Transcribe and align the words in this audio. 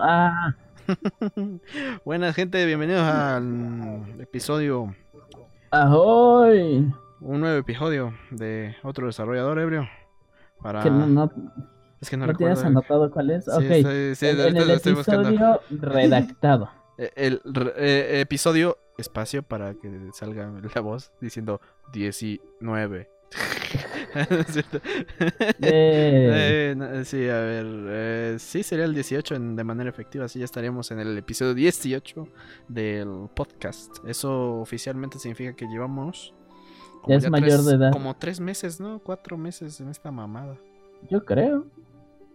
Ah, 0.00 0.54
Buenas 2.04 2.36
gente, 2.36 2.64
bienvenidos 2.66 3.02
al 3.02 4.20
episodio, 4.20 4.94
ahoy. 5.72 6.92
un 7.20 7.40
nuevo 7.40 7.56
episodio 7.58 8.12
de 8.30 8.76
otro 8.84 9.06
desarrollador 9.06 9.58
ebrio. 9.58 9.88
Para... 10.62 10.82
Que 10.84 10.90
no, 10.90 11.06
no, 11.06 11.30
es 12.00 12.08
que 12.10 12.16
no, 12.16 12.26
¿no 12.26 12.34
tienes 12.34 12.58
recuerdo. 12.58 12.78
anotado 12.78 13.10
cuál 13.10 13.30
es. 13.30 13.44
Sí, 13.46 13.50
ok. 13.52 13.62
estoy- 13.62 14.14
sí, 14.14 14.26
en, 14.26 14.34
en 14.36 14.40
ahorita 14.42 14.62
el 14.62 14.70
estoy 14.70 14.92
buscando. 14.94 15.28
episodio 15.30 15.60
redactado. 15.70 16.70
Eh, 16.96 17.10
El, 17.16 17.40
re- 17.44 17.72
eh, 17.76 18.20
episodio 18.20 18.78
espacio 18.98 19.42
para 19.42 19.74
que 19.74 20.10
salga 20.12 20.48
la 20.72 20.80
voz 20.80 21.10
diciendo 21.20 21.60
19. 21.92 23.10
Eh, 25.60 26.74
Eh, 26.76 27.02
sí, 27.04 27.28
a 27.28 27.38
ver. 27.40 27.66
eh, 27.88 28.36
sí, 28.38 28.62
sería 28.62 28.84
el 28.84 28.94
18 28.94 29.34
en- 29.34 29.56
de 29.56 29.64
manera 29.64 29.90
efectiva. 29.90 30.24
Así 30.26 30.38
ya 30.38 30.44
estaríamos 30.44 30.90
en 30.90 31.00
el 31.00 31.16
episodio 31.18 31.54
18 31.54 32.28
del 32.68 33.28
podcast. 33.34 33.96
Eso 34.06 34.60
oficialmente 34.60 35.18
significa 35.18 35.54
que 35.54 35.66
llevamos. 35.66 36.32
como 37.02 37.12
Ya 37.12 37.16
es 37.18 37.30
mayor 37.30 37.48
tres- 37.50 37.66
de 37.66 37.74
edad. 37.74 37.92
Como 37.92 38.16
tres 38.16 38.40
meses, 38.40 38.80
¿no? 38.80 38.98
Cuatro 38.98 39.36
meses 39.36 39.80
en 39.80 39.88
esta 39.88 40.10
mamada. 40.10 40.56
yo 41.10 41.24
creo. 41.24 41.66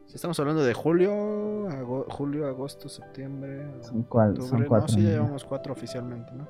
Si 0.05 0.15
estamos 0.15 0.39
hablando 0.39 0.63
de 0.63 0.73
julio, 0.73 1.69
ago- 1.69 2.05
julio, 2.09 2.47
agosto, 2.47 2.89
septiembre. 2.89 3.65
Son, 3.81 4.01
cual, 4.03 4.35
son 4.35 4.43
octubre, 4.45 4.67
cuatro. 4.67 4.87
no, 4.89 4.93
sí, 4.95 5.03
ya 5.03 5.09
llevamos 5.11 5.43
cuatro 5.43 5.71
oficialmente, 5.73 6.31
¿no? 6.33 6.47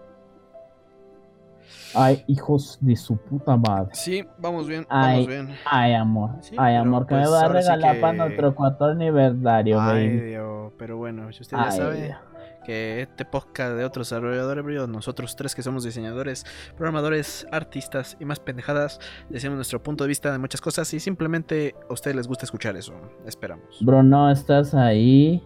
Ay, 1.96 2.24
hijos 2.28 2.78
de 2.82 2.96
su 2.96 3.18
puta 3.18 3.58
madre. 3.58 3.90
Sí, 3.94 4.24
vamos 4.38 4.68
bien, 4.68 4.86
Ay, 4.90 5.12
vamos 5.14 5.28
bien. 5.28 5.56
Ay, 5.66 5.94
amor. 5.94 6.32
Sí, 6.42 6.56
Ay, 6.58 6.76
amor, 6.76 7.08
que 7.08 7.16
me 7.16 7.22
pues, 7.22 7.32
va 7.34 7.42
a 7.42 7.48
sí 7.48 7.54
regalar 7.54 7.96
que- 7.96 8.02
para 8.02 8.14
nuestro 8.14 8.56
cuarto 8.56 8.86
aniversario, 8.86 9.82
Ay, 9.82 10.08
baby. 10.18 10.20
Dios, 10.30 10.74
pero 10.78 10.98
bueno, 10.98 11.32
si 11.32 11.42
usted 11.42 11.58
ya 11.58 11.72
sabe 11.72 12.06
Dios. 12.08 12.18
que 12.66 13.02
este 13.02 13.26
podcast 13.26 13.74
de 13.76 13.86
otros 13.86 14.10
desarrolladores, 14.10 14.64
bro, 14.64 14.86
nosotros 14.88 15.36
tres 15.36 15.56
que 15.56 15.64
somos 15.64 15.84
diseñadores, 15.84 16.46
programadores, 16.78 17.48
artistas 17.52 18.16
y 18.20 18.26
más 18.26 18.40
pendejadas, 18.40 19.00
decimos 19.30 19.56
nuestro 19.56 19.82
punto 19.82 20.04
de 20.04 20.10
vista 20.10 20.32
de 20.32 20.38
muchas 20.38 20.62
cosas 20.62 20.94
y 20.94 21.00
simplemente 21.00 21.74
a 21.90 21.94
ustedes 21.94 22.16
les 22.16 22.28
gusta 22.28 22.46
escuchar 22.46 22.76
eso, 22.76 22.94
esperamos. 23.26 23.66
Bro, 23.82 24.04
no 24.04 24.30
estás 24.30 24.76
ahí. 24.76 25.44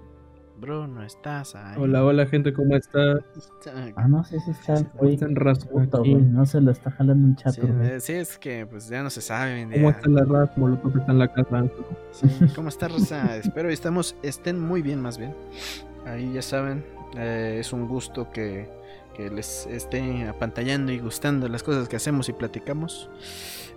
Bro, 0.64 0.88
no 0.88 1.04
estás 1.04 1.56
ahí. 1.56 1.76
Hola, 1.78 2.06
hola 2.06 2.26
gente, 2.26 2.54
¿cómo 2.54 2.74
está? 2.78 3.20
Ah, 3.98 4.08
no, 4.08 4.24
sí, 4.24 4.38
sí 4.46 4.52
está. 4.52 4.76
¿Cómo 4.98 5.10
están 5.10 5.36
raza. 5.36 5.68
No 6.02 6.46
se 6.46 6.62
lo 6.62 6.72
está 6.72 6.90
jalando 6.90 7.28
un 7.28 7.36
chato, 7.36 7.52
Sí, 7.56 7.68
güey. 7.68 8.00
sí, 8.00 8.14
es 8.14 8.38
que 8.38 8.66
pues 8.66 8.88
ya 8.88 9.04
no 9.04 9.10
se 9.10 9.20
sabe. 9.20 9.56
hoy 9.56 9.60
en 9.60 9.72
¿Cómo 9.72 9.82
día. 9.82 9.90
está 9.90 10.10
la 10.10 10.24
raza? 10.24 10.54
Molotov 10.56 10.98
está 10.98 11.12
en 11.12 11.20
la 11.20 11.28
casa. 11.34 11.66
Sí, 12.12 12.28
¿Cómo 12.56 12.70
está 12.70 12.88
Rosa? 12.88 13.36
Espero 13.36 13.68
estamos, 13.70 14.16
estén 14.24 14.58
muy 14.58 14.82
bien 14.82 15.02
más 15.02 15.18
bien. 15.18 15.36
Ahí 16.06 16.32
ya 16.32 16.42
saben, 16.42 16.86
eh, 17.18 17.58
es 17.60 17.74
un 17.74 17.86
gusto 17.86 18.32
que, 18.32 18.70
que 19.16 19.30
les 19.30 19.66
esté 19.68 20.28
apantallando 20.28 20.92
y 20.92 21.00
gustando 21.00 21.48
las 21.48 21.64
cosas 21.64 21.88
que 21.88 21.96
hacemos 21.96 22.30
y 22.30 22.34
platicamos. 22.34 23.10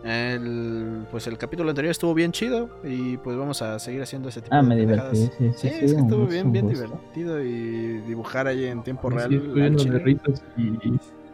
El, 0.04 1.06
pues 1.10 1.26
el 1.26 1.36
capítulo 1.38 1.70
anterior 1.70 1.90
estuvo 1.90 2.14
bien 2.14 2.30
chido 2.30 2.68
y 2.84 3.16
pues 3.16 3.36
vamos 3.36 3.60
a 3.62 3.78
seguir 3.78 4.02
haciendo 4.02 4.28
ese 4.28 4.40
tipo 4.42 4.54
Ah, 4.54 4.62
de 4.62 4.68
me 4.68 4.76
divertí, 4.76 5.16
sí, 5.16 5.30
sí, 5.38 5.52
Sí, 5.56 5.68
sí. 5.68 5.68
es 5.68 5.94
que 5.94 6.00
estuvo 6.00 6.24
es 6.24 6.30
bien, 6.30 6.52
bien 6.52 6.66
gusto. 6.68 6.84
divertido 6.84 7.42
y 7.42 7.98
dibujar 8.06 8.46
ahí 8.46 8.66
en 8.66 8.82
tiempo 8.84 9.10
real 9.10 9.30
de 9.30 9.76
chile. 9.76 9.98
risas 10.00 10.44
y 10.56 10.70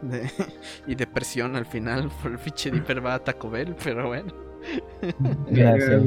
De- 0.01 0.29
y 0.87 0.95
depresión 0.95 1.55
al 1.55 1.65
final 1.65 2.09
por 2.23 2.31
el 2.31 2.39
pinche 2.39 2.71
Dipper 2.71 3.05
va 3.05 3.15
a 3.15 3.19
Taco 3.19 3.49
Bell, 3.49 3.75
pero 3.83 4.07
bueno. 4.07 4.33
Gracias, 5.51 6.03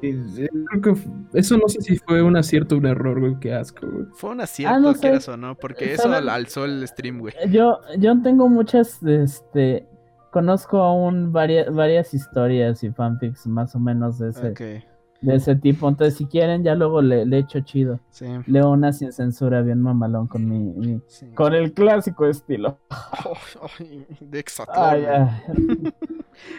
creo 0.00 0.80
que 0.82 0.94
eso 1.38 1.56
no 1.56 1.68
sé 1.68 1.80
si 1.82 1.96
fue 1.98 2.22
un 2.22 2.36
acierto 2.36 2.74
o 2.74 2.78
un 2.78 2.86
error, 2.86 3.18
güey, 3.20 3.38
qué 3.40 3.52
asco, 3.54 3.86
güey. 3.86 4.06
Fue 4.14 4.30
un 4.30 4.40
acierto, 4.40 4.74
Ah, 4.76 4.78
no 4.80 4.94
sé. 4.94 5.00
quieras 5.00 5.28
o 5.28 5.36
no, 5.36 5.54
porque 5.54 5.92
eso 5.92 6.02
¿Saben? 6.04 6.18
al- 6.18 6.28
alzó 6.28 6.64
el 6.64 6.86
stream, 6.88 7.18
güey. 7.20 7.34
Yo, 7.50 7.80
yo 7.98 8.20
tengo 8.22 8.48
muchas, 8.48 9.02
este, 9.02 9.86
conozco 10.32 10.78
aún 10.78 11.32
varias, 11.32 11.72
varias 11.74 12.12
historias 12.14 12.82
y 12.84 12.90
fanfics 12.90 13.46
más 13.46 13.74
o 13.74 13.78
menos 13.80 14.18
de 14.18 14.30
ese, 14.30 14.82
de 15.22 15.34
ese 15.34 15.56
tipo. 15.56 15.88
Entonces, 15.88 16.16
si 16.18 16.26
quieren, 16.26 16.62
ya 16.62 16.74
luego 16.74 17.00
le, 17.00 17.24
le 17.24 17.38
echo 17.38 17.60
chido. 17.60 17.98
sí. 18.10 18.26
Leo 18.46 18.70
una 18.70 18.92
sin 18.92 19.12
censura 19.12 19.62
bien 19.62 19.80
mamalón 19.80 20.26
con 20.26 20.46
mi, 20.46 20.58
mi- 20.58 21.00
sí. 21.06 21.26
con 21.34 21.54
el 21.54 21.72
clásico 21.72 22.26
estilo. 22.26 22.78
Ay, 23.78 24.06
de 24.20 24.38
Exatlón, 24.38 24.76
Ay, 24.78 25.02
güey. 25.02 25.14
ay. 25.16 25.94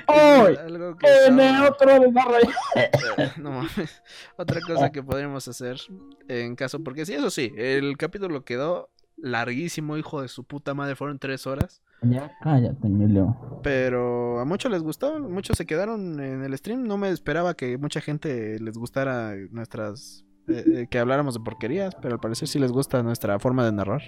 Hoy, 0.07 0.55
algo 0.65 0.97
que 0.97 1.07
en 1.27 1.39
estaba- 1.39 1.69
otro 1.69 1.99
desarrollo. 1.99 2.49
No 3.37 3.51
mames. 3.51 4.01
Otra 4.37 4.59
cosa 4.61 4.91
que 4.91 5.03
podríamos 5.03 5.47
hacer 5.47 5.77
en 6.27 6.55
caso, 6.55 6.83
porque 6.83 7.05
sí, 7.05 7.13
eso 7.13 7.29
sí, 7.29 7.53
el 7.57 7.97
capítulo 7.97 8.43
quedó 8.43 8.89
larguísimo, 9.17 9.97
hijo 9.97 10.21
de 10.21 10.27
su 10.27 10.43
puta 10.43 10.73
madre, 10.73 10.95
fueron 10.95 11.17
tres 11.19 11.47
horas. 11.47 11.81
Ya 12.03 12.31
cállate, 12.41 12.85
Emilio. 12.87 13.35
Pero 13.63 14.39
a 14.39 14.45
muchos 14.45 14.71
les 14.71 14.83
gustó, 14.83 15.19
muchos 15.19 15.57
se 15.57 15.65
quedaron 15.65 16.19
en 16.19 16.43
el 16.43 16.55
stream. 16.57 16.83
No 16.83 16.97
me 16.97 17.09
esperaba 17.09 17.55
que 17.55 17.77
mucha 17.79 18.01
gente 18.01 18.59
les 18.59 18.77
gustara 18.77 19.33
nuestras. 19.49 20.23
eh, 20.47 20.63
eh, 20.67 20.87
que 20.89 20.99
habláramos 20.99 21.33
de 21.33 21.39
porquerías, 21.41 21.95
pero 21.95 22.13
al 22.13 22.19
parecer 22.19 22.47
sí 22.47 22.59
les 22.59 22.71
gusta 22.71 23.01
nuestra 23.01 23.39
forma 23.39 23.65
de 23.65 23.71
narrar. 23.71 24.01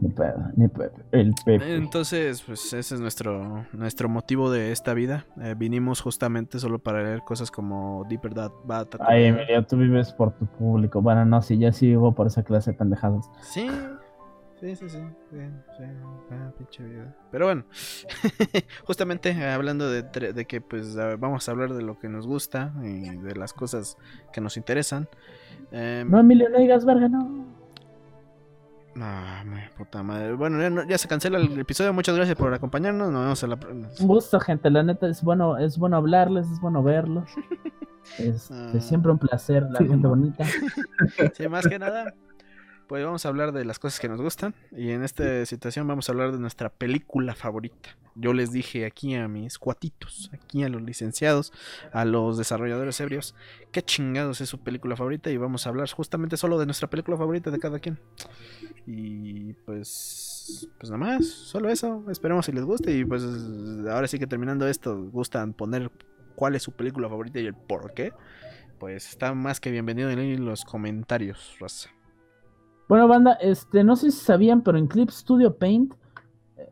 Ni 0.00 0.10
pedo, 0.10 0.38
ni 0.54 0.68
pedo. 0.68 0.92
El 1.10 1.34
Pepe. 1.44 1.74
Entonces, 1.74 2.42
pues 2.42 2.72
ese 2.72 2.94
es 2.94 3.00
nuestro, 3.00 3.66
nuestro 3.72 4.08
motivo 4.08 4.48
de 4.50 4.70
esta 4.70 4.94
vida. 4.94 5.26
Eh, 5.40 5.54
vinimos 5.58 6.00
justamente 6.00 6.60
solo 6.60 6.78
para 6.78 7.02
leer 7.02 7.22
cosas 7.22 7.50
como 7.50 8.04
Deeper 8.08 8.32
Dad 8.32 8.52
Bat. 8.64 8.94
Ay, 9.00 9.24
Emilio, 9.24 9.64
tú 9.66 9.76
vives 9.76 10.12
por 10.12 10.32
tu 10.38 10.46
público. 10.46 11.02
Bueno, 11.02 11.24
no, 11.24 11.42
sí, 11.42 11.58
yo 11.58 11.72
sí 11.72 11.88
vivo 11.88 12.14
por 12.14 12.28
esa 12.28 12.44
clase 12.44 12.70
de 12.70 12.78
pendejadas. 12.78 13.28
Sí, 13.40 13.68
sí, 14.60 14.76
sí, 14.76 14.88
sí. 14.88 14.98
sí, 15.30 15.36
sí, 15.76 15.84
ah, 16.30 16.52
pinche 16.56 16.84
vida. 16.84 17.16
Pero 17.32 17.46
bueno, 17.46 17.64
justamente 18.84 19.32
hablando 19.50 19.90
de, 19.90 20.02
de 20.32 20.44
que 20.44 20.60
pues 20.60 20.96
a- 20.96 21.16
vamos 21.16 21.48
a 21.48 21.52
hablar 21.52 21.74
de 21.74 21.82
lo 21.82 21.98
que 21.98 22.08
nos 22.08 22.26
gusta 22.26 22.72
y 22.84 23.16
de 23.18 23.34
las 23.34 23.52
cosas 23.52 23.96
que 24.32 24.40
nos 24.40 24.56
interesan. 24.56 25.08
Em, 25.72 26.08
No, 26.08 26.20
Emilio, 26.20 26.48
no 26.50 26.58
digas 26.58 26.84
verga, 26.84 27.08
no. 27.08 27.57
Ah, 29.02 29.42
me 29.44 29.68
puta 29.76 30.02
madre. 30.02 30.34
Bueno, 30.34 30.60
ya, 30.60 30.86
ya 30.88 30.98
se 30.98 31.08
cancela 31.08 31.38
el 31.38 31.58
episodio. 31.58 31.92
Muchas 31.92 32.14
gracias 32.16 32.36
por 32.36 32.52
acompañarnos. 32.54 33.10
Nos 33.10 33.22
vemos 33.22 33.42
en 33.42 33.50
la 33.50 33.56
pr- 33.56 34.00
Un 34.00 34.06
gusto, 34.06 34.38
gente. 34.40 34.70
La 34.70 34.82
neta 34.82 35.06
es 35.08 35.22
bueno, 35.22 35.56
es 35.58 35.78
bueno 35.78 35.96
hablarles, 35.96 36.50
es 36.50 36.60
bueno 36.60 36.82
verlos. 36.82 37.28
Es 38.18 38.50
Ah. 38.50 38.72
siempre 38.80 39.12
un 39.12 39.18
placer, 39.18 39.64
la 39.70 39.80
gente 39.80 40.08
bonita. 40.08 40.44
Sí, 41.34 41.46
más 41.46 41.66
que 41.68 41.78
nada, 41.78 42.14
pues 42.88 43.04
vamos 43.04 43.26
a 43.26 43.28
hablar 43.28 43.52
de 43.52 43.64
las 43.64 43.78
cosas 43.78 44.00
que 44.00 44.08
nos 44.08 44.20
gustan. 44.20 44.54
Y 44.72 44.90
en 44.90 45.04
esta 45.04 45.44
situación 45.44 45.86
vamos 45.86 46.08
a 46.08 46.12
hablar 46.12 46.32
de 46.32 46.38
nuestra 46.38 46.70
película 46.70 47.34
favorita. 47.34 47.90
Yo 48.14 48.32
les 48.32 48.50
dije 48.50 48.86
aquí 48.86 49.14
a 49.14 49.28
mis 49.28 49.58
cuatitos, 49.58 50.30
aquí 50.32 50.64
a 50.64 50.68
los 50.68 50.82
licenciados, 50.82 51.52
a 51.92 52.04
los 52.04 52.38
desarrolladores 52.38 52.98
ebrios, 53.00 53.36
qué 53.70 53.82
chingados 53.82 54.40
es 54.40 54.48
su 54.48 54.58
película 54.58 54.96
favorita. 54.96 55.30
Y 55.30 55.36
vamos 55.36 55.66
a 55.66 55.68
hablar 55.68 55.88
justamente 55.90 56.36
solo 56.36 56.58
de 56.58 56.64
nuestra 56.64 56.88
película 56.88 57.16
favorita 57.16 57.50
de 57.50 57.58
cada 57.58 57.78
quien. 57.78 58.00
Y 58.86 59.52
pues, 59.66 60.68
pues 60.78 60.90
nada 60.90 60.98
más, 60.98 61.26
solo 61.26 61.68
eso. 61.68 62.04
Esperemos 62.10 62.46
si 62.46 62.52
les 62.52 62.64
guste. 62.64 62.96
Y 62.96 63.04
pues 63.04 63.22
ahora 63.88 64.08
sí 64.08 64.18
que 64.18 64.26
terminando 64.26 64.66
esto, 64.66 64.96
gustan 65.10 65.52
poner 65.52 65.92
cuál 66.34 66.54
es 66.54 66.62
su 66.62 66.72
película 66.72 67.08
favorita 67.08 67.38
y 67.38 67.46
el 67.46 67.54
por 67.54 67.92
qué. 67.92 68.12
Pues 68.80 69.10
está 69.10 69.34
más 69.34 69.60
que 69.60 69.70
bienvenido 69.70 70.08
en 70.10 70.44
los 70.44 70.64
comentarios, 70.64 71.56
raza. 71.60 71.90
Bueno, 72.88 73.06
banda, 73.06 73.34
este, 73.34 73.84
no 73.84 73.96
sé 73.96 74.10
si 74.10 74.18
sabían, 74.18 74.62
pero 74.62 74.78
en 74.78 74.86
Clip 74.86 75.10
Studio 75.10 75.54
Paint. 75.54 75.92
eh, 76.56 76.70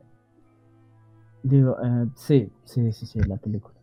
digo, 1.43 1.77
eh, 1.85 2.07
sí, 2.15 2.51
sí, 2.65 2.91
sí, 2.93 3.07
sí, 3.07 3.21
la 3.21 3.37
película. 3.37 3.75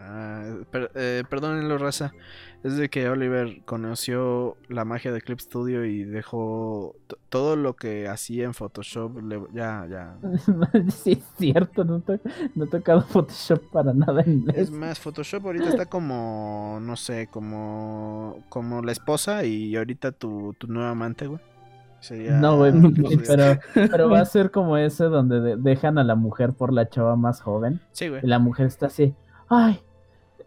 Ah, 0.00 0.54
per- 0.70 0.90
eh, 0.94 1.24
perdónenlo, 1.28 1.76
raza. 1.78 2.12
Es 2.64 2.76
de 2.76 2.88
que 2.88 3.08
Oliver 3.08 3.62
conoció 3.64 4.56
la 4.68 4.84
magia 4.84 5.12
de 5.12 5.20
Clip 5.20 5.38
Studio 5.38 5.84
y 5.84 6.02
dejó 6.04 6.96
todo 7.28 7.54
lo 7.56 7.74
que 7.76 8.08
hacía 8.08 8.44
en 8.44 8.54
Photoshop. 8.54 9.20
le- 9.22 9.42
ya, 9.52 9.86
ya. 9.88 10.16
sí, 10.90 11.12
es 11.12 11.24
cierto, 11.38 11.84
no, 11.84 12.00
to- 12.00 12.18
no 12.54 12.64
he 12.64 12.68
tocado 12.68 13.02
Photoshop 13.02 13.62
para 13.70 13.92
nada 13.92 14.22
en 14.22 14.44
Es 14.54 14.70
más, 14.70 14.98
Photoshop 14.98 15.46
ahorita 15.46 15.68
está 15.68 15.86
como, 15.86 16.78
no 16.82 16.96
sé, 16.96 17.28
como, 17.30 18.38
como 18.48 18.82
la 18.82 18.92
esposa 18.92 19.44
y 19.44 19.76
ahorita 19.76 20.12
tu, 20.12 20.54
tu 20.58 20.66
nueva 20.66 20.90
amante, 20.90 21.26
güey. 21.28 21.40
Sería- 22.00 22.38
No, 22.38 22.56
güey, 22.58 22.72
pero, 23.26 23.58
pero 23.74 24.08
va 24.10 24.20
a 24.20 24.24
ser 24.24 24.50
como 24.50 24.76
ese 24.76 25.04
donde 25.04 25.40
de- 25.40 25.56
dejan 25.56 25.98
a 25.98 26.04
la 26.04 26.14
mujer 26.16 26.52
por 26.54 26.72
la 26.72 26.88
chava 26.88 27.14
más 27.16 27.40
joven. 27.40 27.80
Sí, 27.92 28.08
güey. 28.08 28.20
Y 28.24 28.26
la 28.26 28.38
mujer 28.38 28.66
está 28.66 28.86
así, 28.86 29.14
ay, 29.48 29.80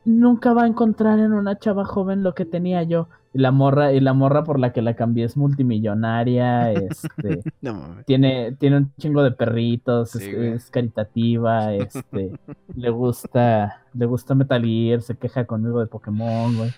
nunca 0.05 0.53
va 0.53 0.63
a 0.63 0.67
encontrar 0.67 1.19
en 1.19 1.33
una 1.33 1.57
chava 1.59 1.85
joven 1.85 2.23
lo 2.23 2.33
que 2.33 2.45
tenía 2.45 2.83
yo. 2.83 3.07
Y 3.33 3.39
la 3.39 3.51
morra, 3.51 3.93
y 3.93 4.01
la 4.01 4.13
morra 4.13 4.43
por 4.43 4.59
la 4.59 4.73
que 4.73 4.81
la 4.81 4.95
cambié 4.95 5.23
es 5.23 5.37
multimillonaria, 5.37 6.71
este, 6.73 7.41
No 7.61 7.97
tiene, 8.05 8.51
tiene 8.59 8.77
un 8.77 8.93
chingo 8.97 9.23
de 9.23 9.31
perritos, 9.31 10.15
es, 10.15 10.63
Sí, 10.63 10.71
caritativa, 10.71 11.73
este, 11.73 12.37
le 12.75 12.89
gusta, 12.89 13.83
le 13.93 14.05
gusta 14.05 14.35
Metal 14.35 14.61
Gear, 14.61 15.01
se 15.01 15.15
queja 15.15 15.45
conmigo 15.45 15.79
de 15.79 15.87
Pokémon, 15.87 16.57
güey. 16.57 16.71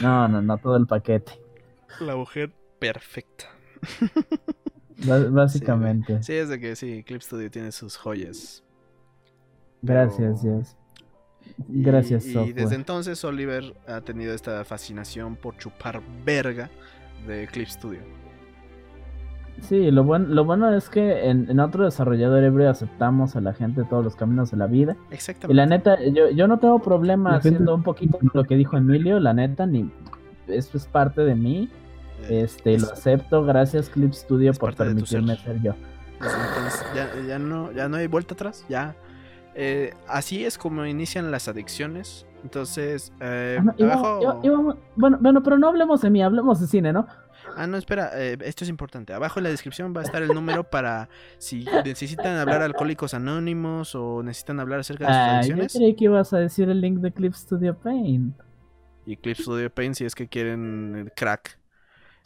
No, 0.00 0.28
no, 0.28 0.40
no, 0.40 0.56
todo 0.58 0.76
el 0.76 0.86
paquete. 0.86 1.32
La 2.00 2.16
mujer 2.16 2.52
perfecta. 2.78 3.44
Básicamente. 5.30 6.22
Sí, 6.22 6.32
es 6.32 6.48
de 6.48 6.58
que 6.58 6.74
sí, 6.76 7.02
Clip 7.04 7.20
Studio 7.20 7.50
tiene 7.50 7.70
sus 7.72 7.96
joyas. 7.96 8.64
Gracias, 9.82 10.40
pero- 10.42 10.54
Dios. 10.56 10.76
Y- 11.68 11.82
Gracias, 11.82 12.26
Y, 12.26 12.32
software. 12.32 12.54
desde 12.54 12.74
entonces 12.76 13.24
Oliver 13.24 13.74
ha 13.88 14.00
tenido 14.02 14.34
esta 14.34 14.64
fascinación 14.64 15.36
por 15.36 15.56
chupar 15.56 16.00
verga 16.24 16.70
de 17.26 17.46
Clip 17.48 17.66
Studio. 17.68 18.00
Sí, 19.62 19.90
lo 19.90 20.04
bueno, 20.04 20.26
lo 20.28 20.44
bueno 20.44 20.70
es 20.74 20.90
que 20.90 21.30
en, 21.30 21.50
en 21.50 21.60
otro 21.60 21.86
desarrollador 21.86 22.44
ebrio 22.44 22.68
aceptamos 22.68 23.36
a 23.36 23.40
la 23.40 23.54
gente 23.54 23.80
de 23.80 23.86
todos 23.86 24.04
los 24.04 24.14
caminos 24.14 24.50
de 24.50 24.58
la 24.58 24.66
vida. 24.66 24.96
Y 25.10 25.14
Exactamente. 25.14 25.54
la 25.54 25.64
neta, 25.66 25.98
yo, 26.12 26.28
yo 26.28 26.46
no 26.46 26.58
tengo 26.58 26.78
problema 26.80 27.30
La 27.30 27.36
gente- 27.40 27.48
haciendo 27.56 27.74
un 27.74 27.82
poquito 27.82 28.18
lo 28.34 28.44
que 28.44 28.54
dijo 28.54 28.76
Emilio, 28.76 29.18
la 29.18 29.32
neta, 29.32 29.64
ni 29.64 29.90
esto 30.46 30.76
es 30.76 30.86
parte 30.86 31.22
de 31.22 31.34
mí. 31.34 31.70
Eh, 32.28 32.42
Este, 32.42 32.74
es- 32.74 32.82
lo 32.82 32.92
acepto, 32.92 33.44
gracias 33.44 33.88
Clip 33.88 34.12
Studio 34.12 34.52
por 34.52 34.74
permitirme 34.74 35.36
ser 35.36 35.62
yo. 35.62 35.74
entonces 36.20 36.84
ya, 36.94 37.08
ya 37.26 37.38
no, 37.38 37.72
ya 37.72 37.88
no 37.88 37.96
hay 37.96 38.08
vuelta 38.08 38.34
atrás. 38.34 38.62
Ya. 38.68 38.94
Eh, 39.58 39.94
así 40.06 40.44
es 40.44 40.58
como 40.58 40.84
inician 40.84 41.30
las 41.30 41.48
adicciones. 41.48 42.26
Entonces, 42.42 43.12
eh, 43.20 43.56
Ah, 43.58 43.62
no, 43.64 43.74
íbamos- 43.78 44.06
abajo. 44.06 44.22
iba- 44.22 44.40
íbamos- 44.42 44.76
bueno, 44.96 45.18
bueno, 45.20 45.42
pero 45.42 45.58
no 45.58 45.68
hablemos 45.68 46.02
de 46.02 46.10
mí, 46.10 46.22
hablemos 46.22 46.60
de 46.60 46.66
cine, 46.66 46.92
¿no? 46.92 47.06
Ah, 47.56 47.66
no, 47.66 47.76
espera, 47.78 48.10
eh, 48.14 48.36
esto 48.42 48.64
es 48.64 48.70
importante. 48.70 49.14
Abajo 49.14 49.38
en 49.40 49.44
la 49.44 49.50
descripción 49.50 49.94
va 49.96 50.02
a 50.02 50.04
estar 50.04 50.22
el 50.22 50.28
número 50.28 50.64
para 50.64 51.08
si 51.38 51.64
necesitan 51.84 52.36
hablar 52.36 52.60
a 52.60 52.66
Alcohólicos 52.66 53.14
Anónimos 53.14 53.94
o 53.94 54.22
necesitan 54.22 54.60
hablar 54.60 54.80
acerca 54.80 55.06
de 55.06 55.12
sus 55.12 55.16
Ah, 55.18 55.26
yo 55.26 55.36
adicciones. 55.54 55.72
creí 55.74 55.94
que 55.96 56.04
ibas 56.04 56.32
a 56.34 56.38
decir 56.38 56.68
el 56.68 56.80
link 56.80 56.98
de 56.98 57.12
Clip 57.12 57.32
Studio 57.32 57.74
Paint. 57.78 58.36
Y 59.06 59.16
Clip 59.16 59.36
Studio 59.38 59.70
Paint 59.70 59.94
si 59.94 60.04
es 60.04 60.14
que 60.14 60.28
quieren 60.28 60.94
el 60.96 61.12
crack. 61.12 61.58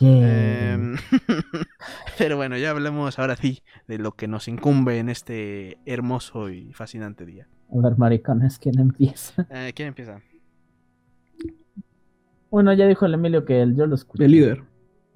Yeah. 0.01 0.73
Em, 0.75 0.97
pero 2.19 2.37
bueno, 2.37 2.57
ya 2.57 2.71
hablamos 2.71 3.19
ahora 3.19 3.37
sí 3.37 3.63
de 3.87 3.99
lo 3.99 4.13
que 4.13 4.29
nos 4.29 4.49
incumbe 4.49 4.99
en 4.99 5.09
este 5.11 5.79
hermoso 5.87 6.49
y 6.51 6.73
fascinante 6.73 7.27
día. 7.27 7.49
A 7.71 7.81
ver, 7.83 7.99
maricones, 7.99 8.59
¿quién 8.59 8.79
empieza? 8.81 9.47
Eh, 9.51 9.73
¿Quién 9.75 9.89
empieza? 9.89 10.21
Bueno, 12.51 12.73
ya 12.73 12.87
dijo 12.87 13.07
el 13.07 13.15
Emilio 13.15 13.45
que 13.45 13.63
él, 13.63 13.77
yo 13.77 13.87
lo 13.87 13.95
escuché. 13.95 14.25
El 14.25 14.33
líder. 14.33 14.65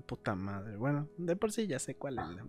Puta 0.06 0.34
madre. 0.34 0.76
Bueno, 0.76 1.08
de 1.16 1.34
por 1.34 1.50
sí 1.50 1.66
ya 1.66 1.78
sé 1.78 1.96
cuál 1.96 2.18
es 2.18 2.28
la. 2.36 2.44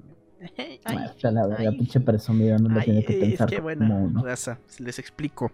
Ay, 0.58 0.80
Ah, 0.86 1.06
está 1.06 1.32
la 1.32 1.48
verga, 1.48 1.72
pinche 1.72 2.00
presumido, 2.02 2.60
no 2.60 2.70
lo 2.70 2.80
Ay, 2.80 2.86
tiene 2.86 3.06
que 3.06 3.14
es 3.14 3.20
pensar 3.30 3.50
que 3.50 3.56
como 3.56 3.64
buena 3.64 3.96
uno. 3.96 4.24
raza. 4.24 4.60
Les 4.80 5.00
explico. 5.00 5.52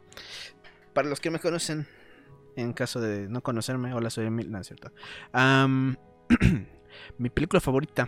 Para 0.93 1.07
los 1.07 1.21
que 1.21 1.29
me 1.29 1.39
conocen, 1.39 1.85
en 2.57 2.73
caso 2.73 2.99
de 2.99 3.29
no 3.29 3.41
conocerme, 3.41 3.93
hola, 3.93 4.09
soy 4.09 4.25
Emil. 4.25 4.51
No, 4.51 4.57
es 4.59 4.67
cierto. 4.67 4.91
Am, 5.31 5.95
mi 7.17 7.29
película 7.29 7.59
favorita 7.59 8.07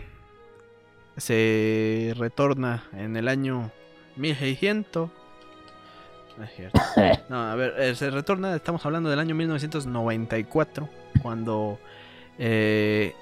se 1.16 2.12
retorna 2.16 2.84
en 2.92 3.16
el 3.16 3.28
año 3.28 3.70
1600. 4.16 5.10
No 6.36 6.44
es 6.44 6.50
cierto. 6.54 6.80
No, 7.28 7.40
a 7.50 7.54
ver, 7.54 7.74
eh, 7.78 7.94
se 7.94 8.10
retorna, 8.10 8.54
estamos 8.54 8.84
hablando 8.84 9.08
del 9.08 9.18
año 9.18 9.34
1994, 9.34 10.88
cuando 11.22 11.78
eh, 12.38 13.14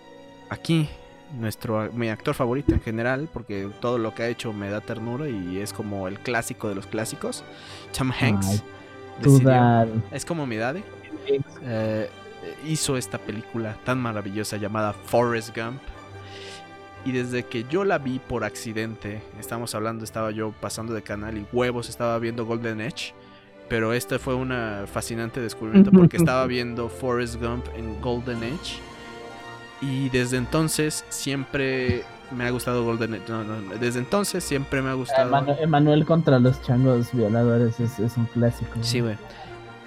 aquí 0.50 0.88
nuestro 1.38 1.90
mi 1.92 2.08
actor 2.08 2.34
favorito 2.34 2.74
en 2.74 2.80
general, 2.80 3.28
porque 3.32 3.68
todo 3.80 3.96
lo 3.98 4.14
que 4.14 4.22
ha 4.24 4.28
hecho 4.28 4.52
me 4.52 4.70
da 4.70 4.80
ternura 4.80 5.28
y 5.28 5.58
es 5.58 5.72
como 5.72 6.08
el 6.08 6.18
clásico 6.18 6.68
de 6.68 6.74
los 6.74 6.86
clásicos, 6.86 7.44
Tom 7.96 8.10
Hanks, 8.18 8.46
Ay, 8.48 8.62
decidió- 9.22 10.02
es 10.10 10.24
como 10.24 10.46
mi 10.46 10.56
daddy, 10.56 10.82
eh, 11.62 12.10
hizo 12.66 12.96
esta 12.96 13.18
película 13.18 13.76
tan 13.84 14.00
maravillosa 14.00 14.56
llamada 14.56 14.92
Forrest 14.92 15.56
Gump. 15.56 15.80
Y 17.04 17.10
desde 17.12 17.44
que 17.44 17.64
yo 17.68 17.84
la 17.84 17.98
vi 17.98 18.20
por 18.20 18.44
accidente, 18.44 19.20
estamos 19.40 19.74
hablando, 19.74 20.04
estaba 20.04 20.30
yo 20.30 20.52
pasando 20.60 20.94
de 20.94 21.02
canal 21.02 21.36
y 21.36 21.44
huevos, 21.52 21.88
estaba 21.88 22.18
viendo 22.18 22.44
Golden 22.46 22.80
Edge. 22.80 23.12
Pero 23.68 23.92
este 23.92 24.18
fue 24.18 24.34
un 24.34 24.52
fascinante 24.86 25.40
descubrimiento 25.40 25.90
porque 25.92 26.16
estaba 26.16 26.46
viendo 26.46 26.88
Forrest 26.88 27.36
Gump 27.42 27.66
en 27.76 28.00
Golden 28.00 28.42
Edge. 28.44 28.78
Y 29.80 30.10
desde 30.10 30.36
entonces 30.36 31.04
siempre 31.08 32.04
me 32.30 32.44
ha 32.44 32.50
gustado 32.50 32.84
Golden 32.84 33.14
Edge. 33.14 33.28
No, 33.28 33.42
no, 33.42 33.60
desde 33.80 33.98
entonces 33.98 34.44
siempre 34.44 34.80
me 34.80 34.90
ha 34.90 34.94
gustado. 34.94 35.28
Emanu- 35.30 35.56
Emanuel 35.60 36.04
contra 36.06 36.38
los 36.38 36.62
changos 36.62 37.08
violadores 37.12 37.80
es, 37.80 37.98
es 37.98 38.16
un 38.16 38.26
clásico. 38.26 38.78
Sí, 38.80 39.00
güey. 39.00 39.16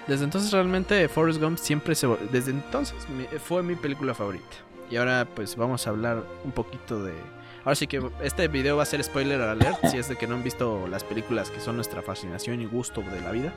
Desde 0.06 0.24
entonces 0.24 0.52
realmente 0.52 1.08
Forrest 1.08 1.40
Gump 1.40 1.58
siempre 1.58 1.94
se... 1.94 2.06
Desde 2.30 2.52
entonces 2.52 2.96
fue 3.44 3.62
mi 3.62 3.74
película 3.74 4.14
favorita. 4.14 4.44
Y 4.90 4.96
ahora 4.96 5.26
pues 5.34 5.56
vamos 5.56 5.86
a 5.86 5.90
hablar 5.90 6.22
un 6.44 6.52
poquito 6.52 7.02
de... 7.02 7.12
Ahora 7.64 7.74
sí 7.74 7.88
que 7.88 8.00
este 8.22 8.46
video 8.46 8.76
va 8.76 8.84
a 8.84 8.86
ser 8.86 9.02
spoiler 9.02 9.40
alert 9.40 9.84
si 9.90 9.98
es 9.98 10.08
de 10.08 10.14
que 10.14 10.28
no 10.28 10.36
han 10.36 10.44
visto 10.44 10.86
las 10.86 11.02
películas 11.02 11.50
que 11.50 11.58
son 11.60 11.74
nuestra 11.74 12.00
fascinación 12.02 12.60
y 12.60 12.66
gusto 12.66 13.00
de 13.02 13.20
la 13.20 13.32
vida. 13.32 13.52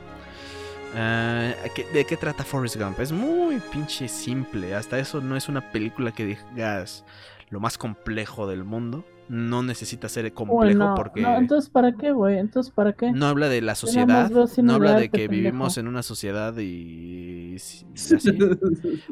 Ah, 0.96 1.52
¿qué- 1.74 1.84
¿De 1.92 2.04
qué 2.04 2.16
trata 2.16 2.42
Forrest 2.42 2.76
Gump? 2.76 2.98
Es 2.98 3.12
muy 3.12 3.60
pinche 3.72 4.08
simple. 4.08 4.74
Hasta 4.74 4.98
eso 4.98 5.20
no 5.20 5.36
es 5.36 5.48
una 5.48 5.70
película 5.70 6.10
que 6.10 6.24
digas 6.54 7.04
lo 7.50 7.60
más 7.60 7.78
complejo 7.78 8.48
del 8.48 8.64
mundo. 8.64 9.04
No 9.30 9.62
necesita 9.62 10.08
ser 10.08 10.32
complejo 10.34 10.56
Bueno, 10.56 10.94
porque... 10.96 11.22
no, 11.22 11.36
entonces 11.36 11.70
¿para 11.70 11.92
qué, 11.92 12.10
güey? 12.10 12.38
Entonces 12.38 12.72
¿para 12.72 12.94
qué? 12.94 13.12
No 13.12 13.26
habla 13.26 13.48
de 13.48 13.62
la 13.62 13.76
sociedad, 13.76 14.28
no 14.28 14.74
habla 14.74 14.94
de 14.94 15.08
que 15.08 15.28
pendejo. 15.28 15.30
vivimos 15.30 15.78
en 15.78 15.86
una 15.86 16.02
sociedad 16.02 16.56
y, 16.58 17.54
y 17.54 17.56
así. 17.94 18.38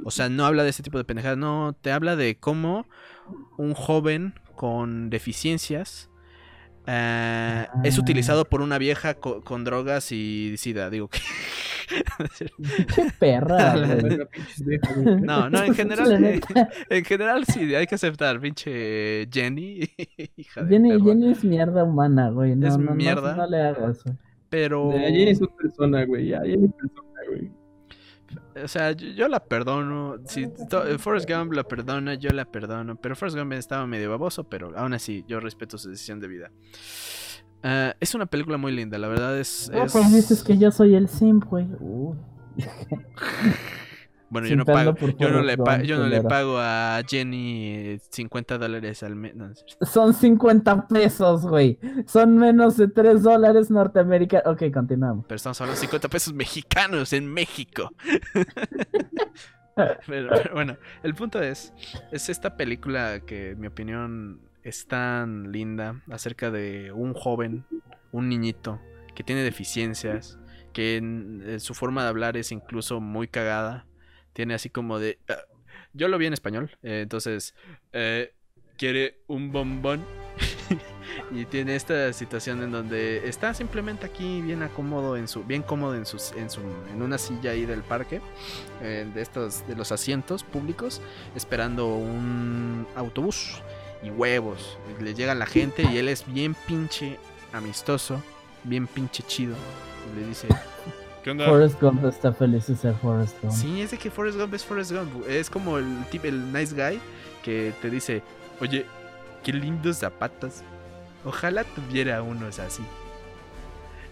O 0.05 0.11
sea, 0.11 0.29
no 0.29 0.45
habla 0.45 0.65
de 0.65 0.71
ese 0.71 0.83
tipo 0.83 0.99
de 0.99 1.05
pendejadas, 1.05 1.39
no, 1.39 1.77
te 1.81 1.93
habla 1.93 2.17
de 2.17 2.37
cómo 2.37 2.87
un 3.59 3.75
joven 3.75 4.35
con 4.57 5.09
deficiencias 5.09 6.08
eh, 6.91 7.67
es 7.85 7.99
Ah. 7.99 8.01
utilizado 8.01 8.45
por 8.47 8.63
una 8.63 8.79
vieja 8.79 9.15
co- 9.15 9.43
con 9.43 9.63
drogas 9.65 10.11
y 10.11 10.55
sida, 10.57 10.89
digo 10.91 11.09
que... 11.09 11.19
Qué 12.95 13.05
perra. 13.19 13.75
No, 15.23 15.49
no, 15.51 15.65
en 15.65 15.75
general, 15.75 16.21
neta, 16.21 16.69
en 16.91 17.05
general 17.05 17.45
sí, 17.45 17.75
hay 17.75 17.87
que 17.87 17.95
aceptar, 17.95 18.41
pinche 18.41 19.27
Jenny, 19.33 19.81
hija 20.37 20.63
de 20.65 20.69
Jenny, 20.69 20.91
perra. 20.91 21.05
Jenny 21.05 21.31
es 21.33 21.45
mierda 21.45 21.85
humana, 21.85 22.31
güey. 22.31 22.57
No, 22.57 22.69
Es 22.69 22.77
no, 22.79 22.85
no, 22.91 22.95
mierda. 22.95 23.37
No, 23.37 23.47
le 23.47 23.63
hagas, 23.63 24.03
güey. 24.05 24.17
pero... 24.49 24.93
Ya, 24.93 25.01
Jenny 25.03 25.31
es 25.31 25.41
una 25.41 25.57
persona, 25.57 26.05
güey. 26.05 26.29
Ya, 26.29 26.41
Jenny 26.43 26.67
es 26.67 26.73
persona, 26.75 27.21
güey. 27.29 27.51
O 28.63 28.69
sea, 28.69 28.93
yo, 28.93 29.09
yo 29.09 29.29
la 29.29 29.41
perdono. 29.45 30.17
Si 30.27 30.47
to- 30.69 30.99
Forrest 30.99 31.29
Gump 31.31 31.53
la 31.53 31.65
perdona, 31.65 32.15
yo 32.15 32.31
la 32.31 32.45
perdono. 32.45 32.97
Pero 32.97 33.15
Forrest 33.17 33.37
Gump 33.39 33.53
estaba 33.55 33.87
medio 33.87 34.11
baboso, 34.11 34.45
pero 34.45 34.77
aún 34.77 34.93
así 34.95 35.25
yo 35.29 35.41
respeto 35.41 35.79
su 35.79 35.91
decisión 35.91 36.21
de 36.21 36.29
vida. 36.29 36.51
Ah, 37.63 37.95
es 37.99 38.15
una 38.15 38.27
película 38.27 38.57
muy 38.57 38.71
linda, 38.73 38.99
la 38.99 39.09
verdad 39.09 39.39
es... 39.39 39.71
No, 39.73 39.85
es- 39.85 39.93
pues 39.93 40.13
dices 40.13 40.45
que 40.45 40.59
yo 40.59 40.71
soy 40.71 40.95
el 40.95 41.09
simp, 41.09 41.45
güey. 41.45 41.67
Uh. 41.81 42.15
Bueno, 44.31 44.47
yo 44.47 44.57
no, 44.57 44.65
pago, 44.67 44.95
yo, 45.19 45.31
no 45.31 45.41
le 45.43 45.57
pa- 45.57 45.77
Gump, 45.77 45.87
yo 45.87 45.97
no 45.97 46.05
le 46.05 46.17
culero. 46.19 46.29
pago 46.29 46.59
a 46.59 47.01
Jenny 47.09 47.67
eh, 47.95 48.01
50 48.11 48.59
dólares 48.59 49.03
al 49.03 49.15
mes. 49.17 49.35
no. 49.35 49.51
Son 49.81 50.13
50 50.13 50.87
pesos, 50.89 51.47
güey. 51.47 51.79
Son 52.07 52.37
menos 52.37 52.77
de 52.77 52.89
3 52.89 53.23
dólares 53.23 53.71
norteamericanos. 53.71 54.47
Ok, 54.53 54.65
continuamos. 54.73 55.25
pero 55.27 55.37
estamos 55.37 55.59
hablando 55.61 55.77
de 55.81 55.87
50 55.87 56.09
pesos 56.09 56.35
mexicanos 56.35 57.13
en 57.15 57.27
México. 57.33 57.91
Pero, 60.09 60.29
pero 60.31 60.55
bueno, 60.55 60.77
el 61.05 61.15
punto 61.15 61.41
es, 61.41 61.73
es 62.11 62.29
esta 62.29 62.57
película 62.57 63.21
que 63.21 63.51
en 63.53 63.61
mi 63.61 63.69
opinión 63.69 64.41
es 64.65 64.89
tan 64.89 65.53
linda 65.53 66.03
acerca 66.11 66.51
de 66.51 66.91
un 66.91 67.15
joven, 67.15 67.65
un 68.11 68.29
niñito 68.29 68.81
que 69.15 69.23
tiene 69.23 69.43
deficiencias, 69.43 70.37
que 70.73 70.97
en- 70.97 71.45
en 71.47 71.61
su 71.61 71.75
forma 71.75 72.03
de 72.03 72.09
hablar 72.09 72.37
es 72.37 72.51
incluso 72.51 73.01
muy 73.01 73.29
cagada, 73.29 73.87
tiene 74.39 74.55
así 74.55 74.71
como 74.71 75.01
de... 75.01 75.19
ah, 75.29 75.35
yo 75.93 76.07
lo 76.07 76.17
vi 76.17 76.27
en 76.27 76.33
español, 76.33 76.71
eh, 76.85 77.01
entonces 77.03 77.57
eh, 77.93 78.33
quiere 78.77 79.19
un 79.27 79.51
bombón 79.51 80.05
y 81.33 81.45
tiene 81.47 81.75
esta 81.75 82.13
situación 82.13 82.63
en 82.63 82.71
donde 82.71 83.29
está 83.29 83.53
simplemente 83.53 84.07
aquí 84.07 84.41
bien 84.41 84.63
acomodo 84.63 85.17
en 85.17 85.27
su 85.27 85.43
bien 85.43 85.63
cómodo 85.63 85.97
en 85.97 86.07
sus 86.07 86.31
en 86.37 86.51
su 86.51 86.61
en 86.93 87.03
una 87.03 87.19
silla 87.19 87.51
ahí 87.51 87.67
del 87.67 87.83
parque 87.83 88.21
eh, 88.81 89.11
de 89.13 89.23
estos 89.23 89.67
de 89.67 89.75
los 89.75 89.91
asientos 89.91 90.45
públicos 90.45 91.03
esperando 91.35 91.97
un 91.97 92.87
autobús 92.95 93.61
y 94.05 94.11
huevos. 94.11 94.79
Le 95.01 95.15
llega 95.15 95.35
la 95.35 95.47
gente 95.47 95.83
y 95.83 95.99
él 95.99 96.09
es 96.09 96.33
bien 96.33 96.55
pinche 96.69 97.19
amistoso 97.53 98.23
bien 98.63 98.87
pinche 98.87 99.25
chido. 99.25 99.57
Y 100.13 100.21
le 100.21 100.29
dice 100.29 100.47
¿Qué 101.23 101.31
onda? 101.31 101.47
Forrest 101.47 101.81
Gump 101.81 102.05
está 102.05 102.33
feliz 102.33 102.67
de 102.69 102.77
ser 102.77 102.95
Forrest 102.95 103.37
Gump. 103.43 103.53
Sí, 103.53 103.81
es 103.83 103.91
de 103.91 103.99
que 103.99 104.11
Forrest 104.11 104.39
Gump 104.39 104.55
es 104.55 104.65
Forrest 104.65 104.93
Gump. 104.93 105.27
Es 105.29 105.51
como 105.51 105.79
el 105.79 106.05
tip, 106.11 106.25
el 106.25 106.53
nice 106.53 106.75
guy 106.75 107.01
que 107.43 107.73
te 107.83 107.91
dice, 107.91 108.23
oye, 108.61 108.87
qué 109.43 109.53
lindos 109.53 109.97
zapatos. 109.99 110.63
Ojalá 111.25 111.65
tuviera 111.65 112.23
unos 112.23 112.59
así. 112.59 112.83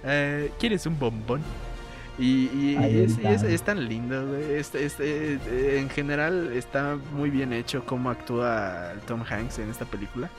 Eh, 0.05 0.51
¿Quieres 0.59 0.85
un 0.87 0.99
bombón? 0.99 1.41
Y, 2.19 2.77
es, 2.77 3.13
está. 3.13 3.31
es- 3.33 3.43
es 3.43 3.63
tan 3.63 3.87
lindo, 3.89 4.27
güey. 4.27 4.55
Es- 4.55 4.75
es- 4.75 4.99
eh, 5.01 5.39
eh, 5.47 5.79
en 5.81 5.91
general 5.91 6.51
está 6.55 6.97
muy 7.13 7.29
bien 7.31 7.53
hecho 7.53 7.85
cómo 7.85 8.09
actúa 8.11 8.95
Tom 9.07 9.23
Hanks 9.29 9.59
en 9.59 9.69
esta 9.71 9.85
película. 9.85 10.31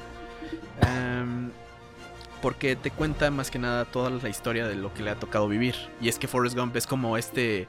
Em, 0.82 1.50
porque 2.42 2.76
te 2.76 2.92
cuenta 2.92 3.30
más 3.32 3.52
que 3.52 3.60
nada 3.60 3.86
toda 3.86 4.10
la 4.10 4.30
historia 4.30 4.68
de 4.68 4.76
lo 4.76 4.94
que 4.94 5.04
le 5.04 5.10
ha 5.12 5.16
tocado 5.16 5.48
vivir. 5.48 5.76
Y 6.02 6.10
es 6.10 6.18
que 6.20 6.28
Forrest 6.28 6.58
Gump 6.58 6.76
es 6.76 6.88
como 6.88 7.18
este... 7.18 7.68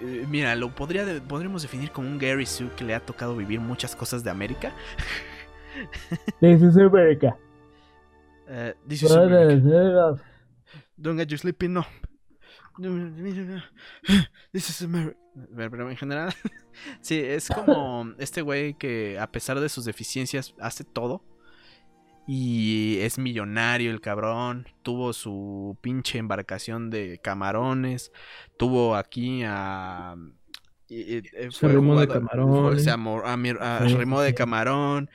eh, 0.00 0.26
Mira, 0.28 0.54
lo 0.56 0.74
podría 0.74 1.04
podríamos 1.26 1.62
definir 1.62 1.90
como 1.90 2.08
un 2.08 2.18
Gary 2.18 2.46
Sue 2.46 2.70
que 2.76 2.84
le 2.84 2.94
ha 2.94 3.00
tocado 3.00 3.36
vivir 3.36 3.60
muchas 3.60 3.94
cosas 3.96 4.22
de 4.24 4.30
América. 4.30 4.72
This 6.40 6.62
is 6.62 6.76
America. 6.76 7.36
Eh, 8.48 8.74
this 8.86 9.02
is 9.02 9.10
America. 9.10 10.22
Don't 10.96 11.18
get 11.18 11.28
you 11.28 11.36
sleeping, 11.38 11.72
no. 11.72 11.84
This 14.52 14.70
is 14.70 14.82
America. 14.82 15.18
Pero 15.56 15.90
en 15.90 15.96
general, 15.96 16.32
sí, 17.00 17.18
es 17.18 17.48
como 17.48 18.12
este 18.18 18.42
güey 18.42 18.74
que 18.74 19.18
a 19.18 19.30
pesar 19.30 19.58
de 19.60 19.68
sus 19.68 19.84
deficiencias 19.84 20.54
hace 20.60 20.84
todo. 20.84 21.22
Y 22.26 22.98
es 23.00 23.18
millonario 23.18 23.90
el 23.90 24.00
cabrón. 24.00 24.66
Tuvo 24.82 25.12
su 25.12 25.76
pinche 25.80 26.18
embarcación 26.18 26.90
de 26.90 27.18
camarones. 27.22 28.12
Tuvo 28.56 28.96
aquí 28.96 29.42
a... 29.44 30.14
y- 30.88 31.16
y- 31.16 31.22
eh, 31.34 31.48
Se 31.50 31.66
arrimó 31.66 32.00
de 32.00 32.08
camarones. 32.08 32.82
Se 32.84 32.90
arrimó 32.90 34.20
de 34.22 34.34
camarón. 34.34 35.10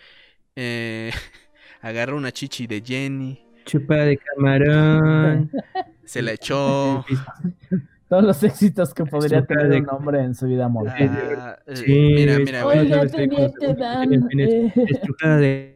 eh, 0.56 1.12
agarró 1.82 2.16
una 2.18 2.32
chichi 2.32 2.68
de 2.68 2.82
Jenny. 2.86 3.44
Chupa 3.66 3.96
de 3.96 4.18
camarón. 4.18 5.51
Se 6.06 6.22
la 6.22 6.34
echó. 6.34 7.06
Todos 8.10 8.24
los 8.24 8.42
éxitos 8.42 8.94
que 8.96 9.06
podría 9.06 9.46
tener 9.46 9.68
de- 9.70 9.78
un 9.82 9.89
hombre 9.92 10.22
en 10.24 10.34
su 10.34 10.48
vida 10.48 10.66
amorosa. 10.66 10.96
Ah, 11.00 11.60
eh, 11.68 11.75
Sí, 11.75 11.92
mira, 12.16 12.39
mira, 12.39 12.63
güey. 12.63 12.80
Oiga, 12.80 13.01
Oiga, 13.01 13.06
estoy 13.06 13.28
con- 13.30 13.38
teniente 13.54 13.74
Dan. 13.82 14.10
Tienes- 14.10 14.28
tienes- 14.30 14.78
Es 14.92 15.01
chupa 15.01 15.38
de, 15.38 15.75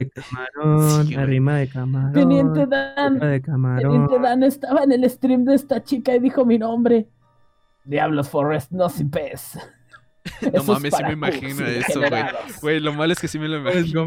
de 0.00 0.10
camarón. 0.10 1.06
Sí, 1.06 1.14
güey. 1.14 1.22
arrima 1.24 1.58
de 1.58 1.68
camarón. 1.68 2.12
Teniente 2.12 2.66
Dan. 2.66 3.14
Chupa 3.14 3.26
de 3.26 3.42
camarón. 3.42 3.82
Teniente 3.82 4.18
Dan 4.18 4.42
estaba 4.42 4.82
en 4.82 4.92
el 4.92 5.08
stream 5.08 5.44
de 5.44 5.54
esta 5.54 5.82
chica 5.82 6.14
y 6.14 6.18
dijo 6.18 6.44
mi 6.44 6.58
nombre. 6.58 7.06
Diablos, 7.84 8.28
Forrest, 8.28 8.72
no 8.72 8.88
si 8.88 9.04
pez. 9.04 9.58
No 10.42 10.48
Eso 10.48 10.58
es 10.58 10.66
mames, 10.68 10.94
sí 10.94 11.02
me 11.02 11.12
imagino 11.14 11.66
eso, 11.66 12.00
güey. 12.60 12.78
lo 12.78 12.92
malo 12.92 13.14
es 13.14 13.18
que 13.18 13.26
sí 13.26 13.38
me 13.38 13.48
lo 13.48 13.62
Forrest 13.62 13.88
imagino. 13.88 14.06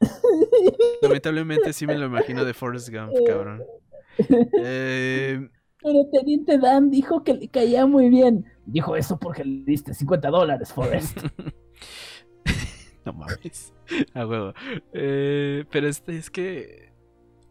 Lamentablemente 1.02 1.72
sí 1.72 1.88
me 1.88 1.98
lo 1.98 2.06
imagino 2.06 2.44
de 2.44 2.54
Forrest 2.54 2.88
Gump, 2.88 3.12
cabrón. 3.26 3.62
Eh, 4.62 5.48
Pero 5.82 6.06
Teniente 6.12 6.56
Dan 6.58 6.88
dijo 6.88 7.24
que 7.24 7.34
le 7.34 7.48
caía 7.48 7.84
muy 7.84 8.10
bien. 8.10 8.44
Dijo 8.64 8.94
eso 8.94 9.18
porque 9.18 9.44
le 9.44 9.64
diste 9.64 9.92
50 9.92 10.30
dólares, 10.30 10.72
Forrest. 10.72 11.18
no 13.04 13.12
mames. 13.12 13.72
A 14.14 14.26
huevo. 14.26 14.54
Eh, 14.92 15.64
pero 15.70 15.88
este 15.88 16.16
es 16.16 16.30
que. 16.30 16.92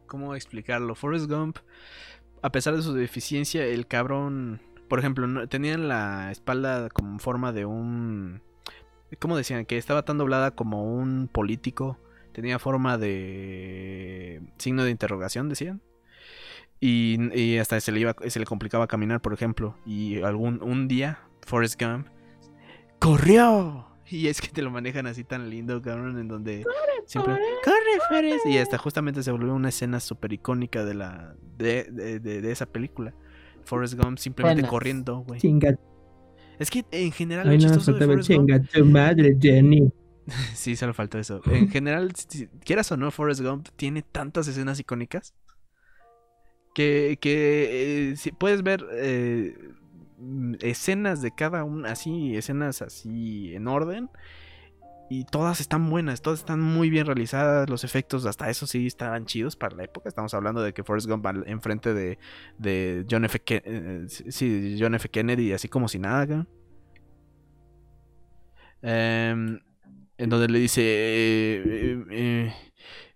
¿Cómo 0.08 0.36
explicarlo? 0.36 0.94
Forrest 0.96 1.28
Gump, 1.30 1.58
a 2.42 2.52
pesar 2.52 2.76
de 2.76 2.82
su 2.84 2.94
deficiencia, 2.94 3.66
el 3.66 3.88
cabrón. 3.88 4.62
Por 4.88 5.00
ejemplo, 5.00 5.26
no- 5.28 5.48
tenía 5.48 5.74
en 5.74 5.88
la 5.88 6.32
espalda 6.32 6.90
como 6.90 7.18
forma 7.20 7.52
de 7.52 7.66
un. 7.66 8.42
¿Cómo 9.20 9.38
decían? 9.38 9.66
Que 9.66 9.78
estaba 9.78 10.04
tan 10.06 10.18
doblada 10.18 10.52
como 10.52 10.84
un 10.96 11.28
político. 11.32 12.00
Tenía 12.32 12.60
forma 12.60 12.98
de. 12.98 14.42
signo 14.58 14.84
de 14.84 14.92
interrogación, 14.92 15.50
decían. 15.50 15.82
Y, 16.80 17.18
y 17.40 17.60
hasta 17.60 17.80
se 17.80 17.92
le, 17.94 18.02
iba, 18.02 18.16
se 18.28 18.40
le 18.40 18.46
complicaba 18.46 18.88
caminar, 18.88 19.22
por 19.22 19.34
ejemplo. 19.34 19.78
Y 19.86 20.22
algún 20.22 20.62
un 20.62 20.88
día, 20.88 21.20
Forrest 21.46 21.82
Gump 21.82 22.08
corrió. 23.00 23.88
Y 24.16 24.28
es 24.28 24.40
que 24.42 24.48
te 24.50 24.62
lo 24.62 24.70
manejan 24.72 25.08
así 25.08 25.24
tan 25.24 25.50
lindo, 25.50 25.82
cabrón, 25.82 26.20
en 26.20 26.28
donde 26.28 26.64
siempre 27.06 27.34
corre, 27.64 28.00
Forrest. 28.10 28.46
Y 28.46 28.58
hasta 28.60 28.78
justamente 28.78 29.24
se 29.24 29.32
volvió 29.32 29.54
una 29.54 29.70
escena 29.70 30.00
súper 30.00 30.34
icónica 30.34 30.86
de 30.86 30.94
la 30.94 31.36
de, 31.58 31.86
de, 31.92 32.20
de- 32.20 32.42
de 32.42 32.52
esa 32.52 32.66
película. 32.66 33.14
Forrest 33.66 33.96
Gump 33.96 34.18
simplemente 34.20 34.62
Buenas. 34.62 34.70
corriendo, 34.72 35.18
güey. 35.20 35.40
Es 36.60 36.70
que 36.70 36.86
en 36.92 37.12
general 37.12 37.48
Ay, 37.50 37.58
no, 37.58 37.80
faltaba 37.80 38.20
chinga 38.20 38.62
tu 38.62 38.86
madre, 38.86 39.36
Jenny. 39.42 39.92
Sí, 40.54 40.76
solo 40.78 40.94
faltó 40.94 41.18
eso. 41.20 41.42
En 41.52 41.70
general, 41.70 42.12
si- 42.16 42.48
quieras 42.64 42.92
o 42.92 42.98
no, 42.98 43.10
Forrest 43.12 43.42
Gump 43.42 43.68
tiene 43.76 44.04
tantas 44.04 44.48
escenas 44.48 44.80
icónicas 44.80 45.34
que, 46.74 47.18
que 47.22 48.12
eh, 48.12 48.16
si 48.16 48.32
puedes 48.32 48.64
ver 48.64 48.86
eh, 48.94 49.58
escenas 50.62 51.22
de 51.22 51.34
cada 51.34 51.64
una, 51.64 51.92
así, 51.92 52.36
escenas 52.36 52.82
así 52.82 53.54
en 53.56 53.68
orden. 53.68 54.10
Y 55.10 55.26
todas 55.26 55.60
están 55.62 55.90
buenas, 55.90 56.22
todas 56.22 56.40
están 56.40 56.60
muy 56.62 56.90
bien 56.90 57.06
realizadas. 57.06 57.70
Los 57.70 57.84
efectos, 57.84 58.26
hasta 58.26 58.50
eso 58.50 58.66
sí, 58.66 58.88
estaban 58.88 59.26
chidos 59.26 59.56
para 59.56 59.76
la 59.76 59.84
época. 59.84 60.10
Estamos 60.10 60.34
hablando 60.34 60.62
de 60.64 60.74
que 60.74 60.84
Forrest 60.84 61.08
Gump 61.08 61.26
al- 61.28 61.44
enfrente 61.48 61.94
de, 61.94 62.18
de 62.58 63.06
John 63.10 63.26
F. 63.26 63.40
Eh, 63.48 64.06
sí, 64.08 64.78
John 64.80 64.96
F. 64.96 65.10
Kennedy, 65.10 65.54
así 65.54 65.68
como 65.68 65.88
si 65.88 66.00
nada. 66.00 66.48
Em, 68.82 69.60
en 70.18 70.30
donde 70.30 70.48
le 70.50 70.60
dice 70.60 70.82
eh, 70.84 72.04
eh, 72.12 72.54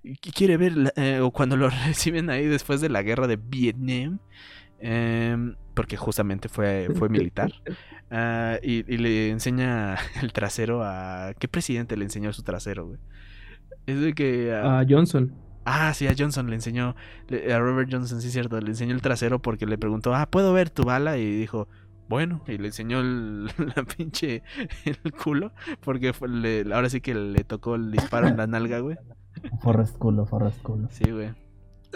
eh, 0.04 0.16
quiere 0.34 0.56
ver 0.58 0.94
o 1.22 1.32
cuando 1.32 1.58
lo 1.58 1.70
reciben 1.88 2.30
ahí 2.30 2.46
después 2.46 2.80
de 2.82 2.90
la 2.90 3.02
guerra 3.04 3.28
de 3.28 3.36
Vietnam 3.36 4.20
em, 4.80 5.56
porque 5.74 5.98
justamente 5.98 6.50
fue, 6.50 6.90
fue 6.96 7.10
militar 7.10 7.52
ah, 8.12 8.58
y, 8.64 8.92
y 8.92 8.98
le 8.98 9.30
enseña 9.30 9.96
el 10.22 10.34
trasero 10.34 10.82
a 10.84 11.34
¿qué 11.40 11.48
presidente 11.48 11.98
le 11.98 12.06
enseñó 12.06 12.32
su 12.34 12.44
trasero 12.44 12.88
güey? 12.88 13.00
es 13.86 14.02
de 14.02 14.14
que 14.14 14.54
a- 14.54 14.80
A 14.80 14.86
Johnson. 14.88 15.34
Ah, 15.70 15.94
sí, 15.94 16.08
a 16.08 16.14
Johnson 16.18 16.50
le 16.50 16.56
enseñó, 16.56 16.96
le- 17.28 17.54
a 17.54 17.60
Robert 17.60 17.90
Johnson, 17.92 18.22
sí 18.22 18.28
es 18.28 18.34
cierto, 18.34 18.60
le 18.60 18.68
enseñó 18.70 18.94
el 18.94 19.02
trasero 19.02 19.42
porque 19.42 19.66
le 19.66 19.78
preguntó, 19.78 20.16
ah, 20.16 20.26
¿puedo 20.30 20.54
ver 20.54 20.70
tu 20.70 20.84
bala? 20.84 21.18
Y 21.18 21.26
dijo, 21.36 21.68
bueno, 22.08 22.42
y 22.48 22.58
le 22.58 22.68
enseñó 22.68 23.02
el, 23.02 23.46
la 23.76 23.84
pinche, 23.84 24.44
el 24.86 25.12
culo, 25.12 25.52
porque 25.82 26.14
fue- 26.14 26.30
le- 26.30 26.74
ahora 26.74 26.90
sí 26.90 27.02
que 27.02 27.14
le 27.16 27.44
tocó 27.44 27.76
el 27.76 27.92
disparo 27.92 28.28
en 28.30 28.38
la 28.38 28.48
nalga, 28.48 28.80
güey. 28.80 28.98
Forrest 29.62 29.98
culo, 29.98 30.26
Forrest 30.26 30.62
culo. 30.62 30.88
Sí, 30.90 31.12
güey. 31.12 31.32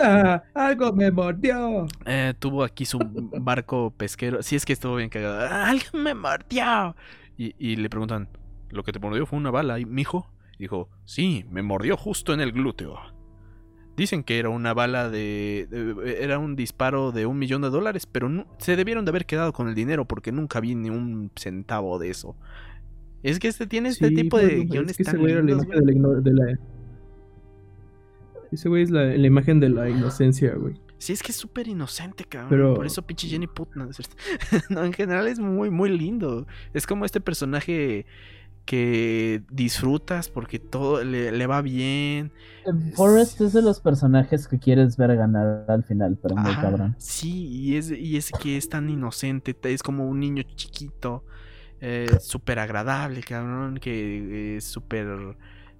Ah, 0.03 0.43
algo 0.53 0.91
me 0.93 1.12
mordió. 1.12 1.86
Eh, 2.05 2.34
tuvo 2.39 2.63
aquí 2.63 2.86
su 2.86 3.00
barco 3.39 3.91
pesquero, 3.96 4.41
sí 4.43 4.55
es 4.55 4.65
que 4.65 4.74
estuvo 4.74 4.96
bien 4.96 5.10
cagado, 5.10 5.39
"Ah, 5.50 5.70
alguien 5.70 6.03
me 6.03 6.13
mordió. 6.13 6.96
Y, 7.38 7.55
y 7.58 7.75
le 7.75 7.89
preguntan, 7.89 8.29
¿lo 8.70 8.84
que 8.84 8.91
te 8.91 9.00
mordió 9.00 9.25
fue 9.25 9.38
una 9.39 9.51
bala, 9.51 9.77
mijo? 9.77 10.31
Y 10.58 10.63
dijo, 10.63 10.89
sí, 11.05 11.46
me 11.50 11.62
mordió 11.63 11.98
justo 11.98 12.34
en 12.34 12.39
el 12.41 12.51
glúteo. 12.51 12.96
Dicen 13.98 14.24
que 14.24 14.39
era 14.39 14.50
una 14.50 14.74
bala 14.74 15.10
de, 15.10 15.67
de- 15.70 16.24
Era 16.24 16.39
un 16.39 16.55
disparo 16.55 17.12
de 17.12 17.25
un 17.25 17.38
millón 17.38 17.62
de 17.62 17.70
dólares, 17.70 18.05
pero 18.05 18.29
se 18.58 18.75
debieron 18.75 19.03
de 19.05 19.10
haber 19.10 19.25
quedado 19.25 19.53
con 19.53 19.67
el 19.67 19.75
dinero 19.75 20.05
porque 20.05 20.31
nunca 20.31 20.60
vi 20.60 20.75
ni 20.75 20.89
un 20.89 21.31
centavo 21.36 22.00
de 22.00 22.10
eso. 22.10 22.36
Es 23.22 23.38
que 23.39 23.48
este 23.50 23.67
tiene 23.67 23.89
este 23.89 24.08
Sí, 24.10 24.15
tipo 24.15 24.38
pues, 24.38 24.48
de 24.48 24.65
no, 24.65 24.72
guiones 24.72 24.98
tan 24.98 25.17
lindos, 25.24 25.65
imagen 25.65 25.86
de 25.86 25.86
la, 25.86 25.91
igno- 26.00 26.22
de 26.22 26.31
la- 26.34 26.60
Ese 28.51 28.67
güey 28.70 28.84
es 28.84 28.91
la, 28.91 29.05
la 29.05 29.27
imagen 29.27 29.60
de 29.60 29.70
la 29.70 29.89
inocencia, 29.89 30.53
güey. 30.55 30.75
Sí, 30.98 31.13
es 31.13 31.24
que 31.24 31.31
es 31.31 31.38
súper 31.38 31.67
inocente, 31.67 32.25
cabrón. 32.25 32.50
Pero- 32.50 32.74
Por 32.75 32.86
eso 32.86 33.01
pinche 33.01 33.27
Jenny 33.27 33.48
Put, 33.48 33.70
no. 33.75 33.89
No, 34.70 34.84
en 34.86 34.93
general 34.93 35.27
es 35.27 35.39
muy, 35.39 35.70
muy 35.70 35.89
lindo. 35.98 36.46
Es 36.74 36.86
como 36.86 37.05
este 37.05 37.22
personaje 37.22 38.05
que 38.65 39.41
disfrutas 39.50 40.29
porque 40.29 40.60
todo 40.60 41.03
le, 41.03 41.31
le 41.31 41.48
va 41.48 41.62
bien. 41.62 42.31
Eh, 42.65 42.91
Forrest 42.96 43.41
es 43.41 43.53
de 43.53 43.62
los 43.63 43.79
personajes 43.79 44.48
que 44.48 44.60
quieres 44.60 44.98
ver 44.98 45.15
ganar 45.15 45.65
al 45.67 45.84
final, 45.84 46.17
pero 46.22 46.36
muy 46.36 46.51
Ajá, 46.51 46.62
cabrón. 46.62 46.96
Sí, 47.00 47.48
y 47.48 47.75
es, 47.77 47.89
y 47.89 48.17
es 48.17 48.31
que 48.31 48.58
es 48.58 48.70
tan 48.70 48.89
inocente, 48.89 49.53
te- 49.55 49.74
es 49.74 49.81
como 49.81 50.08
un 50.08 50.20
niño 50.20 50.43
chiquito, 50.43 51.25
eh, 51.79 52.05
súper 52.20 52.60
agradable, 52.60 53.22
cabrón, 53.24 53.79
que 53.79 54.58
es 54.58 54.63
súper 54.65 55.08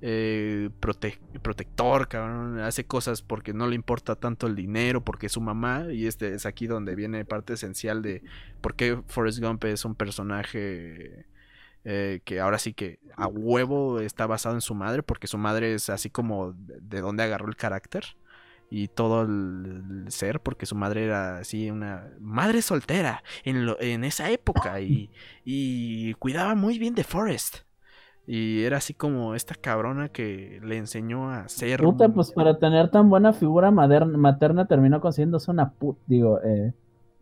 eh, 0.02 0.70
prote- 0.82 1.20
protector, 1.42 2.08
cabrón, 2.08 2.60
hace 2.60 2.86
cosas 2.86 3.22
porque 3.22 3.54
no 3.54 3.68
le 3.68 3.76
importa 3.76 4.16
tanto 4.16 4.48
el 4.48 4.56
dinero, 4.56 5.04
porque 5.04 5.28
es 5.28 5.32
su 5.34 5.42
mamá, 5.42 5.86
y 5.92 6.08
este 6.08 6.34
es 6.34 6.46
aquí 6.46 6.68
donde 6.68 6.96
viene 6.96 7.26
parte 7.26 7.54
esencial 7.54 8.02
de 8.02 8.24
por 8.62 8.76
qué 8.76 9.02
Forrest 9.08 9.40
Gump 9.40 9.64
es 9.66 9.86
un 9.86 9.96
personaje 9.96 11.26
eh, 11.84 12.22
que 12.26 12.40
ahora 12.40 12.60
sí 12.60 12.74
que 12.74 13.00
a 13.16 13.28
huevo 13.28 14.00
está 14.00 14.28
basado 14.28 14.56
en 14.56 14.62
su 14.62 14.76
madre, 14.76 15.04
porque 15.04 15.28
su 15.28 15.38
madre 15.38 15.74
es 15.74 15.90
así 15.90 16.10
como 16.10 16.54
de 16.56 17.02
donde 17.02 17.24
agarró 17.24 17.48
el 17.48 17.56
carácter. 17.56 18.06
y 18.70 18.88
todo 18.88 19.24
el, 19.24 20.06
ser, 20.10 20.40
porque 20.42 20.66
su 20.66 20.76
madre 20.76 21.04
era 21.06 21.40
así 21.40 21.70
una 21.72 22.10
madre 22.20 22.62
soltera 22.62 23.22
en, 23.44 23.68
en 23.82 24.04
esa 24.06 24.30
época 24.32 24.80
y, 24.82 25.12
y 25.44 26.14
cuidaba 26.16 26.56
muy 26.56 26.80
bien 26.80 26.96
de 26.96 27.04
Forrest. 27.04 27.60
Y 28.28 28.64
era 28.64 28.78
así 28.78 28.94
como 28.94 29.36
esta 29.36 29.56
cabrona 29.56 30.10
que 30.10 30.60
le 30.64 30.78
enseñó 30.78 31.32
a 31.32 31.50
ser... 31.50 31.82
Puta, 31.82 32.10
pues 32.10 32.32
para 32.32 32.58
tener 32.60 32.90
tan 32.90 33.10
buena 33.10 33.34
figura 33.34 33.72
materna, 33.72 34.18
materna 34.18 34.68
terminó 34.68 35.02
consiguiéndose 35.02 35.52
una 35.52 35.72
put, 35.72 35.98
digo, 36.06 36.40
eh, 36.44 36.74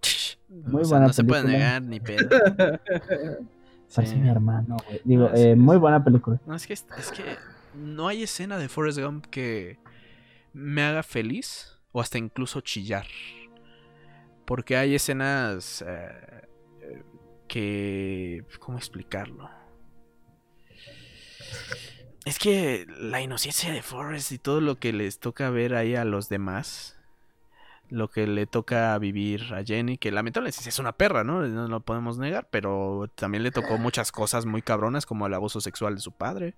Muy 0.49 0.83
buena 0.83 1.07
no 1.07 1.13
se 1.13 1.23
puede 1.23 1.43
negar 1.43 1.81
ni 1.81 1.99
pedo. 1.99 2.27
parece 3.95 4.13
Sí. 4.13 4.19
mi 4.19 4.29
hermano, 4.29 4.77
güey. 4.87 5.01
Digo, 5.03 5.29
eh, 5.33 5.55
muy 5.55 5.77
buena 5.77 6.03
película. 6.03 6.39
No, 6.45 6.55
es 6.55 6.67
que, 6.67 6.73
es 6.73 6.85
que 6.85 7.23
no 7.73 8.07
hay 8.07 8.23
escena 8.23 8.57
de 8.57 8.69
Forrest 8.69 8.99
Gump 8.99 9.25
que 9.27 9.79
me 10.53 10.83
haga 10.83 11.01
feliz 11.01 11.79
o 11.91 12.01
hasta 12.01 12.17
incluso 12.17 12.61
chillar. 12.61 13.05
Porque 14.45 14.77
hay 14.77 14.95
escenas 14.95 15.83
eh, 15.87 16.47
eh, 16.81 17.03
que... 17.47 18.45
¿Cómo 18.59 18.77
explicarlo? 18.77 19.49
Es 22.25 22.37
que 22.37 22.85
la 22.99 23.21
inocencia 23.21 23.71
de 23.71 23.81
Forrest 23.81 24.31
y 24.31 24.37
todo 24.37 24.61
lo 24.61 24.77
que 24.77 24.93
les 24.93 25.19
toca 25.19 25.49
ver 25.49 25.73
ahí 25.73 25.95
a 25.95 26.05
los 26.05 26.29
demás, 26.29 26.98
lo 27.89 28.09
que 28.09 28.27
le 28.27 28.45
toca 28.45 28.97
vivir 28.97 29.53
a 29.53 29.63
Jenny, 29.63 29.97
que 29.97 30.11
lamentablemente 30.11 30.67
es 30.67 30.79
una 30.79 30.93
perra, 30.93 31.23
¿no? 31.23 31.41
No 31.47 31.67
lo 31.67 31.79
podemos 31.81 32.17
negar, 32.17 32.47
pero 32.49 33.09
también 33.15 33.43
le 33.43 33.51
tocó 33.51 33.77
muchas 33.77 34.11
cosas 34.11 34.45
muy 34.45 34.61
cabronas 34.61 35.05
como 35.05 35.27
el 35.27 35.33
abuso 35.33 35.59
sexual 35.61 35.95
de 35.95 36.01
su 36.01 36.11
padre 36.11 36.55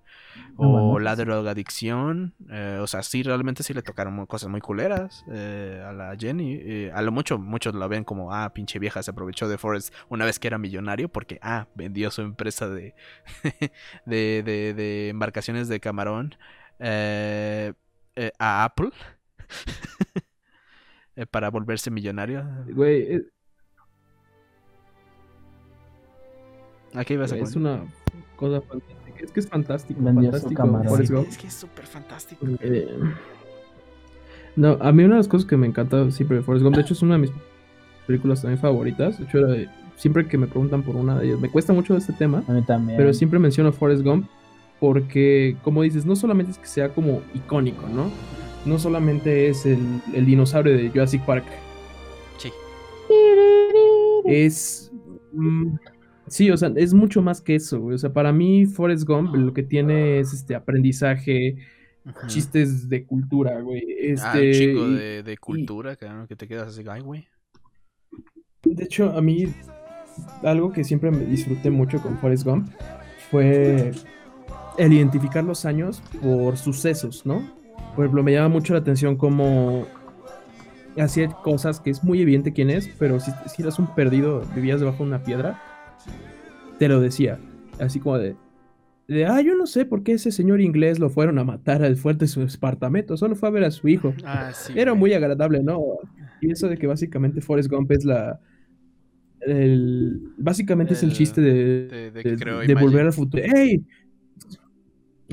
o 0.56 0.68
bueno, 0.68 0.98
la 0.98 1.16
drogadicción. 1.16 2.34
eh, 2.50 2.78
o 2.80 2.86
sea, 2.86 3.02
sí, 3.02 3.22
realmente 3.22 3.62
sí 3.62 3.74
le 3.74 3.82
tocaron 3.82 4.26
cosas 4.26 4.48
muy 4.50 4.60
culeras 4.60 5.24
eh, 5.30 5.82
a 5.86 5.92
la 5.92 6.16
Jenny. 6.16 6.54
eh, 6.60 6.92
a 6.94 7.02
lo 7.02 7.12
mucho, 7.12 7.38
muchos 7.38 7.74
lo 7.74 7.88
ven 7.88 8.04
como, 8.04 8.32
ah, 8.34 8.52
pinche 8.52 8.78
vieja, 8.78 9.02
se 9.02 9.10
aprovechó 9.10 9.48
de 9.48 9.58
Forrest 9.58 9.94
una 10.08 10.24
vez 10.24 10.38
que 10.38 10.48
era 10.48 10.58
millonario 10.58 11.08
porque, 11.08 11.38
ah, 11.42 11.66
vendió 11.74 12.10
su 12.10 12.22
empresa 12.22 12.68
de, 12.68 12.94
de, 14.06 14.42
de, 14.44 14.74
de 14.74 15.08
embarcaciones 15.08 15.68
de 15.68 15.80
camarón 15.80 16.36
eh, 16.78 17.72
a 18.38 18.64
Apple. 18.64 18.90
eh, 21.16 21.26
para 21.26 21.50
volverse 21.50 21.90
millonario. 21.90 22.44
Güey, 22.72 23.12
es, 23.14 23.22
¿A 26.94 27.04
qué 27.04 27.14
ibas 27.14 27.32
a 27.32 27.36
es 27.38 27.56
una 27.56 27.84
cosa 28.36 28.60
fantástica. 28.60 29.20
Es 29.24 29.30
que 29.32 29.40
es 29.40 29.48
fantástico. 29.48 30.00
Fantástico. 30.02 31.24
es 31.28 31.38
que 31.38 31.46
es 31.46 31.54
súper 31.54 31.86
fantástico. 31.86 32.46
Eh, 32.60 32.88
no, 34.56 34.76
a 34.80 34.92
mí 34.92 35.04
una 35.04 35.14
de 35.14 35.20
las 35.20 35.28
cosas 35.28 35.46
que 35.48 35.56
me 35.56 35.66
encanta 35.66 36.10
siempre 36.10 36.38
de 36.38 36.42
Forrest 36.42 36.64
Gump, 36.64 36.76
de 36.76 36.82
hecho 36.82 36.92
es 36.94 37.02
una 37.02 37.14
de 37.14 37.20
mis 37.20 37.30
películas 38.06 38.42
también 38.42 38.60
favoritas. 38.60 39.18
De 39.18 39.24
hecho, 39.24 39.38
era 39.38 39.48
de- 39.48 39.68
siempre 39.96 40.26
que 40.26 40.36
me 40.36 40.46
preguntan 40.46 40.82
por 40.82 40.96
una 40.96 41.18
de 41.18 41.26
ellas, 41.28 41.40
me 41.40 41.48
cuesta 41.50 41.72
mucho 41.72 41.96
este 41.96 42.12
tema, 42.12 42.42
A 42.48 42.52
mí 42.52 42.62
también. 42.62 42.98
pero 42.98 43.14
siempre 43.14 43.38
menciono 43.38 43.72
Forrest 43.72 44.02
Gump 44.02 44.26
porque, 44.80 45.56
como 45.62 45.82
dices, 45.82 46.04
no 46.04 46.16
solamente 46.16 46.52
es 46.52 46.58
que 46.58 46.66
sea 46.66 46.88
como 46.90 47.22
icónico, 47.34 47.86
¿no? 47.88 48.10
No 48.66 48.78
solamente 48.78 49.48
es 49.48 49.66
el, 49.66 49.78
el 50.14 50.24
dinosaurio 50.26 50.76
de 50.76 50.88
Jurassic 50.90 51.24
Park, 51.24 51.44
Sí. 52.38 52.50
es... 54.24 54.90
mm, 55.32 55.74
sí, 56.28 56.50
o 56.50 56.56
sea, 56.56 56.72
es 56.76 56.94
mucho 56.94 57.22
más 57.22 57.40
que 57.40 57.56
eso, 57.56 57.80
güey. 57.80 57.94
O 57.94 57.98
sea, 57.98 58.12
para 58.12 58.32
mí 58.32 58.66
Forrest 58.66 59.04
Gump 59.06 59.34
lo 59.34 59.52
que 59.52 59.62
tiene 59.62 60.20
es 60.20 60.32
este 60.32 60.54
aprendizaje, 60.54 61.56
chistes 62.26 62.88
de 62.88 63.04
cultura, 63.04 63.60
güey. 63.60 63.84
Este, 63.98 64.26
Ah, 64.26 64.32
un 64.34 64.52
chico 64.52 64.88
de, 64.90 65.22
de 65.22 65.36
cultura, 65.38 65.96
que 65.96 66.36
te 66.36 66.48
quedas 66.48 66.68
así, 66.68 66.84
ay, 66.88 67.00
güey. 67.00 67.26
De 68.64 68.84
hecho, 68.84 69.10
a 69.16 69.20
mí 69.20 69.46
algo 70.42 70.72
que 70.72 70.84
siempre 70.84 71.10
me 71.10 71.24
disfruté 71.24 71.70
mucho 71.70 72.00
con 72.00 72.18
Forrest 72.18 72.44
Gump 72.44 72.68
fue 73.30 73.92
el 74.78 74.92
identificar 74.92 75.42
los 75.44 75.64
años 75.64 76.02
por 76.22 76.56
sucesos, 76.56 77.24
¿no? 77.26 77.61
Por 77.94 78.04
ejemplo, 78.04 78.22
me 78.22 78.32
llama 78.32 78.48
mucho 78.48 78.72
la 78.72 78.80
atención 78.80 79.16
cómo 79.16 79.86
hacía 80.98 81.28
cosas 81.42 81.80
que 81.80 81.90
es 81.90 82.02
muy 82.04 82.20
evidente 82.20 82.52
quién 82.52 82.70
es, 82.70 82.88
pero 82.98 83.20
si, 83.20 83.30
si 83.46 83.62
eras 83.62 83.78
un 83.78 83.94
perdido, 83.94 84.42
vivías 84.54 84.80
debajo 84.80 85.04
de 85.04 85.08
una 85.10 85.22
piedra, 85.24 85.60
te 86.78 86.88
lo 86.88 87.00
decía. 87.00 87.38
Así 87.78 88.00
como 88.00 88.18
de, 88.18 88.36
de, 89.08 89.26
ah, 89.26 89.40
yo 89.40 89.54
no 89.56 89.66
sé 89.66 89.84
por 89.84 90.02
qué 90.02 90.12
ese 90.12 90.32
señor 90.32 90.60
inglés 90.60 90.98
lo 90.98 91.10
fueron 91.10 91.38
a 91.38 91.44
matar 91.44 91.82
al 91.82 91.96
fuerte 91.96 92.24
de 92.24 92.28
su 92.28 92.42
espartamento, 92.42 93.16
solo 93.16 93.36
fue 93.36 93.48
a 93.48 93.52
ver 93.52 93.64
a 93.64 93.70
su 93.70 93.88
hijo. 93.88 94.14
Ah, 94.24 94.52
sí. 94.54 94.72
Era 94.78 94.94
muy 94.94 95.12
agradable, 95.14 95.62
¿no? 95.62 95.80
Y 96.40 96.50
eso 96.50 96.68
de 96.68 96.76
que 96.76 96.86
básicamente 96.86 97.40
Forrest 97.40 97.70
Gump 97.70 97.90
es 97.92 98.04
la. 98.04 98.40
El, 99.40 100.20
básicamente 100.38 100.94
es 100.94 101.02
el 101.02 101.12
chiste 101.12 101.40
de, 101.40 101.88
de- 102.22 102.36
de 102.68 102.74
volver 102.74 103.06
al 103.06 103.12
futuro. 103.12 103.42
¡Ey! 103.42 103.84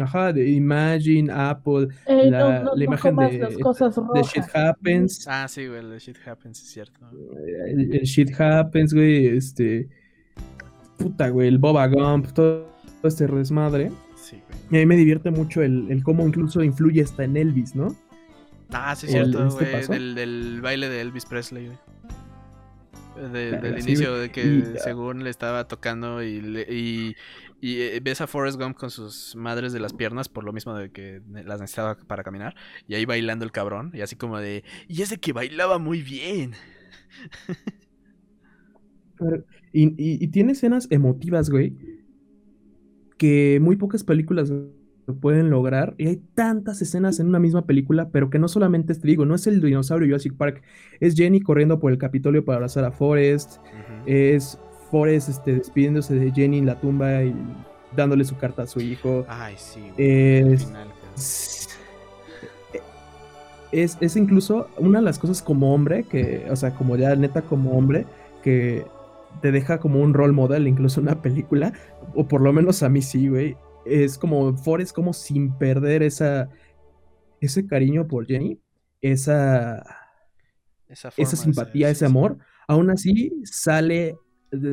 Ajá, 0.01 0.31
de 0.33 0.49
Imagine, 0.49 1.31
Apple, 1.31 1.87
Ey, 2.05 2.29
la- 2.29 2.39
no, 2.39 2.49
no, 2.49 2.63
la 2.71 2.75
no 2.75 2.83
imagen 2.83 3.15
comas 3.15 3.31
de- 3.31 3.37
las 3.39 3.57
cosas 3.57 3.95
rojas. 3.95 4.27
Shit 4.33 4.43
Happens. 4.55 5.27
Ah, 5.27 5.47
sí, 5.47 5.67
güey, 5.67 5.79
el 5.79 5.97
shit 5.99 6.17
happens, 6.25 6.61
es 6.61 6.69
cierto. 6.69 6.99
El, 7.67 7.93
el 7.95 8.01
Shit 8.03 8.39
Happens, 8.39 8.93
güey. 8.93 9.27
Este. 9.27 9.87
Puta, 10.97 11.29
güey. 11.29 11.47
El 11.47 11.57
Boba 11.57 11.87
Gump, 11.87 12.27
todo, 12.33 12.65
todo 13.01 13.07
este 13.07 13.25
desmadre. 13.27 13.91
Sí, 14.15 14.41
güey. 14.47 14.59
Y 14.71 14.75
a 14.77 14.79
mí 14.79 14.85
me 14.85 14.95
divierte 14.97 15.31
mucho 15.31 15.61
el, 15.61 15.89
el 15.89 16.03
cómo 16.03 16.27
incluso 16.27 16.61
influye 16.63 17.01
hasta 17.01 17.23
en 17.23 17.37
Elvis, 17.37 17.75
¿no? 17.75 17.95
Ah, 18.71 18.95
sí, 18.95 19.07
es 19.07 19.13
¿El- 19.15 19.31
cierto, 19.31 19.47
este 19.59 19.85
güey. 19.87 19.99
Del, 19.99 20.15
del 20.15 20.61
baile 20.61 20.89
de 20.89 21.01
Elvis 21.01 21.25
Presley, 21.25 21.65
güey. 21.67 21.77
De- 23.31 23.51
del 23.59 23.81
sí, 23.81 23.89
inicio, 23.89 24.09
güey. 24.11 24.21
de 24.21 24.29
que 24.31 24.43
Y- 24.45 24.63
según 24.83 25.23
le 25.23 25.29
estaba 25.29 25.67
tocando 25.67 26.21
y, 26.23 26.41
le- 26.41 26.67
y, 26.73 27.15
y, 27.61 27.81
eh, 27.81 27.99
ves 28.03 28.21
a 28.21 28.27
Forrest 28.27 28.59
Gump 28.59 28.77
con 28.77 28.89
sus 28.89 29.35
madres 29.35 29.73
de 29.73 29.79
las 29.79 29.93
piernas 29.93 30.29
por 30.29 30.43
lo 30.43 30.53
mismo 30.53 30.73
de 30.75 30.91
que 30.91 31.21
las 31.45 31.59
necesitaba 31.59 31.97
para 32.07 32.23
caminar 32.23 32.55
y 32.87 32.95
ahí 32.95 33.05
bailando 33.05 33.45
el 33.45 33.51
cabrón 33.51 33.91
y 33.93 34.01
así 34.01 34.15
como 34.15 34.37
de 34.39 34.63
y 34.87 35.01
es 35.01 35.09
de 35.09 35.17
que 35.17 35.33
bailaba 35.33 35.77
muy 35.79 36.01
bien 36.01 36.53
Pero- 39.17 39.43
Y, 39.71 39.87
y- 39.89 40.23
y 40.23 40.27
tiene 40.29 40.53
escenas 40.53 40.87
emotivas, 40.89 41.49
güey, 41.49 41.75
que 43.17 43.59
muy 43.61 43.75
pocas 43.75 44.03
películas 44.03 44.49
lo 44.49 45.15
pueden 45.19 45.49
lograr. 45.49 45.93
Y 45.97 46.07
hay 46.07 46.17
tantas 46.33 46.81
escenas 46.81 47.19
en 47.19 47.27
una 47.27 47.39
misma 47.39 47.65
película, 47.67 48.09
pero 48.09 48.29
que 48.29 48.39
no 48.39 48.47
solamente 48.47 48.93
es, 48.93 49.01
te 49.01 49.07
digo, 49.07 49.25
no 49.25 49.35
es 49.35 49.45
el 49.45 49.61
dinosaurio 49.61 50.07
Jurassic 50.07 50.35
Park, 50.35 50.63
es 50.99 51.15
Jenny 51.15 51.41
corriendo 51.41 51.79
por 51.79 51.91
el 51.91 51.97
Capitolio 51.97 52.45
para 52.45 52.57
abrazar 52.57 52.85
a 52.85 52.91
Forrest, 52.91 53.57
es 54.05 54.57
Forrest 54.91 55.29
este, 55.29 55.53
despidiéndose 55.55 56.15
de 56.15 56.31
Jenny 56.31 56.59
en 56.59 56.65
la 56.65 56.79
tumba 56.79 57.23
y 57.23 57.33
dándole 57.95 58.23
su 58.25 58.37
carta 58.37 58.63
a 58.63 58.67
su 58.67 58.79
hijo. 58.81 59.25
ay 59.27 59.55
sí 59.57 59.81
güey, 59.95 60.53
Es- 60.53 60.65
final, 60.65 60.87
es, 63.71 63.97
es 64.01 64.15
incluso 64.15 64.67
una 64.77 64.99
de 64.99 65.05
las 65.05 65.19
cosas 65.19 65.41
como 65.41 65.73
hombre, 65.73 66.03
que, 66.03 66.47
o 66.49 66.55
sea, 66.55 66.73
como 66.75 66.95
ya 66.97 67.15
neta 67.15 67.43
como 67.43 67.77
hombre, 67.77 68.05
que 68.41 68.85
te 69.41 69.51
deja 69.51 69.79
como 69.79 70.01
un 70.01 70.13
role 70.13 70.33
model, 70.33 70.67
incluso 70.67 71.01
una 71.01 71.21
película, 71.21 71.73
o 72.15 72.27
por 72.27 72.41
lo 72.41 72.51
menos 72.51 72.81
a 72.83 72.89
mí 72.89 73.01
sí, 73.01 73.27
güey. 73.27 73.57
Es 73.85 74.17
como 74.17 74.55
Forrest, 74.57 74.93
como 74.93 75.13
sin 75.13 75.53
perder 75.57 76.03
esa, 76.03 76.49
ese 77.39 77.65
cariño 77.67 78.07
por 78.07 78.25
Jenny, 78.25 78.59
esa, 79.01 79.83
esa, 80.87 81.09
esa 81.15 81.35
simpatía, 81.35 81.87
ser, 81.87 81.91
ese 81.91 82.05
sí, 82.05 82.11
sí. 82.11 82.17
amor, 82.17 82.37
aún 82.67 82.89
así 82.89 83.31
sale, 83.45 84.17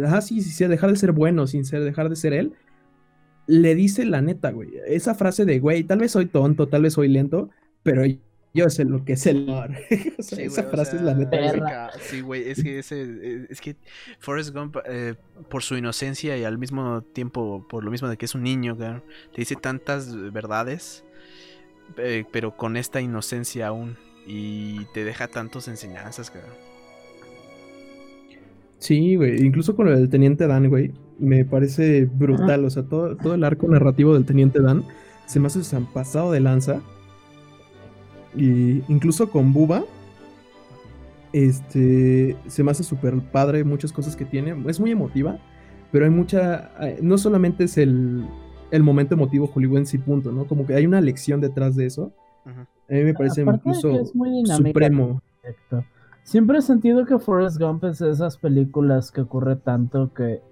ah, 0.07 0.21
sí, 0.21 0.41
sí, 0.43 0.51
sí, 0.51 0.67
dejar 0.67 0.91
de 0.91 0.97
ser 0.97 1.13
bueno, 1.13 1.47
sin 1.47 1.65
ser, 1.65 1.83
dejar 1.85 2.09
de 2.09 2.17
ser 2.17 2.33
él, 2.33 2.53
le 3.47 3.75
dice 3.75 4.05
la 4.07 4.23
neta, 4.23 4.51
güey. 4.51 4.71
Esa 4.87 5.15
frase 5.15 5.45
de, 5.45 5.59
güey, 5.61 5.85
tal 5.85 5.99
vez 6.01 6.13
soy 6.13 6.27
tonto, 6.27 6.69
tal 6.69 6.83
vez 6.83 6.95
soy 6.95 7.09
lento, 7.09 7.51
pero 7.83 8.03
yo 8.55 8.71
sé 8.71 8.85
lo 8.85 9.05
que 9.05 9.15
es 9.15 9.27
el 9.27 9.49
amor. 9.49 9.71
o 10.19 10.23
sea, 10.23 10.39
Sí, 10.39 10.43
esa 10.43 10.63
güey, 10.63 10.67
o 10.67 10.71
frase 10.71 10.97
es 10.97 11.03
la 11.03 11.15
neta. 11.15 11.37
güey. 11.39 11.61
Sí, 12.01 12.21
güey, 12.23 12.49
es 12.51 12.63
que 12.63 12.79
ese, 12.79 13.03
eh, 13.03 13.47
es 13.51 13.61
que 13.61 13.77
Forrest 14.19 14.55
Gump, 14.55 14.77
eh, 14.87 15.15
por 15.49 15.63
su 15.63 15.77
inocencia 15.77 16.37
y 16.39 16.45
al 16.45 16.59
mismo 16.59 17.03
tiempo, 17.03 17.67
por 17.69 17.85
lo 17.85 17.91
mismo 17.91 18.09
de 18.09 18.17
que 18.17 18.25
es 18.27 18.35
un 18.35 18.43
niño, 18.43 18.77
cabrón, 18.77 19.05
te 19.33 19.43
dice 19.43 19.57
tantas 19.57 20.15
verdades, 20.33 21.05
eh, 21.99 22.25
pero 22.33 22.57
con 22.57 22.77
esta 22.77 23.01
inocencia 23.01 23.69
aún, 23.69 23.97
y 24.27 24.87
te 24.87 25.05
deja 25.05 25.29
tantas 25.29 25.69
enseñanzas, 25.69 26.31
cabrón. 26.31 26.66
Sí, 28.79 29.17
güey. 29.17 29.45
Incluso 29.45 29.75
con 29.75 29.89
el 29.89 30.09
Teniente 30.09 30.47
Dan, 30.47 30.69
güey, 30.69 30.93
me 31.19 31.45
parece 31.45 32.05
brutal. 32.05 32.65
O 32.65 32.71
sea, 32.71 32.83
todo, 32.85 33.17
todo 33.17 33.35
el 33.35 33.45
arco 33.45 33.69
narrativo 33.69 34.15
del 34.15 34.25
Teniente 34.25 34.61
Dan 34.61 34.85
se 35.27 35.41
me 35.41 35.47
hace 35.47 35.63
tan 35.63 35.87
pasado 35.87 36.33
de 36.33 36.41
lanza. 36.41 36.81
Y 38.35 38.83
incluso 38.89 39.31
con 39.31 39.53
Buba, 39.53 39.85
este, 41.33 42.37
se 42.47 42.63
me 42.63 42.71
hace 42.71 42.85
súper 42.85 43.19
padre 43.19 43.65
muchas 43.65 43.93
cosas 43.93 44.17
que 44.17 44.25
tiene. 44.25 44.55
Es 44.69 44.79
muy 44.79 44.91
emotiva, 44.91 45.39
pero 45.91 46.05
hay 46.05 46.11
mucha, 46.11 46.71
eh, 46.81 46.99
no 47.03 47.19
solamente 47.19 47.65
es 47.65 47.79
el, 47.79 48.25
el 48.71 48.83
momento 48.83 49.15
emotivo 49.15 49.47
hollywoodense 49.47 49.97
y 49.97 50.01
punto, 50.01 50.33
¿no? 50.33 50.47
Como 50.47 50.67
que 50.67 50.75
hay 50.75 50.87
una 50.87 51.01
lección 51.01 51.41
detrás 51.41 51.77
de 51.77 51.87
eso 51.87 52.13
A 52.47 52.93
mí 52.93 53.03
me 53.03 53.15
parece 53.15 53.43
incluso 53.43 54.05
supremo. 54.05 55.23
Siempre 56.27 56.59
he 56.59 56.63
sentido 56.63 57.07
que 57.07 57.21
Forrest 57.21 57.57
Gump 57.57 57.85
es 57.85 58.01
de 58.01 58.11
esas 58.11 58.37
películas 58.37 59.13
que 59.13 59.21
ocurre 59.21 59.55
tanto 59.55 60.13
que 60.13 60.43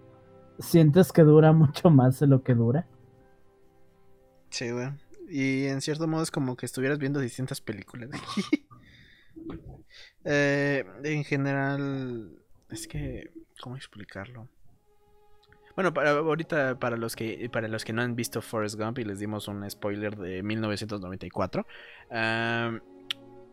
sientes 0.61 1.11
que 1.11 1.23
dura 1.23 1.53
mucho 1.53 1.91
más 1.91 2.21
de 2.21 2.29
lo 2.29 2.45
que 2.45 2.55
dura. 2.55 2.87
Sí, 4.51 4.71
güey. 4.71 4.91
Y 5.29 5.67
en 5.67 5.81
cierto 5.81 6.07
modo 6.07 6.23
es 6.23 6.31
como 6.31 6.57
que 6.57 6.67
estuvieras 6.67 7.01
viendo 7.01 7.19
distintas 7.19 7.61
películas. 7.61 8.09
eh, 10.25 10.85
en 11.03 11.25
general, 11.25 12.39
es 12.71 12.87
que, 12.87 13.33
¿cómo 13.61 13.75
explicarlo? 13.75 14.49
Bueno, 15.75 15.93
para 15.93 16.11
ahorita 16.11 16.79
para 16.79 16.97
los 16.97 17.17
que 17.17 17.51
para 17.53 17.67
los 17.67 17.85
que 17.85 17.93
no 17.93 18.01
han 18.01 18.15
visto 18.15 18.41
Forrest 18.41 18.79
Gump 18.79 19.01
y 19.01 19.05
les 19.05 19.19
dimos 19.19 19.49
un 19.49 19.69
spoiler 19.69 20.17
de 20.17 20.41
1994. 20.45 21.67
Uh, 22.11 22.94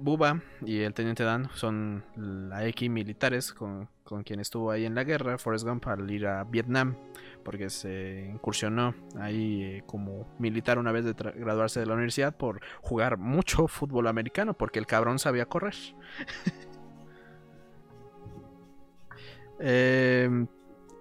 Buba 0.01 0.41
y 0.65 0.79
el 0.79 0.93
teniente 0.93 1.23
Dan 1.23 1.49
son 1.53 2.03
la 2.15 2.65
X 2.67 2.89
militares 2.89 3.53
con, 3.53 3.87
con, 4.03 4.23
quien 4.23 4.39
estuvo 4.39 4.71
ahí 4.71 4.85
en 4.85 4.95
la 4.95 5.03
guerra, 5.03 5.37
Forrest 5.37 5.65
Gump 5.65 5.87
al 5.87 6.09
ir 6.09 6.25
a 6.25 6.43
Vietnam, 6.43 6.95
porque 7.43 7.69
se 7.69 8.31
incursionó 8.33 8.95
ahí 9.19 9.63
eh, 9.63 9.83
como 9.85 10.27
militar 10.39 10.79
una 10.79 10.91
vez 10.91 11.05
de 11.05 11.13
graduarse 11.13 11.79
de 11.79 11.85
la 11.85 11.93
universidad 11.93 12.35
por 12.35 12.61
jugar 12.81 13.17
mucho 13.17 13.67
fútbol 13.67 14.07
americano, 14.07 14.55
porque 14.55 14.79
el 14.79 14.87
cabrón 14.87 15.19
sabía 15.19 15.45
correr. 15.45 15.75
eh, 19.59 20.47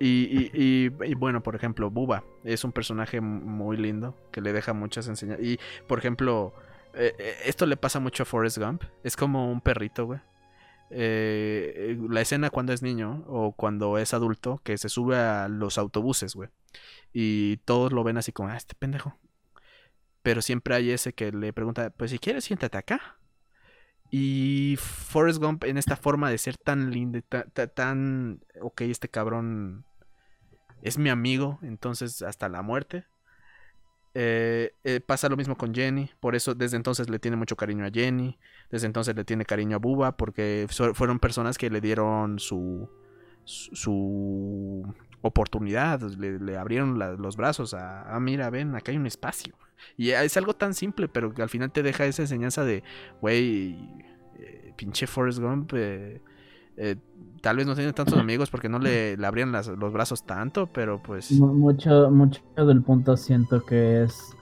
y, 0.03 0.89
bueno, 1.15 1.43
por 1.43 1.55
ejemplo, 1.55 1.91
Buba 1.91 2.25
es 2.43 2.65
un 2.65 2.73
personaje 2.73 3.21
muy 3.21 3.77
lindo 3.77 4.17
que 4.33 4.41
le 4.41 4.55
deja 4.55 4.73
muchas 4.73 5.07
enseñanzas. 5.09 5.45
Y, 5.45 5.61
por 5.87 5.99
ejemplo, 5.99 6.55
eh, 6.95 7.15
eh, 7.19 7.37
esto 7.45 7.67
le 7.67 7.77
pasa 7.77 8.01
mucho 8.01 8.23
a 8.23 8.27
Forrest 8.27 8.59
Gump. 8.59 8.85
Es 9.05 9.17
como 9.17 9.51
un 9.51 9.61
perrito, 9.61 10.07
güey. 10.07 10.21
Eh, 10.93 11.97
la 12.09 12.21
escena 12.21 12.51
cuando 12.51 12.73
es 12.73 12.83
niño 12.83 13.25
o 13.29 13.53
cuando 13.53 13.97
es 13.99 14.13
adulto 14.13 14.61
que 14.65 14.77
se 14.77 14.89
sube 14.89 15.17
a 15.17 15.49
los 15.49 15.79
autobuses, 15.79 16.35
güey. 16.35 16.51
Y 17.13 17.59
todos 17.59 17.93
lo 17.93 18.05
ven 18.05 18.17
así 18.17 18.33
como, 18.33 18.49
ah, 18.49 18.57
este 18.57 18.75
pendejo. 18.75 19.17
Pero 20.23 20.43
siempre 20.43 20.75
hay 20.75 20.91
ese 20.91 21.13
que 21.13 21.33
le 21.33 21.53
pregunta, 21.53 21.91
pues 21.91 22.11
si 22.11 22.19
quieres, 22.19 22.45
siéntate 22.45 22.77
acá. 22.79 23.19
Y 24.11 24.77
Forrest 24.79 25.41
Gump 25.41 25.65
en 25.65 25.79
esta 25.79 25.97
forma 25.97 26.31
de 26.31 26.39
ser 26.39 26.57
tan 26.57 26.91
lindo, 26.91 27.21
tan, 27.23 27.51
tan, 27.75 28.45
ok, 28.61 28.83
este 28.83 29.09
cabrón 29.09 29.85
es 30.83 30.99
mi 30.99 31.11
amigo, 31.11 31.61
entonces 31.63 32.23
hasta 32.23 32.49
la 32.49 32.63
muerte. 32.63 33.07
Eh, 34.13 34.75
eh, 34.83 35.01
pasa 35.01 35.29
lo 35.29 35.37
mismo 35.37 35.57
con 35.57 35.73
Jenny, 35.73 36.11
por 36.19 36.35
eso 36.35 36.55
desde 36.55 36.77
entonces 36.77 37.09
le 37.09 37.21
tiene 37.21 37.37
mucho 37.37 37.57
cariño 37.57 37.85
a 37.85 37.91
Jenny, 37.91 38.39
desde 38.69 38.87
entonces 38.87 39.15
le 39.15 39.25
tiene 39.25 39.45
cariño 39.45 39.77
a 39.77 39.79
Buba, 39.79 40.17
porque 40.17 40.67
fueron 40.95 41.21
personas 41.21 41.59
que 41.59 41.71
le 41.71 41.81
dieron 41.81 42.41
su, 42.41 42.91
su 43.45 44.85
oportunidad, 45.23 46.01
le, 46.01 46.57
abrieron 46.57 46.99
los 47.21 47.37
brazos 47.37 47.75
a, 47.75 48.15
ah, 48.15 48.21
mira, 48.21 48.51
ven, 48.51 48.75
acá 48.75 48.91
hay 48.91 48.99
un 48.99 49.07
espacio. 49.07 49.55
Y 49.97 50.11
es 50.11 50.37
algo 50.37 50.55
tan 50.55 50.75
simple, 50.75 51.09
pero 51.09 51.33
que 51.33 51.43
al 51.43 51.49
final 51.49 51.71
te 51.71 51.83
deja 51.83 52.05
esa 52.05 52.23
enseñanza 52.23 52.65
de, 52.65 52.83
güey, 53.21 53.77
eh, 54.39 54.73
pinche 54.77 55.07
Forrest 55.07 55.39
Gump, 55.39 55.73
eh, 55.75 56.21
tal 57.41 57.57
vez 57.57 57.67
no 57.67 57.75
tiene 57.75 57.93
tantos 57.93 58.19
amigos 58.19 58.51
porque 58.51 58.69
no 58.69 58.79
le, 58.79 59.17
le 59.17 59.27
abrían 59.27 59.53
los 59.53 59.93
brazos 59.93 60.25
tanto, 60.25 60.67
pero 60.67 61.03
pues... 61.03 61.33
Mucho, 61.33 62.11
mucho 62.11 62.41
del 62.57 62.83
punto 62.83 63.17
siento 63.17 63.65
que 63.65 64.03
es 64.03 64.37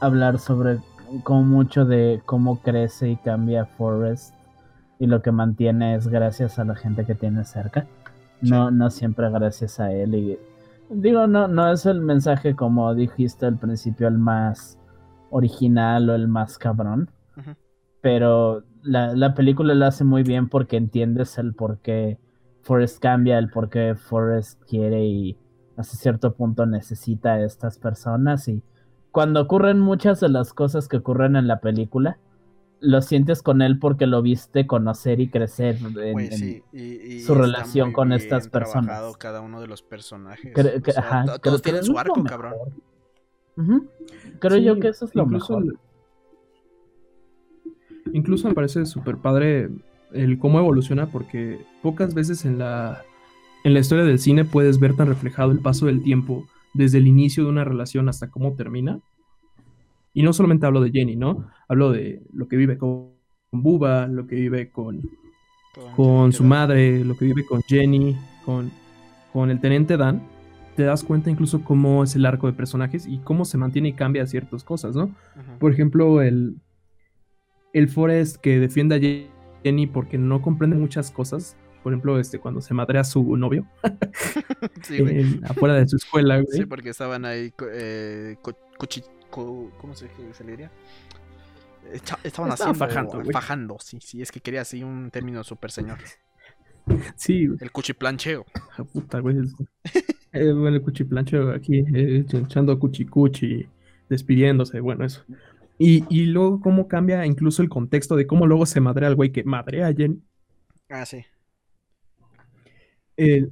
hablar 0.00 0.38
sobre 0.38 0.78
como 1.24 1.42
mucho 1.42 1.84
de 1.84 2.22
cómo 2.24 2.60
crece 2.62 3.10
y 3.10 3.16
cambia 3.16 3.66
Forrest 3.66 4.34
y 4.98 5.06
lo 5.06 5.22
que 5.22 5.32
mantiene 5.32 5.94
es 5.94 6.08
gracias 6.08 6.58
a 6.58 6.64
la 6.64 6.76
gente 6.76 7.04
que 7.04 7.14
tiene 7.14 7.44
cerca. 7.44 7.86
No, 8.42 8.70
no 8.70 8.90
siempre 8.90 9.30
gracias 9.30 9.80
a 9.80 9.92
él. 9.92 10.14
Y 10.14 10.38
digo, 10.90 11.26
no, 11.26 11.48
no 11.48 11.72
es 11.72 11.86
el 11.86 12.00
mensaje 12.00 12.54
como 12.54 12.94
dijiste 12.94 13.46
al 13.46 13.58
principio, 13.58 14.08
el 14.08 14.18
más 14.18 14.78
original 15.30 16.10
o 16.10 16.14
el 16.14 16.28
más 16.28 16.58
cabrón. 16.58 17.10
Pero 18.02 18.62
la, 18.82 19.14
la, 19.14 19.34
película 19.34 19.74
lo 19.74 19.86
hace 19.86 20.04
muy 20.04 20.22
bien 20.22 20.48
porque 20.48 20.76
entiendes 20.76 21.38
el 21.38 21.54
por 21.54 21.78
qué 21.78 22.18
Forrest 22.62 22.98
cambia, 23.00 23.38
el 23.38 23.50
por 23.50 23.68
qué 23.68 23.94
Forrest 23.94 24.62
quiere 24.64 25.04
y 25.04 25.36
hasta 25.76 25.96
cierto 25.96 26.34
punto 26.34 26.66
necesita 26.66 27.34
a 27.34 27.44
estas 27.44 27.78
personas. 27.78 28.48
Y 28.48 28.62
cuando 29.10 29.40
ocurren 29.40 29.80
muchas 29.80 30.20
de 30.20 30.28
las 30.28 30.52
cosas 30.52 30.88
que 30.88 30.98
ocurren 30.98 31.36
en 31.36 31.46
la 31.48 31.60
película, 31.60 32.18
lo 32.80 33.02
sientes 33.02 33.42
con 33.42 33.62
él 33.62 33.78
porque 33.78 34.06
lo 34.06 34.22
viste 34.22 34.66
conocer 34.66 35.20
y 35.20 35.28
crecer 35.28 35.78
en, 36.02 37.20
su 37.20 37.34
relación 37.34 37.92
con 37.92 38.12
estas 38.12 38.48
personas. 38.48 39.16
cada 39.18 39.40
uno 39.40 39.60
de 39.60 39.66
los 39.66 39.82
personajes. 39.82 40.52
todos 41.42 41.62
tienen 41.62 41.84
su 41.84 41.98
arco, 41.98 42.22
cabrón. 42.24 42.54
Creo 44.38 44.58
yo 44.58 44.80
que 44.80 44.88
eso 44.88 45.04
es 45.04 45.14
lo 45.14 45.26
mejor. 45.26 45.78
Incluso 48.12 48.48
me 48.48 48.54
parece 48.54 48.86
súper 48.86 49.16
padre 49.16 49.70
el 50.12 50.38
cómo 50.38 50.58
evoluciona 50.58 51.06
porque 51.06 51.58
pocas 51.82 52.14
veces 52.14 52.44
en 52.44 52.58
la, 52.58 53.02
en 53.64 53.74
la 53.74 53.80
historia 53.80 54.04
del 54.04 54.18
cine 54.18 54.44
puedes 54.44 54.80
ver 54.80 54.94
tan 54.94 55.08
reflejado 55.08 55.52
el 55.52 55.60
paso 55.60 55.86
del 55.86 56.02
tiempo 56.02 56.46
desde 56.74 56.98
el 56.98 57.06
inicio 57.06 57.44
de 57.44 57.50
una 57.50 57.64
relación 57.64 58.08
hasta 58.08 58.30
cómo 58.30 58.54
termina. 58.54 59.00
Y 60.12 60.22
no 60.22 60.32
solamente 60.32 60.66
hablo 60.66 60.80
de 60.80 60.90
Jenny, 60.90 61.16
¿no? 61.16 61.46
Hablo 61.68 61.92
de 61.92 62.22
lo 62.32 62.48
que 62.48 62.56
vive 62.56 62.78
con, 62.78 63.10
Buba, 63.52 64.06
lo 64.06 64.26
que 64.26 64.36
vive 64.36 64.70
con, 64.70 65.02
con 65.96 66.32
su 66.32 66.44
madre, 66.44 67.04
lo 67.04 67.16
que 67.16 67.24
vive 67.24 67.44
con 67.44 67.62
Jenny, 67.62 68.16
con, 68.44 68.70
con 69.32 69.50
el 69.50 69.60
teniente 69.60 69.96
Dan. 69.96 70.22
Te 70.76 70.84
das 70.84 71.02
cuenta 71.02 71.30
incluso 71.30 71.62
cómo 71.62 72.04
es 72.04 72.14
el 72.14 72.26
arco 72.26 72.46
de 72.46 72.52
personajes 72.52 73.06
y 73.06 73.18
cómo 73.18 73.44
se 73.44 73.58
mantiene 73.58 73.88
y 73.88 73.92
cambia 73.92 74.26
ciertas 74.26 74.64
cosas, 74.64 74.94
¿no? 74.94 75.10
Por 75.58 75.72
ejemplo, 75.72 76.22
el, 76.22 76.56
el 77.72 77.88
Forrest 77.88 78.36
que 78.36 78.58
defiende 78.58 78.96
a 78.96 79.62
Jenny 79.62 79.86
porque 79.86 80.18
no 80.18 80.42
comprende 80.42 80.76
muchas 80.76 81.10
cosas. 81.10 81.56
Por 81.82 81.92
ejemplo, 81.92 82.18
este, 82.18 82.38
cuando 82.38 82.60
se 82.60 82.74
madrea 82.74 83.00
a 83.00 83.04
su 83.04 83.36
novio. 83.36 83.66
afuera 85.44 85.74
de 85.74 85.88
su 85.88 85.96
escuela, 85.96 86.40
güey. 86.40 86.58
Sí, 86.58 86.66
porque 86.66 86.90
estaban 86.90 87.24
ahí 87.24 87.52
eh, 87.72 88.36
¿Cómo 89.30 89.94
se, 89.94 90.08
se 90.32 90.44
le 90.44 90.50
diría? 90.50 90.70
Estaban 92.24 92.52
haciendo 92.52 92.74
fajando, 92.74 93.22
fajando, 93.32 93.76
sí, 93.80 93.98
sí, 94.00 94.22
es 94.22 94.30
que 94.30 94.40
quería 94.40 94.60
así 94.60 94.82
un 94.82 95.10
término 95.10 95.42
súper 95.44 95.70
señor. 95.70 95.98
Sí, 97.14 97.46
El 97.60 97.70
cuchiplancheo. 97.70 98.44
Puta, 98.92 99.20
güey. 99.20 99.36
eh, 100.32 100.52
bueno, 100.52 100.76
el 100.76 100.82
cuchiplancheo 100.82 101.52
aquí, 101.52 101.84
eh, 101.94 102.24
echando 102.32 102.76
cuchicuchi, 102.80 103.68
despidiéndose, 104.08 104.80
bueno, 104.80 105.04
eso. 105.04 105.22
Y, 105.82 106.26
luego 106.26 106.60
cómo 106.60 106.88
cambia 106.88 107.24
incluso 107.24 107.62
el 107.62 107.70
contexto 107.70 108.14
de 108.14 108.26
cómo 108.26 108.46
luego 108.46 108.66
se 108.66 108.82
madrea 108.82 109.08
al 109.08 109.14
güey 109.14 109.32
que 109.32 109.44
madrea 109.44 109.86
a 109.86 109.94
Jenny. 109.94 110.22
Ah, 110.90 111.06
sí. 111.06 111.24
Eh, 113.16 113.48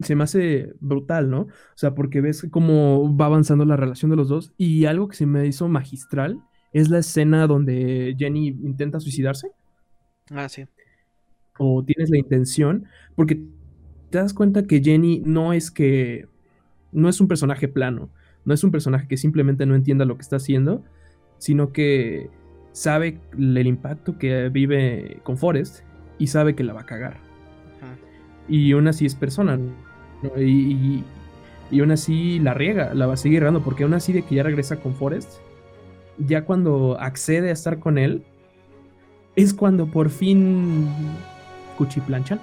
se 0.00 0.16
me 0.16 0.24
hace 0.24 0.74
brutal, 0.80 1.30
¿no? 1.30 1.42
O 1.42 1.76
sea, 1.76 1.94
porque 1.94 2.20
ves 2.20 2.48
cómo 2.50 3.16
va 3.16 3.26
avanzando 3.26 3.64
la 3.64 3.76
relación 3.76 4.10
de 4.10 4.16
los 4.16 4.28
dos. 4.28 4.52
Y 4.56 4.86
algo 4.86 5.06
que 5.06 5.14
se 5.14 5.26
me 5.26 5.46
hizo 5.46 5.68
magistral 5.68 6.42
es 6.72 6.90
la 6.90 6.98
escena 6.98 7.46
donde 7.46 8.16
Jenny 8.18 8.48
intenta 8.48 8.98
suicidarse. 8.98 9.52
Ah, 10.30 10.48
sí. 10.48 10.66
O 11.58 11.84
tienes 11.84 12.10
la 12.10 12.18
intención. 12.18 12.86
Porque 13.14 13.40
te 14.10 14.18
das 14.18 14.34
cuenta 14.34 14.64
que 14.64 14.82
Jenny 14.82 15.22
no 15.24 15.52
es 15.52 15.70
que. 15.70 16.26
No 16.90 17.08
es 17.08 17.20
un 17.20 17.28
personaje 17.28 17.68
plano. 17.68 18.10
No 18.44 18.52
es 18.52 18.64
un 18.64 18.72
personaje 18.72 19.06
que 19.06 19.16
simplemente 19.16 19.64
no 19.64 19.76
entienda 19.76 20.04
lo 20.04 20.16
que 20.16 20.22
está 20.22 20.36
haciendo 20.36 20.82
sino 21.38 21.72
que 21.72 22.30
sabe 22.72 23.18
el 23.32 23.66
impacto 23.66 24.18
que 24.18 24.48
vive 24.48 25.20
con 25.24 25.36
Forrest 25.38 25.80
y 26.18 26.28
sabe 26.28 26.54
que 26.54 26.64
la 26.64 26.72
va 26.72 26.82
a 26.82 26.86
cagar. 26.86 27.16
Y 28.48 28.72
aún 28.72 28.88
así 28.88 29.04
es 29.04 29.14
persona, 29.14 29.58
y, 30.36 31.02
y, 31.70 31.80
aún 31.80 31.90
así 31.90 32.38
la 32.38 32.54
riega, 32.54 32.94
la 32.94 33.06
va 33.06 33.14
a 33.14 33.16
seguir 33.16 33.42
errando, 33.42 33.62
porque 33.62 33.82
aún 33.82 33.94
así 33.94 34.12
de 34.12 34.22
que 34.22 34.36
ya 34.36 34.42
regresa 34.42 34.76
con 34.76 34.94
Forrest, 34.94 35.40
ya 36.18 36.44
cuando 36.44 36.98
accede 36.98 37.50
a 37.50 37.52
estar 37.52 37.78
con 37.78 37.98
él, 37.98 38.24
es 39.36 39.54
cuando 39.54 39.86
por 39.86 40.08
fin 40.10 40.88
cuchiplanchan. 41.76 42.40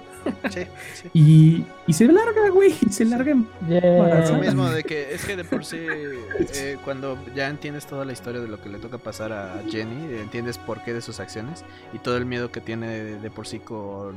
Y, 1.12 1.64
y, 1.86 1.92
se 1.92 2.06
larga, 2.06 2.50
güey, 2.50 2.72
se 2.90 3.04
larga. 3.04 3.36
Lo 3.68 4.38
mismo 4.38 4.68
de 4.68 4.84
que 4.84 5.14
es 5.14 5.24
que 5.24 5.36
de 5.36 5.44
por 5.44 5.64
sí, 5.64 5.78
eh, 6.54 6.76
cuando 6.84 7.18
ya 7.34 7.48
entiendes 7.48 7.86
toda 7.86 8.04
la 8.04 8.12
historia 8.12 8.40
de 8.40 8.48
lo 8.48 8.60
que 8.60 8.68
le 8.68 8.78
toca 8.78 8.98
pasar 8.98 9.32
a 9.32 9.62
Jenny, 9.68 10.14
entiendes 10.18 10.58
por 10.58 10.82
qué 10.82 10.92
de 10.92 11.00
sus 11.00 11.20
acciones 11.20 11.64
y 11.92 11.98
todo 11.98 12.16
el 12.16 12.26
miedo 12.26 12.50
que 12.50 12.60
tiene 12.60 12.88
de, 12.88 13.30
por 13.30 13.46
sí 13.46 13.58
con 13.58 14.16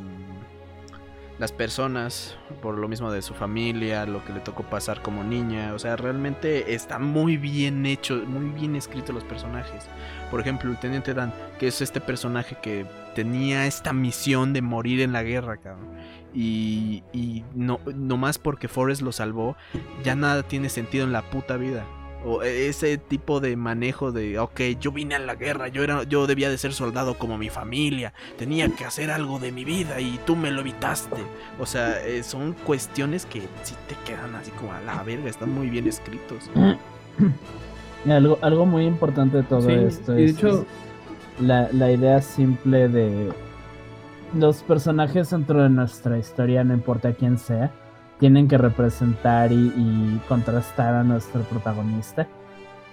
las 1.40 1.54
personas, 1.54 2.36
por 2.62 2.78
lo 2.78 2.90
mismo 2.90 3.12
de 3.12 3.22
su 3.22 3.34
familia, 3.34 4.06
lo 4.06 4.24
que 4.26 4.34
le 4.34 4.42
tocó 4.42 4.64
pasar 4.64 5.02
como 5.02 5.24
niña. 5.24 5.74
O 5.74 5.80
sea, 5.80 5.96
realmente 5.96 6.74
está 6.76 7.00
muy 7.00 7.38
bien 7.38 7.86
hecho, 7.86 8.16
muy 8.28 8.52
bien 8.52 8.76
escrito 8.76 9.14
los 9.14 9.24
personajes. 9.24 9.88
Por 10.30 10.42
ejemplo, 10.42 10.70
el 10.70 10.78
Teniente 10.78 11.14
Dan, 11.14 11.34
que 11.58 11.68
es 11.68 11.82
este 11.82 12.02
personaje 12.02 12.58
que 12.62 12.86
tenía 13.16 13.66
esta 13.66 13.94
misión 13.94 14.52
de 14.52 14.62
morir 14.62 15.00
en 15.00 15.14
la 15.14 15.24
guerra, 15.24 15.58
cabrón. 15.58 15.88
Y, 16.34 17.04
y 17.14 17.44
no, 17.56 17.80
más 18.18 18.38
porque 18.38 18.68
Forrest 18.68 19.02
lo 19.02 19.14
salvó, 19.14 19.56
ya 20.04 20.16
nada 20.16 20.44
tiene 20.44 20.68
sentido 20.68 21.06
en 21.06 21.14
la 21.14 21.30
puta 21.30 21.56
vida. 21.56 21.86
O 22.26 22.44
ese 22.44 22.98
tipo 22.98 23.40
de 23.40 23.56
manejo 23.56 24.12
de, 24.12 24.40
ok, 24.40 24.62
yo 24.80 24.92
vine 24.92 25.16
a 25.16 25.20
la 25.20 25.36
guerra, 25.36 25.70
yo, 25.70 25.84
era, 25.84 26.04
yo 26.04 26.28
debía 26.28 26.50
de 26.50 26.58
ser 26.58 26.74
soldado 26.74 27.18
como 27.18 27.38
mi 27.38 27.50
familia, 27.50 28.14
tenía 28.38 28.68
que 28.70 28.84
hacer 28.84 29.10
algo 29.10 29.40
de 29.40 29.54
mi 29.54 29.64
vida 29.64 30.02
y 30.02 30.20
tú 30.26 30.36
me 30.36 30.52
lo 30.52 30.60
evitaste. 30.60 31.22
O 31.60 31.66
sea, 31.66 32.06
eh, 32.06 32.24
son 32.24 32.54
cuestiones 32.54 33.26
que 33.26 33.42
sí 33.64 33.76
te 33.88 33.96
quedan 34.06 34.36
así 34.36 34.52
como 34.52 34.74
a 34.74 34.82
la 34.82 35.02
verga, 35.04 35.30
están 35.30 35.54
muy 35.54 35.70
bien 35.70 35.88
escritos. 35.88 36.50
algo, 38.10 38.38
algo 38.42 38.66
muy 38.66 38.86
importante 38.86 39.38
de 39.38 39.44
todo 39.44 39.70
esto 39.70 40.14
es, 40.16 40.32
hecho... 40.32 40.66
la, 41.40 41.70
la 41.72 41.92
idea 41.92 42.22
simple 42.22 42.90
de 42.90 43.32
los 44.34 44.62
personajes 44.64 45.30
dentro 45.30 45.64
de 45.64 45.70
nuestra 45.70 46.18
historia, 46.18 46.64
no 46.64 46.74
importa 46.74 47.14
quién 47.14 47.38
sea, 47.38 47.72
tienen 48.20 48.48
que 48.48 48.58
representar 48.58 49.52
y, 49.52 50.22
contrastar 50.28 50.94
a 50.94 51.04
nuestro 51.04 51.42
protagonista. 51.44 52.28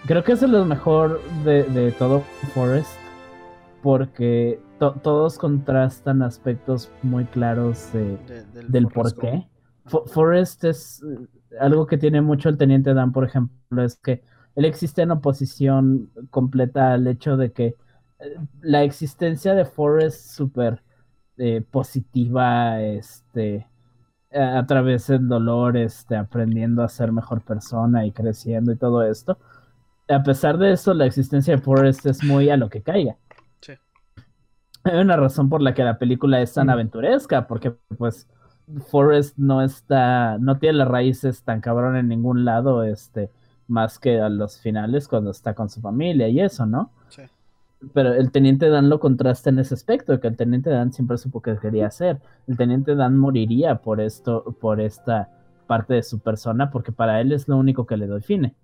Creo 0.06 0.22
que 0.22 0.32
eso 0.32 0.46
es 0.46 0.52
lo 0.52 0.64
mejor 0.64 1.20
de, 1.44 1.92
todo 1.98 2.20
Forest, 2.54 2.96
porque 3.82 4.60
todos 4.78 5.38
contrastan 5.38 6.22
aspectos 6.22 6.90
muy 7.02 7.24
claros 7.24 7.90
del, 7.92 8.86
por 8.88 9.14
qué. 9.14 9.46
Forest 9.84 10.64
es 10.64 11.02
eh, 11.02 11.26
algo 11.60 11.86
que 11.86 11.96
tiene 11.96 12.20
mucho 12.20 12.48
el 12.48 12.56
teniente 12.56 12.92
Dan, 12.92 13.12
por 13.12 13.24
ejemplo, 13.24 13.84
es 13.84 13.96
que 13.96 14.22
él 14.56 14.64
existe 14.64 15.02
en 15.02 15.12
oposición 15.12 16.10
completa 16.30 16.94
al 16.94 17.06
hecho 17.06 17.36
de 17.36 17.52
que 17.52 17.66
eh, 18.18 18.36
la 18.62 18.82
existencia 18.82 19.54
de 19.54 19.64
Forest 19.64 20.34
súper 20.34 20.82
eh, 21.36 21.62
positiva, 21.70 22.82
este, 22.82 23.68
a 24.32 24.66
través 24.66 25.06
del 25.06 25.28
dolor, 25.28 25.76
este, 25.76 26.16
aprendiendo 26.16 26.82
a 26.82 26.88
ser 26.88 27.12
mejor 27.12 27.42
persona 27.42 28.04
y 28.06 28.12
creciendo 28.12 28.72
y 28.72 28.76
todo 28.76 29.02
esto. 29.02 29.38
A 30.08 30.22
pesar 30.22 30.58
de 30.58 30.72
eso, 30.72 30.94
la 30.94 31.06
existencia 31.06 31.56
de 31.56 31.62
Forrest 31.62 32.06
es 32.06 32.22
muy 32.22 32.50
a 32.50 32.56
lo 32.56 32.68
que 32.68 32.82
caiga. 32.82 33.16
Sí. 33.60 33.72
Hay 34.84 34.98
una 34.98 35.16
razón 35.16 35.48
por 35.48 35.62
la 35.62 35.74
que 35.74 35.84
la 35.84 35.98
película 35.98 36.40
es 36.40 36.52
tan 36.52 36.70
aventuresca, 36.70 37.46
porque 37.46 37.72
pues 37.96 38.28
Forrest 38.88 39.36
no 39.38 39.62
está, 39.62 40.38
no 40.38 40.58
tiene 40.58 40.78
las 40.78 40.88
raíces 40.88 41.42
tan 41.42 41.60
cabrón 41.60 41.96
en 41.96 42.08
ningún 42.08 42.44
lado, 42.44 42.82
este, 42.82 43.30
más 43.68 43.98
que 43.98 44.20
a 44.20 44.28
los 44.28 44.58
finales 44.60 45.08
cuando 45.08 45.30
está 45.30 45.54
con 45.54 45.68
su 45.70 45.80
familia 45.80 46.28
y 46.28 46.40
eso, 46.40 46.66
¿no? 46.66 46.90
Sí 47.08 47.22
pero 47.92 48.14
el 48.14 48.30
teniente 48.30 48.68
Dan 48.68 48.88
lo 48.88 49.00
contrasta 49.00 49.50
en 49.50 49.58
ese 49.58 49.74
aspecto, 49.74 50.18
que 50.20 50.28
el 50.28 50.36
teniente 50.36 50.70
Dan 50.70 50.92
siempre 50.92 51.18
supo 51.18 51.42
que 51.42 51.56
quería 51.58 51.86
hacer. 51.86 52.20
El 52.46 52.56
teniente 52.56 52.94
Dan 52.94 53.16
moriría 53.18 53.76
por 53.76 54.00
esto, 54.00 54.56
por 54.60 54.80
esta 54.80 55.30
parte 55.66 55.94
de 55.94 56.02
su 56.02 56.20
persona, 56.20 56.70
porque 56.70 56.92
para 56.92 57.20
él 57.20 57.32
es 57.32 57.48
lo 57.48 57.56
único 57.56 57.86
que 57.86 57.96
le 57.96 58.06
define. 58.06 58.54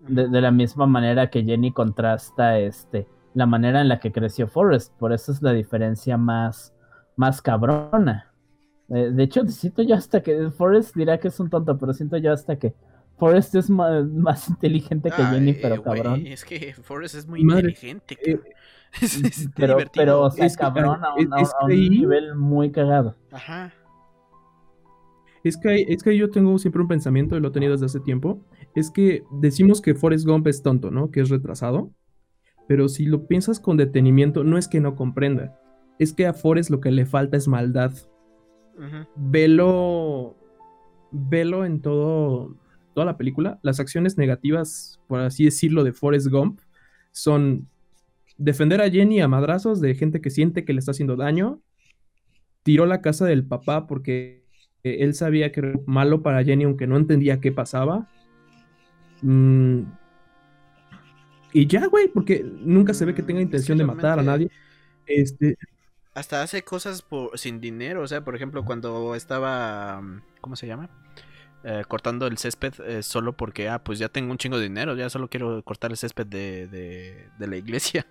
De, 0.00 0.28
la 0.40 0.50
misma 0.50 0.86
manera 0.86 1.28
que 1.28 1.44
Jenny 1.44 1.72
contrasta 1.72 2.58
este, 2.58 3.06
la 3.34 3.46
manera 3.46 3.80
en 3.80 3.88
la 3.88 3.98
que 4.00 4.12
creció 4.12 4.46
Forrest, 4.46 4.92
por 4.98 5.12
eso 5.12 5.32
es 5.32 5.42
la 5.42 5.52
diferencia 5.52 6.16
más, 6.16 6.74
más 7.16 7.42
cabrona. 7.42 8.32
Eh, 8.88 9.10
de 9.12 9.22
hecho, 9.22 9.46
siento 9.46 9.82
yo 9.82 9.96
hasta 9.96 10.22
que 10.22 10.50
Forrest 10.50 10.94
dirá 10.96 11.18
que 11.18 11.28
es 11.28 11.38
un 11.40 11.50
tonto, 11.50 11.76
pero 11.78 11.92
siento 11.92 12.16
yo 12.16 12.32
hasta 12.32 12.56
que 12.56 12.74
Forrest 13.18 13.54
es 13.56 13.68
más, 13.68 14.48
inteligente 14.48 15.10
que 15.10 15.22
Jenny, 15.22 15.54
pero 15.54 15.82
cabrón. 15.82 16.26
Es 16.26 16.44
que 16.44 16.72
Forrest 16.74 17.16
es 17.16 17.26
muy 17.26 17.40
inteligente, 17.40 18.16
eh, 18.24 18.40
es, 19.02 19.48
pero, 19.56 19.78
pero, 19.92 20.22
o 20.22 20.30
sea, 20.30 20.46
es 20.46 20.56
cabrón 20.56 21.04
a, 21.04 21.14
un, 21.14 21.68
nivel 21.68 22.36
muy 22.36 22.70
cagado. 22.70 23.16
Ajá. 23.32 23.72
Es 25.42 25.56
que, 25.56 25.82
es 25.88 26.02
que 26.02 26.16
yo 26.16 26.30
tengo 26.30 26.58
siempre 26.58 26.82
un 26.82 26.88
pensamiento, 26.88 27.36
y 27.36 27.40
lo 27.40 27.48
he 27.48 27.52
tenido 27.52 27.72
desde 27.72 27.86
hace 27.86 28.00
tiempo, 28.00 28.40
es 28.74 28.90
que 28.90 29.24
decimos 29.32 29.80
que 29.80 29.94
Forrest 29.94 30.26
Gump 30.26 30.46
es 30.46 30.62
tonto, 30.62 30.90
¿no? 30.90 31.10
Que 31.10 31.20
es 31.20 31.28
retrasado, 31.28 31.90
pero 32.68 32.88
si 32.88 33.06
lo 33.06 33.26
piensas 33.26 33.58
con 33.58 33.76
detenimiento, 33.76 34.44
no 34.44 34.58
es 34.58 34.68
que 34.68 34.80
no 34.80 34.94
comprenda, 34.94 35.58
es 35.98 36.12
que 36.12 36.26
a 36.26 36.34
Forrest 36.34 36.70
lo 36.70 36.80
que 36.80 36.92
le 36.92 37.06
falta 37.06 37.36
es 37.36 37.48
maldad. 37.48 37.92
Velo, 39.16 40.36
velo 41.10 41.64
en 41.64 41.80
todo, 41.80 42.56
toda 42.98 43.06
la 43.06 43.16
película. 43.16 43.60
Las 43.62 43.78
acciones 43.78 44.18
negativas, 44.18 44.98
por 45.06 45.20
así 45.20 45.44
decirlo, 45.44 45.84
de 45.84 45.92
Forrest 45.92 46.26
Gump 46.26 46.58
son 47.12 47.68
defender 48.38 48.80
a 48.80 48.90
Jenny 48.90 49.20
a 49.20 49.28
madrazos 49.28 49.80
de 49.80 49.94
gente 49.94 50.20
que 50.20 50.30
siente 50.30 50.64
que 50.64 50.72
le 50.72 50.80
está 50.80 50.90
haciendo 50.90 51.14
daño. 51.14 51.62
Tiró 52.64 52.86
la 52.86 53.00
casa 53.00 53.24
del 53.24 53.44
papá 53.44 53.86
porque 53.86 54.44
él 54.82 55.14
sabía 55.14 55.52
que 55.52 55.60
era 55.60 55.74
malo 55.86 56.22
para 56.24 56.42
Jenny, 56.42 56.64
aunque 56.64 56.88
no 56.88 56.96
entendía 56.96 57.40
qué 57.40 57.52
pasaba. 57.52 58.08
Mm, 59.22 59.82
y 61.52 61.68
ya, 61.68 61.86
güey, 61.86 62.08
porque 62.08 62.44
nunca 62.44 62.94
se 62.94 63.04
ve 63.04 63.14
que 63.14 63.22
tenga 63.22 63.38
mm, 63.38 63.44
intención 63.44 63.78
de 63.78 63.84
matar 63.84 64.18
a 64.18 64.24
nadie. 64.24 64.50
Este. 65.06 65.56
Hasta 66.14 66.42
hace 66.42 66.64
cosas 66.64 67.06
sin 67.34 67.60
dinero. 67.60 68.02
O 68.02 68.08
sea, 68.08 68.24
por 68.24 68.34
ejemplo, 68.34 68.64
cuando 68.64 69.14
estaba. 69.14 70.02
¿Cómo 70.40 70.56
se 70.56 70.66
llama? 70.66 70.90
Eh, 71.64 71.82
cortando 71.88 72.28
el 72.28 72.38
césped 72.38 72.74
eh, 72.80 73.02
solo 73.02 73.32
porque, 73.32 73.68
ah, 73.68 73.82
pues 73.82 73.98
ya 73.98 74.08
tengo 74.08 74.30
un 74.30 74.38
chingo 74.38 74.58
de 74.58 74.64
dinero, 74.64 74.94
ya 74.94 75.10
solo 75.10 75.28
quiero 75.28 75.62
cortar 75.64 75.90
el 75.90 75.96
césped 75.96 76.26
de, 76.26 76.68
de 77.36 77.46
la 77.46 77.56
iglesia. 77.56 78.06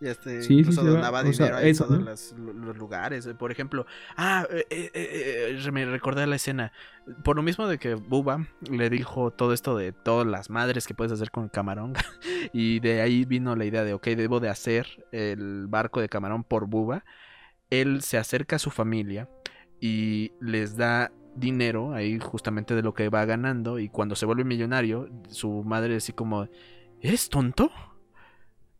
Y 0.00 0.08
este, 0.08 0.42
sí, 0.42 0.58
incluso 0.58 0.82
donaba 0.82 1.22
dinero 1.22 1.56
a 1.56 1.60
todos 1.72 2.34
los, 2.36 2.76
lugares. 2.76 3.26
Por 3.38 3.52
ejemplo, 3.52 3.86
ah, 4.16 4.46
eh, 4.50 4.66
eh, 4.70 4.90
eh, 4.94 5.70
me 5.70 5.86
recordé 5.86 6.26
la 6.26 6.36
escena. 6.36 6.72
Por 7.22 7.36
lo 7.36 7.42
mismo 7.42 7.66
de 7.66 7.78
que 7.78 7.94
Buba 7.94 8.46
le 8.68 8.90
dijo 8.90 9.30
todo 9.30 9.52
esto 9.52 9.76
de 9.76 9.92
todas 9.92 10.26
las 10.26 10.50
madres 10.50 10.86
que 10.86 10.94
puedes 10.94 11.12
hacer 11.12 11.30
con 11.30 11.44
el 11.44 11.50
camarón. 11.50 11.94
y 12.52 12.80
de 12.80 13.00
ahí 13.00 13.24
vino 13.24 13.54
la 13.56 13.64
idea 13.64 13.84
de, 13.84 13.94
ok, 13.94 14.08
debo 14.08 14.40
de 14.40 14.48
hacer 14.48 15.06
el 15.12 15.66
barco 15.68 16.00
de 16.00 16.08
camarón 16.08 16.44
por 16.44 16.66
Buba. 16.66 17.04
Él 17.70 18.02
se 18.02 18.18
acerca 18.18 18.56
a 18.56 18.58
su 18.58 18.70
familia 18.70 19.28
y 19.80 20.32
les 20.40 20.76
da 20.76 21.12
dinero 21.36 21.92
ahí 21.92 22.18
justamente 22.18 22.74
de 22.74 22.82
lo 22.82 22.94
que 22.94 23.08
va 23.08 23.24
ganando. 23.24 23.78
Y 23.78 23.88
cuando 23.88 24.16
se 24.16 24.26
vuelve 24.26 24.44
millonario, 24.44 25.08
su 25.28 25.62
madre 25.64 25.96
así 25.96 26.12
como, 26.12 26.48
¿eres 27.00 27.28
tonto? 27.28 27.70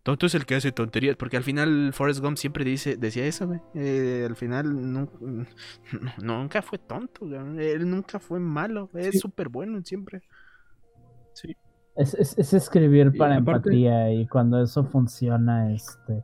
Tonto 0.04 0.26
es 0.26 0.34
el 0.34 0.44
que 0.44 0.54
hace 0.54 0.70
tonterías, 0.70 1.16
porque 1.16 1.38
al 1.38 1.44
final 1.44 1.92
Forrest 1.94 2.20
Gump 2.20 2.36
siempre 2.36 2.62
dice, 2.62 2.98
decía 2.98 3.24
eso, 3.24 3.46
güey. 3.46 3.60
Eh, 3.74 4.26
al 4.28 4.36
final 4.36 4.66
nunca 6.22 6.60
fue 6.60 6.78
tonto, 6.78 7.24
él 7.24 7.88
nunca 7.88 8.18
fue 8.18 8.38
malo, 8.38 8.90
es 8.92 9.18
súper 9.18 9.48
bueno 9.48 9.82
siempre. 9.82 10.22
Sí. 11.32 11.56
Es, 11.96 12.52
escribir 12.52 13.16
para 13.16 13.36
empatía 13.36 14.12
y 14.12 14.26
cuando 14.26 14.60
eso 14.62 14.84
funciona, 14.84 15.72
este, 15.72 16.22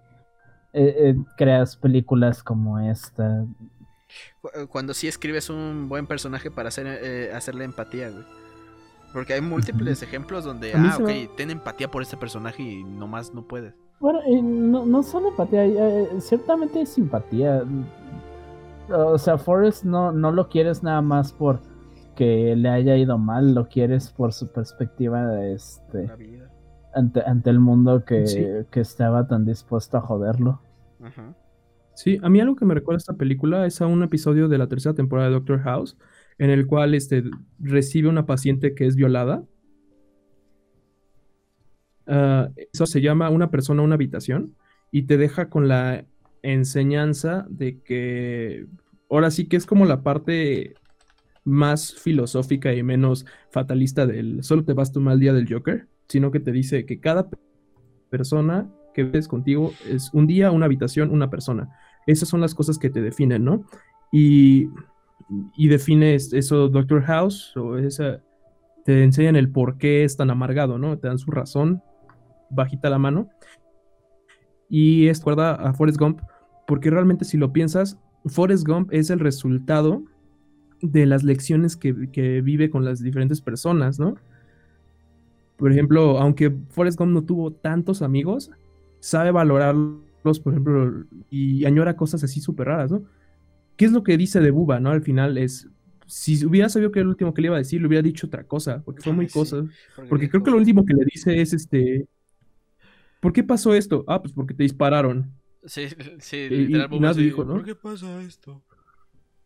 eh, 0.75 0.95
eh, 0.99 1.17
creas 1.39 1.77
películas 1.77 2.43
como 2.43 2.79
esta. 2.81 3.47
Cuando 4.71 4.95
sí 4.95 5.09
escribes 5.09 5.51
un 5.51 5.89
buen 5.89 6.07
personaje 6.07 6.51
para 6.51 6.69
hacer, 6.69 7.33
hacerle 7.35 7.65
empatía, 7.65 8.11
güey. 8.11 8.25
Porque 9.13 9.35
hay 9.35 9.41
múltiples 9.41 10.03
ejemplos 10.03 10.45
donde, 10.45 10.73
ah, 10.75 10.99
ok, 11.01 11.37
ten 11.37 11.51
empatía 11.51 11.91
por 11.91 12.03
este 12.03 12.17
personaje 12.17 12.63
y 12.63 12.85
nomás 12.85 13.35
no 13.35 13.43
puedes. 13.43 13.75
Bueno, 13.99 14.21
no, 14.43 14.87
no 14.87 15.03
solo 15.03 15.29
empatía, 15.29 15.67
eh, 15.67 16.09
ciertamente 16.21 16.79
hay 16.79 16.87
simpatía. 16.87 17.65
O 18.89 19.19
sea, 19.19 19.37
Forrest 19.37 19.85
no, 19.85 20.13
no 20.13 20.33
lo 20.33 20.49
quieres 20.49 20.83
nada 20.83 21.03
más 21.03 21.33
por 21.33 21.61
que 22.17 22.55
le 22.57 22.69
haya 22.69 22.97
ido 22.97 23.19
mal, 23.19 23.55
lo 23.55 23.69
quieres 23.69 24.11
por 24.11 24.33
su 24.33 24.53
perspectiva 24.53 25.27
de 25.27 25.55
este 25.55 26.11
ante, 26.95 27.23
ante 27.23 27.51
el 27.51 27.61
mundo 27.61 28.05
que, 28.05 28.67
que, 28.71 28.81
estaba 28.81 29.27
tan 29.27 29.45
dispuesto 29.45 29.97
a 29.97 30.01
joderlo. 30.01 30.61
Sí, 32.03 32.19
a 32.23 32.31
mí 32.31 32.41
algo 32.41 32.57
que 32.57 32.65
me 32.65 32.73
recuerda 32.73 32.97
esta 32.97 33.13
película 33.13 33.67
es 33.67 33.83
a 33.83 33.87
un 33.87 34.03
episodio 34.03 34.49
de 34.49 34.57
la 34.57 34.69
tercera 34.69 34.95
temporada 34.95 35.29
de 35.29 35.35
Doctor 35.35 35.61
House, 35.61 35.99
en 36.39 36.49
el 36.49 36.67
cual 36.67 36.95
este, 36.95 37.23
recibe 37.59 38.09
una 38.09 38.25
paciente 38.25 38.75
que 38.75 38.87
es 38.87 38.97
violada. 38.97 39.45
Ah, 42.07 42.49
eso 42.73 42.87
se 42.87 43.03
llama 43.03 43.29
una 43.29 43.51
persona, 43.51 43.83
una 43.83 43.97
habitación, 43.97 44.57
y 44.91 45.03
te 45.03 45.19
deja 45.19 45.51
con 45.51 45.69
la 45.69 46.07
enseñanza 46.41 47.45
de 47.51 47.83
que 47.83 48.65
ahora 49.11 49.31
sí 49.31 49.47
que 49.47 49.59
es 49.59 49.67
como 49.67 49.85
la 49.85 50.03
parte 50.03 50.73
más 51.45 51.93
filosófica 51.93 52.73
y 52.73 52.83
menos 52.83 53.27
fatalista 53.51 54.07
del 54.07 54.43
solo 54.43 54.65
te 54.65 54.73
vas 54.73 54.91
tu 54.91 55.03
mal 55.03 55.21
día 55.21 55.35
del 55.35 55.53
Joker, 55.53 55.87
sino 56.09 56.31
que 56.31 56.41
te 56.41 56.51
dice 56.51 56.87
que 56.87 56.99
cada 56.99 57.29
persona 58.09 58.71
que 58.95 59.05
ves 59.05 59.29
contigo 59.29 59.75
es 59.87 60.11
un 60.15 60.27
día, 60.27 60.51
una 60.51 60.65
habitación, 60.65 61.11
una 61.11 61.29
persona. 61.29 61.69
Esas 62.07 62.29
son 62.29 62.41
las 62.41 62.55
cosas 62.55 62.79
que 62.79 62.91
te 62.91 63.01
definen, 63.03 63.45
¿no? 63.45 63.65
Y, 64.13 64.69
define 65.69 66.15
es- 66.15 66.33
eso 66.33 66.69
Doctor 66.69 67.03
House, 67.03 67.57
o 67.57 67.77
te 68.85 69.05
enseñan 69.05 69.37
el 69.37 69.51
por 69.51 69.79
qué 69.79 70.05
es 70.05 70.17
tan 70.17 70.31
amargado, 70.31 70.79
¿no? 70.79 70.99
Te 70.99 71.09
dan 71.09 71.19
su 71.19 71.31
razón, 71.31 71.83
bajita 72.51 72.91
la 72.91 72.99
mano. 72.99 73.29
Y 74.69 75.09
es 75.09 75.19
recuerda 75.19 75.55
a 75.55 75.73
Forrest 75.75 75.99
Gump, 75.99 76.21
porque 76.67 76.91
realmente 76.91 77.25
si 77.25 77.37
lo 77.37 77.53
piensas, 77.53 77.99
Forrest 78.27 78.67
Gump 78.67 78.93
es 78.93 79.11
el 79.11 79.19
resultado 79.19 80.03
de 80.83 81.07
las 81.07 81.25
lecciones 81.25 81.77
que, 81.77 82.11
que 82.11 82.41
vive 82.41 82.71
con 82.71 82.85
las 82.85 83.03
diferentes 83.03 83.41
personas, 83.41 83.99
¿no? 83.99 84.17
Por 85.57 85.73
ejemplo, 85.73 86.19
aunque 86.19 86.55
Forrest 86.71 86.99
Gump 86.99 87.13
no 87.13 87.23
tuvo 87.23 87.53
tantos 87.53 88.01
amigos, 88.03 88.51
sabe 89.01 89.31
valorarlos, 89.31 90.01
por 90.23 90.53
ejemplo, 90.53 91.05
y 91.31 91.65
añora 91.65 91.97
cosas 91.97 92.23
así 92.25 92.41
súper 92.41 92.69
raras, 92.69 92.91
¿no? 92.91 93.05
¿Qué 93.77 93.87
es 93.87 93.93
lo 93.93 94.03
que 94.03 94.17
dice 94.17 94.41
de 94.41 94.51
Buba, 94.51 94.81
no? 94.81 94.91
Al 94.91 95.03
final 95.03 95.39
es, 95.39 95.69
si 96.07 96.45
hubiera 96.45 96.69
sabido 96.69 96.93
que 96.93 97.01
era 97.01 97.05
lo 97.05 97.11
último 97.11 97.33
que 97.33 97.43
le 97.43 97.47
iba 97.49 97.57
a 97.57 97.61
decir, 97.61 97.81
le 97.81 97.87
hubiera 97.89 98.03
dicho 98.03 98.27
otra 98.27 98.45
cosa, 98.45 98.83
porque 98.85 99.03
fue 99.03 99.13
muy 99.13 99.29
sí. 99.29 99.33
cosa. 99.33 99.65
Porque 100.09 100.29
creo 100.29 100.43
que 100.43 100.51
lo 100.51 100.59
último 100.59 100.85
que 100.85 100.95
le 100.95 101.05
dice 101.05 101.41
es 101.41 101.53
este, 101.53 102.07
¿por 103.21 103.33
qué 103.33 103.43
pasó 103.43 103.75
esto? 103.75 104.05
Ah, 104.07 104.21
pues 104.21 104.33
porque 104.35 104.55
te 104.55 104.63
dispararon. 104.63 105.33
Sí, 105.65 105.89
sí, 106.21 106.37
y- 106.37 106.49
literal, 106.51 106.89
y 106.93 107.05
así, 107.05 107.23
dijo, 107.23 107.45
¿no? 107.45 107.55
¿Por 107.55 107.65
qué 107.65 107.75
pasa 107.75 108.23
esto? 108.23 108.63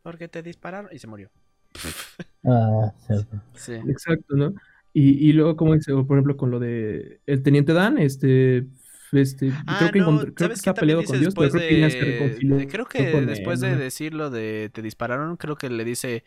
Porque 0.03 0.29
te 0.29 0.43
dispararon 0.43 0.91
y 0.93 0.99
se 0.99 1.07
murió. 1.07 1.31
Ah, 2.47 2.93
cierto. 3.07 3.41
Sí. 3.55 3.73
Exacto, 3.73 4.37
¿no? 4.37 4.53
Y, 4.93 5.29
y 5.29 5.33
luego, 5.33 5.57
como 5.57 5.75
dice, 5.75 5.93
por 5.93 6.19
ejemplo, 6.19 6.37
con 6.37 6.51
lo 6.51 6.61
de 6.61 7.21
el 7.27 7.43
Teniente 7.43 7.73
Dan, 7.73 7.97
este, 7.97 8.67
este, 9.15 9.51
Ah, 9.67 9.77
creo 9.91 9.93
que, 9.93 9.99
no, 10.01 10.19
creo 10.35 10.35
que 10.35 10.43
¿sabes 10.43 10.63
qué 10.63 10.71
está 10.71 10.75
también 10.75 10.99
peleado 10.99 11.05
con 11.05 11.21
Dios, 11.21 11.35
pero 11.35 11.45
después 11.53 11.53
creo 11.53 11.69
que 11.69 12.45
de- 12.57 12.69
Creo 12.69 12.87
que 12.87 13.21
después 13.27 13.61
de 13.61 13.71
¿no? 13.71 13.79
decir 13.79 14.15
lo 14.15 14.31
de 14.31 14.71
te 14.73 14.83
dispararon, 14.83 15.37
creo 15.37 15.57
que 15.57 15.71
le 15.71 15.85
dice, 15.85 16.25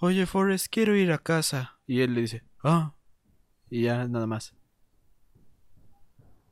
oye 0.00 0.26
Forrest, 0.26 0.66
quiero 0.70 0.96
ir 0.96 1.12
a 1.12 1.18
casa. 1.18 1.78
Y 1.86 2.00
él 2.02 2.14
le 2.14 2.22
dice, 2.22 2.42
ah. 2.64 2.94
Y 3.70 3.82
ya 3.82 4.06
nada 4.08 4.26
más. 4.26 4.54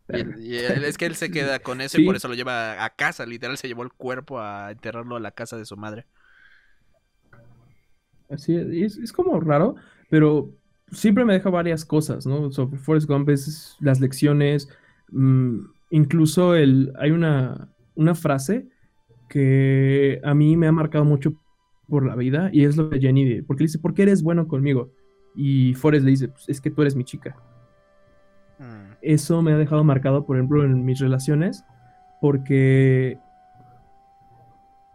Y, 0.09 0.21
él- 0.21 0.35
y 0.41 0.57
él- 0.57 0.85
es 0.85 0.99
que 0.99 1.07
él 1.07 1.17
se 1.17 1.31
queda 1.31 1.59
con 1.59 1.81
eso 1.81 2.01
y 2.01 2.07
por 2.07 2.17
eso 2.17 2.29
lo 2.29 2.35
lleva 2.35 2.85
a 2.85 2.91
casa. 2.91 3.27
Literal 3.27 3.57
se 3.59 3.69
llevó 3.69 3.83
el 3.83 3.93
cuerpo 3.93 4.41
a 4.41 4.71
enterrarlo 4.71 5.17
a 5.17 5.21
la 5.21 5.33
casa 5.33 5.57
de 5.57 5.65
su 5.65 5.77
madre. 5.77 6.07
Así 8.29 8.57
es, 8.57 8.67
es, 8.69 8.99
es 8.99 9.13
como 9.13 9.39
raro, 9.41 9.77
pero 10.11 10.51
siempre 10.91 11.25
me 11.25 11.35
deja 11.35 11.51
varias 11.51 11.85
cosas, 11.85 12.27
¿no? 12.27 12.51
Sobre 12.51 12.79
Forrest 12.79 13.09
Gump 13.09 13.29
es 13.29 13.77
las 13.81 14.01
lecciones, 14.01 14.69
mm, 15.11 15.59
incluso 15.91 16.55
el, 16.55 16.93
hay 16.99 17.11
una, 17.11 17.69
una 17.95 18.15
frase 18.15 18.69
que 19.29 20.21
a 20.25 20.35
mí 20.35 20.57
me 20.57 20.67
ha 20.67 20.73
marcado 20.73 21.05
mucho 21.05 21.35
por 21.89 22.05
la 22.05 22.17
vida 22.17 22.51
y 22.53 22.65
es 22.65 22.77
lo 22.77 22.89
de 22.89 23.01
Jenny, 23.01 23.43
porque 23.43 23.63
le 23.63 23.67
dice, 23.67 23.79
¿por 23.79 23.95
qué 23.95 24.03
eres 24.03 24.23
bueno 24.23 24.49
conmigo? 24.49 24.93
Y 25.35 25.75
Forrest 25.75 26.05
le 26.05 26.11
dice, 26.13 26.29
pues 26.29 26.49
es 26.49 26.61
que 26.61 26.71
tú 26.71 26.83
eres 26.83 26.97
mi 26.97 27.05
chica. 27.05 27.37
Mm. 28.59 28.95
Eso 29.03 29.43
me 29.43 29.53
ha 29.53 29.59
dejado 29.59 29.85
marcado, 29.85 30.25
por 30.25 30.37
ejemplo, 30.37 30.65
en 30.65 30.85
mis 30.85 30.99
relaciones, 30.99 31.65
porque 32.21 33.19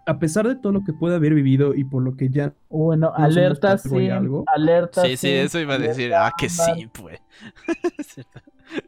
a 0.05 0.19
pesar 0.19 0.47
de 0.47 0.55
todo 0.55 0.71
lo 0.71 0.83
que 0.83 0.93
puede 0.93 1.15
haber 1.15 1.33
vivido 1.33 1.73
y 1.75 1.83
por 1.83 2.01
lo 2.03 2.15
que 2.15 2.29
ya 2.29 2.53
Bueno, 2.69 3.11
No 3.17 3.23
alerta 3.25 3.77
sí, 3.77 4.09
algo. 4.09 4.43
alerta 4.47 5.03
Sí, 5.05 5.17
sí, 5.17 5.29
eso 5.29 5.59
iba 5.59 5.75
a 5.75 5.79
decir. 5.79 6.13
Ah, 6.13 6.31
que 6.37 6.49
sí, 6.49 6.89
pues. 6.93 7.19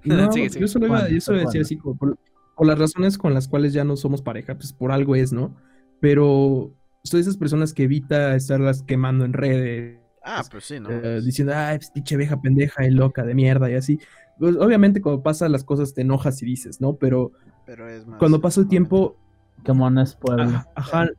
No, 0.04 0.32
sigue. 0.32 0.50
yo 0.60 0.68
solo 0.68 0.88
iba, 0.88 1.10
yo 1.10 1.20
solo 1.22 1.38
iba 1.40 1.44
a 1.50 1.52
decir 1.54 1.62
¿Cuándo? 1.62 1.62
así, 1.62 1.78
como 1.78 1.98
por, 1.98 2.18
por 2.56 2.68
las 2.68 2.80
razones 2.80 3.18
con 3.18 3.34
las 3.34 3.48
cuales 3.48 3.74
ya 3.74 3.84
no 3.84 3.96
somos 3.96 4.22
pareja, 4.22 4.56
pues 4.56 4.74
por 4.74 4.92
algo 4.92 5.16
es, 5.16 5.34
¿no? 5.34 5.56
Pero 6.00 6.74
soy 7.04 7.20
de 7.20 7.22
esas 7.22 7.38
personas 7.38 7.74
que 7.74 7.84
evita 7.84 8.36
estarlas 8.36 8.84
quemando 8.84 9.26
en 9.26 9.34
redes, 9.34 10.00
Ah, 10.24 10.44
pues 10.50 10.66
sí, 10.66 10.80
¿no? 10.80 10.90
eh, 10.90 11.22
diciendo, 11.22 11.54
ay, 11.56 11.78
pues, 11.78 11.92
pinche 11.92 12.16
vieja 12.18 12.40
pendeja 12.42 12.86
y 12.86 12.92
loca 12.92 13.24
de 13.26 13.36
mierda 13.36 13.70
y 13.70 13.76
así. 13.76 14.00
Pues, 14.40 14.56
obviamente 14.56 15.02
cuando 15.02 15.22
pasan 15.22 15.52
las 15.52 15.64
cosas 15.64 15.94
te 15.94 16.02
enojas 16.02 16.42
y 16.42 16.46
dices, 16.46 16.80
¿no? 16.80 16.96
Pero 16.96 17.34
Pero 17.66 17.90
es 17.90 18.06
más. 18.08 18.20
cuando 18.20 18.40
pasa 18.42 18.62
el 18.62 18.68
tiempo, 18.70 19.18
Como 19.66 19.90
no 19.90 20.02
es 20.02 20.16
pueblo. 20.16 20.44
ajá, 20.44 20.68
ajá, 20.76 21.10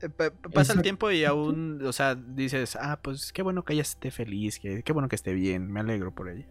Eh, 0.00 0.08
pa- 0.08 0.30
pa- 0.30 0.50
Pasa 0.50 0.72
el 0.72 0.82
tiempo 0.82 1.10
y 1.10 1.24
aún, 1.24 1.80
o 1.84 1.92
sea, 1.92 2.14
dices, 2.14 2.76
ah, 2.80 3.00
pues 3.02 3.32
qué 3.32 3.42
bueno 3.42 3.64
que 3.64 3.72
ella 3.74 3.82
esté 3.82 4.10
feliz, 4.10 4.58
que, 4.58 4.82
qué 4.82 4.92
bueno 4.92 5.08
que 5.08 5.16
esté 5.16 5.32
bien, 5.34 5.70
me 5.70 5.80
alegro 5.80 6.14
por 6.14 6.28
ella. 6.28 6.46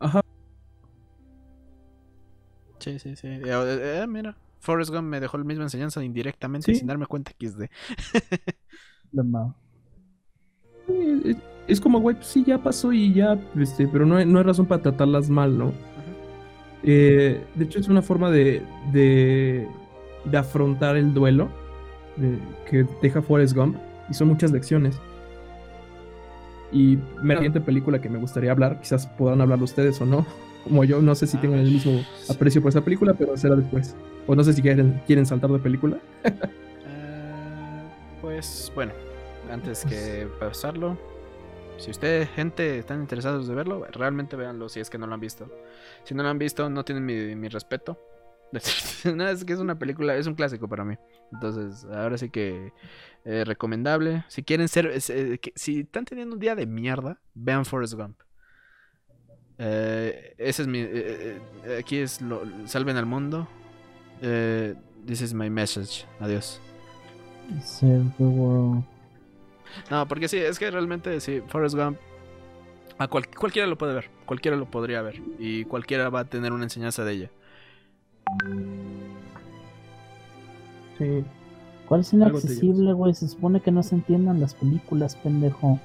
ajá, 0.00 0.20
Sí, 2.78 2.98
sí, 2.98 3.16
sí. 3.16 3.26
Eh, 3.26 3.42
eh, 3.44 4.06
mira, 4.08 4.36
Forrest 4.60 4.90
Gump 4.90 5.08
me 5.08 5.20
dejó 5.20 5.36
la 5.38 5.44
misma 5.44 5.64
enseñanza 5.64 6.02
indirectamente 6.04 6.72
Sí. 6.72 6.78
sin 6.78 6.86
darme 6.86 7.06
cuenta 7.06 7.32
XD. 7.32 7.68
de 9.12 9.22
ma- 9.22 9.54
eh, 10.88 11.20
eh, 11.24 11.36
es 11.66 11.80
como, 11.80 12.00
güey, 12.00 12.16
pues 12.16 12.28
sí, 12.28 12.44
ya 12.46 12.58
pasó 12.62 12.92
y 12.92 13.12
ya, 13.12 13.38
este, 13.58 13.86
pero 13.88 14.06
no 14.06 14.16
hay, 14.16 14.26
no 14.26 14.38
hay 14.38 14.44
razón 14.44 14.66
para 14.66 14.82
tratarlas 14.82 15.28
mal, 15.28 15.56
¿no? 15.58 15.72
Eh, 16.82 17.42
de 17.54 17.64
hecho, 17.64 17.78
es 17.80 17.88
una 17.88 18.02
forma 18.02 18.30
de, 18.30 18.62
de, 18.92 19.66
de 20.24 20.36
afrontar 20.38 20.96
el 20.96 21.12
duelo 21.14 21.48
de- 22.16 22.38
que 22.70 22.86
deja 23.02 23.22
Forrest 23.22 23.54
Gump. 23.56 23.76
Y 24.10 24.14
son 24.14 24.28
muchas 24.28 24.50
lecciones. 24.52 24.98
Y 26.72 26.98
la 27.22 27.34
siguiente 27.34 27.60
película 27.60 28.00
que 28.00 28.08
me 28.08 28.18
gustaría 28.18 28.50
hablar, 28.52 28.80
quizás 28.80 29.06
podrán 29.06 29.40
hablarlo 29.40 29.64
ustedes 29.64 30.00
o 30.00 30.06
no. 30.06 30.26
Como 30.64 30.84
yo, 30.84 31.00
no 31.00 31.14
sé 31.14 31.26
si 31.26 31.36
tengan 31.38 31.60
el 31.60 31.70
mismo 31.70 32.02
aprecio 32.28 32.60
por 32.60 32.70
esa 32.70 32.82
película, 32.82 33.14
pero 33.14 33.36
será 33.36 33.56
después. 33.56 33.96
O 34.26 34.34
no 34.34 34.44
sé 34.44 34.52
si 34.52 34.60
quieren, 34.60 35.00
quieren 35.06 35.24
saltar 35.26 35.50
de 35.50 35.58
película. 35.58 35.96
Eh, 36.90 37.82
pues 38.20 38.70
bueno, 38.74 38.92
antes 39.50 39.84
que 39.84 40.26
pasarlo, 40.38 40.98
si 41.78 41.90
ustedes, 41.90 42.28
gente, 42.30 42.78
están 42.78 43.00
interesados 43.00 43.48
de 43.48 43.54
verlo, 43.54 43.86
realmente 43.92 44.36
véanlo 44.36 44.68
si 44.68 44.80
es 44.80 44.90
que 44.90 44.98
no 44.98 45.06
lo 45.06 45.14
han 45.14 45.20
visto. 45.20 45.50
Si 46.04 46.14
no 46.14 46.22
lo 46.22 46.28
han 46.28 46.38
visto, 46.38 46.68
no 46.68 46.84
tienen 46.84 47.04
mi, 47.04 47.34
mi 47.34 47.48
respeto. 47.48 47.98
no, 49.14 49.28
es 49.28 49.44
que 49.44 49.52
es 49.52 49.58
una 49.58 49.78
película, 49.78 50.16
es 50.16 50.26
un 50.26 50.34
clásico 50.34 50.68
para 50.68 50.84
mí. 50.84 50.96
Entonces, 51.32 51.84
ahora 51.84 52.16
sí 52.18 52.30
que 52.30 52.72
eh, 53.24 53.44
recomendable. 53.44 54.24
Si 54.28 54.42
quieren 54.42 54.68
ser, 54.68 54.86
eh, 54.86 55.38
si 55.54 55.80
están 55.80 56.04
teniendo 56.04 56.34
un 56.34 56.40
día 56.40 56.54
de 56.54 56.66
mierda, 56.66 57.20
vean 57.34 57.64
Forrest 57.64 57.94
Gump. 57.94 58.18
Eh, 59.58 60.34
ese 60.38 60.62
es 60.62 60.68
mi, 60.68 60.86
aquí 61.78 61.98
es 61.98 62.20
lo, 62.22 62.42
salven 62.66 62.96
al 62.96 63.06
mundo. 63.06 63.48
This 64.20 65.20
is 65.20 65.34
my 65.34 65.50
message. 65.50 66.06
Adiós. 66.20 66.60
Save 67.62 68.12
the 68.18 68.24
world. 68.24 68.84
No, 69.90 70.06
porque 70.08 70.28
sí, 70.28 70.36
es 70.38 70.58
que 70.58 70.70
realmente 70.70 71.20
sí, 71.20 71.42
Forrest 71.48 71.76
Gump. 71.76 71.98
A 72.98 73.06
cual- 73.06 73.28
cualquiera 73.28 73.68
lo 73.68 73.78
puede 73.78 73.94
ver, 73.94 74.10
cualquiera 74.26 74.56
lo 74.56 74.66
podría 74.66 75.02
ver. 75.02 75.20
Y 75.38 75.64
cualquiera 75.64 76.08
va 76.08 76.20
a 76.20 76.24
tener 76.24 76.52
una 76.52 76.64
enseñanza 76.64 77.04
de 77.04 77.12
ella. 77.12 77.30
Sí. 80.98 81.24
¿Cuál 81.86 82.00
es 82.02 82.12
inaccesible, 82.12 82.92
güey? 82.92 83.14
Se 83.14 83.28
supone 83.28 83.60
que 83.60 83.70
no 83.70 83.82
se 83.82 83.94
entiendan 83.94 84.40
las 84.40 84.54
películas, 84.54 85.16
pendejo. 85.16 85.80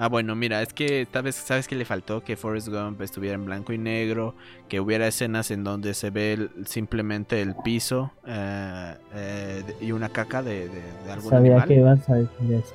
Ah, 0.00 0.08
bueno, 0.08 0.36
mira, 0.36 0.62
es 0.62 0.72
que 0.72 1.06
tal 1.10 1.24
vez 1.24 1.34
sabes 1.34 1.66
que 1.66 1.74
le 1.74 1.84
faltó 1.84 2.22
que 2.22 2.36
Forrest 2.36 2.68
Gump 2.68 3.00
estuviera 3.00 3.34
en 3.34 3.44
blanco 3.46 3.72
y 3.72 3.78
negro, 3.78 4.34
que 4.68 4.78
hubiera 4.78 5.08
escenas 5.08 5.50
en 5.50 5.64
donde 5.64 5.94
se 5.94 6.10
ve 6.10 6.34
el- 6.34 6.50
simplemente 6.66 7.40
el 7.40 7.54
piso 7.64 8.12
eh, 8.26 8.94
eh, 9.14 9.62
y 9.80 9.90
una 9.92 10.08
caca 10.10 10.42
de, 10.42 10.68
de- 10.68 10.82
de 11.04 11.12
algún 11.12 11.30
Sabía 11.30 11.52
animal 11.62 11.68
que 11.68 11.74
ibas 11.74 12.08
a 12.10 12.14
decir 12.14 12.52
eso. 12.52 12.74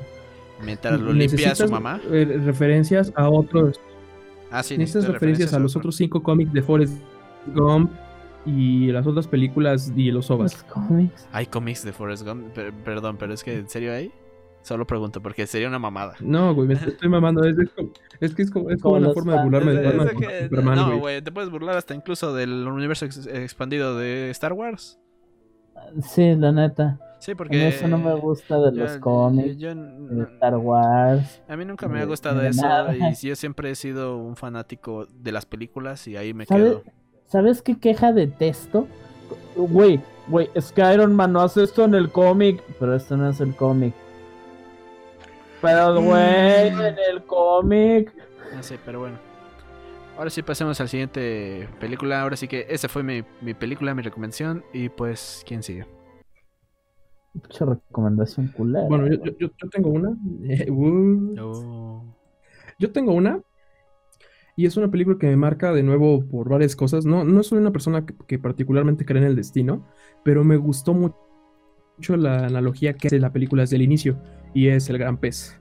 Mientras 0.62 1.00
lo 1.00 1.14
limpia 1.14 1.28
Necesitas, 1.38 1.58
su 1.58 1.70
mamá. 1.70 2.00
eh, 2.12 2.42
referencias 2.46 3.12
a 3.16 3.30
otros. 3.30 3.80
Ah, 4.52 4.62
sí, 4.64 4.78
necesitas 4.78 5.08
referencias 5.12 5.54
a 5.54 5.60
los 5.60 5.72
otro. 5.76 5.80
otros 5.90 5.96
cinco 5.96 6.22
cómics 6.22 6.54
de 6.54 6.62
Forrest 6.62 6.98
Gump 7.56 7.92
y 8.46 8.92
las 8.92 9.08
otras 9.08 9.28
películas 9.28 9.92
y 9.96 10.12
los 10.12 10.30
ovas. 10.30 10.54
Los 10.54 10.64
cómics. 10.64 11.28
Hay 11.32 11.46
cómics 11.48 11.84
de 11.84 11.94
Forrest 11.94 12.26
Gump, 12.28 12.54
per- 12.54 12.74
perdón, 12.74 13.18
pero 13.18 13.34
es 13.34 13.44
que 13.44 13.58
en 13.58 13.70
serio 13.70 13.94
hay. 13.94 14.12
Solo 14.62 14.88
pregunto 14.88 15.22
porque 15.22 15.46
sería 15.46 15.68
una 15.68 15.80
mamada. 15.80 16.16
No, 16.22 16.54
güey, 16.56 16.68
me 16.70 16.76
estoy 16.76 17.10
mamando. 17.10 17.44
Es, 17.44 17.58
es 17.58 17.70
como, 17.72 17.92
es 18.22 18.34
que 18.36 18.42
es 18.44 18.50
como, 18.52 18.70
es 18.70 18.82
como 18.82 18.96
una 18.96 19.12
forma 19.14 19.36
de 19.36 19.44
burlarme 19.44 19.72
Es- 19.74 19.78
de 19.80 19.88
es 19.90 19.98
Batman 19.98 20.18
que- 20.18 20.44
Superman, 20.44 20.76
no, 20.78 20.86
güey. 20.88 21.00
güey, 21.00 21.22
te 21.22 21.32
puedes 21.34 21.50
burlar 21.50 21.76
hasta 21.76 21.94
incluso 21.96 22.34
del 22.34 22.66
universo 22.68 23.06
ex- 23.06 23.28
expandido 23.28 23.98
de 23.98 24.30
Star 24.30 24.54
Wars. 24.54 25.00
Sí, 26.02 26.34
la 26.36 26.52
neta. 26.54 26.98
Sí, 27.24 27.32
A 27.32 27.36
porque. 27.36 27.56
mí 27.56 27.64
eso 27.64 27.88
no 27.88 27.98
me 27.98 28.14
gusta 28.16 28.58
de 28.60 28.76
yo- 28.78 28.84
los 28.84 28.98
cómics, 28.98 29.58
yo- 29.58 29.70
yo- 29.70 29.76
de 29.76 30.24
Star 30.24 30.58
Wars. 30.58 31.42
a 31.48 31.56
mí 31.56 31.64
nunca 31.64 31.88
me 31.88 31.98
ha 32.00 32.02
de- 32.02 32.08
gustado 32.08 32.40
de 32.42 32.50
eso 32.50 32.62
nada. 32.62 32.94
y 32.96 33.00
yo 33.28 33.36
siempre 33.38 33.72
he 33.72 33.76
sido 33.76 34.18
un 34.18 34.36
fanático 34.36 35.06
de 35.06 35.32
las 35.32 35.46
películas 35.46 36.06
y 36.08 36.18
ahí 36.18 36.34
me 36.34 36.46
¿Sabes, 36.46 36.64
quedo. 36.64 36.84
¿Sabes 37.28 37.62
qué 37.62 37.80
queja 37.80 38.12
detesto? 38.12 38.88
Güey, 39.56 40.02
güey, 40.28 40.50
es 40.54 40.72
que 40.74 40.82
Iron 40.94 41.16
Man 41.16 41.32
no 41.32 41.42
hace 41.42 41.64
esto 41.64 41.86
en 41.86 41.96
el 41.96 42.12
cómic, 42.12 42.62
pero 42.80 42.94
esto 42.96 43.16
no 43.16 43.30
es 43.30 43.40
el 43.40 43.56
cómic. 43.56 43.94
Pero, 45.62 45.94
güey, 46.02 46.72
Mm. 46.72 46.82
en 46.82 46.96
el 47.10 47.24
cómic. 47.26 48.14
No 48.54 48.62
sé, 48.64 48.78
pero 48.86 49.00
bueno. 49.00 49.18
Ahora 50.18 50.30
sí 50.30 50.42
pasemos 50.44 50.80
al 50.82 50.90
siguiente 50.90 51.68
película. 51.80 52.22
Ahora 52.22 52.36
sí 52.36 52.48
que 52.48 52.68
esa 52.70 52.90
fue 52.90 53.02
mi, 53.02 53.24
mi 53.42 53.54
película, 53.54 53.96
mi 53.96 54.02
recomendación. 54.04 54.64
Y 54.74 54.90
pues, 54.90 55.44
¿quién 55.48 55.64
sigue? 55.64 55.86
Mucha 57.34 57.66
recomendación 57.66 58.48
culera. 58.50 58.86
Bueno, 58.88 59.08
yo, 59.08 59.24
yo- 59.40 59.50
yo 59.58 59.70
tengo 59.70 59.90
una. 59.90 60.10
Uh, 60.70 61.36
Oh. 61.40 62.16
Yo 62.80 62.92
tengo 62.92 63.14
una. 63.14 63.42
Y 64.56 64.68
es 64.68 64.78
una 64.78 64.92
película 64.92 65.18
que 65.18 65.28
me 65.28 65.36
marca 65.36 65.72
de 65.74 65.82
nuevo 65.82 66.26
por 66.28 66.48
varias 66.50 66.76
cosas. 66.76 67.06
No, 67.06 67.24
no 67.24 67.42
soy 67.42 67.58
una 67.58 67.72
persona 67.72 68.06
que, 68.06 68.14
que 68.28 68.38
particularmente 68.38 69.04
cree 69.06 69.20
en 69.22 69.28
el 69.28 69.36
destino, 69.36 69.88
pero 70.24 70.44
me 70.44 70.58
gustó 70.58 70.94
mu- 70.94 71.12
mucho 71.98 72.18
la 72.18 72.46
analogía 72.46 72.94
que 72.94 73.08
hace 73.08 73.20
la 73.20 73.34
película 73.34 73.64
desde 73.64 73.78
el 73.78 73.82
inicio. 73.82 74.20
Y 74.54 74.68
es 74.68 74.90
el 74.90 75.00
gran 75.00 75.18
pez. 75.18 75.60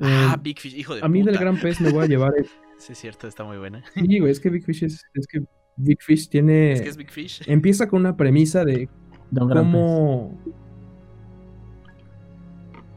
Ah, 0.00 0.34
Eh, 0.36 0.40
Big 0.42 0.58
Fish, 0.58 0.74
hijo 0.76 0.94
de 0.96 1.02
a 1.02 1.08
mí 1.08 1.22
del 1.22 1.38
gran 1.38 1.60
pez 1.60 1.80
me 1.80 1.92
voy 1.92 2.04
a 2.04 2.08
llevar. 2.08 2.32
el- 2.38 2.46
Sí, 2.78 2.92
es 2.92 2.98
cierto, 2.98 3.26
está 3.26 3.42
muy 3.44 3.58
buena. 3.58 3.82
Sí, 3.94 4.18
güey, 4.20 4.30
es 4.30 4.38
que 4.40 4.50
Big 4.50 4.64
Fish 4.64 4.84
es, 4.84 5.04
es 5.14 5.26
que 5.26 5.42
Big 5.76 6.00
Fish 6.02 6.28
tiene. 6.28 6.72
Es 6.72 6.82
que 6.82 6.88
es 6.88 6.96
Big 6.96 7.10
Fish. 7.10 7.42
Empieza 7.46 7.88
con 7.88 8.00
una 8.00 8.16
premisa 8.16 8.64
de 8.64 8.88
De 9.32 9.40
un 9.42 9.48
gran 9.48 9.64
pez. 9.72 10.52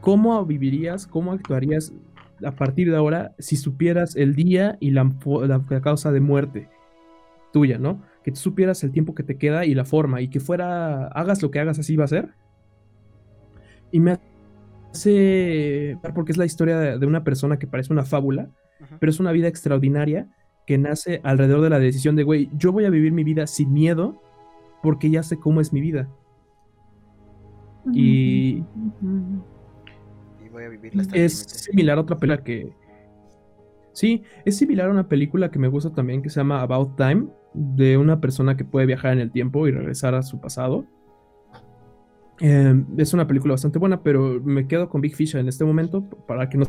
Cómo. 0.01 0.31
¿Cómo 0.31 0.45
vivirías, 0.45 1.07
cómo 1.07 1.31
actuarías 1.31 1.93
a 2.45 2.51
partir 2.51 2.89
de 2.89 2.97
ahora 2.97 3.33
si 3.39 3.55
supieras 3.55 4.15
el 4.15 4.35
día 4.35 4.77
y 4.79 4.91
la, 4.91 5.09
causa 5.81 6.11
de 6.11 6.19
muerte 6.19 6.69
tuya, 7.53 7.77
¿no? 7.77 8.01
Que 8.23 8.31
tú 8.31 8.37
supieras 8.37 8.83
el 8.83 8.91
tiempo 8.91 9.13
que 9.13 9.23
te 9.23 9.37
queda 9.37 9.65
y 9.65 9.73
la 9.73 9.85
forma 9.85 10.21
y 10.21 10.29
que 10.29 10.39
fuera, 10.39 11.07
hagas 11.07 11.41
lo 11.41 11.51
que 11.51 11.59
hagas, 11.59 11.79
así 11.79 11.95
va 11.95 12.05
a 12.05 12.07
ser. 12.07 12.29
Y 13.91 13.99
me 13.99 14.17
hace, 14.91 15.97
porque 16.15 16.31
es 16.31 16.37
la 16.37 16.45
historia 16.45 16.77
de, 16.79 17.05
una 17.05 17.23
persona 17.23 17.59
que 17.59 17.67
parece 17.67 17.93
una 17.93 18.05
fábula, 18.05 18.49
pero 18.99 19.09
es 19.09 19.19
una 19.19 19.31
vida 19.31 19.47
extraordinaria 19.47 20.27
que 20.65 20.77
nace 20.77 21.19
alrededor 21.23 21.61
de 21.61 21.69
la 21.69 21.79
decisión 21.79 22.15
de, 22.15 22.23
güey, 22.23 22.49
yo 22.57 22.71
voy 22.71 22.85
a 22.85 22.89
vivir 22.89 23.11
mi 23.11 23.23
vida 23.23 23.47
sin 23.47 23.73
miedo 23.73 24.21
porque 24.81 25.09
ya 25.09 25.23
sé 25.23 25.37
cómo 25.37 25.61
es 25.61 25.73
mi 25.73 25.81
vida. 25.81 26.07
Y 27.93 28.63
voy 30.61 30.67
a 30.67 30.69
vivirla 30.69 31.01
hasta 31.01 31.15
es 31.15 31.41
el 31.41 31.49
similar 31.49 31.97
a 31.97 32.01
otra 32.01 32.17
película 32.17 32.43
que... 32.43 32.73
Sí, 33.93 34.23
es 34.45 34.57
similar 34.57 34.87
a 34.87 34.91
una 34.91 35.09
película 35.09 35.51
que 35.51 35.59
me 35.59 35.67
gusta 35.67 35.91
también 35.91 36.21
que 36.21 36.29
se 36.29 36.39
llama 36.39 36.61
About 36.61 36.95
Time, 36.95 37.27
de 37.53 37.97
una 37.97 38.21
persona 38.21 38.55
que 38.55 38.63
puede 38.63 38.85
viajar 38.85 39.13
en 39.13 39.19
el 39.19 39.31
tiempo 39.31 39.67
y 39.67 39.71
regresar 39.71 40.15
a 40.15 40.23
su 40.23 40.39
pasado. 40.39 40.85
Eh, 42.39 42.83
es 42.97 43.13
una 43.13 43.27
película 43.27 43.53
bastante 43.53 43.79
buena, 43.79 44.01
pero 44.01 44.39
me 44.41 44.67
quedo 44.67 44.87
con 44.87 45.01
Big 45.01 45.15
Fish 45.15 45.35
en 45.35 45.47
este 45.47 45.65
momento 45.65 46.07
para 46.09 46.47
que 46.47 46.57
no 46.57 46.65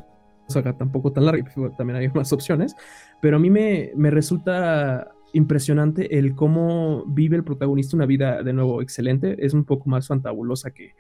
se 0.49 0.59
haga 0.59 0.77
tampoco 0.77 1.13
tan 1.13 1.25
larga, 1.25 1.49
pues, 1.55 1.77
también 1.77 1.97
hay 1.99 2.09
más 2.15 2.33
opciones, 2.33 2.75
pero 3.21 3.37
a 3.37 3.41
mí 3.41 3.51
me, 3.51 3.93
me 3.97 4.11
resulta 4.11 5.13
impresionante 5.33 6.19
el 6.19 6.35
cómo 6.35 7.05
vive 7.07 7.37
el 7.37 7.45
protagonista 7.45 7.97
una 7.97 8.07
vida 8.07 8.43
de 8.43 8.53
nuevo 8.53 8.83
excelente, 8.83 9.37
es 9.39 9.55
un 9.55 9.65
poco 9.65 9.89
más 9.89 10.09
fantabulosa 10.09 10.73
que, 10.73 10.95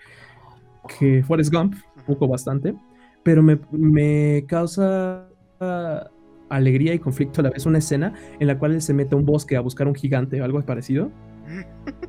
que 0.98 1.22
Forrest 1.22 1.52
Gump, 1.52 1.74
poco 2.02 2.28
bastante, 2.28 2.74
pero 3.22 3.42
me, 3.42 3.58
me 3.70 4.44
causa 4.46 5.28
ah, 5.60 6.08
alegría 6.48 6.94
y 6.94 6.98
conflicto 6.98 7.40
a 7.40 7.44
la 7.44 7.50
vez 7.50 7.66
una 7.66 7.78
escena 7.78 8.12
en 8.38 8.46
la 8.46 8.58
cual 8.58 8.72
él 8.72 8.82
se 8.82 8.92
mete 8.94 9.14
a 9.14 9.18
un 9.18 9.24
bosque 9.24 9.56
a 9.56 9.60
buscar 9.60 9.86
un 9.86 9.94
gigante 9.94 10.40
o 10.40 10.44
algo 10.44 10.60
parecido 10.62 11.10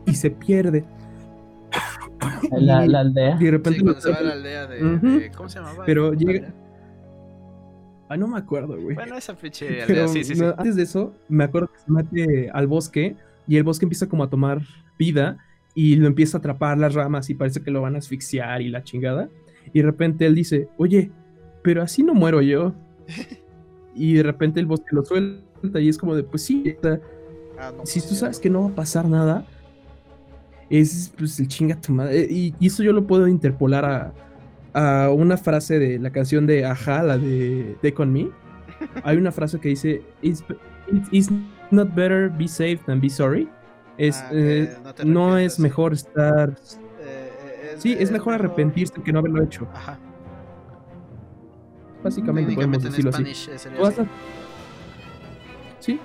y 0.06 0.16
se 0.16 0.32
pierde. 0.32 0.86
La, 2.52 2.86
la 2.86 3.00
aldea. 3.02 3.38
y 3.40 3.46
de 3.46 3.52
repente 3.52 3.80
Sí, 3.80 4.02
se 4.02 4.12
va 4.12 4.18
a 4.18 4.22
la 4.22 4.34
aldea 4.34 4.68
de, 4.68 5.32
¿Cómo 5.36 5.50
se 5.50 5.60
llamaba? 5.60 5.84
Pero 5.86 6.10
¿Cómo 6.10 6.20
llega-? 6.20 6.54
Ah, 8.10 8.18
no 8.18 8.28
me 8.28 8.38
acuerdo, 8.38 8.80
güey. 8.80 8.96
Bueno, 8.96 9.18
esa 9.18 9.34
pinche 9.36 9.68
aldea, 9.82 9.86
Pero 9.88 10.08
sí, 10.08 10.24
sí, 10.24 10.36
sí. 10.36 10.42
no, 10.42 10.50
antes 10.50 10.76
de 10.76 10.84
eso, 10.84 11.14
me 11.30 11.44
acuerdo 11.46 11.70
que 11.72 11.80
se 11.80 11.92
mete 11.92 12.50
al 12.52 12.68
bosque 12.68 13.16
y 13.48 13.58
el 13.58 13.64
bosque 13.64 13.86
empieza 13.86 14.08
como 14.08 14.24
a 14.24 14.30
tomar 14.30 14.62
vida 14.98 15.38
y 15.76 15.96
lo 15.96 16.08
empieza 16.08 16.38
a 16.38 16.40
atrapar 16.40 16.78
las 16.78 16.94
ramas 16.94 17.30
y 17.30 17.34
parece 17.34 17.62
que 17.62 17.72
lo 17.72 17.82
van 17.82 17.96
a 17.96 18.00
asfixiar 18.00 18.62
y 18.62 18.70
la 18.70 18.84
chingada. 18.84 19.30
Y 19.72 19.80
de 19.80 19.86
repente 19.86 20.26
él 20.26 20.36
dice, 20.36 20.68
oye, 20.78 21.12
pero 21.64 21.82
así 21.82 22.04
no 22.04 22.14
muero 22.14 22.42
yo. 22.42 22.74
y 23.96 24.14
de 24.16 24.24
repente 24.24 24.60
el 24.60 24.66
bosque 24.66 24.88
lo 24.92 25.06
suelta 25.06 25.80
y 25.80 25.88
es 25.90 25.98
como 25.98 26.16
de, 26.16 26.24
pues 26.24 26.44
sí, 26.44 26.64
está- 26.66 27.00
Ah, 27.60 27.72
no, 27.78 27.86
si 27.86 28.02
tú 28.02 28.16
sabes 28.16 28.40
que 28.40 28.50
no 28.50 28.64
va 28.64 28.70
a 28.70 28.76
pasar 28.76 29.08
nada, 29.08 29.46
es 30.70 31.14
pues 31.18 31.40
el 31.40 31.48
chinga 31.48 31.80
tu 31.80 31.94
madre. 31.94 32.28
Y, 32.30 32.54
y 32.60 32.68
eso 32.68 32.82
yo 32.84 32.92
lo 32.94 33.06
puedo 33.06 33.28
interpolar 33.28 33.86
a, 33.86 34.14
a 35.06 35.12
una 35.12 35.38
frase 35.38 35.78
de 35.80 36.00
la 36.00 36.10
canción 36.10 36.48
de 36.48 36.66
Aja, 36.66 37.04
la 37.04 37.18
de 37.18 37.78
Take 37.82 38.02
On 38.02 38.12
Me. 38.12 38.30
Hay 39.04 39.18
una 39.18 39.32
frase 39.32 39.60
que 39.60 39.70
dice, 39.70 40.02
It's, 40.22 40.44
it's 41.12 41.30
not 41.72 41.94
better 41.96 42.30
be 42.30 42.48
safe 42.48 42.80
than 42.88 43.00
be 43.00 43.10
sorry. 43.10 43.48
Es, 44.00 44.18
Ah, 44.18 44.30
eh, 44.34 44.76
no 45.06 45.38
es 45.38 45.60
mejor 45.60 45.94
estar... 45.94 46.56
Sí, 47.80 47.96
es 48.00 48.12
mejor 48.12 48.34
arrepentirse 48.36 49.02
que 49.02 49.12
no 49.14 49.20
haberlo 49.20 49.44
hecho. 49.44 49.68
Ajá. 49.74 49.98
Básicamente 52.04 52.54
podemos 52.54 52.80
Técnicamente 52.84 52.88
en 52.88 53.12
decirlo 53.14 53.32
así. 53.32 53.52
Eh, 53.52 53.58
sería 53.60 53.88
así. 53.88 54.02
Sí, 55.80 56.00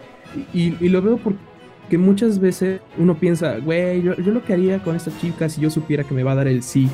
y, 0.52 0.84
y 0.84 0.88
lo 0.88 1.02
veo 1.02 1.16
porque 1.18 1.98
muchas 1.98 2.38
veces 2.38 2.80
uno 2.96 3.16
piensa, 3.18 3.58
güey, 3.58 4.02
yo, 4.02 4.14
yo 4.16 4.32
lo 4.32 4.44
que 4.44 4.52
haría 4.52 4.82
con 4.82 4.94
esta 4.96 5.16
chica 5.18 5.48
si 5.48 5.60
yo 5.60 5.70
supiera 5.70 6.04
que 6.04 6.14
me 6.14 6.22
va 6.22 6.32
a 6.32 6.34
dar 6.36 6.48
el 6.48 6.62
sí. 6.62 6.88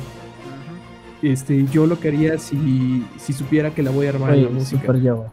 Este, 1.21 1.65
yo 1.65 1.87
lo 1.87 1.99
que 1.99 2.09
haría 2.09 2.37
si, 2.37 3.05
si 3.17 3.33
supiera 3.33 3.71
que 3.71 3.81
la 3.83 3.89
voy 3.91 4.05
a 4.07 4.09
armar 4.09 4.31
en 4.31 4.35
Oye, 4.35 4.43
la 4.45 4.49
música. 4.51 4.81
super 4.81 5.01
yo. 5.01 5.25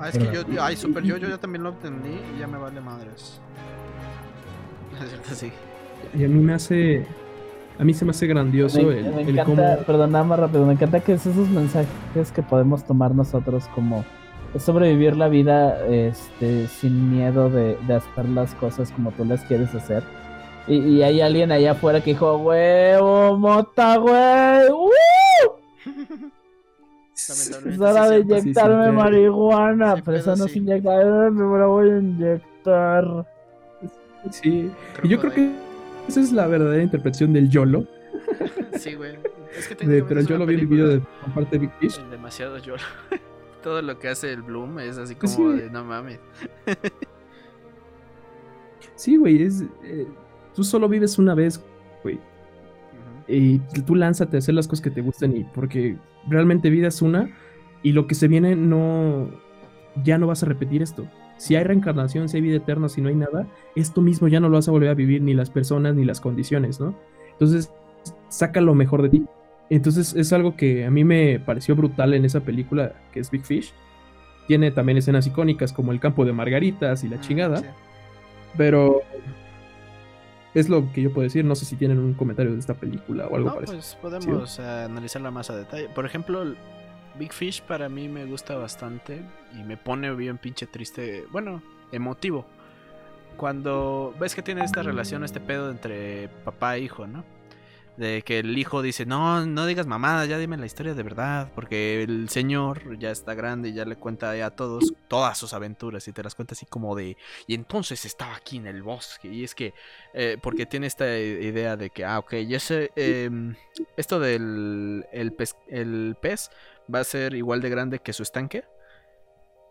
Ah, 0.00 0.08
es 0.08 0.18
que 0.18 0.24
yo, 0.32 0.46
yo- 0.48 0.62
ay, 0.62 0.76
super 0.76 1.02
yo, 1.02 1.16
yo 1.18 1.28
ya 1.28 1.38
también 1.38 1.62
lo 1.62 1.70
entendí 1.70 2.18
y 2.34 2.40
ya 2.40 2.46
me 2.46 2.56
vale 2.58 2.80
madres. 2.80 3.40
Es 5.02 5.08
cierto, 5.10 5.34
sí. 5.34 5.52
Y 6.18 6.24
a 6.24 6.28
mí 6.28 6.42
me 6.42 6.54
hace. 6.54 7.06
A 7.78 7.84
mí 7.84 7.92
se 7.92 8.04
me 8.04 8.10
hace 8.12 8.26
grandioso 8.26 8.82
Me, 8.82 8.98
el, 9.00 9.14
me 9.14 9.22
el 9.22 9.28
encanta, 9.38 9.74
cómo. 9.74 9.86
perdón, 9.86 10.12
nada 10.12 10.24
más 10.24 10.38
rápido, 10.38 10.64
me 10.66 10.72
encanta 10.72 11.00
que 11.00 11.12
es 11.12 11.26
esos 11.26 11.48
mensajes 11.50 12.32
que 12.34 12.42
podemos 12.42 12.84
tomar 12.84 13.14
nosotros 13.14 13.68
como 13.74 14.04
es 14.54 14.62
sobrevivir 14.62 15.16
la 15.16 15.28
vida 15.28 15.84
este, 15.86 16.66
sin 16.68 17.10
miedo 17.10 17.50
de, 17.50 17.76
de 17.86 17.94
hacer 17.94 18.26
las 18.30 18.54
cosas 18.54 18.90
como 18.92 19.10
tú 19.12 19.24
las 19.24 19.42
quieres 19.44 19.74
hacer. 19.74 20.02
Y, 20.66 20.76
y 20.78 21.02
hay 21.02 21.20
alguien 21.20 21.52
allá 21.52 21.72
afuera 21.72 22.00
que 22.00 22.10
dijo, 22.10 22.36
huevo, 22.38 23.36
mota, 23.36 23.96
güey. 23.98 24.70
¡uh! 24.70 24.90
Es 27.14 27.80
hora 27.80 28.10
de 28.10 28.18
es 28.18 28.24
inyectarme 28.26 28.86
sí, 28.86 28.92
marihuana. 28.92 29.96
Sí, 29.96 30.02
pero 30.04 30.16
eso 30.18 30.36
no 30.36 30.44
sí. 30.46 30.52
se 30.52 30.58
inyecta, 30.58 30.90
"Ay, 30.98 31.30
me 31.30 31.58
la 31.58 31.66
voy 31.66 31.88
a 31.90 31.98
inyectar. 31.98 33.26
Sí. 34.30 34.70
Y 35.02 35.08
yo 35.08 35.18
creo 35.18 35.32
que 35.32 35.50
esa 36.08 36.20
es 36.20 36.32
la 36.32 36.46
verdadera 36.46 36.82
interpretación 36.82 37.32
del 37.32 37.48
YOLO. 37.48 37.86
Sí, 38.78 38.94
güey. 38.94 39.16
Es 39.56 39.68
que 39.68 39.74
de- 39.86 40.02
técnicamente 40.02 40.04
pero 40.08 40.20
yo 40.22 40.38
lo 40.38 40.46
vi 40.46 40.54
en 40.54 40.60
el 40.60 40.66
video 40.66 40.88
de 40.88 41.00
parte 41.34 41.58
de 41.58 41.66
Big 41.66 41.72
Fish. 41.80 41.98
Demasiado 42.10 42.58
yo. 42.58 42.74
Todo 43.62 43.82
lo 43.82 43.98
que 43.98 44.08
hace 44.08 44.32
el 44.32 44.42
Bloom 44.42 44.78
es 44.78 44.96
así 44.98 45.14
como 45.16 45.32
Sí. 45.32 45.58
de 45.60 45.70
no 45.70 45.84
mames. 45.84 46.20
Sí, 48.94 49.16
güey, 49.16 49.42
es. 49.42 49.62
eh, 49.84 50.06
tú 50.54 50.64
solo 50.64 50.88
vives 50.88 51.18
una 51.18 51.34
vez, 51.34 51.62
güey. 52.02 52.18
Y 53.28 53.58
tú 53.84 53.94
lánzate 53.94 54.36
a 54.36 54.38
hacer 54.38 54.54
las 54.54 54.68
cosas 54.68 54.82
que 54.82 54.90
te 54.90 55.00
gusten 55.02 55.36
y 55.36 55.44
porque 55.44 55.96
realmente 56.28 56.70
vida 56.70 56.88
es 56.88 57.02
una 57.02 57.28
y 57.82 57.92
lo 57.92 58.06
que 58.06 58.14
se 58.14 58.28
viene 58.28 58.54
no 58.56 59.28
ya 60.04 60.16
no 60.16 60.26
vas 60.28 60.42
a 60.42 60.46
repetir 60.46 60.82
esto. 60.82 61.06
Si 61.36 61.54
hay 61.56 61.64
reencarnación, 61.64 62.28
si 62.28 62.36
hay 62.38 62.42
vida 62.42 62.56
eterna, 62.56 62.88
si 62.88 63.00
no 63.00 63.08
hay 63.08 63.14
nada, 63.14 63.46
esto 63.74 64.00
mismo 64.00 64.28
ya 64.28 64.40
no 64.40 64.48
lo 64.48 64.56
vas 64.56 64.68
a 64.68 64.70
volver 64.70 64.88
a 64.88 64.94
vivir 64.94 65.20
ni 65.22 65.34
las 65.34 65.50
personas 65.50 65.94
ni 65.94 66.04
las 66.04 66.20
condiciones, 66.20 66.80
¿no? 66.80 66.94
Entonces, 67.32 67.70
saca 68.28 68.60
lo 68.60 68.74
mejor 68.74 69.02
de 69.02 69.08
ti. 69.10 69.24
Entonces, 69.68 70.14
es 70.14 70.32
algo 70.32 70.56
que 70.56 70.86
a 70.86 70.90
mí 70.90 71.04
me 71.04 71.38
pareció 71.40 71.76
brutal 71.76 72.14
en 72.14 72.24
esa 72.24 72.40
película 72.40 72.92
que 73.12 73.20
es 73.20 73.30
Big 73.30 73.44
Fish. 73.44 73.72
Tiene 74.46 74.70
también 74.70 74.96
escenas 74.98 75.26
icónicas 75.26 75.72
como 75.72 75.92
el 75.92 76.00
campo 76.00 76.24
de 76.24 76.32
margaritas 76.32 77.02
y 77.04 77.08
la 77.08 77.16
Mm, 77.16 77.20
chingada. 77.20 77.56
sí. 77.58 77.64
Pero 78.56 79.02
es 80.54 80.68
lo 80.68 80.90
que 80.92 81.02
yo 81.02 81.12
puedo 81.12 81.24
decir. 81.24 81.44
No 81.44 81.54
sé 81.54 81.64
si 81.66 81.76
tienen 81.76 81.98
un 81.98 82.14
comentario 82.14 82.52
de 82.52 82.58
esta 82.58 82.74
película 82.74 83.26
o 83.26 83.36
algo 83.36 83.48
No, 83.48 83.54
parecido. 83.56 83.78
pues 83.78 83.98
podemos 84.00 84.58
eh, 84.58 84.62
analizarla 84.62 85.30
más 85.30 85.50
a 85.50 85.56
detalle. 85.56 85.88
Por 85.90 86.06
ejemplo, 86.06 86.44
Big 87.18 87.32
Fish 87.32 87.62
para 87.62 87.88
mí 87.88 88.08
me 88.08 88.24
gusta 88.26 88.56
bastante 88.56 89.22
y 89.54 89.62
me 89.62 89.76
pone 89.76 90.12
bien 90.14 90.38
pinche 90.38 90.66
triste, 90.66 91.24
bueno, 91.30 91.62
emotivo. 91.92 92.46
Cuando 93.36 94.14
ves 94.18 94.34
que 94.34 94.42
tiene 94.42 94.64
esta 94.64 94.82
relación, 94.82 95.24
este 95.24 95.40
pedo 95.40 95.70
entre 95.70 96.28
papá 96.44 96.76
e 96.76 96.80
hijo, 96.80 97.06
¿no? 97.06 97.24
De 97.96 98.20
que 98.22 98.40
el 98.40 98.56
hijo 98.58 98.82
dice, 98.82 99.06
no, 99.06 99.46
no 99.46 99.64
digas 99.64 99.86
mamada, 99.86 100.26
ya 100.26 100.36
dime 100.38 100.58
la 100.58 100.66
historia 100.66 100.94
de 100.94 101.02
verdad, 101.02 101.50
porque 101.54 102.02
el 102.02 102.28
señor 102.28 102.98
ya 102.98 103.10
está 103.10 103.32
grande 103.34 103.70
y 103.70 103.72
ya 103.72 103.86
le 103.86 103.96
cuenta 103.96 104.32
a 104.32 104.50
todos 104.50 104.92
todas 105.08 105.38
sus 105.38 105.54
aventuras 105.54 106.06
y 106.06 106.12
te 106.12 106.22
las 106.22 106.34
cuenta 106.34 106.54
así 106.54 106.66
como 106.66 106.94
de, 106.94 107.16
y 107.46 107.54
entonces 107.54 108.04
estaba 108.04 108.36
aquí 108.36 108.58
en 108.58 108.66
el 108.66 108.82
bosque, 108.82 109.28
y 109.28 109.44
es 109.44 109.54
que, 109.54 109.72
eh, 110.12 110.36
porque 110.42 110.66
tiene 110.66 110.86
esta 110.86 111.18
idea 111.18 111.76
de 111.76 111.88
que, 111.88 112.04
ah, 112.04 112.18
ok, 112.18 112.34
ya 112.46 112.60
sé, 112.60 112.90
em, 112.96 113.54
esto 113.96 114.20
del 114.20 115.06
el 115.10 115.32
pez, 115.32 115.56
el 115.68 116.16
pez 116.20 116.50
va 116.92 117.00
a 117.00 117.04
ser 117.04 117.34
igual 117.34 117.60
de 117.60 117.70
grande 117.70 117.98
que 117.98 118.12
su 118.12 118.22
estanque. 118.22 118.64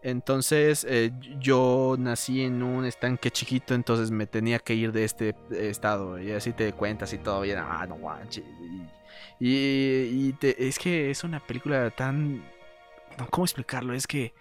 Entonces 0.06 0.86
eh, 0.88 1.12
yo 1.40 1.96
nací 1.98 2.44
en 2.44 2.62
un 2.62 2.86
estanque 2.86 3.32
chiquito, 3.32 3.74
entonces 3.74 4.12
me 4.12 4.28
tenía 4.28 4.60
que 4.60 4.76
ir 4.76 4.92
de 4.92 5.04
este 5.04 5.36
estado. 5.52 6.22
Y 6.22 6.32
así 6.32 6.54
te 6.54 6.74
cuentas 6.74 7.12
y 7.14 7.18
todo 7.18 7.42
bien. 7.42 7.58
Ah, 7.60 7.86
no 7.88 7.96
guanche. 7.96 8.44
Y, 9.40 10.36
es 10.42 10.78
que 10.78 11.10
es 11.10 11.24
una 11.24 11.40
película 11.40 11.90
tan... 11.90 12.44
¿Cómo 13.32 13.46
explicarlo? 13.46 13.94
Es 13.94 14.06
que... 14.06 14.34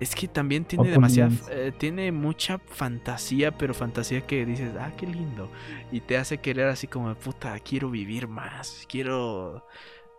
Es 0.00 0.14
que 0.14 0.28
también 0.28 0.66
tiene 0.66 0.90
demasiada... 0.90 1.30
Eh, 1.50 1.72
tiene 1.78 2.12
mucha 2.12 2.58
fantasía, 2.58 3.56
pero 3.56 3.72
fantasía 3.72 4.26
que 4.26 4.44
dices, 4.44 4.72
ah, 4.78 4.92
qué 4.96 5.06
lindo. 5.06 5.50
Y 5.90 6.00
te 6.00 6.18
hace 6.18 6.38
querer 6.38 6.68
así 6.68 6.86
como, 6.86 7.14
puta, 7.14 7.58
quiero 7.60 7.90
vivir 7.90 8.28
más. 8.28 8.84
Quiero 8.88 9.66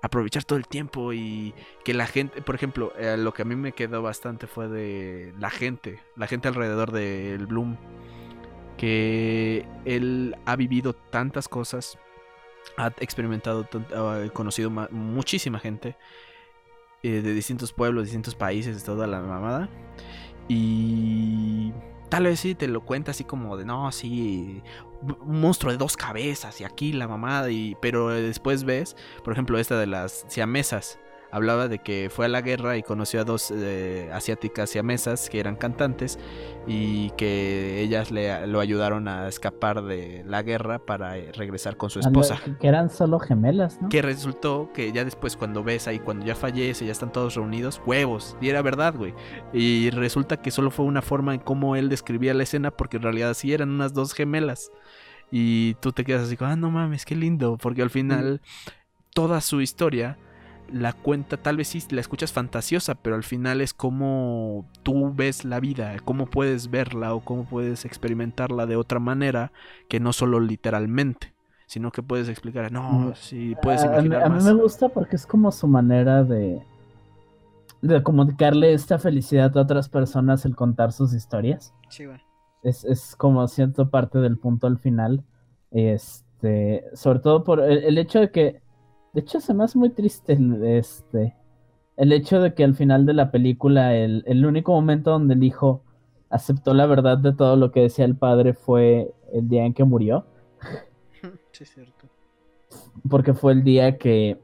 aprovechar 0.05 0.43
todo 0.43 0.59
el 0.59 0.67
tiempo 0.67 1.13
y 1.13 1.55
que 1.83 1.95
la 1.95 2.05
gente, 2.05 2.41
por 2.43 2.53
ejemplo, 2.53 2.93
eh, 2.95 3.17
lo 3.17 3.33
que 3.33 3.41
a 3.41 3.45
mí 3.45 3.55
me 3.55 3.71
quedó 3.71 4.03
bastante 4.03 4.45
fue 4.45 4.67
de 4.67 5.33
la 5.39 5.49
gente, 5.49 5.99
la 6.15 6.27
gente 6.27 6.47
alrededor 6.47 6.91
del 6.91 7.47
Bloom, 7.47 7.75
que 8.77 9.65
él 9.83 10.37
ha 10.45 10.55
vivido 10.55 10.93
tantas 10.93 11.47
cosas, 11.47 11.97
ha 12.77 12.93
experimentado, 12.99 13.67
ha 13.95 14.29
conocido 14.31 14.69
muchísima 14.69 15.57
gente 15.57 15.97
eh, 17.01 17.21
de 17.21 17.33
distintos 17.33 17.73
pueblos, 17.73 18.03
distintos 18.03 18.35
países, 18.35 18.83
toda 18.83 19.07
la 19.07 19.21
mamada. 19.21 19.69
Y 20.47 21.73
tal 22.15 22.23
vez 22.23 22.39
sí 22.39 22.55
te 22.55 22.69
lo 22.69 22.79
cuenta 22.79 23.11
así 23.11 23.25
como 23.25 23.57
de, 23.57 23.65
no, 23.65 23.91
sí, 23.91 24.63
un 25.01 25.41
monstruo 25.41 25.73
de 25.73 25.77
dos 25.77 25.97
cabezas 25.97 26.61
y 26.61 26.63
aquí 26.63 26.93
la 26.93 27.09
mamada 27.09 27.51
y 27.51 27.75
pero 27.81 28.07
después 28.07 28.63
ves, 28.63 28.95
por 29.21 29.33
ejemplo, 29.33 29.59
esta 29.59 29.77
de 29.77 29.85
las 29.85 30.23
siamesas 30.29 30.97
hablaba 31.35 31.67
de 31.67 31.79
que 31.79 32.09
fue 32.09 32.27
a 32.27 32.29
la 32.29 32.41
guerra 32.41 32.77
y 32.77 32.81
conoció 32.81 33.19
a 33.19 33.25
dos 33.25 33.51
eh, 33.51 34.09
asiáticas 34.13 34.69
siamesas 34.69 35.29
que 35.29 35.41
eran 35.41 35.57
cantantes 35.57 36.17
y 36.65 37.09
que 37.11 37.81
ellas 37.81 38.09
le, 38.09 38.47
lo 38.47 38.61
ayudaron 38.61 39.09
a 39.09 39.27
escapar 39.27 39.83
de 39.83 40.23
la 40.25 40.43
guerra 40.43 40.79
para 40.79 41.17
eh, 41.17 41.33
regresar 41.33 41.75
con 41.75 41.89
su 41.89 41.99
esposa. 41.99 42.39
Que 42.61 42.69
eran 42.69 42.89
solo 42.89 43.19
gemelas, 43.19 43.81
¿no? 43.81 43.89
Que 43.89 44.01
resultó 44.01 44.69
que 44.73 44.93
ya 44.93 45.03
después 45.03 45.35
cuando 45.35 45.61
ves 45.61 45.89
ahí, 45.89 45.99
cuando 45.99 46.25
ya 46.25 46.35
fallece, 46.35 46.85
ya 46.85 46.93
están 46.93 47.11
todos 47.11 47.35
reunidos, 47.35 47.81
huevos. 47.85 48.37
Y 48.39 48.47
era 48.47 48.61
verdad, 48.61 48.95
güey. 48.95 49.13
Y 49.51 49.89
resulta 49.89 50.37
que 50.37 50.51
solo 50.51 50.71
fue 50.71 50.85
una 50.85 51.01
forma 51.01 51.33
en 51.33 51.41
cómo 51.41 51.75
él 51.75 51.89
describía 51.89 52.33
la 52.33 52.43
escena 52.43 52.71
porque 52.71 52.95
en 52.95 53.03
realidad 53.03 53.33
sí 53.33 53.51
eran 53.51 53.71
unas 53.71 53.93
dos 53.93 54.13
gemelas. 54.13 54.71
Y 55.31 55.73
tú 55.81 55.91
te 55.91 56.05
quedas 56.05 56.23
así, 56.27 56.37
ah, 56.39 56.55
no 56.55 56.71
mames, 56.71 57.03
qué 57.03 57.17
lindo. 57.17 57.57
Porque 57.57 57.81
al 57.81 57.89
final 57.89 58.39
toda 59.13 59.41
su 59.41 59.59
historia 59.59 60.17
la 60.71 60.93
cuenta, 60.93 61.37
tal 61.37 61.57
vez 61.57 61.67
sí 61.69 61.83
la 61.89 62.01
escuchas 62.01 62.31
fantasiosa, 62.31 62.95
pero 62.95 63.15
al 63.15 63.23
final 63.23 63.61
es 63.61 63.73
como 63.73 64.65
tú 64.83 65.13
ves 65.13 65.45
la 65.45 65.59
vida, 65.59 65.95
cómo 66.03 66.25
puedes 66.25 66.69
verla 66.69 67.13
o 67.13 67.21
cómo 67.21 67.45
puedes 67.45 67.85
experimentarla 67.85 68.65
de 68.65 68.75
otra 68.75 68.99
manera 68.99 69.51
que 69.87 69.99
no 69.99 70.13
solo 70.13 70.39
literalmente, 70.39 71.33
sino 71.67 71.91
que 71.91 72.03
puedes 72.03 72.29
explicar, 72.29 72.71
no, 72.71 72.83
mm, 72.83 73.13
si 73.15 73.55
puedes 73.61 73.83
imaginar 73.83 74.23
a, 74.23 74.29
mí 74.29 74.43
me 74.43 74.53
gusta 74.53 74.89
porque 74.89 75.15
es 75.15 75.25
como 75.25 75.51
su 75.51 75.67
manera 75.67 76.23
de 76.23 76.61
de 77.81 78.01
comunicarle 78.01 78.73
esta 78.73 78.97
felicidad 78.97 79.55
a 79.57 79.61
otras 79.61 79.89
personas 79.89 80.45
el 80.45 80.55
contar 80.55 80.91
sus 80.91 81.13
historias. 81.13 81.73
Sí, 81.89 82.05
bueno. 82.07 82.23
es, 82.63 82.83
es, 82.83 83.15
como 83.15 83.47
cierto 83.47 83.89
parte 83.89 84.17
del 84.17 84.37
punto 84.39 84.65
al 84.65 84.79
final. 84.79 85.23
Este, 85.69 86.85
sobre 86.93 87.19
todo 87.19 87.43
por 87.43 87.61
el 87.61 87.97
hecho 87.97 88.19
de 88.19 88.31
que 88.31 88.61
de 89.15 89.21
hecho, 89.21 89.39
se 89.39 89.53
me 89.53 89.63
hace 89.63 89.77
muy 89.77 89.91
triste 89.91 90.37
este, 90.61 91.33
el 91.95 92.11
hecho 92.11 92.41
de 92.41 92.53
que 92.53 92.65
al 92.65 92.75
final 92.75 93.05
de 93.05 93.13
la 93.13 93.31
película 93.31 93.95
el, 93.95 94.45
único 94.45 94.73
momento 94.73 95.11
donde 95.11 95.35
el 95.35 95.43
hijo 95.45 95.83
aceptó 96.29 96.73
la 96.73 96.85
verdad 96.85 97.17
de 97.17 97.31
todo 97.31 97.55
lo 97.55 97.71
que 97.71 97.79
decía 97.79 98.03
el 98.03 98.17
padre 98.17 98.53
fue 98.53 99.13
el 99.31 99.47
día 99.47 99.63
en 99.63 99.73
que 99.73 99.85
murió. 99.85 100.25
Sí, 101.53 101.63
es 101.63 101.69
cierto. 101.69 102.07
Porque 103.09 103.33
fue 103.33 103.53
el 103.53 103.63
día 103.63 103.97
que 103.97 104.37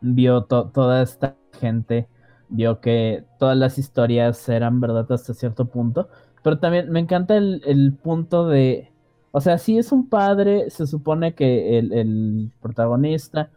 vio 0.00 0.42
toda 0.42 1.00
esta 1.00 1.36
gente, 1.60 2.08
vio 2.48 2.80
que 2.80 3.22
todas 3.38 3.56
las 3.56 3.78
historias 3.78 4.48
eran 4.48 4.80
verdad 4.80 5.06
hasta 5.12 5.34
cierto 5.34 5.66
punto. 5.66 6.08
Pero 6.42 6.58
también 6.58 6.90
me 6.90 6.98
encanta 6.98 7.36
el, 7.36 7.62
el 7.64 7.92
punto 7.92 8.48
de... 8.48 8.90
O 9.30 9.40
sea, 9.40 9.56
si 9.58 9.78
es 9.78 9.92
un 9.92 10.08
padre, 10.08 10.68
se 10.70 10.88
supone 10.88 11.36
que 11.36 11.78
el, 11.78 11.92
el 11.92 12.52
protagonista 12.60 13.50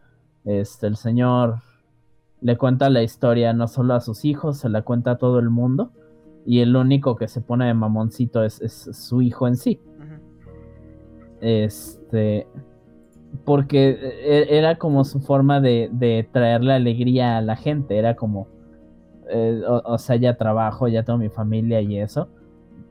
este, 0.44 0.86
el 0.86 0.96
señor 0.96 1.60
le 2.40 2.56
cuenta 2.56 2.90
la 2.90 3.02
historia 3.02 3.52
no 3.52 3.68
solo 3.68 3.94
a 3.94 4.00
sus 4.00 4.24
hijos, 4.24 4.58
se 4.58 4.68
la 4.68 4.82
cuenta 4.82 5.12
a 5.12 5.18
todo 5.18 5.38
el 5.38 5.50
mundo. 5.50 5.90
Y 6.46 6.60
el 6.60 6.76
único 6.76 7.16
que 7.16 7.28
se 7.28 7.40
pone 7.40 7.66
de 7.66 7.74
mamoncito 7.74 8.42
es, 8.42 8.88
su 8.92 9.20
hijo 9.22 9.46
en 9.46 9.56
sí. 9.56 9.80
Este. 11.40 12.46
Porque 13.44 13.90
e, 13.90 14.56
era 14.56 14.76
como 14.76 15.04
su 15.04 15.20
forma 15.20 15.60
de, 15.60 16.28
traerle 16.32 16.72
alegría 16.72 17.36
a 17.36 17.42
la 17.42 17.56
gente. 17.56 17.98
Era 17.98 18.14
como. 18.14 18.48
Eh, 19.30 19.60
o, 19.66 19.98
sea, 19.98 20.16
ya 20.16 20.38
trabajo, 20.38 20.88
ya 20.88 21.02
tengo 21.02 21.18
mi 21.18 21.28
familia 21.28 21.82
y 21.82 21.98
eso. 21.98 22.28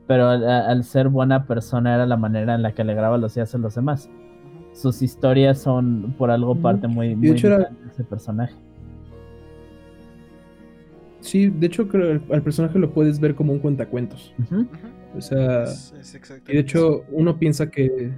Pero 0.06 0.28
al, 0.28 0.84
ser 0.84 1.08
buena 1.08 1.46
persona 1.46 1.94
era 1.94 2.06
la 2.06 2.16
manera 2.16 2.54
en 2.54 2.62
la 2.62 2.72
que 2.72 2.82
alegraba 2.82 3.18
los 3.18 3.34
días 3.34 3.54
a 3.54 3.58
los 3.58 3.74
demás 3.74 4.08
sus 4.72 5.02
historias 5.02 5.60
son 5.60 6.14
por 6.16 6.30
algo 6.30 6.54
parte 6.54 6.86
muy, 6.86 7.14
muy 7.16 7.30
de 7.30 7.66
ese 7.90 8.04
personaje. 8.04 8.54
Sí, 11.20 11.48
de 11.48 11.66
hecho 11.66 11.88
creo 11.88 12.20
al 12.30 12.42
personaje 12.42 12.78
lo 12.78 12.90
puedes 12.90 13.18
ver 13.18 13.34
como 13.34 13.52
un 13.52 13.58
cuentacuentos. 13.58 14.32
O 15.16 15.20
sea, 15.20 15.64
y 16.46 16.52
de 16.52 16.58
hecho 16.60 17.04
uno 17.10 17.38
piensa 17.38 17.70
que 17.70 18.10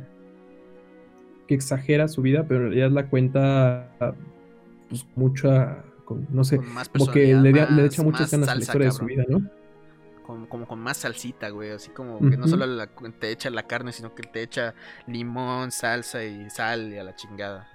que 1.46 1.54
exagera 1.54 2.06
su 2.06 2.22
vida, 2.22 2.44
pero 2.46 2.60
en 2.60 2.66
realidad 2.66 2.90
la 2.90 3.08
cuenta 3.08 3.90
pues 4.88 5.06
mucha 5.16 5.82
no 6.30 6.44
sé, 6.44 6.60
como 6.92 7.10
que 7.10 7.34
le, 7.34 7.52
le 7.52 7.84
echa 7.84 8.02
muchas 8.02 8.30
ganas 8.30 8.48
a 8.48 8.54
la 8.54 8.60
historia 8.60 8.88
de 8.88 8.92
su 8.92 9.04
vida, 9.04 9.24
¿no? 9.28 9.42
Como, 10.48 10.66
con 10.66 10.78
más 10.78 10.98
salsita, 10.98 11.50
güey. 11.50 11.70
Así 11.70 11.90
como 11.90 12.18
que 12.18 12.36
no 12.36 12.48
solo 12.48 12.88
te 13.18 13.30
echa 13.30 13.50
la 13.50 13.66
carne, 13.66 13.92
sino 13.92 14.14
que 14.14 14.22
te 14.22 14.42
echa 14.42 14.74
limón, 15.06 15.70
salsa 15.70 16.24
y 16.24 16.48
sal 16.50 16.92
y 16.92 16.98
a 16.98 17.04
la 17.04 17.14
chingada. 17.14 17.68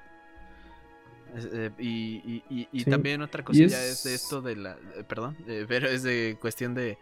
Eh, 1.38 1.72
y, 1.80 2.86
también 2.86 3.22
otra 3.22 3.44
cosilla 3.44 3.84
es... 3.84 4.04
de 4.04 4.16
esto 4.16 4.42
de 4.42 4.56
la. 4.56 4.78
Eh, 4.96 5.04
perdón, 5.08 5.36
eh, 5.48 5.66
pero 5.68 5.88
es 5.88 6.04
de 6.04 6.38
cuestión 6.40 6.74
de 6.74 6.98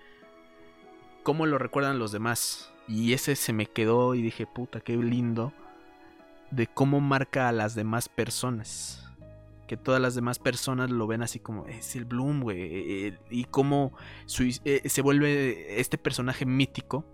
cómo 1.24 1.46
lo 1.46 1.58
recuerdan 1.58 2.00
los 2.00 2.12
demás. 2.12 2.72
Y 2.88 3.14
ese 3.14 3.36
se 3.36 3.54
me 3.54 3.66
quedó 3.66 4.16
y 4.16 4.22
dije, 4.22 4.46
puta, 4.46 4.80
qué 4.80 4.96
lindo. 4.98 5.54
De 6.52 6.68
cómo 6.68 7.00
marca 7.00 7.50
a 7.50 7.52
las 7.52 7.74
demás 7.74 8.10
personas 8.10 9.03
que 9.74 9.78
todas 9.78 10.00
las 10.00 10.14
demás 10.14 10.38
personas 10.38 10.92
lo 10.92 11.08
ven 11.08 11.24
así 11.24 11.40
como 11.40 11.66
es 11.66 11.96
el 11.96 12.06
Bloom, 12.06 12.42
güey. 12.42 12.62
Eh, 12.62 13.08
eh, 13.08 13.18
y 13.32 13.46
cómo 13.46 13.94
eh, 14.66 14.88
se 14.88 15.02
vuelve 15.02 15.80
este 15.80 15.98
personaje 15.98 16.46
mítico. 16.46 17.06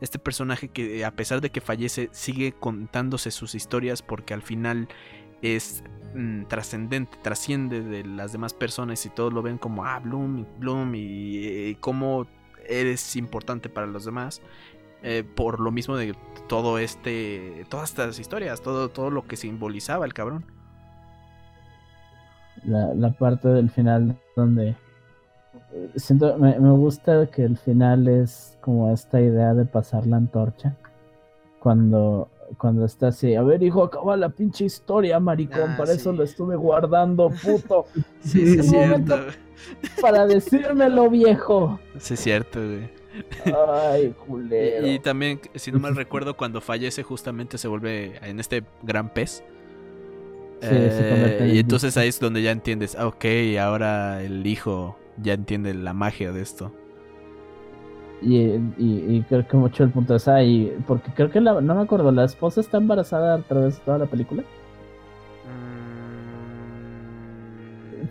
Este 0.00 0.20
personaje 0.20 0.68
que 0.68 1.04
a 1.04 1.10
pesar 1.10 1.40
de 1.40 1.50
que 1.50 1.60
fallece 1.60 2.08
sigue 2.12 2.52
contándose 2.52 3.32
sus 3.32 3.56
historias 3.56 4.02
porque 4.02 4.32
al 4.32 4.42
final 4.42 4.88
es 5.42 5.82
mm, 6.14 6.44
trascendente, 6.44 7.18
trasciende 7.22 7.80
de 7.80 8.04
las 8.04 8.30
demás 8.30 8.54
personas 8.54 9.04
y 9.06 9.10
todos 9.10 9.32
lo 9.32 9.42
ven 9.42 9.58
como, 9.58 9.84
ah, 9.84 9.98
Bloom, 9.98 10.46
Bloom 10.58 10.92
y, 10.94 11.74
cómo 11.80 12.28
eres 12.68 13.16
importante 13.16 13.68
para 13.68 13.88
los 13.88 14.04
demás. 14.04 14.40
por 15.34 15.58
lo 15.60 15.72
mismo 15.72 15.96
de 15.96 16.14
todo 16.48 16.78
este, 16.78 17.66
todas 17.68 17.90
estas 17.90 18.18
historias, 18.20 18.62
todo, 18.62 18.88
todo 18.88 19.10
lo 19.10 19.26
que 19.26 19.36
simbolizaba 19.36 20.06
el 20.06 20.14
cabrón 20.14 20.53
la, 22.66 23.10
parte 23.12 23.48
del 23.48 23.70
final 23.70 24.16
donde 24.36 24.74
siento 25.96 26.36
me, 26.38 26.56
gusta 26.58 27.26
que 27.26 27.44
el 27.44 27.56
final 27.56 28.08
es 28.08 28.56
como 28.60 28.90
esta 28.92 29.20
idea 29.20 29.54
de 29.54 29.64
pasar 29.64 30.06
la 30.06 30.16
antorcha 30.16 30.76
cuando 31.58 32.28
cuando 32.58 32.84
está 32.84 33.08
así, 33.08 33.34
a 33.34 33.42
ver 33.42 33.62
hijo, 33.62 33.82
acaba 33.82 34.16
la 34.16 34.28
pinche 34.28 34.66
historia, 34.66 35.18
maricón, 35.18 35.70
ah, 35.70 35.76
para 35.78 35.92
eso 35.92 36.12
lo 36.12 36.22
estuve 36.22 36.56
guardando, 36.56 37.30
puto. 37.30 37.86
sí, 38.20 38.46
sí, 38.46 38.58
es 38.60 38.70
cierto. 38.70 39.18
Para 40.00 40.26
decírmelo, 40.26 41.08
viejo. 41.10 41.80
Sí, 41.98 42.14
es 42.14 42.20
cierto, 42.20 42.60
güey. 42.60 42.90
Ay, 43.66 44.14
culero. 44.26 44.86
Y, 44.86 44.90
y, 44.90 44.98
también, 44.98 45.40
si 45.54 45.72
no 45.72 45.78
mal 45.78 45.96
recuerdo, 45.96 46.36
cuando 46.36 46.60
fallece 46.60 47.02
justamente 47.02 47.58
se 47.58 47.66
vuelve 47.66 48.18
en 48.22 48.38
este 48.40 48.62
gran 48.82 49.08
pez 49.08 49.42
eh, 50.62 51.50
y 51.54 51.58
entonces 51.58 51.96
ahí 51.96 52.08
es 52.08 52.20
donde 52.20 52.42
ya 52.42 52.50
entiendes, 52.50 52.96
ah, 52.98 53.06
ok, 53.06 53.24
ahora 53.60 54.22
el 54.22 54.46
hijo 54.46 54.96
ya 55.22 55.34
entiende 55.34 55.74
la 55.74 55.92
magia 55.92 56.32
de 56.32 56.42
esto. 56.42 56.72
Y, 58.22 59.22
creo 59.28 59.46
que 59.46 59.56
mucho 59.56 59.84
el 59.84 59.90
punto 59.90 60.14
es 60.14 60.28
ahí, 60.28 60.74
porque 60.86 61.12
creo 61.14 61.30
que 61.30 61.40
no 61.40 61.60
me 61.60 61.82
acuerdo, 61.82 62.10
¿la 62.10 62.24
esposa 62.24 62.60
está 62.60 62.78
embarazada 62.78 63.34
a 63.34 63.42
través 63.42 63.78
de 63.78 63.84
toda 63.84 63.98
la 63.98 64.06
película? 64.06 64.44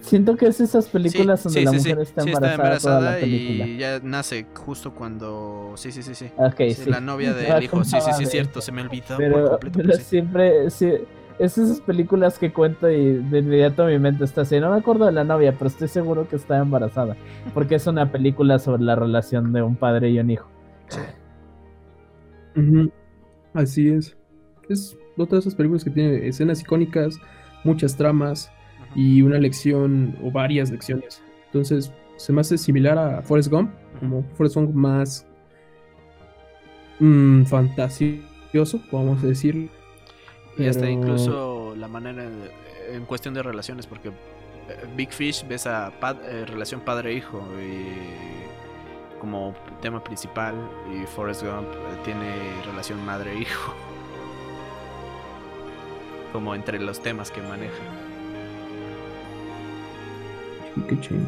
Siento 0.01 0.35
que 0.35 0.47
es 0.47 0.59
esas 0.59 0.89
películas 0.89 1.41
Sí, 1.41 1.63
donde 1.63 1.79
sí, 1.79 1.89
la 1.89 1.95
mujer 1.95 1.99
está 1.99 2.21
embarazada, 2.23 2.99
toda 2.99 3.11
la 3.11 3.19
película. 3.19 3.67
y 3.67 3.77
ya 3.77 3.99
nace 4.03 4.45
justo 4.53 4.93
cuando. 4.93 5.73
Sí, 5.75 5.91
sí, 5.91 6.03
sí, 6.03 6.13
sí. 6.13 6.29
Ok, 6.37 6.55
Sí, 6.57 6.73
sí. 6.73 6.89
La 6.89 6.99
novia 6.99 7.33
del 7.33 7.63
hijo. 7.63 7.83
Sí, 7.83 7.97
sí, 8.01 8.11
sí, 8.17 8.25
de 8.25 8.29
cierto. 8.29 8.61
Se 8.61 8.71
me 8.71 8.81
olvidó 8.81 9.05
por 9.07 9.17
Pero, 9.17 9.49
completo. 9.51 9.59
pero 9.61 9.89
pero 9.89 9.93
sí. 9.97 10.03
siempre, 10.03 10.69
es 11.39 11.57
esas 11.57 11.81
películas 11.81 12.37
que 12.37 12.53
cuento 12.53 12.89
y 12.89 13.15
de 13.15 13.39
inmediato 13.39 13.85
mi 13.85 13.99
mente 13.99 14.23
está 14.23 14.41
así. 14.41 14.59
No 14.59 14.71
me 14.71 14.77
acuerdo 14.77 15.05
de 15.05 15.11
la 15.11 15.23
novia, 15.23 15.53
pero 15.53 15.67
estoy 15.67 15.87
seguro 15.87 16.27
que 16.27 16.35
está 16.35 16.57
embarazada. 16.57 17.15
Porque 17.53 17.75
es 17.75 17.87
una 17.87 18.11
película 18.11 18.59
sobre 18.59 18.83
la 18.83 18.95
relación 18.95 19.53
de 19.53 19.61
un 19.61 19.75
padre 19.75 20.09
y 20.09 20.19
un 20.19 20.29
hijo. 20.29 20.47
Así 23.53 23.89
es. 23.89 24.15
Es 24.69 24.97
otra 25.17 25.37
de 25.37 25.41
esas 25.41 25.55
películas 25.55 25.83
que 25.83 25.89
tiene 25.89 26.27
escenas 26.27 26.61
icónicas, 26.61 27.17
muchas 27.63 27.95
tramas 27.95 28.51
y 28.95 29.21
una 29.21 29.37
lección 29.39 30.15
o 30.23 30.31
varias 30.31 30.71
lecciones. 30.71 31.21
Entonces, 31.47 31.91
se 32.17 32.31
me 32.31 32.41
hace 32.41 32.57
similar 32.57 32.97
a 32.97 33.21
Forrest 33.21 33.49
Gump, 33.49 33.71
como 33.99 34.23
Forrest 34.35 34.55
Gump 34.55 34.73
más 34.73 35.25
mm, 36.99 37.43
fantasioso, 37.43 38.81
vamos 38.91 39.23
a 39.23 39.27
decirlo. 39.27 39.69
Y 40.57 40.67
hasta 40.67 40.89
incluso 40.89 41.73
la 41.77 41.87
manera 41.87 42.23
de- 42.23 42.51
en 42.95 43.05
cuestión 43.05 43.33
de 43.33 43.41
relaciones, 43.43 43.87
porque 43.87 44.09
eh, 44.09 44.13
Big 44.95 45.11
Fish 45.11 45.45
ves 45.47 45.65
a 45.67 45.91
pad- 45.99 46.23
eh, 46.25 46.45
relación 46.45 46.81
padre-hijo 46.81 47.43
y 47.59 49.19
como 49.19 49.55
tema 49.81 50.03
principal 50.03 50.53
y 50.93 51.05
Forrest 51.07 51.43
Gump 51.43 51.67
eh, 51.73 51.97
tiene 52.05 52.31
relación 52.65 53.03
madre-hijo. 53.05 53.73
Como 56.33 56.55
entre 56.55 56.79
los 56.79 56.99
temas 57.01 57.29
que 57.29 57.41
maneja. 57.41 57.73
Qué 60.89 60.99
chido. 60.99 61.27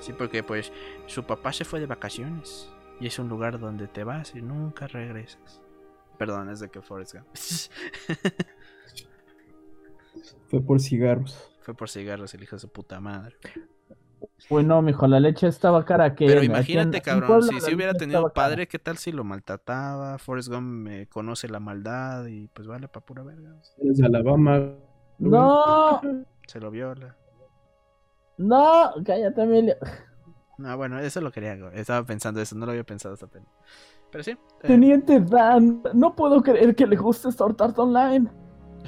Sí, 0.00 0.12
porque 0.12 0.42
pues 0.42 0.72
su 1.06 1.22
papá 1.24 1.52
se 1.52 1.64
fue 1.66 1.80
de 1.80 1.86
vacaciones 1.86 2.70
y 3.00 3.06
es 3.08 3.18
un 3.18 3.28
lugar 3.28 3.58
donde 3.58 3.88
te 3.88 4.04
vas 4.04 4.34
y 4.34 4.40
nunca 4.42 4.86
regresas. 4.86 5.60
Perdón, 6.16 6.48
es 6.50 6.60
de 6.60 6.70
que 6.70 6.80
Forrest 6.80 7.14
Gump. 7.14 7.26
Fue 10.48 10.60
por 10.60 10.80
cigarros. 10.80 11.50
fue 11.60 11.74
por 11.74 11.88
cigarros 11.90 12.32
el 12.34 12.42
hijo 12.42 12.56
de 12.56 12.60
su 12.60 12.68
puta 12.70 13.00
madre. 13.00 13.36
Uy, 14.50 14.64
no, 14.64 14.82
mijo, 14.82 15.06
la 15.06 15.20
leche 15.20 15.46
estaba 15.46 15.84
cara 15.84 16.04
aquí. 16.04 16.26
Pero 16.26 16.42
imagínate, 16.42 16.96
en 16.98 17.02
cabrón, 17.02 17.42
si, 17.42 17.60
si 17.60 17.74
hubiera 17.74 17.94
tenido 17.94 18.22
cara. 18.22 18.34
padre, 18.34 18.66
¿qué 18.68 18.78
tal 18.78 18.96
si 18.98 19.12
lo 19.12 19.22
maltrataba? 19.24 20.18
Forrest 20.18 20.48
Gump 20.48 20.62
me 20.62 21.06
conoce 21.06 21.48
la 21.48 21.60
maldad 21.60 22.26
y 22.26 22.48
pues 22.48 22.66
vale 22.66 22.88
pa' 22.88 23.00
pura 23.00 23.22
verga. 23.22 23.54
Alabama. 24.04 24.72
No, 25.18 26.00
Se 26.46 26.58
lo 26.60 26.70
viola. 26.70 27.16
no, 28.38 28.92
cállate, 29.04 29.42
Emilio. 29.42 29.76
No, 30.58 30.76
bueno, 30.76 30.98
eso 30.98 31.20
lo 31.20 31.30
quería, 31.30 31.56
güey. 31.56 31.78
Estaba 31.78 32.04
pensando 32.04 32.40
eso, 32.40 32.56
no 32.56 32.66
lo 32.66 32.72
había 32.72 32.84
pensado 32.84 33.14
hasta 33.14 33.26
pena. 33.28 33.46
Pero 34.10 34.24
sí. 34.24 34.32
eh, 34.32 34.36
Teniente 34.66 35.20
Dan, 35.20 35.82
no 35.94 36.16
puedo 36.16 36.42
creer 36.42 36.74
que 36.74 36.86
le 36.86 36.96
guste 36.96 37.30
Sword 37.30 37.60
Art 37.62 37.78
Online. 37.78 38.28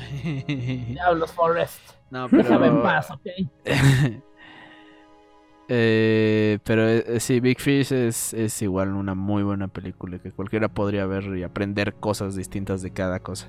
Diablos, 0.46 1.32
Forrest. 1.32 1.80
no, 2.10 2.28
pero. 2.30 2.42
Déjame 2.42 2.66
en 2.68 2.82
paz, 2.82 3.10
ok. 3.10 3.26
Eh, 5.72 6.58
pero 6.64 6.88
eh, 6.88 7.20
sí, 7.20 7.38
Big 7.38 7.60
Fish 7.60 7.92
es, 7.92 8.34
es 8.34 8.60
igual 8.60 8.88
una 8.88 9.14
muy 9.14 9.44
buena 9.44 9.68
película 9.68 10.18
que 10.18 10.32
cualquiera 10.32 10.68
podría 10.68 11.06
ver 11.06 11.22
y 11.36 11.44
aprender 11.44 11.94
cosas 11.94 12.34
distintas 12.34 12.82
de 12.82 12.90
cada 12.90 13.20
cosa. 13.20 13.46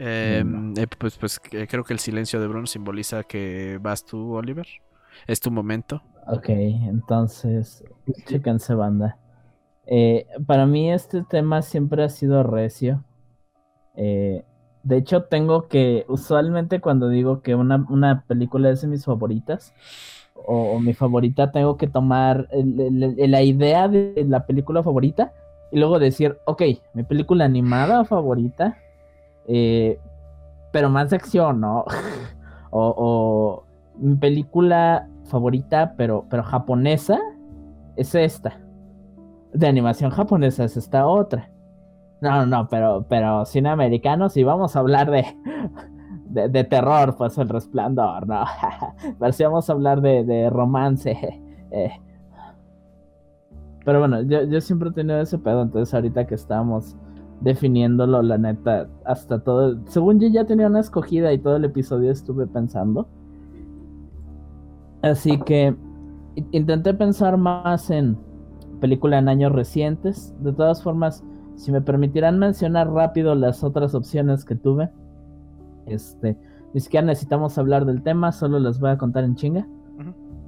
Eh, 0.00 0.44
eh, 0.76 0.86
pues, 0.98 1.16
pues 1.18 1.40
creo 1.40 1.84
que 1.84 1.92
el 1.92 2.00
silencio 2.00 2.40
de 2.40 2.48
Bruno 2.48 2.66
simboliza 2.66 3.22
que 3.22 3.78
vas 3.80 4.04
tú, 4.04 4.34
Oliver. 4.34 4.66
Es 5.28 5.38
tu 5.38 5.52
momento. 5.52 6.02
Ok, 6.26 6.48
entonces, 6.48 7.84
chéquense, 8.26 8.74
banda. 8.74 9.16
Eh, 9.90 10.26
para 10.46 10.66
mí 10.66 10.92
este 10.92 11.22
tema 11.22 11.62
siempre 11.62 12.04
ha 12.04 12.10
sido 12.10 12.42
recio. 12.42 13.02
Eh, 13.96 14.44
de 14.82 14.96
hecho, 14.98 15.24
tengo 15.24 15.66
que, 15.66 16.04
usualmente 16.08 16.80
cuando 16.80 17.08
digo 17.08 17.40
que 17.40 17.54
una, 17.54 17.86
una 17.88 18.24
película 18.26 18.70
es 18.70 18.82
de 18.82 18.88
mis 18.88 19.04
favoritas, 19.04 19.74
o, 20.34 20.78
mi 20.78 20.94
favorita, 20.94 21.50
tengo 21.50 21.76
que 21.76 21.88
tomar 21.88 22.48
la 22.52 23.42
idea 23.42 23.88
de 23.88 24.24
la 24.28 24.46
película 24.46 24.82
favorita 24.82 25.32
y 25.72 25.78
luego 25.78 25.98
decir, 25.98 26.38
ok, 26.46 26.62
mi 26.94 27.02
película 27.02 27.44
animada 27.44 28.04
favorita, 28.04 28.78
eh, 29.46 29.98
pero 30.72 30.90
más 30.90 31.10
de 31.10 31.16
acción, 31.16 31.60
¿no? 31.60 31.84
o, 32.70 32.94
o 32.96 33.64
mi 33.98 34.14
película 34.16 35.08
favorita, 35.24 35.94
pero, 35.96 36.24
pero 36.30 36.44
japonesa, 36.44 37.18
es 37.96 38.14
esta. 38.14 38.67
De 39.52 39.66
animación 39.66 40.10
japonesa 40.10 40.64
es 40.64 40.76
esta 40.76 41.06
otra. 41.06 41.50
No, 42.20 42.46
no, 42.46 42.68
pero, 42.68 43.06
pero 43.08 43.44
cine 43.44 43.68
americano, 43.68 44.28
si 44.28 44.42
vamos 44.42 44.74
a 44.74 44.80
hablar 44.80 45.10
de, 46.30 46.48
de, 46.48 46.64
terror, 46.64 47.16
pues 47.16 47.38
el 47.38 47.48
resplandor, 47.48 48.26
¿no? 48.26 48.44
pero 49.18 49.32
si 49.32 49.44
vamos 49.44 49.70
a 49.70 49.72
hablar 49.72 50.00
de, 50.00 50.24
de 50.24 50.50
romance. 50.50 51.16
eh. 51.70 51.92
Pero 53.84 54.00
bueno, 54.00 54.22
yo, 54.22 54.42
yo 54.44 54.60
siempre 54.60 54.90
he 54.90 54.92
tenido 54.92 55.20
ese 55.20 55.38
pedo, 55.38 55.62
entonces 55.62 55.94
ahorita 55.94 56.26
que 56.26 56.34
estamos 56.34 56.96
definiéndolo, 57.40 58.22
la 58.22 58.36
neta, 58.36 58.88
hasta 59.04 59.38
todo, 59.38 59.78
según 59.86 60.20
yo 60.20 60.28
ya 60.28 60.44
tenía 60.44 60.66
una 60.66 60.80
escogida 60.80 61.32
y 61.32 61.38
todo 61.38 61.56
el 61.56 61.64
episodio 61.64 62.10
estuve 62.10 62.46
pensando. 62.46 63.08
Así 65.02 65.38
que 65.38 65.76
intenté 66.50 66.92
pensar 66.94 67.36
más 67.36 67.90
en 67.90 68.18
película 68.80 69.18
en 69.18 69.28
años 69.28 69.52
recientes. 69.52 70.34
De 70.40 70.52
todas 70.52 70.82
formas, 70.82 71.24
si 71.56 71.72
me 71.72 71.80
permitirán 71.80 72.38
mencionar 72.38 72.90
rápido 72.90 73.34
las 73.34 73.64
otras 73.64 73.94
opciones 73.94 74.44
que 74.44 74.54
tuve. 74.54 74.90
Este, 75.86 76.36
ni 76.72 76.80
siquiera 76.80 77.06
necesitamos 77.06 77.58
hablar 77.58 77.84
del 77.84 78.02
tema, 78.02 78.32
solo 78.32 78.58
les 78.58 78.78
voy 78.78 78.90
a 78.90 78.98
contar 78.98 79.24
en 79.24 79.34
chinga. 79.34 79.66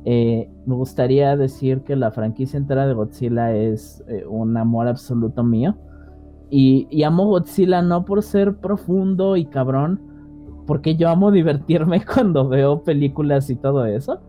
Eh, 0.07 0.51
me 0.65 0.75
gustaría 0.75 1.37
decir 1.37 1.83
que 1.83 1.95
la 1.95 2.11
franquicia 2.11 2.57
entera 2.57 2.87
de 2.87 2.95
Godzilla 2.95 3.55
es 3.55 4.03
eh, 4.09 4.25
un 4.27 4.57
amor 4.57 4.89
absoluto 4.89 5.43
mío. 5.43 5.77
Y, 6.49 6.89
y 6.91 7.03
amo 7.03 7.27
Godzilla 7.27 7.83
no 7.83 8.05
por 8.05 8.23
ser 8.23 8.57
profundo 8.57 9.37
y 9.37 9.45
cabrón, 9.45 10.01
porque 10.67 10.97
yo 10.97 11.09
amo 11.09 11.31
divertirme 11.33 12.05
cuando 12.05 12.49
veo 12.49 12.83
películas 12.83 13.51
y 13.51 13.57
todo 13.57 13.85
eso. 13.87 14.21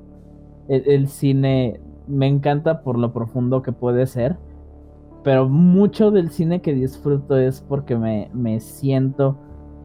El, 0.68 0.88
el 0.88 1.08
cine 1.08 1.80
me 2.08 2.28
encanta 2.28 2.82
por 2.82 2.98
lo 2.98 3.14
profundo 3.14 3.62
que 3.62 3.72
puede 3.72 4.08
ser, 4.08 4.38
pero 5.24 5.48
mucho 5.48 6.12
del 6.12 6.32
cine 6.32 6.62
que 6.62 6.74
disfruto 6.74 7.38
es 7.38 7.62
porque 7.62 7.98
me, 7.98 8.30
me 8.34 8.60
siento 8.60 9.38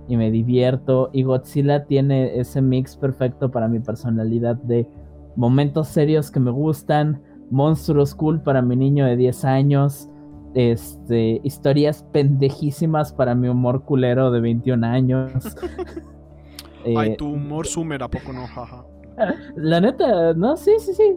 y 0.08 0.16
me 0.16 0.30
divierto. 0.30 1.10
Y 1.12 1.22
Godzilla 1.22 1.84
tiene 1.84 2.38
ese 2.38 2.62
mix 2.62 2.96
perfecto 2.96 3.50
para 3.50 3.68
mi 3.68 3.80
personalidad 3.80 4.56
de 4.56 4.88
momentos 5.36 5.88
serios 5.88 6.30
que 6.30 6.40
me 6.40 6.50
gustan, 6.50 7.20
monstruos 7.50 8.14
cool 8.14 8.40
para 8.40 8.62
mi 8.62 8.76
niño 8.76 9.04
de 9.06 9.16
10 9.16 9.44
años, 9.44 10.08
este, 10.54 11.40
historias 11.44 12.02
pendejísimas 12.12 13.12
para 13.12 13.34
mi 13.34 13.48
humor 13.48 13.84
culero 13.84 14.30
de 14.30 14.40
21 14.40 14.86
años. 14.86 15.32
Ay, 16.84 17.10
Eh, 17.10 17.16
tu 17.16 17.32
humor 17.32 17.66
sumer, 17.66 18.02
¿a 18.02 18.08
poco 18.08 18.32
no? 18.32 18.46
Jaja. 18.46 18.84
la 19.56 19.80
neta, 19.80 20.34
no, 20.34 20.56
sí, 20.56 20.72
sí, 20.78 20.94
sí. 20.94 21.16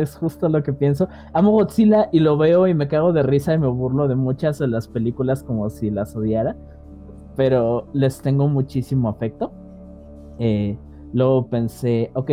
Es 0.00 0.16
justo 0.16 0.48
lo 0.48 0.62
que 0.62 0.72
pienso. 0.72 1.08
Amo 1.32 1.50
Godzilla 1.52 2.08
y 2.12 2.20
lo 2.20 2.36
veo 2.36 2.66
y 2.66 2.74
me 2.74 2.88
cago 2.88 3.12
de 3.12 3.22
risa 3.22 3.54
y 3.54 3.58
me 3.58 3.66
burlo 3.66 4.08
de 4.08 4.14
muchas 4.14 4.58
de 4.58 4.68
las 4.68 4.88
películas 4.88 5.42
como 5.42 5.68
si 5.70 5.90
las 5.90 6.14
odiara. 6.16 6.56
Pero 7.36 7.88
les 7.92 8.22
tengo 8.22 8.48
muchísimo 8.48 9.08
afecto. 9.08 9.52
Eh, 10.38 10.78
luego 11.12 11.48
pensé, 11.48 12.10
ok, 12.14 12.30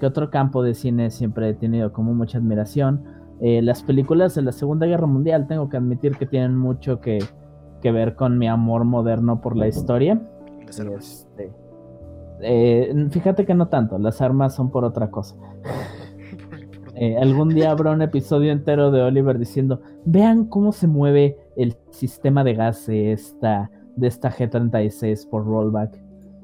¿qué 0.00 0.06
otro 0.06 0.30
campo 0.30 0.62
de 0.62 0.74
cine 0.74 1.10
siempre 1.10 1.48
he 1.48 1.54
tenido 1.54 1.92
como 1.92 2.14
mucha 2.14 2.38
admiración? 2.38 3.04
Eh, 3.40 3.62
las 3.62 3.82
películas 3.82 4.34
de 4.34 4.42
la 4.42 4.52
Segunda 4.52 4.86
Guerra 4.86 5.06
Mundial, 5.06 5.46
tengo 5.46 5.68
que 5.68 5.76
admitir 5.76 6.16
que 6.16 6.26
tienen 6.26 6.56
mucho 6.56 7.00
que, 7.00 7.18
que 7.80 7.92
ver 7.92 8.14
con 8.14 8.38
mi 8.38 8.48
amor 8.48 8.84
moderno 8.84 9.40
por 9.40 9.56
la 9.56 9.66
historia. 9.66 10.20
Las 10.66 10.80
armas. 10.80 11.26
Este, 11.28 11.52
eh, 12.40 13.08
fíjate 13.10 13.46
que 13.46 13.54
no 13.54 13.68
tanto, 13.68 13.98
las 13.98 14.20
armas 14.20 14.54
son 14.54 14.70
por 14.70 14.84
otra 14.84 15.10
cosa. 15.10 15.36
Eh, 16.96 17.16
algún 17.16 17.48
día 17.48 17.70
habrá 17.70 17.90
un 17.92 18.02
episodio 18.02 18.52
entero 18.52 18.90
de 18.90 19.02
Oliver 19.02 19.38
diciendo, 19.38 19.80
vean 20.04 20.44
cómo 20.46 20.72
se 20.72 20.86
mueve 20.86 21.36
el 21.56 21.76
sistema 21.90 22.44
de 22.44 22.54
gas 22.54 22.86
de 22.86 23.12
esta, 23.12 23.70
de 23.96 24.06
esta 24.06 24.30
G36 24.30 25.28
por 25.28 25.44
rollback. 25.44 25.98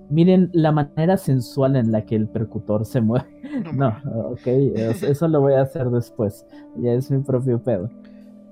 Miren 0.08 0.50
la 0.52 0.72
manera 0.72 1.16
sensual 1.16 1.76
en 1.76 1.92
la 1.92 2.04
que 2.04 2.16
el 2.16 2.26
percutor 2.28 2.84
se 2.84 3.00
mueve. 3.00 3.26
No, 3.74 3.88
ok, 4.32 4.46
es- 4.46 5.02
eso 5.04 5.28
lo 5.28 5.40
voy 5.40 5.52
a 5.54 5.62
hacer 5.62 5.88
después. 5.90 6.44
Ya 6.76 6.92
es 6.94 7.10
mi 7.10 7.18
propio 7.22 7.60
pedo. 7.62 7.88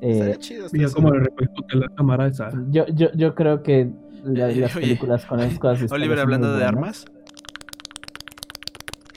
Eh, 0.01 0.36
chido 0.38 0.66
hasta 0.66 0.76
Mira 0.76 0.86
eso. 0.86 0.94
cómo 0.96 1.11
le 1.11 1.18
repercute 1.24 1.76
la 1.76 1.88
cámara 1.88 2.28
esa. 2.28 2.51
yo, 2.70 2.86
yo, 2.94 3.09
yo 3.16 3.34
creo 3.34 3.64
que 3.64 3.90
la- 4.22 4.51
Eh, 4.51 4.57
las 4.57 4.76
oye, 4.76 4.86
películas 4.86 5.26
con 5.26 5.40
esas 5.40 5.59
cosas. 5.59 5.90
Oliver 5.92 6.20
hablando 6.20 6.57
de 6.57 6.64
armas. 6.64 7.05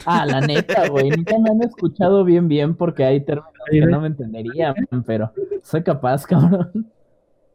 Ah, 0.06 0.26
la 0.26 0.42
neta, 0.42 0.88
güey. 0.90 1.10
Nunca 1.10 1.38
me 1.40 1.50
han 1.50 1.64
escuchado 1.64 2.24
bien, 2.24 2.48
bien, 2.48 2.76
porque 2.76 3.04
hay 3.04 3.22
términos 3.24 3.52
que 3.70 3.82
no 3.82 4.02
me 4.02 4.08
entenderían, 4.08 4.76
pero 5.06 5.32
soy 5.62 5.84
capaz, 5.84 6.26
cabrón. 6.28 6.92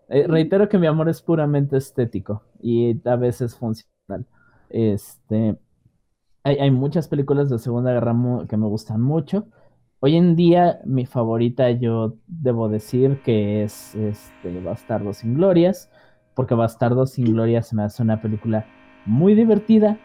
Eh, 0.08 0.26
reitero 0.28 0.68
que 0.68 0.78
mi 0.78 0.86
amor 0.86 1.08
es 1.08 1.20
puramente 1.20 1.76
estético 1.76 2.42
y 2.60 3.00
a 3.08 3.16
veces 3.16 3.56
funcional. 3.56 4.26
Este, 4.70 5.56
hay, 6.44 6.56
hay 6.56 6.70
muchas 6.70 7.08
películas 7.08 7.50
de 7.50 7.58
Segunda 7.58 7.92
Guerra 7.92 8.14
que 8.48 8.56
me 8.56 8.66
gustan 8.66 9.00
mucho. 9.02 9.48
Hoy 9.98 10.16
en 10.16 10.36
día, 10.36 10.80
mi 10.84 11.06
favorita, 11.06 11.70
yo 11.70 12.18
debo 12.26 12.68
decir 12.68 13.22
que 13.22 13.64
es 13.64 13.94
este, 13.94 14.60
Bastardo 14.60 15.12
sin 15.12 15.34
Glorias, 15.34 15.90
porque 16.34 16.54
Bastardo 16.54 17.06
sin 17.06 17.32
Glorias 17.32 17.72
me 17.72 17.82
hace 17.82 18.02
una 18.02 18.20
película 18.20 18.66
muy 19.06 19.34
divertida, 19.34 19.98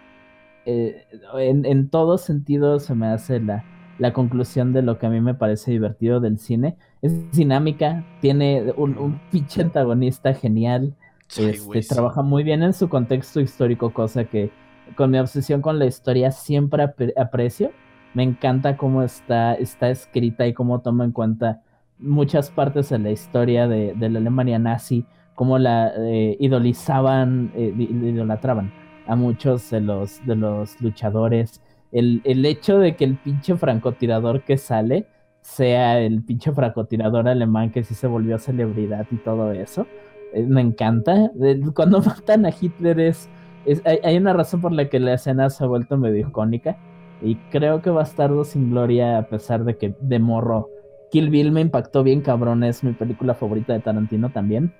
eh, 0.65 1.07
en, 1.35 1.65
en 1.65 1.89
todo 1.89 2.17
sentido 2.17 2.79
se 2.79 2.95
me 2.95 3.07
hace 3.07 3.39
la, 3.39 3.65
la 3.97 4.13
conclusión 4.13 4.73
de 4.73 4.81
lo 4.81 4.97
que 4.97 5.05
a 5.07 5.09
mí 5.09 5.21
me 5.21 5.33
parece 5.35 5.71
divertido 5.71 6.19
del 6.19 6.39
cine. 6.39 6.77
Es 7.01 7.31
dinámica, 7.31 8.05
tiene 8.21 8.73
un, 8.77 8.97
un 8.97 9.19
pinche 9.31 9.61
antagonista 9.61 10.33
genial, 10.33 10.95
Sí, 11.27 11.43
este, 11.45 11.81
sí. 11.81 11.87
trabaja 11.87 12.21
muy 12.21 12.43
bien 12.43 12.63
en 12.63 12.73
su 12.73 12.89
contexto 12.89 13.39
histórico, 13.39 13.93
cosa 13.93 14.25
que 14.25 14.51
con 14.95 15.11
mi 15.11 15.17
obsesión 15.19 15.61
con 15.61 15.79
la 15.79 15.85
historia 15.85 16.31
siempre 16.31 16.83
apre- 16.83 17.13
aprecio. 17.17 17.71
Me 18.13 18.23
encanta 18.23 18.75
cómo 18.77 19.03
está, 19.03 19.53
está 19.53 19.89
escrita 19.89 20.45
y 20.45 20.53
cómo 20.53 20.81
toma 20.81 21.05
en 21.05 21.11
cuenta 21.13 21.61
muchas 21.97 22.51
partes 22.51 22.89
de 22.89 22.99
la 22.99 23.11
historia 23.11 23.67
de, 23.67 23.93
de 23.93 24.09
la 24.09 24.19
Alemania 24.19 24.59
nazi, 24.59 25.05
cómo 25.35 25.57
la 25.59 25.93
eh, 25.97 26.35
idolizaban, 26.39 27.51
eh, 27.55 27.73
idolatraban 27.77 28.73
a 29.11 29.15
muchos 29.15 29.69
de 29.71 29.81
los, 29.81 30.25
de 30.25 30.35
los 30.35 30.79
luchadores. 30.81 31.61
El, 31.91 32.21
el 32.23 32.45
hecho 32.45 32.79
de 32.79 32.95
que 32.95 33.03
el 33.05 33.17
pinche 33.17 33.55
francotirador 33.57 34.43
que 34.43 34.57
sale 34.57 35.07
sea 35.41 35.99
el 35.99 36.23
pinche 36.23 36.51
francotirador 36.53 37.27
alemán 37.27 37.71
que 37.71 37.83
sí 37.83 37.95
se 37.95 38.07
volvió 38.07 38.37
celebridad 38.39 39.07
y 39.11 39.17
todo 39.17 39.51
eso. 39.51 39.87
eh, 40.33 40.43
me 40.47 40.61
encanta. 40.61 41.31
Cuando 41.75 42.01
matan 42.03 42.45
a 42.45 42.51
Hitler 42.59 42.99
es, 42.99 43.29
es- 43.65 43.81
hay, 43.85 43.99
hay 44.03 44.17
una 44.17 44.33
razón 44.33 44.61
por 44.61 44.71
la 44.71 44.89
que 44.89 44.99
la 44.99 45.13
escena 45.15 45.49
se 45.49 45.63
ha 45.63 45.67
vuelto 45.67 45.97
medio 45.97 46.27
icónica. 46.27 46.77
Y 47.21 47.35
creo 47.51 47.81
que 47.81 47.89
Bastardo 47.91 48.43
sin 48.45 48.71
Gloria, 48.71 49.17
a 49.19 49.27
pesar 49.27 49.63
de 49.63 49.77
que 49.77 49.95
de 49.99 50.19
morro 50.19 50.69
Kill 51.11 51.29
Bill 51.29 51.51
me 51.51 51.61
impactó 51.61 52.03
bien 52.03 52.21
cabrón, 52.21 52.63
es 52.63 52.83
mi 52.83 52.93
película 52.93 53.33
favorita 53.35 53.73
de 53.73 53.79
Tarantino 53.81 54.29
también. 54.31 54.73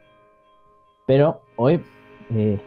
Pero 1.06 1.42
hoy 1.56 1.82
eh, 2.30 2.60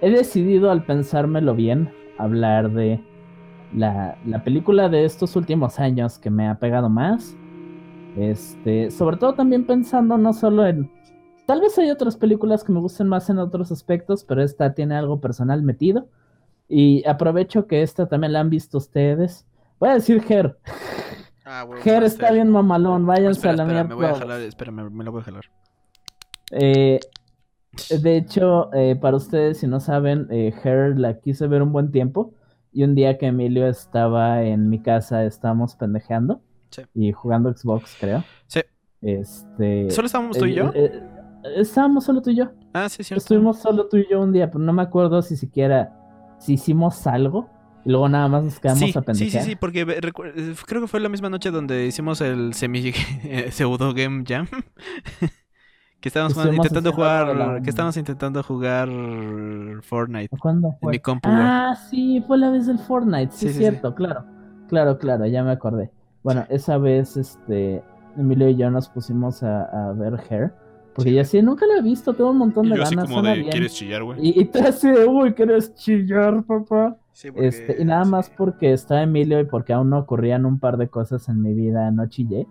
he 0.00 0.10
decidido, 0.10 0.70
al 0.70 0.84
pensármelo 0.84 1.54
bien, 1.54 1.92
hablar 2.18 2.70
de 2.70 3.00
la, 3.74 4.16
la 4.26 4.42
película 4.44 4.88
de 4.88 5.04
estos 5.04 5.36
últimos 5.36 5.78
años 5.78 6.18
que 6.18 6.30
me 6.30 6.48
ha 6.48 6.58
pegado 6.58 6.88
más. 6.88 7.36
Este, 8.16 8.90
sobre 8.90 9.16
todo 9.16 9.34
también 9.34 9.64
pensando 9.66 10.18
no 10.18 10.32
solo 10.32 10.66
en. 10.66 10.90
Tal 11.46 11.60
vez 11.60 11.78
hay 11.78 11.90
otras 11.90 12.16
películas 12.16 12.64
que 12.64 12.72
me 12.72 12.80
gusten 12.80 13.08
más 13.08 13.30
en 13.30 13.38
otros 13.38 13.70
aspectos, 13.72 14.24
pero 14.24 14.42
esta 14.42 14.74
tiene 14.74 14.96
algo 14.96 15.20
personal 15.20 15.62
metido. 15.62 16.08
Y 16.68 17.06
aprovecho 17.08 17.66
que 17.66 17.82
esta 17.82 18.06
también 18.06 18.32
la 18.34 18.40
han 18.40 18.50
visto 18.50 18.78
ustedes. 18.78 19.46
Voy 19.78 19.88
a 19.90 19.94
decir 19.94 20.22
Her. 20.28 20.58
Ah, 21.44 21.64
Master. 21.66 22.02
está 22.02 22.30
bien 22.30 22.50
mamalón, 22.50 23.06
váyanse 23.06 23.38
Espera, 23.38 23.54
a 23.54 23.56
la 23.56 23.64
mierda. 23.64 23.84
me 23.84 23.94
voy 23.94 24.04
a 24.04 24.14
jalar, 24.14 24.40
espera, 24.42 24.70
me, 24.70 24.90
me 24.90 25.04
lo 25.04 25.12
voy 25.12 25.22
a 25.22 25.24
jalar. 25.24 25.44
Eh, 26.50 27.00
de 28.02 28.16
hecho, 28.16 28.72
eh, 28.74 28.96
para 28.96 29.16
ustedes, 29.16 29.58
si 29.58 29.66
no 29.66 29.80
saben, 29.80 30.26
eh, 30.30 30.52
Her 30.64 30.98
la 30.98 31.18
quise 31.20 31.46
ver 31.46 31.62
un 31.62 31.72
buen 31.72 31.90
tiempo. 31.90 32.34
Y 32.72 32.82
un 32.84 32.94
día 32.94 33.16
que 33.18 33.26
Emilio 33.26 33.66
estaba 33.66 34.42
en 34.42 34.68
mi 34.68 34.80
casa, 34.82 35.24
estábamos 35.24 35.74
pendejeando 35.76 36.40
Sí. 36.70 36.82
y 36.94 37.12
jugando 37.12 37.52
Xbox, 37.52 37.96
creo. 37.98 38.22
Sí. 38.46 38.60
Este. 39.00 39.90
¿Solo 39.90 40.06
estábamos 40.06 40.36
tú 40.36 40.44
y 40.44 40.52
eh, 40.52 40.54
yo? 40.54 40.70
eh, 40.74 41.02
estábamos 41.56 42.04
solo 42.04 42.20
tú 42.20 42.30
y 42.30 42.36
yo. 42.36 42.50
Ah, 42.74 42.88
sí, 42.88 43.02
cierto. 43.02 43.22
Estuvimos 43.22 43.58
solo 43.60 43.88
tú 43.88 43.96
y 43.96 44.06
yo 44.10 44.20
un 44.20 44.32
día, 44.32 44.50
pero 44.50 44.58
no 44.62 44.72
me 44.72 44.82
acuerdo 44.82 45.22
si 45.22 45.36
siquiera 45.36 45.94
si 46.38 46.54
hicimos 46.54 47.06
algo 47.06 47.48
y 47.84 47.90
luego 47.90 48.08
nada 48.08 48.28
más 48.28 48.44
nos 48.44 48.60
quedamos 48.60 48.80
Sí, 48.80 48.84
a 48.84 48.88
sí, 48.88 48.98
sí, 48.98 49.02
pendejear. 49.04 49.44
sí, 49.44 49.56
porque 49.56 49.86
recu- 49.86 50.30
eh, 50.36 50.54
creo 50.66 50.82
que 50.82 50.88
fue 50.88 51.00
la 51.00 51.08
misma 51.08 51.30
noche 51.30 51.50
donde 51.50 51.86
hicimos 51.86 52.20
el 52.20 52.52
semi 52.54 52.92
eh, 53.24 53.50
pseudo 53.50 53.94
game 53.94 54.24
jam. 54.26 54.46
que 56.00 56.08
estábamos 56.08 56.34
jugando- 56.34 56.54
intentando 56.54 56.92
jugar, 56.92 57.26
de 57.28 57.34
la- 57.34 57.60
que 57.60 57.70
estábamos 57.70 57.96
intentando 57.96 58.42
jugar 58.42 58.88
Fortnite 59.82 60.36
¿Cuándo 60.38 60.76
en 60.80 60.90
mi 60.90 60.98
compu. 60.98 61.28
Ah, 61.30 61.74
sí, 61.90 62.22
fue 62.26 62.38
la 62.38 62.50
vez 62.50 62.66
del 62.66 62.78
Fortnite, 62.78 63.32
sí, 63.32 63.38
Sí, 63.40 63.46
es 63.46 63.52
sí, 63.54 63.58
cierto, 63.58 63.94
claro. 63.94 64.24
Claro, 64.68 64.98
claro, 64.98 65.26
ya 65.26 65.42
me 65.42 65.50
acordé. 65.50 65.90
Bueno, 66.22 66.44
esa 66.50 66.78
vez, 66.78 67.16
este, 67.16 67.82
Emilio 68.16 68.48
y 68.48 68.56
yo 68.56 68.70
nos 68.70 68.88
pusimos 68.88 69.42
a, 69.42 69.62
a 69.88 69.92
ver 69.92 70.20
Hair, 70.28 70.52
porque 70.94 71.12
ya 71.12 71.24
sí, 71.24 71.40
nunca 71.42 71.64
la 71.66 71.78
he 71.78 71.82
visto, 71.82 72.12
tengo 72.14 72.30
un 72.30 72.38
montón 72.38 72.68
de 72.68 72.76
ganas, 72.76 73.08
suena 73.08 73.34
bien. 73.34 73.66
chillar, 73.68 74.02
güey? 74.04 74.18
Y, 74.20 74.40
y 74.40 74.44
tú 74.46 74.58
así 74.66 74.90
de, 74.90 75.06
uy, 75.06 75.32
¿quieres 75.32 75.74
chillar, 75.74 76.42
papá? 76.44 76.96
Sí, 77.12 77.30
porque- 77.30 77.46
Este, 77.48 77.76
y 77.80 77.84
nada 77.84 78.04
más 78.04 78.30
porque 78.30 78.72
está 78.72 79.02
Emilio 79.02 79.40
y 79.40 79.44
porque 79.44 79.72
aún 79.72 79.90
no 79.90 79.98
ocurrían 79.98 80.44
un 80.46 80.58
par 80.60 80.76
de 80.76 80.88
cosas 80.88 81.28
en 81.28 81.40
mi 81.42 81.54
vida, 81.54 81.90
no 81.90 82.06
chillé. 82.08 82.46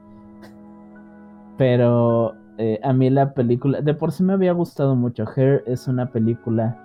Pero 1.57 2.35
eh, 2.57 2.79
a 2.83 2.93
mí 2.93 3.09
la 3.09 3.33
película, 3.33 3.81
de 3.81 3.93
por 3.93 4.11
sí 4.11 4.23
me 4.23 4.33
había 4.33 4.51
gustado 4.53 4.95
mucho. 4.95 5.25
Hair 5.35 5.63
es 5.67 5.87
una 5.87 6.11
película 6.11 6.75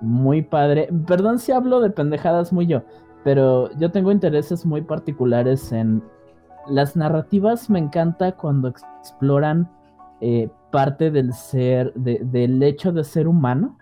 muy 0.00 0.42
padre. 0.42 0.88
Perdón 1.06 1.38
si 1.38 1.52
hablo 1.52 1.80
de 1.80 1.90
pendejadas 1.90 2.52
muy 2.52 2.66
yo, 2.66 2.82
pero 3.24 3.70
yo 3.78 3.90
tengo 3.90 4.12
intereses 4.12 4.64
muy 4.64 4.82
particulares 4.82 5.72
en 5.72 6.02
las 6.68 6.96
narrativas. 6.96 7.68
Me 7.70 7.78
encanta 7.78 8.32
cuando 8.32 8.68
exploran 8.68 9.70
eh, 10.20 10.50
parte 10.70 11.10
del 11.10 11.32
ser, 11.32 11.92
de- 11.94 12.20
del 12.24 12.62
hecho 12.62 12.92
de 12.92 13.04
ser 13.04 13.28
humano 13.28 13.78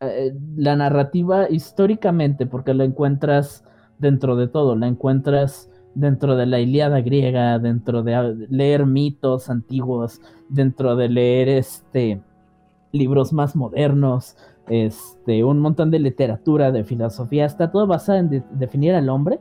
eh, 0.00 0.32
la 0.56 0.76
narrativa 0.76 1.50
históricamente, 1.50 2.46
porque 2.46 2.72
la 2.74 2.84
encuentras 2.84 3.64
dentro 3.98 4.36
de 4.36 4.46
todo, 4.46 4.76
la 4.76 4.86
encuentras 4.86 5.68
dentro 5.94 6.36
de 6.36 6.46
la 6.46 6.60
Ilíada 6.60 7.00
griega, 7.00 7.58
dentro 7.58 8.02
de 8.02 8.46
leer 8.50 8.86
mitos 8.86 9.50
antiguos, 9.50 10.20
dentro 10.48 10.96
de 10.96 11.08
leer 11.08 11.48
este 11.48 12.20
libros 12.92 13.32
más 13.32 13.54
modernos, 13.56 14.36
este 14.68 15.44
un 15.44 15.58
montón 15.60 15.90
de 15.90 15.98
literatura, 15.98 16.72
de 16.72 16.84
filosofía, 16.84 17.44
está 17.44 17.70
todo 17.70 17.86
basado 17.86 18.18
en 18.18 18.30
de- 18.30 18.44
definir 18.52 18.94
al 18.94 19.08
hombre. 19.08 19.40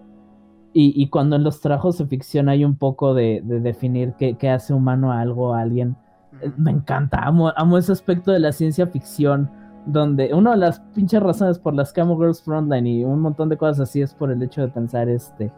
Y, 0.73 0.93
y 1.01 1.07
cuando 1.09 1.37
en 1.37 1.43
los 1.43 1.59
trabajos 1.61 1.97
de 1.97 2.05
ficción 2.05 2.49
hay 2.49 2.63
un 2.63 2.75
poco 2.75 3.13
de, 3.15 3.41
de 3.43 3.61
definir 3.61 4.13
qué, 4.19 4.35
qué 4.35 4.49
hace 4.49 4.73
humano 4.73 5.11
a 5.11 5.21
algo, 5.21 5.53
a 5.53 5.61
alguien, 5.61 5.95
eh, 6.41 6.51
me 6.57 6.69
encanta, 6.71 7.19
amo, 7.19 7.51
amo 7.55 7.77
ese 7.79 7.93
aspecto 7.93 8.31
de 8.31 8.39
la 8.39 8.51
ciencia 8.51 8.85
ficción, 8.85 9.49
donde 9.87 10.33
una 10.35 10.51
de 10.51 10.57
las 10.57 10.81
pinches 10.93 11.23
razones 11.23 11.57
por 11.57 11.73
las 11.73 11.93
que 11.93 12.01
amo 12.01 12.17
Girls 12.17 12.43
Frontline 12.43 12.85
y 12.85 13.03
un 13.05 13.21
montón 13.21 13.49
de 13.49 13.57
cosas 13.57 13.79
así 13.89 14.01
es 14.01 14.13
por 14.13 14.29
el 14.29 14.43
hecho 14.43 14.61
de 14.61 14.67
pensar, 14.67 15.09
este, 15.09 15.51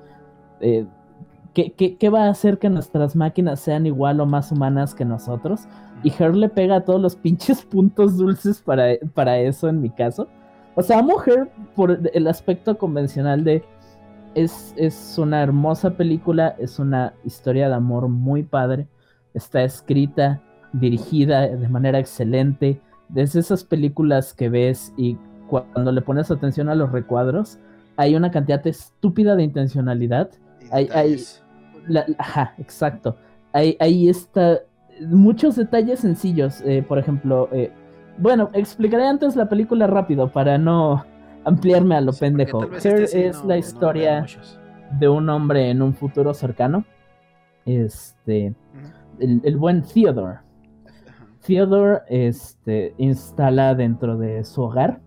eh, 0.61 0.85
¿qué, 1.53 1.71
qué, 1.71 1.97
qué 1.97 2.09
va 2.09 2.25
a 2.25 2.29
hacer 2.29 2.59
que 2.59 2.69
nuestras 2.69 3.15
máquinas 3.15 3.59
sean 3.59 3.85
igual 3.85 4.19
o 4.19 4.25
más 4.25 4.51
humanas 4.51 4.95
que 4.95 5.05
nosotros? 5.05 5.67
Y 6.03 6.11
Her 6.17 6.35
le 6.35 6.49
pega 6.49 6.77
a 6.77 6.85
todos 6.85 7.01
los 7.01 7.15
pinches 7.15 7.63
puntos 7.63 8.17
dulces 8.17 8.61
para, 8.61 8.95
para 9.13 9.39
eso 9.39 9.67
en 9.67 9.81
mi 9.81 9.89
caso. 9.89 10.27
O 10.75 10.81
sea, 10.81 10.99
amo 10.99 11.21
Her 11.23 11.49
por 11.75 11.99
el 12.13 12.27
aspecto 12.27 12.77
convencional 12.77 13.43
de... 13.43 13.63
Es, 14.35 14.75
es 14.77 15.17
una 15.17 15.41
hermosa 15.41 15.91
película, 15.91 16.55
es 16.59 16.77
una 16.77 17.13
historia 17.25 17.67
de 17.67 17.73
amor 17.73 18.07
muy 18.09 18.43
padre, 18.43 18.87
está 19.33 19.63
escrita, 19.63 20.39
dirigida 20.71 21.47
de 21.47 21.67
manera 21.67 21.97
excelente, 21.97 22.79
desde 23.09 23.39
esas 23.39 23.63
películas 23.63 24.33
que 24.33 24.49
ves 24.49 24.93
y 24.97 25.17
cuando 25.49 25.91
le 25.91 26.01
pones 26.01 26.29
atención 26.29 26.69
a 26.69 26.75
los 26.75 26.91
recuadros, 26.91 27.57
hay 27.97 28.15
una 28.15 28.31
cantidad 28.31 28.65
estúpida 28.67 29.35
de 29.35 29.43
intencionalidad. 29.43 30.29
Hay- 30.71 30.89
hay- 30.93 31.09
detalles. 31.11 31.43
La- 31.87 32.05
ajá, 32.17 32.53
exacto. 32.57 33.15
Ahí, 33.53 33.75
ahí 33.79 34.09
está 34.09 34.59
muchos 35.07 35.55
detalles 35.55 35.99
sencillos. 36.01 36.61
eh, 36.61 36.83
por 36.87 36.99
ejemplo, 36.99 37.49
eh, 37.51 37.71
bueno, 38.17 38.49
explicaré 38.53 39.07
antes 39.07 39.35
la 39.35 39.47
película 39.49 39.87
rápido 39.87 40.29
para 40.31 40.57
no 40.57 41.05
ampliarme 41.45 41.95
a 41.95 42.01
lo 42.01 42.11
Sí, 42.11 42.19
pendejo. 42.21 42.63
Her 42.63 42.73
este 42.75 43.27
es 43.27 43.41
no- 43.41 43.47
la 43.49 43.57
historia 43.57 44.25
de 44.99 45.07
un 45.07 45.29
hombre 45.29 45.69
en 45.69 45.81
un 45.81 45.93
futuro 45.93 46.33
cercano. 46.33 46.83
Este, 47.65 48.53
el, 49.19 49.41
el 49.43 49.57
buen 49.57 49.83
Theodore. 49.83 50.39
Theodore 51.45 51.99
este, 52.09 52.93
instala 52.97 53.73
dentro 53.75 54.17
de 54.17 54.43
su 54.43 54.61
hogar 54.63 54.99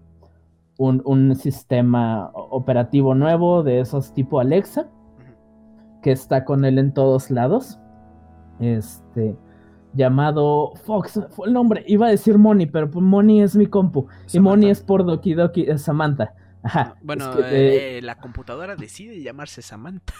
un, 0.78 1.02
un 1.04 1.36
sistema 1.36 2.30
operativo 2.32 3.14
nuevo 3.14 3.62
de 3.62 3.80
esos 3.80 4.12
tipo 4.14 4.40
Alexa. 4.40 4.88
Que 6.02 6.12
está 6.12 6.44
con 6.44 6.64
él 6.64 6.78
en 6.78 6.92
todos 6.92 7.30
lados. 7.30 7.78
Este, 8.60 9.36
llamado 9.94 10.72
Fox, 10.84 11.20
fue 11.30 11.48
el 11.48 11.52
nombre, 11.52 11.84
iba 11.86 12.06
a 12.06 12.10
decir 12.10 12.38
Moni, 12.38 12.66
pero 12.66 12.90
pues 12.90 13.04
Moni 13.04 13.42
es 13.42 13.56
mi 13.56 13.66
compu, 13.66 14.06
y 14.32 14.40
Moni 14.40 14.70
es 14.70 14.80
por 14.80 15.04
Doki 15.04 15.34
Doki, 15.34 15.62
es 15.62 15.82
Samantha. 15.82 16.34
Ajá. 16.62 16.96
Bueno, 17.02 17.30
es 17.30 17.36
que, 17.36 17.98
eh, 17.98 18.02
la 18.02 18.16
computadora 18.16 18.76
decide 18.76 19.20
llamarse 19.20 19.62
Samantha. 19.62 20.14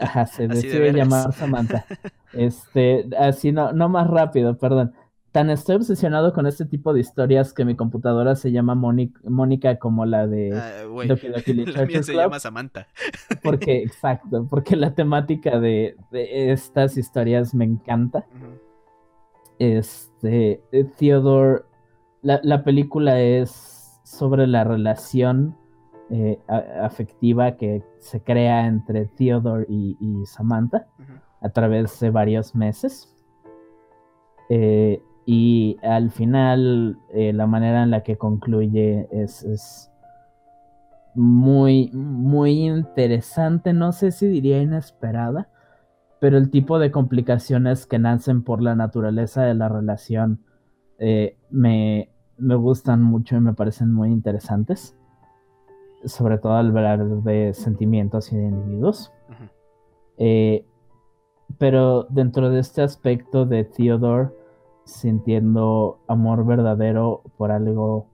Ajá, 0.00 0.26
se 0.26 0.44
Así 0.50 0.66
decide 0.68 0.92
llamar 0.92 1.32
Samantha. 1.32 1.84
Este, 2.32 3.08
así 3.18 3.52
no, 3.52 3.72
no 3.72 3.88
más 3.88 4.08
rápido, 4.08 4.56
perdón. 4.58 4.92
Tan 5.32 5.48
estoy 5.50 5.76
obsesionado 5.76 6.32
con 6.32 6.46
este 6.46 6.64
tipo 6.64 6.92
de 6.92 7.00
historias 7.00 7.52
que 7.52 7.64
mi 7.64 7.76
computadora 7.76 8.34
se 8.34 8.50
llama 8.50 8.74
Mónica 8.74 9.78
como 9.78 10.04
la 10.04 10.26
de 10.26 10.52
Ah, 10.56 10.86
güey, 10.88 11.06
Doki 11.06 11.28
Doki 11.28 11.54
la 11.66 11.86
mía 11.86 12.02
se 12.02 12.12
Club. 12.12 12.22
llama 12.24 12.40
Samantha. 12.40 12.88
Porque, 13.44 13.82
exacto, 13.82 14.46
porque 14.50 14.74
la 14.76 14.94
temática 14.94 15.60
de, 15.60 15.96
de 16.10 16.50
estas 16.50 16.96
historias 16.98 17.54
me 17.54 17.64
encanta. 17.64 18.26
Este, 19.58 20.62
eh, 20.72 20.84
Theodore, 20.98 21.62
la, 22.22 22.40
la 22.42 22.64
película 22.64 23.20
es 23.20 24.00
sobre 24.04 24.46
la 24.46 24.64
relación 24.64 25.56
eh, 26.10 26.38
a- 26.48 26.84
afectiva 26.84 27.56
que 27.56 27.82
se 27.98 28.20
crea 28.22 28.66
entre 28.66 29.06
Theodore 29.06 29.66
y, 29.68 29.96
y 30.00 30.26
Samantha 30.26 30.86
a 31.40 31.48
través 31.50 32.00
de 32.00 32.10
varios 32.10 32.54
meses. 32.54 33.14
Eh, 34.48 35.00
y 35.32 35.78
al 35.84 36.10
final, 36.10 36.98
eh, 37.14 37.32
la 37.32 37.46
manera 37.46 37.84
en 37.84 37.92
la 37.92 38.02
que 38.02 38.18
concluye 38.18 39.06
es, 39.12 39.44
es 39.44 39.92
muy, 41.14 41.88
muy 41.92 42.66
interesante. 42.66 43.72
No 43.72 43.92
sé 43.92 44.10
si 44.10 44.26
diría 44.26 44.60
inesperada, 44.60 45.48
pero 46.18 46.36
el 46.36 46.50
tipo 46.50 46.80
de 46.80 46.90
complicaciones 46.90 47.86
que 47.86 48.00
nacen 48.00 48.42
por 48.42 48.60
la 48.60 48.74
naturaleza 48.74 49.44
de 49.44 49.54
la 49.54 49.68
relación 49.68 50.40
eh, 50.98 51.36
me, 51.48 52.10
me 52.36 52.56
gustan 52.56 53.00
mucho 53.00 53.36
y 53.36 53.40
me 53.40 53.54
parecen 53.54 53.94
muy 53.94 54.10
interesantes. 54.10 54.96
Sobre 56.06 56.38
todo 56.38 56.54
al 56.54 56.76
hablar 56.76 57.06
de 57.06 57.54
sentimientos 57.54 58.32
y 58.32 58.36
de 58.36 58.48
individuos. 58.48 59.12
Eh, 60.18 60.66
pero 61.56 62.08
dentro 62.10 62.50
de 62.50 62.58
este 62.58 62.82
aspecto 62.82 63.46
de 63.46 63.62
Theodore 63.62 64.39
sintiendo 64.90 65.98
amor 66.06 66.44
verdadero 66.44 67.22
por 67.36 67.50
algo 67.50 68.06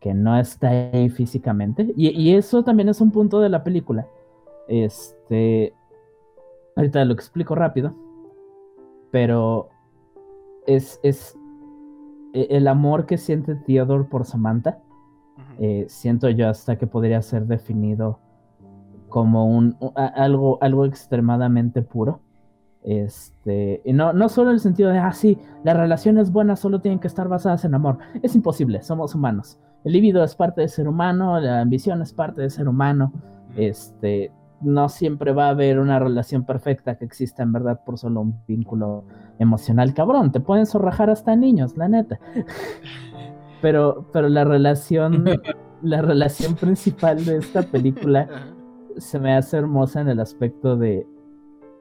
que 0.00 0.14
no 0.14 0.38
está 0.38 0.68
ahí 0.68 1.08
físicamente. 1.08 1.92
Y, 1.96 2.10
y 2.10 2.34
eso 2.34 2.62
también 2.62 2.88
es 2.88 3.00
un 3.00 3.10
punto 3.10 3.40
de 3.40 3.48
la 3.48 3.64
película. 3.64 4.06
Este. 4.68 5.72
Ahorita 6.76 7.04
lo 7.04 7.14
explico 7.14 7.54
rápido. 7.54 7.94
Pero 9.10 9.68
es, 10.66 11.00
es 11.02 11.36
e- 12.34 12.48
el 12.50 12.68
amor 12.68 13.06
que 13.06 13.18
siente 13.18 13.54
Theodore 13.54 14.04
por 14.04 14.24
Samantha. 14.24 14.80
Eh, 15.58 15.86
siento 15.88 16.28
yo 16.28 16.48
hasta 16.48 16.76
que 16.76 16.86
podría 16.86 17.20
ser 17.22 17.46
definido 17.46 18.20
como 19.08 19.46
un 19.46 19.76
algo, 19.94 20.58
algo 20.60 20.84
extremadamente 20.84 21.82
puro. 21.82 22.20
Este, 22.88 23.82
y 23.84 23.92
no, 23.92 24.14
no 24.14 24.30
solo 24.30 24.48
en 24.48 24.54
el 24.54 24.60
sentido 24.60 24.88
de, 24.88 24.98
ah, 24.98 25.12
sí, 25.12 25.36
las 25.62 25.76
relaciones 25.76 26.32
buenas 26.32 26.58
solo 26.58 26.80
tienen 26.80 26.98
que 26.98 27.06
estar 27.06 27.28
basadas 27.28 27.66
en 27.66 27.74
amor. 27.74 27.98
Es 28.22 28.34
imposible, 28.34 28.80
somos 28.80 29.14
humanos. 29.14 29.58
El 29.84 29.92
libido 29.92 30.24
es 30.24 30.34
parte 30.34 30.62
del 30.62 30.70
ser 30.70 30.88
humano, 30.88 31.38
la 31.38 31.60
ambición 31.60 32.00
es 32.00 32.14
parte 32.14 32.40
del 32.40 32.50
ser 32.50 32.66
humano. 32.66 33.12
Este, 33.58 34.32
no 34.62 34.88
siempre 34.88 35.32
va 35.32 35.48
a 35.48 35.50
haber 35.50 35.78
una 35.80 35.98
relación 35.98 36.44
perfecta 36.44 36.96
que 36.96 37.04
exista 37.04 37.42
en 37.42 37.52
verdad 37.52 37.78
por 37.84 37.98
solo 37.98 38.22
un 38.22 38.40
vínculo 38.48 39.04
emocional. 39.38 39.92
Cabrón, 39.92 40.32
te 40.32 40.40
pueden 40.40 40.64
zorrajar 40.64 41.10
hasta 41.10 41.36
niños, 41.36 41.76
la 41.76 41.88
neta. 41.88 42.18
Pero, 43.60 44.06
pero 44.12 44.28
la 44.28 44.44
relación, 44.44 45.24
la 45.82 46.00
relación 46.00 46.54
principal 46.54 47.24
de 47.24 47.38
esta 47.38 47.62
película 47.62 48.28
se 48.98 49.18
me 49.18 49.34
hace 49.34 49.56
hermosa 49.56 50.00
en 50.00 50.10
el 50.10 50.20
aspecto 50.20 50.76
de 50.76 51.04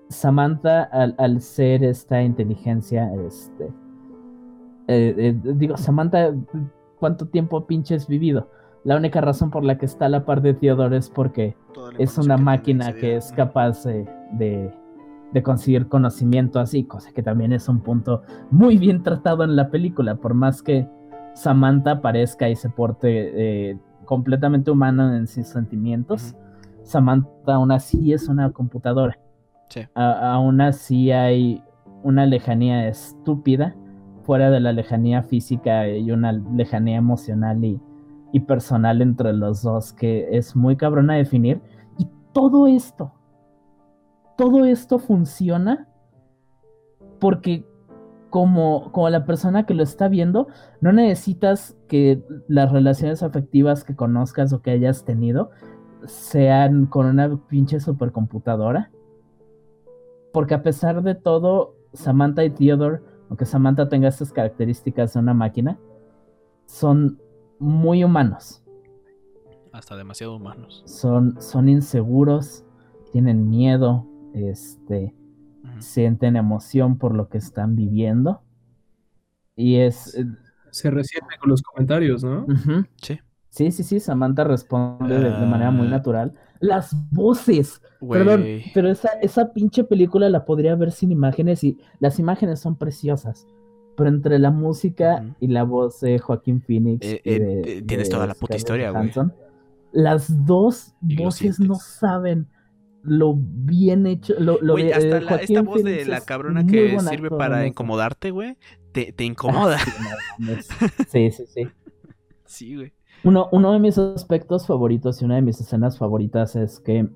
Samantha 0.10 0.84
al, 0.84 1.16
al 1.18 1.42
ser 1.42 1.84
esta 1.84 2.22
inteligencia, 2.22 3.14
este, 3.14 3.66
eh, 4.88 5.14
eh, 5.18 5.40
digo, 5.56 5.76
Samantha, 5.78 6.34
¿cuánto 7.00 7.28
tiempo 7.28 7.66
pinches 7.66 8.08
vivido? 8.08 8.50
La 8.84 8.96
única 8.96 9.20
razón 9.20 9.52
por 9.52 9.66
la 9.66 9.78
que 9.78 9.86
está 9.86 10.06
a 10.06 10.10
la 10.10 10.26
par 10.26 10.42
de 10.42 10.54
Theodore 10.54 10.98
es 10.98 11.10
porque 11.10 11.58
es 11.98 12.18
una 12.18 12.38
que 12.38 12.42
máquina 12.42 12.94
que 12.94 13.18
es 13.18 13.34
capaz 13.34 13.84
de, 13.84 14.08
de, 14.34 14.74
de 15.34 15.44
conseguir 15.44 15.88
conocimiento 15.88 16.60
así, 16.60 16.86
cosa 16.86 17.12
que 17.12 17.22
también 17.22 17.52
es 17.52 17.68
un 17.68 17.82
punto 17.82 18.22
muy 18.50 18.78
bien 18.78 19.04
tratado 19.04 19.44
en 19.44 19.58
la 19.58 19.70
película, 19.70 20.16
por 20.16 20.34
más 20.34 20.64
que 20.64 20.88
Samantha 21.34 21.92
aparezca 21.92 22.50
y 22.50 22.56
se 22.56 22.70
porte 22.70 23.72
eh, 23.72 23.78
completamente 24.06 24.72
humano 24.72 25.14
en 25.16 25.28
sus 25.28 25.48
sentimientos. 25.48 26.36
Samantha 26.84 27.56
aún 27.56 27.72
así 27.72 28.14
es 28.14 28.30
una 28.30 28.52
computadora. 28.52 29.20
A- 29.96 30.34
aún 30.34 30.62
así 30.62 31.12
hay 31.12 31.64
una 32.04 32.26
lejanía 32.26 32.88
estúpida 32.88 33.76
fuera 34.24 34.50
de 34.50 34.60
la 34.60 34.72
lejanía 34.74 35.24
física 35.24 35.88
y 35.88 36.12
una 36.12 36.34
lejanía 36.34 36.98
emocional 36.98 37.64
y, 37.64 37.80
y 38.34 38.42
personal 38.42 39.02
entre 39.02 39.34
los 39.34 39.62
dos 39.62 39.94
que 39.94 40.28
es 40.38 40.56
muy 40.56 40.76
cabrona 40.76 41.14
de 41.14 41.20
definir. 41.20 41.62
Y 41.98 42.08
todo 42.34 42.68
esto, 42.68 43.14
todo 44.38 44.66
esto 44.66 45.00
funciona 45.00 45.88
porque 47.20 47.66
como, 48.30 48.92
como 48.92 49.10
la 49.10 49.26
persona 49.26 49.66
que 49.66 49.74
lo 49.74 49.84
está 49.84 50.10
viendo, 50.10 50.48
no 50.82 50.92
necesitas 50.92 51.78
que 51.88 52.22
las 52.48 52.72
relaciones 52.72 53.24
afectivas 53.24 53.84
que 53.84 53.96
conozcas 53.96 54.52
o 54.54 54.62
que 54.62 54.72
hayas 54.72 55.06
tenido 55.06 55.50
sean 56.06 56.86
con 56.86 57.06
una 57.06 57.36
pinche 57.48 57.80
supercomputadora. 57.80 58.92
Porque 60.38 60.54
a 60.54 60.62
pesar 60.62 61.02
de 61.02 61.16
todo, 61.16 61.74
Samantha 61.94 62.44
y 62.46 62.52
Theodore, 62.52 63.00
aunque 63.28 63.46
Samantha 63.48 63.90
tenga 63.90 64.08
estas 64.10 64.32
características 64.32 65.16
de 65.16 65.20
una 65.20 65.34
máquina, 65.34 65.80
son 66.68 67.20
muy 67.58 68.04
humanos. 68.04 68.62
Hasta 69.72 69.96
demasiado 69.96 70.36
humanos. 70.36 70.84
Son, 70.86 71.42
son 71.42 71.70
inseguros, 71.70 72.64
tienen 73.12 73.50
miedo, 73.50 74.06
este, 74.36 75.16
sienten 75.80 76.36
emoción 76.36 77.00
por 77.00 77.16
lo 77.16 77.30
que 77.30 77.40
están 77.40 77.76
viviendo. 77.76 78.44
Y 79.56 79.78
es... 79.78 80.24
Se 80.70 80.92
resiente 80.92 81.36
con 81.40 81.50
los 81.50 81.64
comentarios, 81.64 82.24
¿no? 82.24 82.46
Sí. 83.02 83.20
Sí, 83.50 83.72
sí, 83.72 83.82
sí, 83.82 84.00
Samantha 84.00 84.44
responde 84.44 85.18
de, 85.18 85.32
de 85.32 85.46
manera 85.48 85.72
muy 85.72 85.88
Ah. 85.88 85.90
natural. 85.90 86.34
Las 86.60 86.96
voces, 87.12 87.82
perdón, 88.10 88.42
Güey. 88.42 88.64
pero 88.74 88.90
esa, 88.90 89.10
esa 89.22 89.54
pinche 89.54 89.84
película 89.84 90.30
la 90.30 90.46
podría 90.46 90.76
ver 90.76 90.92
sin 90.92 91.12
imágenes 91.12 91.64
y 91.64 91.78
las 92.00 92.20
imágenes 92.20 92.60
son 92.60 92.78
preciosas. 92.78 93.48
Pero 93.96 94.10
entre 94.10 94.38
la 94.38 94.52
música 94.52 95.26
y 95.40 95.48
la 95.48 95.64
voz 95.64 96.00
de 96.02 96.20
Joaquín 96.20 96.62
Phoenix. 96.62 97.06
Eh, 97.06 97.22
eh, 97.24 97.40
de- 97.40 97.78
eh, 97.78 97.82
tienes 97.82 98.10
de 98.10 98.14
toda 98.16 98.28
la 98.28 98.34
puta 98.36 98.58
Scarlett 98.58 98.58
historia, 98.60 98.92
güey. 98.92 99.12
Las 99.92 100.46
dos 100.46 100.94
voces 101.02 101.60
no 101.60 101.76
saben 101.76 102.48
lo 103.02 103.34
bien 103.38 104.06
hecho. 104.06 104.36
Lo, 104.38 104.60
lo 104.62 104.76
hasta 104.76 104.98
eh, 105.00 105.22
la- 105.22 105.36
esta 105.38 105.62
voz 105.62 105.84
de 105.84 106.06
la 106.06 106.22
cabrona 106.22 106.68
que 106.68 107.00
sirve 107.00 107.30
para 107.32 107.66
incomodarte, 107.66 108.32
güey, 108.32 108.58
te, 108.92 109.14
te 109.14 109.24
incomoda. 109.24 109.80
Sí, 109.80 109.92
no 110.00 110.10
mames. 110.48 110.68
sí, 111.08 111.32
sí, 111.32 111.44
sí. 111.48 111.68
Sí, 112.46 112.76
güey. 112.76 112.94
Uno, 113.24 113.72
de 113.74 113.80
mis 113.80 113.98
aspectos 113.98 114.68
favoritos 114.68 115.22
y 115.22 115.26
una 115.26 115.36
de 115.36 115.42
mis 115.42 115.60
escenas 115.60 115.98
favoritas 115.98 116.56
es 116.56 116.80
que 116.80 117.10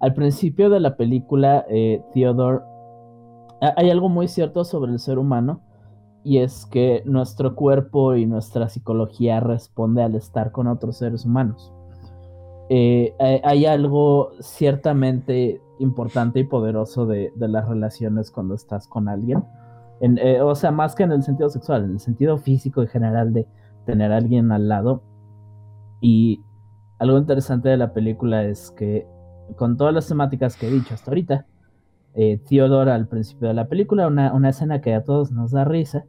al 0.00 0.14
principio 0.14 0.70
de 0.70 0.80
la 0.80 0.96
película, 0.96 1.64
eh, 1.68 2.02
Theodore, 2.12 2.60
ha- 3.60 3.74
hay 3.76 3.90
algo 3.90 4.08
muy 4.08 4.28
cierto 4.28 4.64
sobre 4.64 4.92
el 4.92 4.98
ser 4.98 5.18
humano 5.18 5.60
y 6.24 6.38
es 6.38 6.66
que 6.66 7.02
nuestro 7.04 7.54
cuerpo 7.54 8.14
y 8.16 8.26
nuestra 8.26 8.68
psicología 8.68 9.40
responde 9.40 10.02
al 10.02 10.14
estar 10.14 10.52
con 10.52 10.66
otros 10.66 10.96
seres 10.96 11.24
humanos. 11.24 11.72
Eh, 12.70 13.14
hay- 13.44 13.66
algo 13.66 14.30
ciertamente 14.40 15.60
importante 15.78 16.40
y 16.40 16.44
poderoso 16.44 17.04
de, 17.06 17.30
las 17.36 17.68
relaciones 17.68 18.30
cuando 18.30 18.54
estás 18.54 18.88
con 18.88 19.08
alguien. 19.08 19.44
En- 20.00 20.18
eh, 20.18 20.40
o 20.40 20.54
sea, 20.54 20.70
más 20.72 20.94
que 20.94 21.02
en 21.04 21.12
el 21.12 21.22
sentido 21.22 21.50
sexual, 21.50 21.84
en 21.84 21.90
el 21.92 22.00
sentido 22.00 22.38
físico 22.38 22.80
en 22.82 22.88
general 22.88 23.32
de 23.32 23.46
tener 23.84 24.12
a 24.12 24.16
alguien 24.16 24.52
al 24.52 24.68
lado. 24.68 25.02
Y 26.00 26.42
algo 26.98 27.18
interesante 27.18 27.68
de 27.68 27.76
la 27.76 27.92
película 27.92 28.44
es 28.44 28.70
que 28.72 29.06
con 29.56 29.76
todas 29.76 29.94
las 29.94 30.08
temáticas 30.08 30.56
que 30.56 30.68
he 30.68 30.70
dicho 30.70 30.94
hasta 30.94 31.10
ahorita, 31.10 31.46
eh, 32.14 32.40
Theodore 32.48 32.92
al 32.92 33.08
principio 33.08 33.48
de 33.48 33.54
la 33.54 33.68
película, 33.68 34.06
una, 34.06 34.32
una 34.32 34.50
escena 34.50 34.80
que 34.80 34.94
a 34.94 35.02
todos 35.02 35.32
nos 35.32 35.50
da 35.50 35.64
risa, 35.64 36.04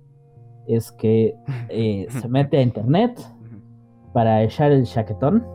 es 0.67 0.91
que 0.91 1.35
eh, 1.69 2.07
se 2.09 2.27
mete 2.27 2.57
a 2.57 2.61
internet 2.61 3.19
para 4.13 4.43
echar 4.43 4.71
el 4.71 4.85
chaquetón, 4.85 5.45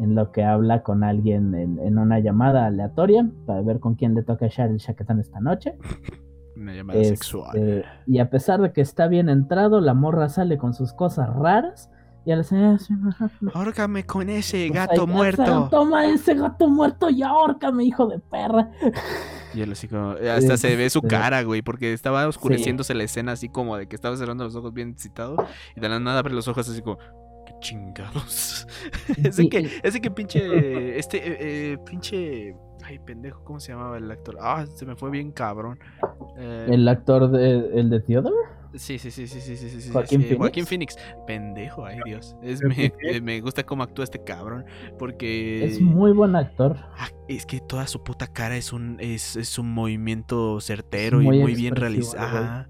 en 0.00 0.16
lo 0.16 0.32
que 0.32 0.42
habla 0.42 0.82
con 0.82 1.04
alguien 1.04 1.54
en, 1.54 1.78
en 1.78 1.98
una 1.98 2.18
llamada 2.18 2.66
aleatoria, 2.66 3.30
para 3.46 3.62
ver 3.62 3.78
con 3.78 3.94
quién 3.94 4.14
le 4.14 4.22
toca 4.22 4.46
echar 4.46 4.70
el 4.70 4.78
chaquetón 4.78 5.20
esta 5.20 5.40
noche. 5.40 5.78
Una 6.56 6.72
llamada 6.74 6.98
Este, 7.00 7.16
sexual. 7.16 7.84
Y 8.06 8.18
a 8.18 8.30
pesar 8.30 8.60
de 8.60 8.72
que 8.72 8.80
está 8.80 9.08
bien 9.08 9.28
entrado, 9.28 9.80
la 9.80 9.94
morra 9.94 10.28
sale 10.28 10.56
con 10.58 10.74
sus 10.74 10.92
cosas 10.92 11.28
raras. 11.34 11.90
Y 12.26 12.32
a 12.32 12.36
la 12.36 12.42
señora 12.42 12.72
dice, 12.72 12.94
"Ajá, 13.06 13.30
pues 13.38 13.54
Ahórcame 13.54 14.06
con 14.06 14.30
ese 14.30 14.68
gato 14.70 15.06
muerto. 15.06 15.68
Toma 15.70 16.06
ese 16.06 16.34
gato 16.34 16.70
muerto 16.70 17.10
y 17.10 17.22
ahórcame, 17.22 17.84
hijo 17.84 18.06
de 18.06 18.18
perra. 18.18 18.70
Y 19.52 19.60
así 19.62 19.88
como, 19.88 20.12
hasta 20.32 20.56
se 20.56 20.74
ve 20.74 20.88
su 20.88 21.00
Este- 21.00 21.08
cara, 21.08 21.42
güey, 21.42 21.60
porque 21.60 21.92
estaba 21.92 22.26
oscureciéndose 22.26 22.94
la 22.94 23.04
escena 23.04 23.32
así 23.32 23.50
como 23.50 23.76
de 23.76 23.88
que 23.88 23.94
estaba 23.96 24.16
cerrando 24.16 24.42
los 24.44 24.56
ojos 24.56 24.72
bien 24.72 24.88
excitado 24.90 25.36
y 25.76 25.80
de 25.80 25.88
la 25.88 26.00
nada 26.00 26.20
abre 26.20 26.32
los 26.32 26.48
ojos 26.48 26.66
así 26.66 26.80
como, 26.80 26.96
qué 27.46 27.52
chingados. 27.60 28.66
ese 29.22 29.46
que, 29.50 29.68
ese 29.82 30.00
que 30.00 30.10
pinche, 30.10 30.98
este, 30.98 31.18
eh, 31.18 31.36
eh, 31.72 31.78
pinche, 31.84 32.56
ay 32.84 32.98
pendejo, 32.98 33.42
¿cómo 33.44 33.60
se 33.60 33.72
llamaba 33.72 33.98
el 33.98 34.10
actor? 34.10 34.36
Ah, 34.40 34.64
se 34.66 34.86
me 34.86 34.94
fue 34.96 35.10
bien 35.10 35.32
cabrón. 35.32 35.78
Eh, 36.38 36.68
El 36.70 36.86
actor 36.88 37.30
de, 37.30 37.78
el 37.78 37.90
de 37.90 38.00
Theodore. 38.00 38.34
Sí, 38.74 38.98
sí, 38.98 39.12
sí, 39.12 39.28
sí, 39.28 39.40
sí, 39.40 39.56
sí, 39.56 39.68
sí, 39.68 39.80
sí, 39.80 39.90
¿Joaquín 39.92 40.22
sí, 40.22 40.36
Joaquín 40.36 40.66
Phoenix? 40.66 40.96
Pendejo, 41.28 41.86
ay 41.86 42.00
Dios. 42.04 42.36
Es, 42.42 42.60
¿Pero 42.60 42.74
me, 42.74 42.92
eh, 43.02 43.20
me 43.20 43.40
gusta 43.40 43.64
cómo 43.64 43.84
actúa 43.84 44.02
este 44.02 44.24
cabrón. 44.24 44.64
Porque. 44.98 45.64
Es 45.64 45.80
muy 45.80 46.12
buen 46.12 46.34
actor. 46.34 46.76
Ah, 46.98 47.08
es 47.28 47.46
que 47.46 47.60
toda 47.60 47.86
su 47.86 48.02
puta 48.02 48.26
cara 48.26 48.56
es 48.56 48.72
un, 48.72 48.96
es, 48.98 49.36
es 49.36 49.58
un 49.60 49.72
movimiento 49.72 50.60
certero 50.60 51.20
muy 51.20 51.36
y 51.36 51.40
muy 51.40 51.54
bien 51.54 51.76
realizado. 51.76 52.66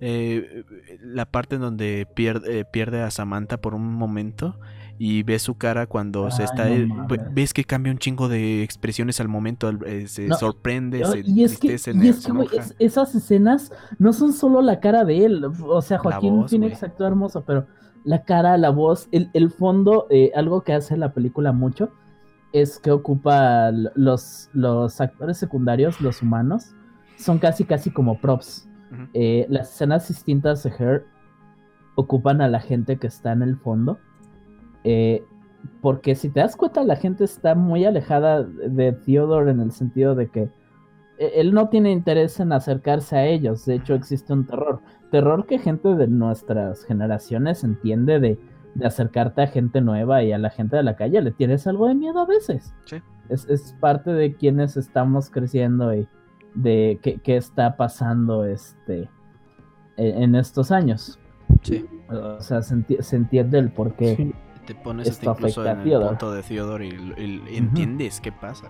Eh, 0.00 0.64
la 1.00 1.26
parte 1.26 1.56
en 1.56 1.62
donde 1.62 2.06
pierde, 2.14 2.60
eh, 2.60 2.64
pierde 2.64 3.02
a 3.02 3.10
Samantha 3.10 3.60
por 3.60 3.74
un 3.74 3.92
momento 3.92 4.58
y 5.02 5.22
ves 5.22 5.40
su 5.40 5.54
cara 5.54 5.86
cuando 5.86 6.30
se 6.30 6.44
está. 6.44 6.64
no 6.68 7.06
ve- 7.08 7.18
ves 7.32 7.54
que 7.54 7.64
cambia 7.64 7.90
un 7.90 7.96
chingo 7.98 8.28
de 8.28 8.62
expresiones 8.62 9.18
al 9.18 9.28
momento. 9.28 9.70
eh, 9.86 10.06
se 10.06 10.26
No, 10.26 10.34
sorprende, 10.34 11.02
se 11.06 11.22
y 11.24 11.42
es 11.42 11.58
que, 11.58 11.68
y 11.68 11.72
es 11.72 11.86
es- 12.52 12.74
esas 12.78 13.14
escenas 13.14 13.72
no 13.98 14.12
son 14.12 14.34
solo 14.34 14.60
la 14.60 14.78
cara 14.78 15.06
de 15.06 15.24
él. 15.24 15.42
O 15.64 15.80
sea, 15.80 15.96
Joaquín 15.96 16.46
Phoenix 16.46 16.82
actúa 16.82 17.06
hermoso, 17.06 17.42
pero 17.46 17.66
la 18.04 18.24
cara, 18.24 18.58
la 18.58 18.68
voz, 18.68 19.08
el, 19.10 19.30
el 19.32 19.50
fondo, 19.50 20.06
eh, 20.10 20.32
algo 20.34 20.64
que 20.64 20.74
hace 20.74 20.98
la 20.98 21.14
película 21.14 21.52
mucho 21.52 21.88
es 22.52 22.78
que 22.78 22.90
ocupa 22.90 23.70
los, 23.94 24.50
los 24.52 25.00
actores 25.00 25.38
secundarios, 25.38 25.98
los 26.02 26.20
humanos, 26.20 26.74
son 27.16 27.38
casi 27.38 27.64
casi 27.64 27.90
como 27.90 28.20
props. 28.20 28.68
Eh, 29.14 29.46
las 29.48 29.72
escenas 29.72 30.08
distintas 30.08 30.62
de 30.62 30.72
Her 30.78 31.06
ocupan 31.94 32.42
a 32.42 32.48
la 32.48 32.60
gente 32.60 32.98
que 32.98 33.06
está 33.06 33.32
en 33.32 33.40
el 33.40 33.56
fondo. 33.56 33.98
Eh, 34.84 35.22
porque 35.82 36.14
si 36.14 36.30
te 36.30 36.40
das 36.40 36.56
cuenta, 36.56 36.82
la 36.84 36.96
gente 36.96 37.24
está 37.24 37.54
muy 37.54 37.84
alejada 37.84 38.42
de 38.42 38.92
Theodore 38.92 39.50
en 39.50 39.60
el 39.60 39.72
sentido 39.72 40.14
de 40.14 40.28
que 40.28 40.42
eh, 41.18 41.32
él 41.36 41.52
no 41.52 41.68
tiene 41.68 41.90
interés 41.90 42.40
en 42.40 42.52
acercarse 42.52 43.16
a 43.16 43.26
ellos. 43.26 43.66
De 43.66 43.74
hecho, 43.74 43.94
existe 43.94 44.32
un 44.32 44.46
terror. 44.46 44.80
Terror 45.10 45.46
que 45.46 45.58
gente 45.58 45.94
de 45.94 46.06
nuestras 46.06 46.84
generaciones 46.84 47.64
entiende 47.64 48.20
de, 48.20 48.38
de 48.74 48.86
acercarte 48.86 49.42
a 49.42 49.46
gente 49.48 49.80
nueva 49.80 50.22
y 50.22 50.32
a 50.32 50.38
la 50.38 50.50
gente 50.50 50.76
de 50.76 50.82
la 50.82 50.96
calle. 50.96 51.20
Le 51.20 51.32
tienes 51.32 51.66
algo 51.66 51.88
de 51.88 51.94
miedo 51.94 52.20
a 52.20 52.26
veces. 52.26 52.74
Sí. 52.86 52.96
Es, 53.28 53.48
es 53.48 53.74
parte 53.80 54.12
de 54.12 54.34
quienes 54.34 54.76
estamos 54.76 55.30
creciendo 55.30 55.94
y 55.94 56.08
de 56.54 56.98
qué, 57.02 57.18
qué 57.18 57.36
está 57.36 57.76
pasando 57.76 58.44
este 58.44 59.08
en, 59.96 60.22
en 60.22 60.34
estos 60.34 60.70
años. 60.72 61.18
Sí. 61.62 61.86
O 62.08 62.40
sea, 62.40 62.62
se, 62.62 62.74
enti- 62.76 63.00
se 63.02 63.16
entiende 63.16 63.58
el 63.58 63.70
por 63.70 63.94
qué. 63.94 64.16
Sí. 64.16 64.34
Te 64.74 64.74
pones 64.76 65.08
hasta 65.10 65.30
incluso 65.32 65.66
en 65.66 65.80
el 65.80 66.00
punto 66.00 66.30
de 66.32 66.42
Theodore 66.44 66.86
y, 66.86 66.90
y- 67.18 67.42
y 67.50 67.56
entiendes 67.56 68.20
qué 68.20 68.30
pasa. 68.30 68.68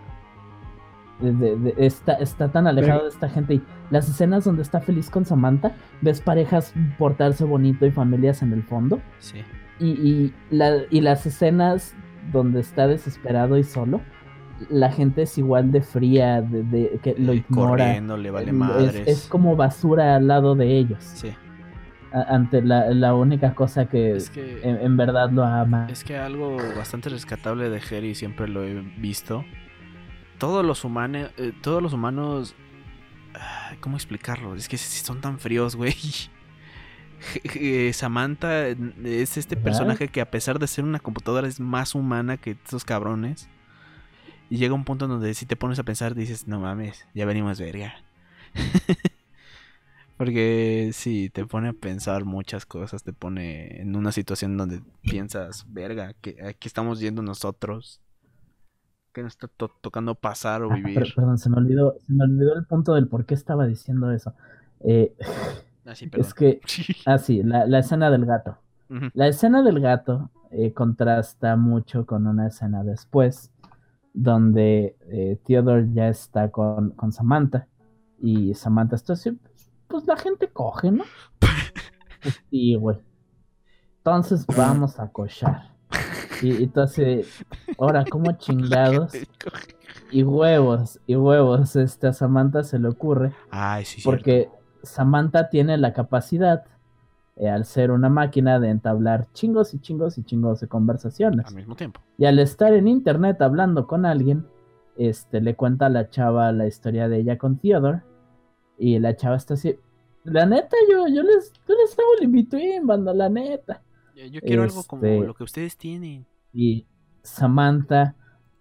de- 1.20 1.32
de- 1.34 1.56
de- 1.56 1.74
está, 1.76 2.14
está 2.14 2.48
tan 2.50 2.66
alejado 2.66 3.00
Pero- 3.00 3.04
de 3.04 3.10
esta 3.10 3.28
gente. 3.28 3.54
Y 3.56 3.62
las 3.90 4.08
escenas 4.08 4.44
donde 4.44 4.62
está 4.62 4.80
feliz 4.80 5.10
con 5.10 5.26
Samantha, 5.26 5.72
ves 6.00 6.22
parejas 6.22 6.72
portarse 6.98 7.44
bonito 7.44 7.84
y 7.84 7.90
familias 7.90 8.40
en 8.40 8.54
el 8.54 8.62
fondo. 8.62 9.00
Sí. 9.18 9.42
Y, 9.78 9.88
y, 9.90 10.34
la- 10.50 10.84
y 10.88 11.02
las 11.02 11.26
escenas 11.26 11.94
donde 12.32 12.60
está 12.60 12.86
desesperado 12.86 13.58
y 13.58 13.64
solo, 13.64 14.00
la 14.70 14.90
gente 14.90 15.22
es 15.22 15.36
igual 15.36 15.70
de 15.72 15.82
fría, 15.82 16.40
de, 16.40 16.62
de- 16.62 16.98
que 17.02 17.14
lo 17.18 17.32
Eh, 17.32 17.44
ignora. 17.46 17.84
Corriendo, 17.84 18.16
le 18.16 18.30
vale 18.30 18.46
Es- 18.46 18.54
madres. 18.54 19.06
Es, 19.06 19.26
como 19.28 19.56
basura 19.56 20.16
al 20.16 20.26
lado 20.26 20.54
de 20.54 20.78
ellos. 20.78 21.04
Sí. 21.04 21.32
Ante 22.12 22.62
la, 22.62 22.88
la 22.90 23.14
única 23.14 23.54
cosa 23.54 23.86
que, 23.86 24.16
Es 24.16 24.30
que, 24.30 24.60
en, 24.62 24.76
en 24.76 24.96
verdad 24.96 25.30
lo 25.30 25.44
ama. 25.44 25.86
es 25.90 26.04
que 26.04 26.16
algo 26.18 26.56
bastante 26.76 27.08
rescatable 27.08 27.70
de 27.70 27.78
Harry 27.78 28.14
siempre 28.14 28.48
lo 28.48 28.64
he 28.64 28.80
visto. 28.80 29.44
Todos 30.38 30.64
los 30.64 30.84
humanos, 30.84 31.30
todos 31.60 31.82
los 31.82 31.92
humanos, 31.92 32.54
ah, 33.34 33.72
¿cómo 33.80 33.96
explicarlo? 33.96 34.54
Es 34.54 34.68
que 34.68 34.78
si 34.78 35.04
son 35.04 35.20
tan 35.20 35.38
fríos, 35.38 35.76
güey. 35.76 35.94
Eh, 37.44 37.92
Samantha 37.92 38.68
es 38.68 39.36
este 39.36 39.54
personaje 39.54 40.08
que 40.08 40.22
a 40.22 40.30
pesar 40.30 40.58
de 40.58 40.66
ser 40.66 40.84
una 40.84 41.00
computadora 41.00 41.46
es 41.46 41.60
más 41.60 41.94
humana 41.94 42.38
que 42.38 42.52
estos 42.52 42.82
cabrones. 42.86 43.46
Y 44.48 44.56
llega 44.56 44.72
un 44.72 44.84
punto 44.84 45.06
donde 45.06 45.34
si 45.34 45.44
te 45.44 45.54
pones 45.54 45.78
a 45.78 45.82
pensar 45.82 46.14
dices, 46.14 46.48
no 46.48 46.60
mames, 46.60 47.06
ya 47.14 47.26
venimos 47.26 47.60
verga. 47.60 47.94
Porque 50.24 50.90
si 50.92 51.30
te 51.30 51.46
pone 51.46 51.68
a 51.70 51.72
pensar 51.72 52.26
muchas 52.26 52.66
cosas, 52.66 53.02
te 53.02 53.14
pone 53.14 53.80
en 53.80 53.96
una 53.96 54.12
situación 54.12 54.54
donde 54.58 54.82
piensas, 55.00 55.64
verga, 55.66 56.12
que 56.20 56.36
aquí 56.46 56.68
estamos 56.68 57.00
yendo 57.00 57.22
nosotros. 57.22 58.02
Que 59.14 59.22
nos 59.22 59.32
está 59.32 59.48
to- 59.48 59.72
tocando 59.80 60.14
pasar 60.14 60.62
o 60.62 60.70
Ah, 60.70 60.74
vivir. 60.76 60.94
per- 60.94 61.14
perdón, 61.16 61.38
se 61.38 61.48
me 61.48 61.56
olvidó, 61.56 61.96
se 62.06 62.12
me 62.12 62.24
olvidó 62.24 62.54
el 62.54 62.66
punto 62.66 62.92
del 62.94 63.08
por 63.08 63.24
qué 63.24 63.32
estaba 63.32 63.66
diciendo 63.66 64.12
eso. 64.12 64.34
Eh, 64.80 65.14
Así, 65.86 66.06
perdón. 66.06 66.26
es 66.26 66.34
que, 66.34 66.60
ah, 67.06 67.16
sí, 67.16 67.42
la, 67.42 67.64
la 67.66 67.78
escena 67.78 68.10
del 68.10 68.26
gato. 68.26 68.58
La 69.14 69.26
escena 69.28 69.62
del 69.62 69.80
gato 69.80 70.30
eh, 70.50 70.72
contrasta 70.74 71.56
mucho 71.56 72.04
con 72.04 72.26
una 72.26 72.48
escena 72.48 72.84
después, 72.84 73.50
donde 74.12 74.96
eh, 75.08 75.38
Theodore 75.46 75.88
ya 75.94 76.08
está 76.08 76.50
con, 76.50 76.90
con 76.90 77.10
Samantha 77.12 77.68
y 78.20 78.52
Samantha 78.54 78.96
está 78.96 79.12
así, 79.14 79.38
pues, 79.90 80.06
la 80.06 80.16
gente 80.16 80.48
coge, 80.48 80.90
¿no? 80.90 81.04
Pues 81.38 82.40
sí, 82.50 82.74
güey. 82.76 82.98
Entonces 83.98 84.46
vamos 84.56 84.98
a 84.98 85.08
cochar. 85.08 85.70
Y, 86.40 86.62
y 86.62 86.66
tú 86.68 86.80
así, 86.80 87.22
ahora, 87.78 88.04
¿cómo 88.08 88.32
chingados? 88.38 89.12
Y 90.10 90.22
huevos, 90.22 91.00
y 91.06 91.16
huevos, 91.16 91.76
este, 91.76 92.08
a 92.08 92.12
Samantha 92.12 92.64
se 92.64 92.78
le 92.78 92.88
ocurre 92.88 93.32
Ay, 93.50 93.84
sí, 93.84 94.00
porque 94.04 94.48
Samantha 94.82 95.50
tiene 95.50 95.76
la 95.76 95.92
capacidad, 95.92 96.64
eh, 97.36 97.48
al 97.48 97.64
ser 97.64 97.90
una 97.90 98.08
máquina, 98.08 98.58
de 98.58 98.70
entablar 98.70 99.28
chingos 99.32 99.74
y 99.74 99.80
chingos 99.80 100.18
y 100.18 100.24
chingos 100.24 100.60
de 100.60 100.68
conversaciones. 100.68 101.46
Al 101.46 101.54
mismo 101.54 101.76
tiempo. 101.76 102.00
Y 102.18 102.24
al 102.24 102.38
estar 102.38 102.72
en 102.72 102.88
internet 102.88 103.40
hablando 103.42 103.86
con 103.86 104.06
alguien, 104.06 104.46
este, 104.96 105.40
le 105.40 105.54
cuenta 105.54 105.86
a 105.86 105.90
la 105.90 106.10
chava 106.10 106.50
la 106.52 106.66
historia 106.66 107.08
de 107.08 107.18
ella 107.18 107.38
con 107.38 107.58
Theodore. 107.58 108.02
Y 108.82 108.98
la 108.98 109.14
chava 109.14 109.36
está 109.36 109.54
así. 109.54 109.76
La 110.24 110.46
neta, 110.46 110.74
yo, 110.90 111.06
yo 111.06 111.22
les, 111.22 111.52
yo 111.68 111.74
les 111.74 111.92
hago 111.98 112.08
el 112.18 112.24
in-between, 112.24 112.86
banda, 112.86 113.12
la 113.12 113.28
neta. 113.28 113.82
Yo, 114.16 114.24
yo 114.24 114.40
quiero 114.40 114.62
algo 114.62 114.82
como 114.84 115.04
Este- 115.04 115.26
lo 115.26 115.34
que 115.34 115.44
ustedes 115.44 115.76
tienen. 115.76 116.24
Y 116.54 116.86
Samantha 117.22 118.14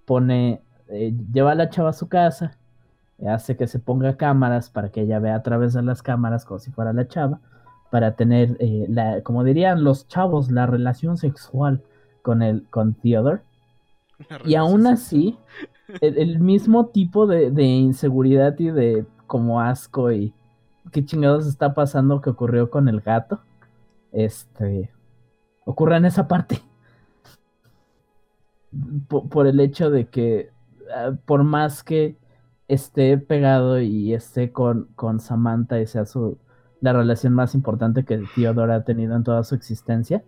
pone, 0.05 0.61
eh, 0.89 1.13
lleva 1.33 1.53
a 1.53 1.55
la 1.55 1.69
chava 1.69 1.91
a 1.91 1.93
su 1.93 2.09
casa, 2.09 2.57
hace 3.25 3.55
que 3.55 3.65
se 3.67 3.79
ponga 3.79 4.17
cámaras 4.17 4.69
para 4.69 4.89
que 4.91 5.01
ella 5.01 5.19
vea 5.19 5.35
a 5.35 5.43
través 5.43 5.73
de 5.73 5.81
las 5.83 6.01
cámaras 6.03 6.43
como 6.43 6.59
si 6.59 6.69
fuera 6.71 6.91
la 6.91 7.07
chava, 7.07 7.39
para 7.89 8.15
tener, 8.15 8.57
eh, 8.59 8.85
la, 8.89 9.21
como 9.23 9.43
dirían 9.45 9.83
los 9.85 10.07
chavos, 10.09 10.51
la 10.51 10.65
relación 10.65 11.15
sexual 11.17 11.81
con, 12.21 12.41
el, 12.41 12.65
con 12.69 12.93
Theodore. 12.93 13.41
Y 14.45 14.55
aún 14.55 14.85
así, 14.85 15.37
el, 16.01 16.17
el 16.17 16.39
mismo 16.39 16.87
tipo 16.87 17.25
de, 17.25 17.51
de 17.51 17.63
inseguridad 17.63 18.59
y 18.59 18.69
de 18.69 19.05
como 19.29 19.61
asco 19.61 20.11
y 20.11 20.33
qué 20.91 21.05
chingados 21.05 21.47
está 21.47 21.73
pasando 21.73 22.19
que 22.19 22.31
ocurrió 22.31 22.69
con 22.69 22.89
el 22.89 22.99
gato, 22.99 23.39
este, 24.11 24.91
ocurre 25.65 25.95
en 25.95 26.05
esa 26.05 26.27
parte. 26.27 26.61
Po- 29.07 29.29
Por, 29.29 29.47
el 29.47 29.61
hecho 29.61 29.89
de 29.89 30.07
que, 30.09 30.51
ah, 30.93 31.13
por 31.25 31.43
más 31.45 31.83
que 31.83 32.17
esté 32.67 33.17
pegado 33.17 33.79
y 33.79 34.13
esté 34.13 34.51
con, 34.51 34.89
con 34.95 35.21
Samantha 35.21 35.79
y 35.79 35.87
sea 35.87 36.05
su, 36.05 36.37
la 36.81 36.91
relación 36.91 37.33
más 37.33 37.55
importante 37.55 38.03
que 38.03 38.21
Theodore 38.35 38.73
ha 38.73 38.83
tenido 38.83 39.15
en 39.15 39.23
toda 39.23 39.45
su 39.45 39.55
existencia, 39.55 40.23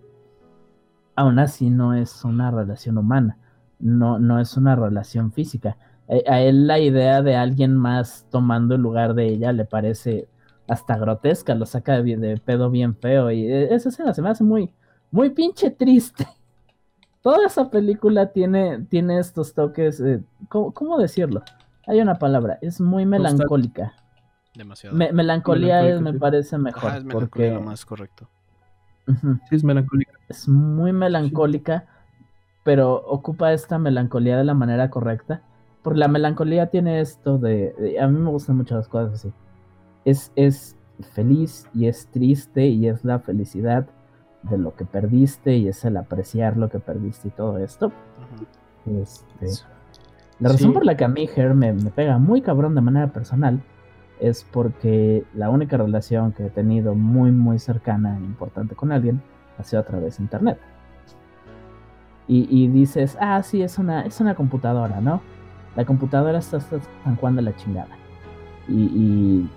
aún 1.15 1.39
así 1.39 1.69
no 1.69 1.93
es 1.93 2.23
una 2.23 2.51
relación 2.51 2.97
humana 2.97 3.37
no, 3.81 4.19
no 4.19 4.39
es 4.39 4.57
una 4.57 4.75
relación 4.75 5.31
física. 5.31 5.75
A, 6.27 6.33
a 6.35 6.41
él 6.41 6.67
la 6.67 6.77
idea 6.79 7.21
de 7.21 7.35
alguien 7.35 7.75
más 7.75 8.27
tomando 8.29 8.75
el 8.75 8.81
lugar 8.81 9.13
de 9.15 9.27
ella 9.29 9.51
le 9.53 9.65
parece 9.65 10.27
hasta 10.67 10.97
grotesca, 10.97 11.55
lo 11.55 11.65
saca 11.65 12.01
de, 12.01 12.17
de 12.17 12.37
pedo 12.37 12.69
bien 12.69 12.95
feo 12.95 13.31
y 13.31 13.45
eh, 13.45 13.73
esa 13.73 13.89
escena 13.89 14.13
se 14.13 14.21
me 14.21 14.29
hace 14.29 14.43
muy, 14.43 14.71
muy 15.09 15.29
pinche 15.31 15.71
triste. 15.71 16.27
Toda 17.21 17.45
esa 17.45 17.69
película 17.69 18.31
tiene, 18.31 18.79
tiene 18.89 19.19
estos 19.19 19.53
toques, 19.53 19.99
eh, 19.99 20.21
¿cómo, 20.49 20.73
cómo 20.73 20.97
decirlo? 20.97 21.43
Hay 21.87 21.99
una 22.01 22.15
palabra, 22.15 22.57
es 22.61 22.79
muy 22.81 23.05
melancólica. 23.05 23.93
Demasiado. 24.55 24.95
Me- 24.97 25.11
melancolía 25.13 25.85
es- 25.87 26.01
me 26.01 26.13
parece 26.13 26.57
mejor. 26.57 26.89
Ajá, 26.89 26.97
es 26.97 27.03
melancolía 27.05 27.19
porque 27.19 27.51
lo 27.51 27.61
más 27.61 27.85
correcto. 27.85 28.27
Sí, 29.49 29.55
es 29.55 29.63
melancólica. 29.63 30.11
es 30.29 30.47
muy 30.47 30.93
melancólica, 30.93 31.85
pero 32.63 32.93
ocupa 32.95 33.51
esta 33.51 33.77
melancolía 33.79 34.37
de 34.37 34.43
la 34.43 34.53
manera 34.53 34.89
correcta. 34.89 35.41
Porque 35.83 35.99
la 35.99 36.07
melancolía 36.07 36.67
tiene 36.67 37.01
esto 37.01 37.37
de, 37.37 37.73
de- 37.79 37.99
A 37.99 38.07
mí 38.07 38.19
me 38.19 38.29
gustan 38.29 38.57
mucho 38.57 38.75
las 38.75 38.87
cosas 38.87 39.13
así. 39.13 39.33
Es, 40.05 40.31
es 40.35 40.75
feliz 41.13 41.67
y 41.73 41.87
es 41.87 42.07
triste 42.07 42.67
y 42.67 42.87
es 42.87 43.03
la 43.03 43.19
felicidad 43.19 43.87
de 44.43 44.57
lo 44.57 44.75
que 44.75 44.85
perdiste 44.85 45.55
y 45.57 45.67
es 45.67 45.83
el 45.85 45.97
apreciar 45.97 46.57
lo 46.57 46.69
que 46.69 46.79
perdiste 46.79 47.29
y 47.29 47.31
todo 47.31 47.57
esto. 47.57 47.91
Este, 48.85 49.47
la 50.39 50.49
razón 50.49 50.69
Sí. 50.69 50.73
por 50.73 50.85
la 50.85 50.97
que 50.97 51.05
a 51.05 51.07
mí 51.07 51.27
Her 51.35 51.53
me, 51.53 51.73
me 51.73 51.89
pega 51.91 52.17
muy 52.17 52.41
cabrón 52.41 52.73
de 52.75 52.81
manera 52.81 53.07
personal 53.07 53.61
es 54.19 54.43
porque 54.51 55.23
la 55.33 55.49
única 55.49 55.77
relación 55.77 56.31
que 56.31 56.45
he 56.47 56.49
tenido 56.51 56.93
muy, 56.95 57.31
muy 57.31 57.57
cercana 57.59 58.17
e 58.17 58.21
importante 58.21 58.75
con 58.75 58.91
alguien 58.91 59.21
ha 59.57 59.63
sido 59.63 59.81
a 59.81 59.85
través 59.85 60.17
de 60.17 60.23
internet. 60.23 60.59
Y, 62.27 62.47
y 62.49 62.67
dices, 62.67 63.17
ah, 63.19 63.41
sí, 63.43 63.61
es 63.63 63.77
una, 63.79 64.03
es 64.05 64.21
una 64.21 64.35
computadora, 64.35 65.01
¿no? 65.01 65.21
La 65.75 65.85
computadora 65.85 66.39
está 66.39 66.57
hasta 66.57 66.79
San 67.03 67.15
Juan 67.15 67.35
de 67.35 67.41
la 67.43 67.55
chingada. 67.55 67.95
Y, 68.67 68.73
y, 68.83 69.49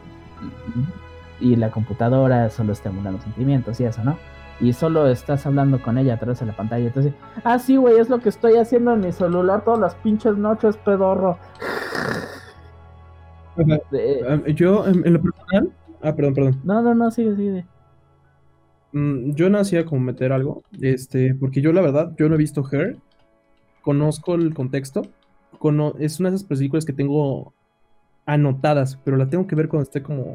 y- 1.40 1.52
y 1.52 1.56
la 1.56 1.70
computadora 1.70 2.48
solo 2.50 2.72
está 2.72 2.90
emulando 2.90 3.20
sentimientos 3.20 3.80
y 3.80 3.84
eso, 3.84 4.02
¿no? 4.04 4.16
Y 4.60 4.72
solo 4.72 5.08
estás 5.08 5.44
hablando 5.46 5.82
con 5.82 5.98
ella 5.98 6.14
a 6.14 6.18
través 6.18 6.38
de 6.38 6.46
la 6.46 6.56
pantalla. 6.56 6.86
Entonces, 6.86 7.12
ah, 7.42 7.58
sí, 7.58 7.76
güey, 7.76 7.98
es 7.98 8.08
lo 8.08 8.20
que 8.20 8.28
estoy 8.28 8.54
haciendo 8.56 8.92
en 8.94 9.00
mi 9.00 9.10
celular 9.12 9.64
todas 9.64 9.80
las 9.80 9.94
pinches 9.96 10.36
noches, 10.36 10.76
pedorro. 10.76 11.38
Ah, 13.56 14.40
Yo, 14.54 14.86
en, 14.86 15.06
en 15.06 15.12
lo 15.12 15.22
personal. 15.22 15.72
Ah, 16.02 16.14
perdón, 16.14 16.34
perdón. 16.34 16.60
No, 16.64 16.82
no, 16.82 16.94
no, 16.94 17.10
sigue, 17.10 17.34
sigue. 17.36 17.66
Mm, 18.92 19.32
yo 19.34 19.50
no 19.50 19.58
hacía 19.58 19.84
como 19.84 20.02
meter 20.02 20.32
algo. 20.32 20.62
Este, 20.80 21.34
porque 21.34 21.60
yo, 21.60 21.72
la 21.72 21.80
verdad, 21.80 22.12
yo 22.16 22.28
no 22.28 22.34
he 22.36 22.38
visto 22.38 22.64
Her. 22.70 22.96
Conozco 23.82 24.34
el 24.34 24.54
contexto. 24.54 25.02
Cono- 25.58 25.94
es 25.98 26.20
una 26.20 26.30
de 26.30 26.36
esas 26.36 26.48
películas 26.48 26.84
que 26.84 26.92
tengo 26.92 27.54
anotadas, 28.26 28.96
pero 29.04 29.16
la 29.16 29.28
tengo 29.30 29.46
que 29.46 29.56
ver 29.56 29.68
cuando 29.68 29.84
esté 29.84 30.02
como 30.02 30.34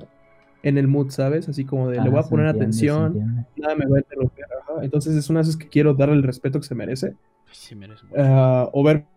en 0.63 0.77
el 0.77 0.87
mood, 0.87 1.09
¿sabes? 1.11 1.49
Así 1.49 1.65
como 1.65 1.89
de 1.89 2.01
le 2.01 2.03
Ah, 2.03 2.09
voy 2.09 2.19
a 2.19 2.23
poner 2.29 2.47
entiende, 2.47 2.65
atención. 2.65 3.13
Nada 3.57 3.75
me 3.75 3.85
va 3.87 3.97
a 3.97 3.99
interrumpir. 4.01 4.45
ajá. 4.45 4.83
Entonces 4.83 5.15
es 5.15 5.29
una 5.29 5.39
de 5.39 5.43
esas 5.43 5.57
que 5.57 5.69
quiero 5.69 5.93
darle 5.93 6.15
el 6.15 6.23
respeto 6.23 6.59
que 6.59 6.67
se 6.67 6.75
merece. 6.75 7.15
Sí, 7.51 7.75
merece 7.75 8.05
mucho. 8.05 8.21
Ah, 8.21 8.69
o 8.73 8.83
verme 8.83 9.07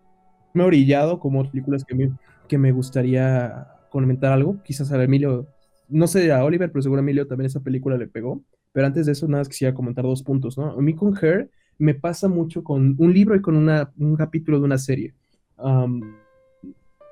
orillado 0.56 1.18
como 1.20 1.40
otras 1.40 1.52
películas 1.52 1.84
que 1.84 1.94
me, 1.94 2.12
que 2.48 2.58
me 2.58 2.72
gustaría 2.72 3.66
comentar 3.90 4.32
algo. 4.32 4.62
Quizás 4.62 4.92
a 4.92 5.02
Emilio, 5.02 5.46
no 5.88 6.06
sé 6.06 6.32
a 6.32 6.44
Oliver, 6.44 6.70
pero 6.72 6.82
seguro 6.82 7.00
a 7.00 7.02
Emilio 7.02 7.26
también 7.26 7.46
esa 7.46 7.60
película 7.60 7.96
le 7.96 8.08
pegó. 8.08 8.42
Pero 8.72 8.86
antes 8.86 9.06
de 9.06 9.12
eso, 9.12 9.28
nada 9.28 9.40
más 9.42 9.48
quisiera 9.48 9.74
comentar 9.74 10.04
dos 10.04 10.22
puntos, 10.22 10.56
¿no? 10.58 10.70
A 10.72 10.80
mí 10.82 10.94
con 10.94 11.14
Her 11.20 11.50
me 11.78 11.94
pasa 11.94 12.28
mucho 12.28 12.62
con 12.64 12.94
un 12.98 13.12
libro 13.14 13.34
y 13.36 13.42
con 13.42 13.56
una, 13.56 13.92
un 13.98 14.16
capítulo 14.16 14.58
de 14.58 14.64
una 14.64 14.78
serie. 14.78 15.14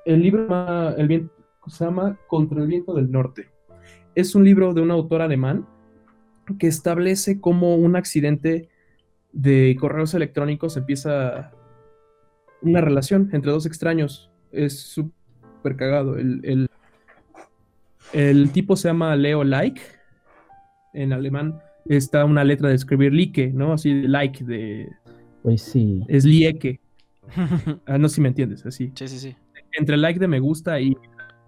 El 0.05 0.21
libro 0.21 0.95
el 0.97 1.07
viento, 1.07 1.33
se 1.67 1.85
llama 1.85 2.17
Contra 2.27 2.61
el 2.61 2.67
viento 2.67 2.93
del 2.93 3.11
norte. 3.11 3.49
Es 4.15 4.35
un 4.35 4.43
libro 4.43 4.73
de 4.73 4.81
un 4.81 4.91
autor 4.91 5.21
alemán 5.21 5.65
que 6.59 6.67
establece 6.67 7.39
cómo 7.39 7.75
un 7.75 7.95
accidente 7.95 8.67
de 9.31 9.77
correos 9.79 10.13
electrónicos 10.13 10.75
empieza 10.75 11.51
una 12.61 12.81
relación 12.81 13.29
entre 13.31 13.51
dos 13.51 13.65
extraños. 13.65 14.29
Es 14.51 14.79
súper 14.81 15.75
cagado. 15.77 16.17
El, 16.17 16.41
el- 16.43 16.67
el 18.11 18.51
tipo 18.51 18.75
se 18.75 18.89
llama 18.89 19.15
Leo 19.15 19.45
Like. 19.45 19.79
En 20.93 21.13
alemán 21.13 21.61
está 21.85 22.25
una 22.25 22.43
letra 22.43 22.67
de 22.67 22.75
escribir 22.75 23.13
like, 23.13 23.47
¿no? 23.53 23.71
Así 23.71 24.01
de 24.01 24.07
like, 24.09 24.43
de. 24.43 24.89
Güey, 25.43 25.57
sí. 25.57 26.01
Es 26.09 26.25
lieke. 26.25 26.80
Ah, 27.85 27.97
no 27.97 28.09
sé 28.09 28.15
si 28.15 28.21
me 28.21 28.29
entiendes, 28.29 28.65
así. 28.65 28.91
sí, 28.95 29.07
sí, 29.07 29.19
sí. 29.19 29.35
Entre 29.73 29.97
like 29.97 30.19
de 30.19 30.27
me 30.27 30.39
gusta 30.39 30.79
y. 30.79 30.91
Eh, 30.91 30.97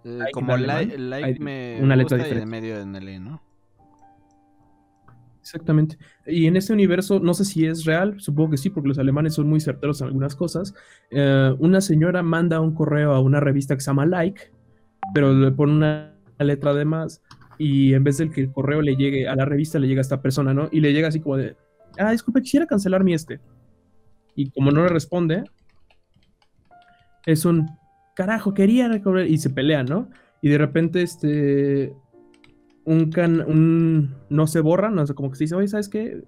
Like 0.03 0.31
como 0.31 0.53
en 0.55 0.67
like, 0.67 0.93
alemán, 0.95 1.09
like 1.09 1.25
hay 1.25 1.39
me 1.39 1.79
una 1.81 1.95
letra 1.95 2.17
gusta 2.17 2.17
y 2.17 2.19
de 2.19 2.23
diferente. 2.25 2.45
medio 2.45 2.79
en 2.79 2.95
el 2.95 3.07
E, 3.09 3.19
¿no? 3.19 3.41
Exactamente. 5.41 5.97
Y 6.25 6.47
en 6.47 6.55
este 6.55 6.71
universo, 6.71 7.19
no 7.19 7.33
sé 7.33 7.43
si 7.43 7.65
es 7.65 7.83
real, 7.83 8.19
supongo 8.21 8.51
que 8.51 8.57
sí, 8.57 8.69
porque 8.69 8.87
los 8.87 8.97
alemanes 8.97 9.33
son 9.33 9.47
muy 9.49 9.59
certeros 9.59 9.99
en 10.01 10.07
algunas 10.07 10.35
cosas. 10.35 10.73
eh, 11.11 11.53
una 11.59 11.81
señora 11.81 12.23
manda 12.23 12.61
un 12.61 12.73
correo 12.73 13.11
a 13.13 13.19
una 13.19 13.39
revista 13.41 13.75
que 13.75 13.81
se 13.81 13.87
llama 13.87 14.05
Like, 14.05 14.51
pero 15.13 15.33
le 15.33 15.51
pone 15.51 15.73
una 15.73 16.13
letra 16.39 16.73
de 16.73 16.85
más 16.85 17.21
y 17.57 17.93
en 17.93 18.03
vez 18.03 18.17
de 18.17 18.29
que 18.29 18.41
el 18.41 18.51
correo 18.51 18.81
le 18.81 18.95
llegue 18.95 19.27
a 19.27 19.35
la 19.35 19.45
revista, 19.45 19.79
le 19.79 19.87
llega 19.87 19.99
a 19.99 20.03
esta 20.03 20.21
persona, 20.21 20.53
¿no? 20.53 20.69
Y 20.71 20.79
le 20.79 20.93
llega 20.93 21.09
así 21.09 21.19
como 21.19 21.37
de, 21.37 21.57
ah, 21.99 22.11
disculpe, 22.11 22.41
quisiera 22.41 22.65
cancelar 22.65 23.03
mi 23.03 23.13
este. 23.13 23.39
Y 24.35 24.49
como 24.51 24.71
no 24.71 24.83
le 24.83 24.89
responde, 24.89 25.43
es 27.25 27.45
un, 27.45 27.69
carajo, 28.15 28.53
quería 28.53 28.87
recobrar, 28.87 29.27
y 29.27 29.37
se 29.37 29.49
pelean, 29.49 29.85
¿no? 29.85 30.09
Y 30.41 30.49
de 30.49 30.57
repente, 30.57 31.01
este, 31.01 31.93
un 32.85 33.09
can, 33.11 33.41
un, 33.41 34.15
no 34.29 34.47
se 34.47 34.59
borra, 34.59 34.89
no 34.89 35.05
sé, 35.07 35.13
como 35.13 35.29
que 35.29 35.37
se 35.37 35.45
dice, 35.45 35.55
oye, 35.55 35.67
¿sabes 35.67 35.89
qué? 35.89 36.23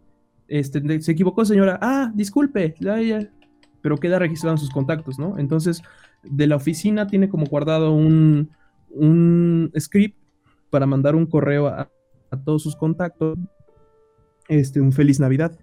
Este, 0.47 1.01
se 1.01 1.11
equivocó, 1.11 1.45
señora, 1.45 1.79
ah, 1.81 2.11
disculpe, 2.15 2.75
ya, 2.79 2.99
ya", 3.01 3.29
pero 3.81 3.97
queda 3.97 4.19
registrado 4.19 4.55
en 4.55 4.59
sus 4.59 4.69
contactos, 4.69 5.19
¿no? 5.19 5.37
Entonces, 5.37 5.81
de 6.23 6.47
la 6.47 6.55
oficina 6.55 7.07
tiene 7.07 7.29
como 7.29 7.45
guardado 7.45 7.91
un, 7.91 8.49
un 8.89 9.71
script 9.77 10.17
para 10.69 10.85
mandar 10.85 11.15
un 11.15 11.25
correo 11.25 11.67
a, 11.67 11.89
a 12.31 12.43
todos 12.43 12.63
sus 12.63 12.75
contactos, 12.75 13.37
este, 14.47 14.81
un 14.81 14.91
feliz 14.91 15.19
Navidad. 15.19 15.57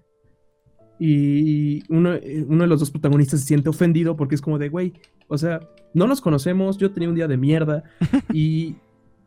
Y 0.99 1.83
uno, 1.91 2.13
eh, 2.13 2.45
uno 2.47 2.63
de 2.63 2.67
los 2.67 2.79
dos 2.79 2.91
protagonistas 2.91 3.41
se 3.41 3.47
siente 3.47 3.69
ofendido 3.69 4.15
porque 4.15 4.35
es 4.35 4.41
como 4.41 4.57
de, 4.57 4.69
güey, 4.69 4.93
o 5.27 5.37
sea, 5.37 5.59
no 5.93 6.07
nos 6.07 6.21
conocemos, 6.21 6.77
yo 6.77 6.91
tenía 6.91 7.09
un 7.09 7.15
día 7.15 7.27
de 7.27 7.37
mierda 7.37 7.83
y 8.33 8.75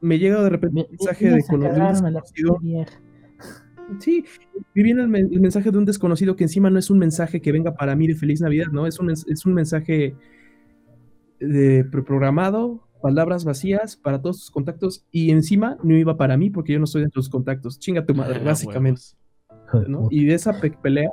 me 0.00 0.18
llega 0.18 0.42
de 0.42 0.50
repente 0.50 0.80
un 0.82 0.86
mensaje 0.90 1.24
de, 1.26 1.30
un 1.32 1.36
desconocido. 1.38 2.58
vieja. 2.60 3.00
Sí, 4.00 4.24
y 4.74 4.82
viene 4.82 5.02
el, 5.02 5.08
men- 5.08 5.28
el 5.32 5.40
mensaje 5.40 5.70
de 5.70 5.78
un 5.78 5.84
desconocido 5.84 6.34
que 6.34 6.44
encima 6.44 6.70
no 6.70 6.78
es 6.78 6.90
un 6.90 6.98
mensaje 6.98 7.40
que 7.40 7.52
venga 7.52 7.74
para 7.74 7.94
mí 7.94 8.06
de 8.08 8.14
Feliz 8.16 8.40
Navidad, 8.40 8.66
¿no? 8.72 8.86
Es 8.86 8.98
un, 8.98 9.10
es 9.10 9.46
un 9.46 9.54
mensaje 9.54 10.16
de 11.38 11.84
preprogramado, 11.84 12.88
palabras 13.00 13.44
vacías 13.44 13.96
para 13.96 14.20
todos 14.20 14.38
tus 14.40 14.50
contactos 14.50 15.06
y 15.12 15.30
encima 15.30 15.76
no 15.84 15.96
iba 15.96 16.16
para 16.16 16.36
mí 16.36 16.50
porque 16.50 16.72
yo 16.72 16.78
no 16.78 16.84
estoy 16.86 17.02
de 17.02 17.10
tus 17.10 17.28
contactos. 17.28 17.78
Chinga 17.78 18.04
tu 18.04 18.14
madre, 18.14 18.38
Ah, 18.40 18.44
básicamente. 18.44 19.02
¿no? 19.86 20.08
Y 20.10 20.24
de 20.24 20.34
esa 20.34 20.60
pe- 20.60 20.70
pelea 20.82 21.10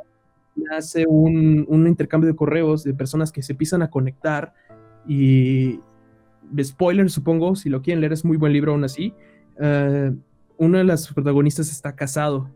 nace 0.55 1.05
un, 1.07 1.65
un 1.67 1.87
intercambio 1.87 2.29
de 2.29 2.35
correos 2.35 2.83
de 2.83 2.93
personas 2.93 3.31
que 3.31 3.41
se 3.43 3.53
empiezan 3.53 3.81
a 3.81 3.89
conectar 3.89 4.53
y 5.07 5.79
spoiler 6.61 7.09
supongo, 7.09 7.55
si 7.55 7.69
lo 7.69 7.81
quieren 7.81 8.01
leer 8.01 8.13
es 8.13 8.23
muy 8.25 8.37
buen 8.37 8.53
libro 8.53 8.71
aún 8.73 8.83
así. 8.83 9.13
eh, 9.59 10.11
uno 10.57 10.77
de 10.77 10.83
los 10.83 11.11
protagonistas 11.13 11.69
está 11.71 11.95
casado 11.95 12.49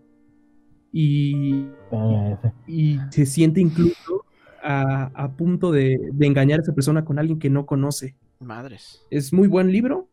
y, 0.93 1.65
PF. 1.89 2.51
y 2.67 2.99
se 3.09 3.25
siente 3.25 3.59
incluso 3.59 4.23
a, 4.63 5.11
a 5.13 5.31
punto 5.35 5.71
de, 5.71 5.97
de 6.13 6.27
engañar 6.27 6.59
a 6.59 6.63
esa 6.63 6.73
persona 6.73 7.03
con 7.05 7.19
alguien 7.19 7.39
que 7.39 7.49
no 7.49 7.65
conoce. 7.65 8.15
Madres. 8.39 9.01
Es 9.09 9.33
muy 9.33 9.47
buen 9.47 9.71
libro. 9.71 10.07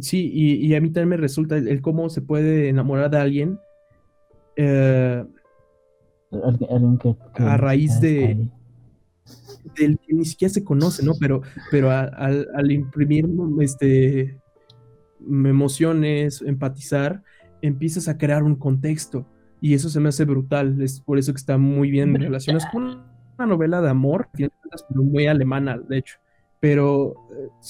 Sí, 0.00 0.30
y, 0.32 0.54
y 0.66 0.74
a 0.76 0.80
mí 0.80 0.88
también 0.90 1.08
me 1.10 1.16
resulta 1.16 1.56
el, 1.58 1.68
el 1.68 1.82
cómo 1.82 2.08
se 2.08 2.22
puede 2.22 2.68
enamorar 2.68 3.10
de 3.10 3.18
alguien. 3.18 3.58
eh, 4.56 5.24
Alguien- 6.42 6.70
alguien 6.70 6.98
que- 6.98 7.16
que 7.36 7.42
A 7.42 7.56
raíz 7.56 8.00
de-. 8.00 8.48
Del 9.76 9.98
que 9.98 10.14
ni 10.14 10.24
siquiera 10.24 10.52
se 10.52 10.64
conoce, 10.64 11.04
¿no? 11.04 11.12
Pero, 11.18 11.42
pero 11.70 11.90
al, 11.90 12.70
imprimir 12.70 13.28
este, 13.60 14.38
emociones, 15.20 16.42
empatizar, 16.42 17.22
empiezas 17.62 18.08
a 18.08 18.18
crear 18.18 18.42
un 18.42 18.56
contexto. 18.56 19.26
Y 19.60 19.74
eso 19.74 19.88
se 19.88 20.00
me 20.00 20.10
hace 20.10 20.24
brutal. 20.24 20.80
Es 20.82 21.00
por 21.00 21.18
eso 21.18 21.32
que 21.32 21.38
está 21.38 21.56
muy 21.56 21.90
bien 21.90 22.14
relacionado. 22.14 22.64
Es 22.64 22.70
como 22.70 23.02
una 23.38 23.46
novela 23.46 23.80
de 23.80 23.88
amor, 23.88 24.28
pero 24.36 24.50
muy 25.02 25.26
alemana, 25.26 25.78
de 25.78 25.98
hecho. 25.98 26.18
Pero 26.60 27.14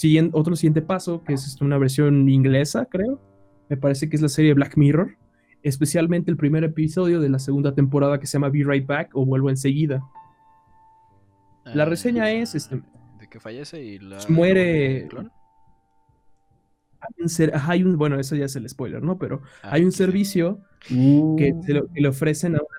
eh, 0.03 0.31
otro 0.33 0.57
siguiente 0.57 0.83
paso, 0.83 1.23
que 1.25 1.35
es 1.35 1.47
este, 1.47 1.65
una 1.65 1.79
versión 1.79 2.29
inglesa, 2.29 2.87
creo. 2.87 3.21
Me 3.69 3.77
parece 3.77 4.09
que 4.09 4.17
es 4.17 4.23
la 4.23 4.29
serie 4.29 4.55
Black 4.55 4.77
Mirror. 4.77 5.17
Especialmente 5.63 6.31
el 6.31 6.37
primer 6.37 6.65
episodio 6.65 7.21
de 7.21 7.29
la 7.29 7.39
segunda 7.39 7.75
temporada 7.75 8.19
que 8.19 8.27
se 8.27 8.35
llama 8.35 8.51
Be 8.51 8.65
Right 8.65 8.87
Back 8.87 9.11
o 9.15 9.25
Vuelvo 9.25 9.49
enseguida. 9.49 10.03
La 11.65 11.85
Eh, 11.85 11.86
reseña 11.86 12.31
es, 12.31 12.55
este, 12.55 12.82
De 13.19 13.28
que 13.28 13.41
fallece 13.41 13.82
y 13.82 13.99
la. 13.99 14.19
muere- 14.28 15.07
clon. 15.09 15.31
hay 17.01 17.23
un 17.23 17.28
ser- 17.28 17.55
ajá, 17.55 17.73
hay 17.73 17.82
un, 17.85 17.97
bueno, 17.99 18.19
eso 18.19 18.35
ya 18.36 18.47
es 18.47 18.57
el 18.57 18.69
spoiler, 18.69 19.03
¿no? 19.03 19.19
Pero 19.19 19.43
Ah, 19.62 19.70
hay 19.73 19.85
un 19.85 19.93
servicio 19.93 20.61
Uh, 20.91 21.36
que, 21.36 21.55
se 21.65 21.73
lo- 21.74 21.91
que 21.93 22.01
le 22.01 22.09
ofrecen 22.09 22.55
a 22.57 22.59
una... 22.59 22.78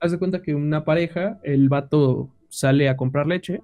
Haz 0.00 0.12
de 0.12 0.18
cuenta 0.18 0.42
que 0.42 0.54
una 0.54 0.84
pareja, 0.84 1.40
el 1.42 1.68
vato 1.68 2.34
sale 2.48 2.88
a 2.88 2.96
comprar 2.96 3.26
leche 3.26 3.60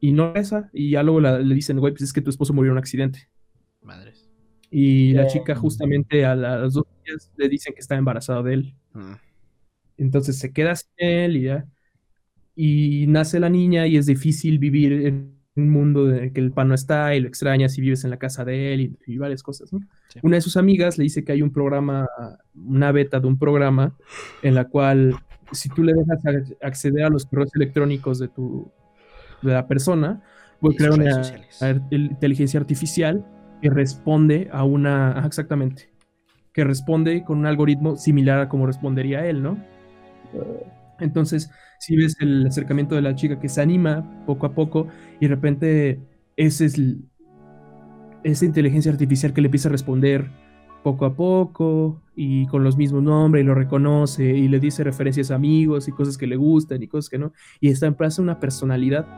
y 0.00 0.12
no 0.12 0.32
reza 0.34 0.70
y 0.72 0.90
ya 0.90 1.02
luego 1.02 1.20
la- 1.20 1.38
le 1.38 1.54
dicen, 1.54 1.78
güey, 1.80 1.92
pues 1.92 2.02
es 2.02 2.12
que 2.12 2.20
tu 2.20 2.30
esposo 2.30 2.52
murió 2.52 2.70
en 2.70 2.72
un 2.74 2.78
accidente. 2.78 3.28
Madres. 3.82 4.30
Y 4.70 5.12
la 5.12 5.26
chica 5.26 5.54
justamente 5.54 6.24
a 6.24 6.34
las 6.34 6.72
dos 6.74 6.84
días 7.04 7.30
le 7.36 7.48
dicen 7.48 7.74
que 7.74 7.80
está 7.80 7.96
embarazada 7.96 8.42
de 8.42 8.54
él. 8.54 8.74
Mm. 8.92 9.12
Entonces 9.98 10.38
se 10.38 10.52
queda 10.52 10.74
sin 10.76 10.90
él 10.96 11.36
y 11.36 11.42
ya. 11.44 11.66
Y 12.56 13.06
nace 13.08 13.40
la 13.40 13.50
niña 13.50 13.86
y 13.86 13.96
es 13.96 14.06
difícil 14.06 14.58
vivir 14.58 14.92
en 14.92 15.34
un 15.56 15.70
mundo 15.70 16.10
en 16.10 16.24
el 16.24 16.32
que 16.32 16.40
el 16.40 16.52
pan 16.52 16.68
no 16.68 16.74
está 16.74 17.14
y 17.14 17.20
lo 17.20 17.28
extrañas 17.28 17.76
y 17.78 17.80
vives 17.80 18.04
en 18.04 18.10
la 18.10 18.18
casa 18.18 18.44
de 18.44 18.74
él 18.74 18.80
y, 18.80 18.96
y 19.06 19.18
varias 19.18 19.42
cosas, 19.42 19.72
¿no? 19.72 19.80
Sí. 20.08 20.20
Una 20.22 20.36
de 20.36 20.40
sus 20.40 20.56
amigas 20.56 20.98
le 20.98 21.04
dice 21.04 21.24
que 21.24 21.32
hay 21.32 21.42
un 21.42 21.52
programa, 21.52 22.08
una 22.54 22.92
beta 22.92 23.20
de 23.20 23.26
un 23.26 23.38
programa 23.38 23.96
en 24.42 24.54
la 24.54 24.64
cual 24.66 25.16
si 25.52 25.68
tú 25.68 25.82
le 25.84 25.92
dejas 25.92 26.22
ac- 26.24 26.56
acceder 26.62 27.04
a 27.04 27.08
los 27.08 27.26
correos 27.26 27.50
electrónicos 27.54 28.18
de 28.18 28.28
tu 28.28 28.70
de 29.42 29.52
la 29.52 29.66
persona, 29.66 30.22
puede 30.60 30.76
crear 30.76 30.92
una 30.92 31.36
inteligencia 31.90 32.58
artificial 32.58 33.26
que 33.60 33.68
responde 33.68 34.48
a 34.52 34.64
una, 34.64 35.18
ajá, 35.18 35.26
exactamente, 35.26 35.90
que 36.52 36.64
responde 36.64 37.24
con 37.24 37.38
un 37.38 37.46
algoritmo 37.46 37.96
similar 37.96 38.40
a 38.40 38.48
como 38.48 38.66
respondería 38.66 39.26
él, 39.26 39.42
¿no? 39.42 39.58
Entonces, 41.00 41.50
si 41.80 41.96
ves 41.96 42.16
el 42.20 42.46
acercamiento 42.46 42.94
de 42.94 43.02
la 43.02 43.14
chica 43.14 43.38
que 43.40 43.48
se 43.48 43.60
anima 43.62 44.24
poco 44.26 44.46
a 44.46 44.54
poco 44.54 44.88
y 45.20 45.26
de 45.28 45.34
repente 45.34 46.00
ese 46.36 46.66
es 46.66 46.78
esa 48.22 48.44
inteligencia 48.44 48.90
artificial 48.92 49.32
que 49.32 49.40
le 49.40 49.48
empieza 49.48 49.68
a 49.68 49.72
responder 49.72 50.30
poco 50.82 51.06
a 51.06 51.14
poco 51.16 52.02
y 52.14 52.46
con 52.46 52.62
los 52.64 52.76
mismos 52.76 53.02
nombres 53.02 53.42
y 53.42 53.46
lo 53.46 53.54
reconoce 53.54 54.24
y 54.24 54.48
le 54.48 54.60
dice 54.60 54.84
referencias 54.84 55.30
a 55.30 55.34
amigos 55.36 55.88
y 55.88 55.92
cosas 55.92 56.18
que 56.18 56.26
le 56.26 56.36
gustan 56.36 56.82
y 56.82 56.88
cosas 56.88 57.08
que 57.08 57.18
no 57.18 57.32
y 57.60 57.70
está 57.70 57.86
en 57.86 57.94
plaza 57.94 58.22
una 58.22 58.38
personalidad 58.40 59.08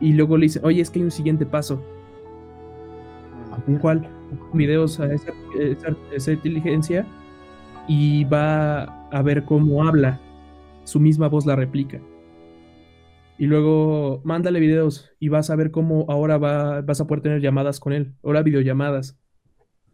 y 0.00 0.12
luego 0.12 0.36
le 0.36 0.44
dice, 0.46 0.60
oye, 0.62 0.80
es 0.82 0.90
que 0.90 0.98
hay 1.00 1.04
un 1.04 1.10
siguiente 1.10 1.46
paso. 1.46 1.82
¿Cuál? 3.80 4.08
Videos 4.52 5.00
a 5.00 5.12
esa, 5.12 5.32
esa- 5.58 5.96
esa 6.10 6.32
inteligencia 6.32 7.06
y 7.88 8.24
va 8.24 8.84
a 9.10 9.22
ver 9.22 9.44
cómo 9.44 9.84
habla. 9.86 10.25
Su 10.86 11.00
misma 11.00 11.28
voz 11.28 11.44
la 11.46 11.56
replica. 11.56 12.00
Y 13.38 13.46
luego 13.46 14.20
mándale 14.24 14.60
videos 14.60 15.10
y 15.18 15.28
vas 15.28 15.50
a 15.50 15.56
ver 15.56 15.72
cómo 15.72 16.06
ahora 16.08 16.38
va, 16.38 16.80
vas 16.80 17.00
a 17.00 17.08
poder 17.08 17.22
tener 17.22 17.40
llamadas 17.40 17.80
con 17.80 17.92
él. 17.92 18.14
Ahora 18.22 18.44
videollamadas. 18.44 19.18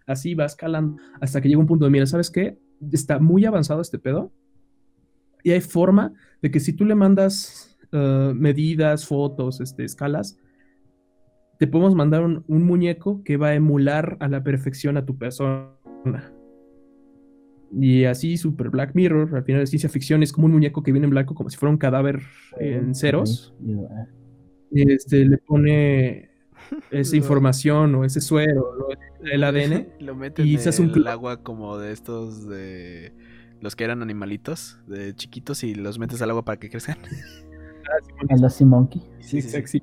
Así 0.06 0.35
va 0.35 0.44
escalando 0.44 1.01
hasta 1.19 1.40
que 1.40 1.48
llega 1.48 1.60
un 1.60 1.66
punto 1.66 1.86
de, 1.86 1.90
mira, 1.90 2.05
¿sabes 2.05 2.31
qué? 2.31 2.59
Está 2.93 3.19
muy 3.19 3.47
avanzado 3.47 3.81
este 3.81 3.98
pedo. 3.98 4.32
Y 5.43 5.52
hay 5.52 5.62
forma 5.62 6.12
de 6.43 6.51
que 6.51 6.60
si 6.60 6.74
tú 6.74 6.85
le 6.85 6.94
mandas 6.94 7.78
eh, 7.90 8.32
medidas, 8.36 9.06
fotos, 9.06 9.62
este, 9.62 9.85
escalas, 9.85 10.39
te 11.59 11.66
podemos 11.66 11.94
mandar 11.94 12.23
un, 12.23 12.44
un 12.48 12.64
muñeco 12.64 13.24
que 13.24 13.39
va 13.39 13.48
a 13.48 13.55
emular 13.55 14.19
a 14.20 14.28
la 14.28 14.44
perfección 14.44 14.98
a 14.98 15.06
tu 15.06 15.16
persona. 15.16 16.32
Y 17.74 18.05
así, 18.05 18.36
Super 18.36 18.69
Black 18.69 18.94
Mirror, 18.94 19.35
al 19.35 19.44
final 19.44 19.62
de 19.62 19.66
ciencia 19.66 19.89
ficción, 19.89 20.23
es 20.23 20.32
como 20.32 20.47
un 20.47 20.53
muñeco 20.53 20.82
que 20.82 20.93
viene 20.93 21.07
en 21.07 21.11
blanco, 21.11 21.35
como 21.35 21.49
si 21.49 21.57
fuera 21.57 21.70
un 21.70 21.78
cadáver 21.78 22.20
en 22.59 22.94
ceros. 22.94 23.55
Y, 24.70 24.93
este, 24.93 25.24
le 25.24 25.39
pone 25.39 26.31
esa 26.90 27.16
información 27.16 27.94
o 27.94 28.05
ese 28.05 28.20
suero, 28.20 28.89
el 29.23 29.44
ADN. 29.44 29.89
Lo 30.01 30.15
meten 30.15 30.47
y 30.47 30.55
en 30.55 30.61
se 30.61 30.69
hace 30.69 30.82
un 30.82 30.90
el 30.90 31.07
agua 31.07 31.43
como 31.43 31.78
de 31.78 31.93
estos 31.93 32.47
de 32.47 33.15
los 33.61 33.77
que 33.77 33.85
eran 33.85 34.03
animalitos 34.03 34.78
de 34.86 35.15
chiquitos 35.15 35.62
y 35.62 35.74
los 35.74 35.99
metes 35.99 36.20
al 36.20 36.31
agua 36.31 36.44
para 36.44 36.59
que 36.59 36.69
crezcan. 36.69 36.99
El 38.28 38.40
Lassie 38.40 38.65
Monkey. 38.65 39.03
Sí, 39.20 39.43
sí, 39.43 39.51
sí. 39.51 39.62
sí. 39.66 39.82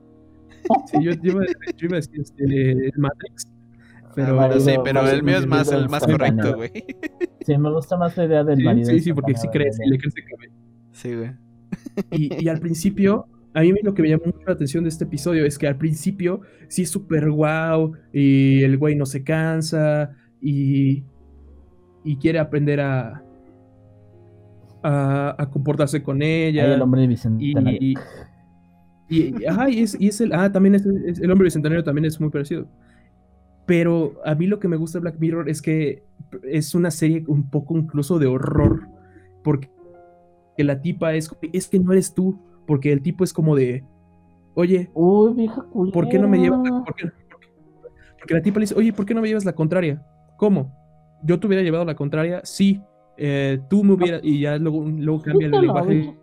Sí, 0.85 1.03
yo, 1.03 1.11
yo 1.11 1.31
iba, 1.31 1.45
yo 1.77 1.87
iba 1.87 1.97
a 1.97 1.99
decir 1.99 2.21
este, 2.21 2.71
el 2.71 2.93
Matrix. 2.97 3.47
Pero, 4.15 4.27
Ah, 4.27 4.47
bueno, 4.47 4.59
sí, 4.59 4.75
pero 4.83 5.07
el 5.09 5.23
mío 5.23 5.37
es 5.37 5.45
más 5.45 5.71
el 5.71 5.87
más 5.89 6.05
correcto, 6.05 6.55
güey. 6.55 6.71
Sí, 7.55 7.57
me 7.57 7.71
gusta 7.71 7.97
más 7.97 8.15
la 8.17 8.25
idea 8.25 8.43
del 8.43 8.57
sí, 8.57 8.63
marido. 8.63 8.89
sí, 8.89 8.99
sí, 8.99 9.13
porque 9.13 9.35
sí 9.35 9.47
crece, 9.49 9.83
le 9.85 9.97
crece 9.97 10.19
el 10.21 10.25
cabello. 10.29 10.53
Sí, 10.91 11.15
güey. 11.15 11.31
Y, 12.11 12.43
y 12.45 12.49
al 12.49 12.59
principio, 12.59 13.25
a 13.53 13.61
mí 13.61 13.73
lo 13.83 13.93
que 13.93 14.01
me 14.01 14.09
llamó 14.09 14.25
mucho 14.25 14.39
la 14.45 14.53
atención 14.53 14.83
de 14.83 14.89
este 14.89 15.03
episodio 15.05 15.45
es 15.45 15.57
que 15.57 15.67
al 15.67 15.77
principio 15.77 16.41
sí 16.67 16.83
es 16.83 16.89
súper 16.89 17.29
guau 17.31 17.93
y 18.13 18.63
el 18.63 18.77
güey 18.77 18.95
no 18.95 19.05
se 19.05 19.23
cansa 19.23 20.11
y, 20.41 21.03
y 22.03 22.15
quiere 22.17 22.39
aprender 22.39 22.79
a, 22.81 23.23
a, 24.83 25.35
a 25.37 25.49
comportarse 25.49 26.01
con 26.03 26.21
ella. 26.21 26.65
Ahí 26.65 26.71
el 26.73 26.81
hombre 26.81 27.03
y, 27.03 27.07
bicentenario. 27.07 27.79
y, 27.81 27.95
y- 29.09 29.45
ajá, 29.45 29.69
y 29.69 29.79
es, 29.79 29.99
y 29.99 30.07
es 30.07 30.21
el, 30.21 30.33
ah, 30.33 30.51
también 30.51 30.75
es, 30.75 30.85
es- 30.85 31.19
el 31.19 31.31
hombre 31.31 31.45
bicentenario 31.45 31.83
también 31.83 32.05
es 32.05 32.19
muy 32.19 32.29
parecido. 32.29 32.67
Pero 33.69 34.15
a 34.25 34.33
mí 34.33 34.47
lo 34.47 34.57
que 34.57 34.67
me 34.67 34.77
gusta 34.77 34.97
de 34.97 35.03
Black 35.03 35.19
Mirror 35.19 35.47
es 35.47 35.61
que 35.61 36.01
es 36.41 36.73
una 36.73 36.89
serie 36.89 37.23
un 37.27 37.51
poco 37.51 37.77
incluso 37.77 38.17
de 38.17 38.25
horror, 38.25 38.87
porque 39.43 39.69
la 40.57 40.81
tipa 40.81 41.13
es, 41.13 41.29
es 41.53 41.67
que 41.67 41.77
no 41.79 41.91
eres 41.91 42.15
tú, 42.15 42.39
porque 42.65 42.91
el 42.91 43.03
tipo 43.03 43.23
es 43.23 43.31
como 43.31 43.55
de, 43.55 43.83
oye, 44.55 44.89
Uy, 44.95 45.35
vieja. 45.35 45.63
¿por 45.93 46.09
qué 46.09 46.17
no 46.17 46.27
me 46.27 46.39
llevas? 46.39 46.61
la- 46.63 46.83
por 46.83 46.95
qué- 46.95 47.11
por 47.29 47.39
qué- 47.39 47.47
Porque 48.17 48.33
la 48.33 48.41
tipa 48.41 48.57
le 48.59 48.63
dice, 48.63 48.73
oye, 48.75 48.91
¿por 48.91 49.05
qué 49.05 49.13
no 49.13 49.21
me 49.21 49.27
llevas 49.27 49.45
la 49.45 49.53
contraria? 49.53 50.03
¿Cómo? 50.37 50.73
¿Yo 51.23 51.39
te 51.39 51.45
hubiera 51.45 51.61
llevado 51.61 51.85
la 51.85 51.95
contraria? 51.95 52.41
Sí. 52.45 52.81
Eh, 53.17 53.59
tú 53.69 53.83
me 53.83 53.93
hubieras, 53.93 54.21
y 54.23 54.39
ya 54.39 54.57
luego, 54.57 54.83
luego 54.89 55.21
cambia 55.21 55.45
el 55.45 55.51
lenguaje. 55.61 56.15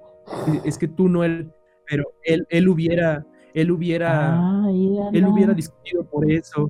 Es 0.64 0.78
que 0.78 0.88
tú 0.88 1.08
no 1.08 1.22
eres, 1.22 1.46
pero 1.88 2.06
él, 2.24 2.44
él 2.50 2.68
hubiera, 2.68 3.24
él 3.54 3.70
hubiera, 3.70 4.34
Ah, 4.36 4.68
él 5.12 5.26
hubiera 5.28 5.54
discutido 5.54 6.04
por 6.10 6.28
eso. 6.28 6.68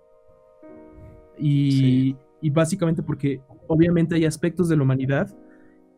Y, 1.39 1.71
Sí. 1.71 2.17
y 2.43 2.51
básicamente 2.51 3.03
porque 3.03 3.41
obviamente 3.69 4.15
hay 4.15 4.25
aspectos 4.25 4.69
de 4.69 4.77
la 4.77 4.83
humanidad 4.83 5.35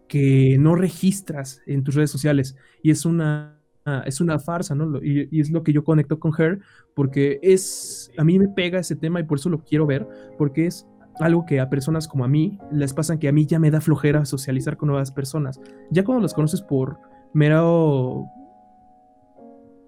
que 0.08 0.56
no 0.58 0.74
registras 0.74 1.60
en 1.66 1.84
tus 1.84 1.94
redes 1.94 2.10
sociales. 2.10 2.56
Y 2.82 2.90
es 2.90 3.04
una, 3.04 3.60
es 4.06 4.20
una 4.20 4.38
farsa, 4.38 4.74
¿no? 4.74 5.02
Y, 5.02 5.28
y 5.30 5.40
es 5.40 5.50
lo 5.50 5.62
que 5.62 5.72
yo 5.72 5.84
conecto 5.84 6.18
con 6.18 6.32
Her, 6.38 6.60
porque 6.94 7.38
es, 7.42 8.10
a 8.16 8.24
mí 8.24 8.38
me 8.38 8.48
pega 8.48 8.78
ese 8.78 8.96
tema 8.96 9.20
y 9.20 9.24
por 9.24 9.38
eso 9.38 9.50
lo 9.50 9.62
quiero 9.62 9.86
ver, 9.86 10.06
porque 10.38 10.66
es 10.66 10.86
algo 11.20 11.44
que 11.46 11.58
a 11.60 11.68
personas 11.68 12.06
como 12.06 12.24
a 12.24 12.28
mí 12.28 12.58
les 12.72 12.94
pasa 12.94 13.18
que 13.18 13.28
a 13.28 13.32
mí 13.32 13.44
ya 13.44 13.58
me 13.58 13.70
da 13.70 13.80
flojera 13.80 14.24
socializar 14.24 14.76
con 14.76 14.88
nuevas 14.88 15.10
personas. 15.10 15.60
Ya 15.90 16.04
cuando 16.04 16.22
los 16.22 16.32
conoces 16.32 16.62
por 16.62 16.98
mero 17.34 18.26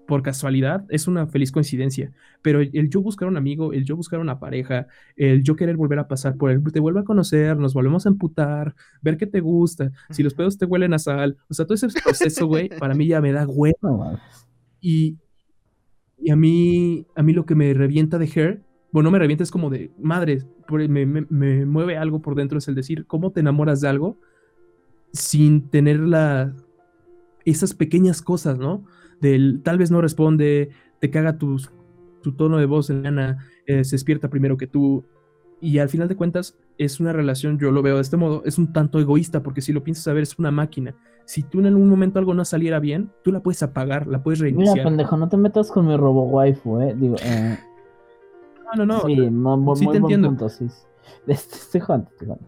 por 0.07 0.23
casualidad, 0.23 0.85
es 0.89 1.07
una 1.07 1.27
feliz 1.27 1.51
coincidencia. 1.51 2.11
Pero 2.41 2.59
el 2.61 2.89
yo 2.89 3.01
buscar 3.01 3.27
un 3.27 3.37
amigo, 3.37 3.71
el 3.73 3.85
yo 3.85 3.95
buscar 3.95 4.19
una 4.19 4.39
pareja, 4.39 4.87
el 5.15 5.43
yo 5.43 5.55
querer 5.55 5.77
volver 5.77 5.99
a 5.99 6.07
pasar 6.07 6.35
por 6.35 6.51
él, 6.51 6.61
te 6.73 6.79
vuelvo 6.79 6.99
a 6.99 7.03
conocer, 7.05 7.57
nos 7.57 7.73
volvemos 7.73 8.05
a 8.05 8.09
emputar, 8.09 8.75
ver 9.01 9.17
qué 9.17 9.27
te 9.27 9.39
gusta, 9.39 9.91
si 10.09 10.23
los 10.23 10.33
pedos 10.33 10.57
te 10.57 10.65
huelen 10.65 10.93
a 10.93 10.99
sal, 10.99 11.37
o 11.49 11.53
sea, 11.53 11.65
todo 11.65 11.75
ese 11.75 11.87
proceso, 12.03 12.47
güey, 12.47 12.69
para 12.79 12.93
mí 12.93 13.07
ya 13.07 13.21
me 13.21 13.31
da 13.31 13.45
mames. 13.47 14.19
Y, 14.81 15.17
y 16.17 16.31
a 16.31 16.35
mí, 16.35 17.05
a 17.15 17.23
mí 17.23 17.33
lo 17.33 17.45
que 17.45 17.55
me 17.55 17.73
revienta 17.73 18.17
de 18.17 18.25
Her, 18.33 18.61
bueno, 18.91 19.07
no 19.07 19.11
me 19.11 19.19
revienta, 19.19 19.43
es 19.43 19.51
como 19.51 19.69
de, 19.69 19.91
madre, 19.99 20.43
me, 20.69 21.05
me- 21.05 21.25
me 21.29 21.65
mueve 21.65 21.97
algo 21.97 22.21
por 22.21 22.35
dentro, 22.35 22.57
es 22.57 22.67
el 22.67 22.75
decir, 22.75 23.05
¿cómo 23.05 23.31
te 23.31 23.39
enamoras 23.39 23.81
de 23.81 23.87
algo 23.87 24.19
sin 25.13 25.69
tener 25.69 25.99
la, 25.99 26.53
esas 27.45 27.73
pequeñas 27.73 28.21
cosas, 28.21 28.57
¿no? 28.57 28.85
Del 29.21 29.61
tal 29.63 29.77
vez 29.77 29.91
no 29.91 30.01
responde, 30.01 30.71
te 30.99 31.09
caga 31.09 31.37
tu, 31.37 31.61
tu 32.21 32.33
tono 32.33 32.57
de 32.57 32.65
voz 32.65 32.89
en 32.89 33.03
lana, 33.03 33.47
eh, 33.65 33.83
se 33.83 33.95
despierta 33.95 34.29
primero 34.29 34.57
que 34.57 34.67
tú. 34.67 35.05
Y 35.61 35.77
al 35.77 35.89
final 35.89 36.07
de 36.07 36.15
cuentas, 36.15 36.57
es 36.79 36.99
una 36.99 37.13
relación, 37.13 37.59
yo 37.59 37.69
lo 37.71 37.83
veo 37.83 37.95
de 37.95 38.01
este 38.01 38.17
modo, 38.17 38.41
es 38.45 38.57
un 38.57 38.73
tanto 38.73 38.99
egoísta, 38.99 39.43
porque 39.43 39.61
si 39.61 39.71
lo 39.71 39.83
piensas 39.83 40.07
a 40.07 40.13
ver, 40.13 40.23
es 40.23 40.39
una 40.39 40.49
máquina. 40.49 40.95
Si 41.25 41.43
tú 41.43 41.59
en 41.59 41.67
algún 41.67 41.87
momento 41.87 42.17
algo 42.17 42.33
no 42.33 42.43
saliera 42.43 42.79
bien, 42.79 43.11
tú 43.23 43.31
la 43.31 43.41
puedes 43.41 43.61
apagar, 43.61 44.07
la 44.07 44.23
puedes 44.23 44.41
Mira, 44.41 44.55
reiniciar. 44.55 44.85
pendejo, 44.85 45.17
no 45.17 45.29
te 45.29 45.37
metas 45.37 45.71
con 45.71 45.85
mi 45.85 45.95
robo 45.95 46.23
waifu, 46.23 46.79
eh. 46.81 46.95
Digo, 46.97 47.15
eh. 47.23 47.59
no, 48.75 48.85
no, 48.85 48.93
no. 48.93 48.99
sí, 49.01 49.29
muy, 49.29 49.75
sí 49.77 49.85
muy 49.85 49.91
te 49.93 49.97
entiendo. 49.99 50.29
punto, 50.29 50.49
sí. 50.49 50.67
sí. 50.67 50.81
Estoy 51.27 51.81
jugando, 51.81 52.09
estoy 52.09 52.27
jugando. 52.27 52.47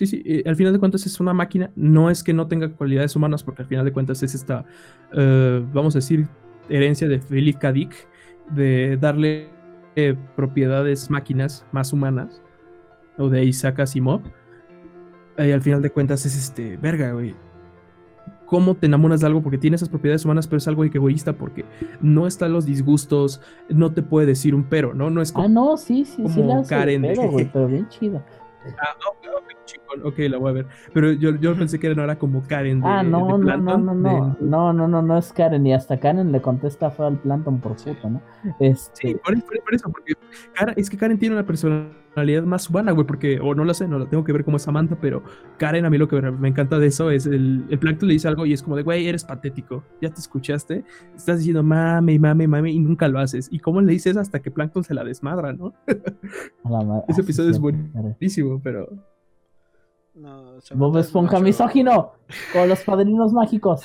Sí, 0.00 0.06
sí, 0.06 0.22
eh, 0.24 0.42
al 0.46 0.56
final 0.56 0.72
de 0.72 0.78
cuentas 0.78 1.04
es 1.04 1.20
una 1.20 1.34
máquina, 1.34 1.70
no 1.76 2.08
es 2.08 2.24
que 2.24 2.32
no 2.32 2.46
tenga 2.48 2.72
cualidades 2.72 3.14
humanas, 3.16 3.44
porque 3.44 3.60
al 3.60 3.68
final 3.68 3.84
de 3.84 3.92
cuentas 3.92 4.22
es 4.22 4.34
esta, 4.34 4.64
eh, 5.12 5.62
vamos 5.74 5.94
a 5.94 5.98
decir, 5.98 6.26
herencia 6.70 7.06
de 7.06 7.18
Philip 7.18 7.58
K. 7.58 7.70
Dick, 7.70 8.08
de 8.50 8.96
darle 8.98 9.50
eh, 9.96 10.16
propiedades 10.36 11.10
máquinas 11.10 11.66
más 11.70 11.92
humanas, 11.92 12.40
o 13.18 13.28
de 13.28 13.44
Isaac 13.44 13.80
Asimov. 13.80 14.22
Y 15.36 15.50
al 15.50 15.60
final 15.60 15.82
de 15.82 15.90
cuentas 15.90 16.24
es 16.24 16.34
este, 16.34 16.78
verga, 16.78 17.12
güey. 17.12 17.34
¿Cómo 18.46 18.76
te 18.76 18.86
enamoras 18.86 19.20
de 19.20 19.26
algo? 19.26 19.42
Porque 19.42 19.58
tiene 19.58 19.76
esas 19.76 19.90
propiedades 19.90 20.24
humanas, 20.24 20.46
pero 20.46 20.56
es 20.56 20.66
algo 20.66 20.82
egoísta 20.82 21.34
porque 21.34 21.66
no 22.00 22.26
están 22.26 22.54
los 22.54 22.64
disgustos, 22.64 23.42
no 23.68 23.92
te 23.92 24.02
puede 24.02 24.28
decir 24.28 24.54
un 24.54 24.64
pero, 24.64 24.94
¿no? 24.94 25.10
No 25.10 25.20
es 25.20 25.30
como, 25.30 25.44
Ah, 25.44 25.48
no, 25.48 25.76
sí, 25.76 26.06
sí, 26.06 26.26
sí 26.26 26.40
como 26.40 26.54
la 26.54 26.60
hace, 26.60 26.70
Karen 26.70 27.02
pero, 27.02 27.30
güey, 27.30 27.50
pero 27.52 27.68
bien 27.68 27.86
chida. 27.90 28.24
Ah, 28.64 28.96
ok, 29.96 30.04
okay 30.04 30.28
la 30.28 30.38
voy 30.38 30.50
a 30.50 30.52
ver. 30.54 30.66
Pero 30.92 31.12
yo, 31.12 31.34
yo 31.36 31.54
pensé 31.54 31.78
que 31.78 31.86
era 31.86 32.18
como 32.18 32.42
Karen. 32.42 32.80
De, 32.80 32.86
ah, 32.86 33.02
no, 33.02 33.38
no, 33.38 33.56
no, 33.56 33.78
no, 33.78 33.94
no, 33.94 34.72
no, 34.72 34.88
no, 34.88 35.02
no, 35.02 35.18
es 35.18 35.32
Karen. 35.32 35.66
Y 35.66 35.72
hasta 35.72 35.98
Karen 35.98 36.32
le 36.32 36.40
contesta 36.40 36.90
fue 36.90 37.06
al 37.06 37.18
Planton 37.18 37.60
por 37.60 37.76
puta, 37.76 38.08
¿no? 38.08 38.20
Este... 38.58 39.08
Sí, 39.08 39.16
por, 39.24 39.34
eso, 39.74 39.90
porque 39.90 40.14
Karen, 40.54 40.74
es 40.76 40.90
que 40.90 40.96
Karen 40.96 41.18
tiene 41.18 41.34
una 41.34 41.46
personalidad 41.46 42.42
más 42.44 42.68
humana, 42.68 42.92
güey, 42.92 43.06
porque, 43.06 43.38
o 43.40 43.54
no 43.54 43.64
la 43.64 43.74
sé, 43.74 43.86
no 43.86 43.98
la 43.98 44.06
tengo 44.06 44.24
que 44.24 44.32
ver 44.32 44.44
como 44.44 44.58
Samantha, 44.58 44.96
pero 45.00 45.22
Karen 45.58 45.84
a 45.84 45.90
mí 45.90 45.98
lo 45.98 46.08
que 46.08 46.20
me 46.20 46.48
encanta 46.48 46.78
de 46.78 46.88
eso 46.88 47.10
es 47.10 47.26
el, 47.26 47.64
el 47.70 47.78
Plankton 47.78 48.08
le 48.08 48.14
dice 48.14 48.28
algo 48.28 48.46
y 48.46 48.52
es 48.52 48.62
como 48.62 48.76
de, 48.76 48.82
güey, 48.82 49.06
eres 49.06 49.24
patético, 49.24 49.84
ya 50.00 50.10
te 50.10 50.20
escuchaste, 50.20 50.84
estás 51.14 51.38
diciendo 51.38 51.62
mame, 51.62 52.18
mame, 52.18 52.48
mame 52.48 52.72
y 52.72 52.78
nunca 52.78 53.08
lo 53.08 53.18
haces. 53.18 53.48
¿Y 53.50 53.60
cómo 53.60 53.80
le 53.80 53.92
dices 53.92 54.16
hasta 54.16 54.40
que 54.40 54.50
Plankton 54.50 54.84
se 54.84 54.94
la 54.94 55.04
desmadra, 55.04 55.52
no? 55.52 55.72
La 56.64 56.80
Ese 57.08 57.20
ah, 57.20 57.24
episodio 57.24 57.50
es 57.50 57.58
buenísimo 57.58 58.49
pero... 58.58 58.88
No, 60.14 60.58
Bob 60.74 60.98
Esponja 60.98 61.38
misógino 61.38 62.14
con 62.52 62.68
los 62.68 62.80
padrinos 62.82 63.32
mágicos. 63.32 63.82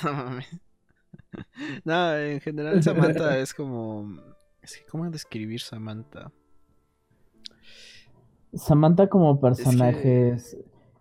No, 1.84 2.16
en 2.16 2.40
general 2.40 2.82
Samantha 2.82 3.38
es 3.38 3.54
como... 3.54 4.20
Es 4.62 4.76
que, 4.76 4.84
¿cómo 4.86 5.08
describir 5.10 5.60
Samantha? 5.60 6.32
Samantha 8.54 9.06
como 9.08 9.40
personaje 9.40 10.30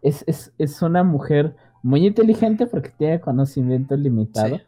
es, 0.01 0.23
es, 0.27 0.53
es, 0.57 0.81
una 0.81 1.03
mujer 1.03 1.55
muy 1.81 2.05
inteligente 2.05 2.67
porque 2.67 2.89
tiene 2.89 3.21
conocimiento 3.21 3.95
limitado. 3.95 4.59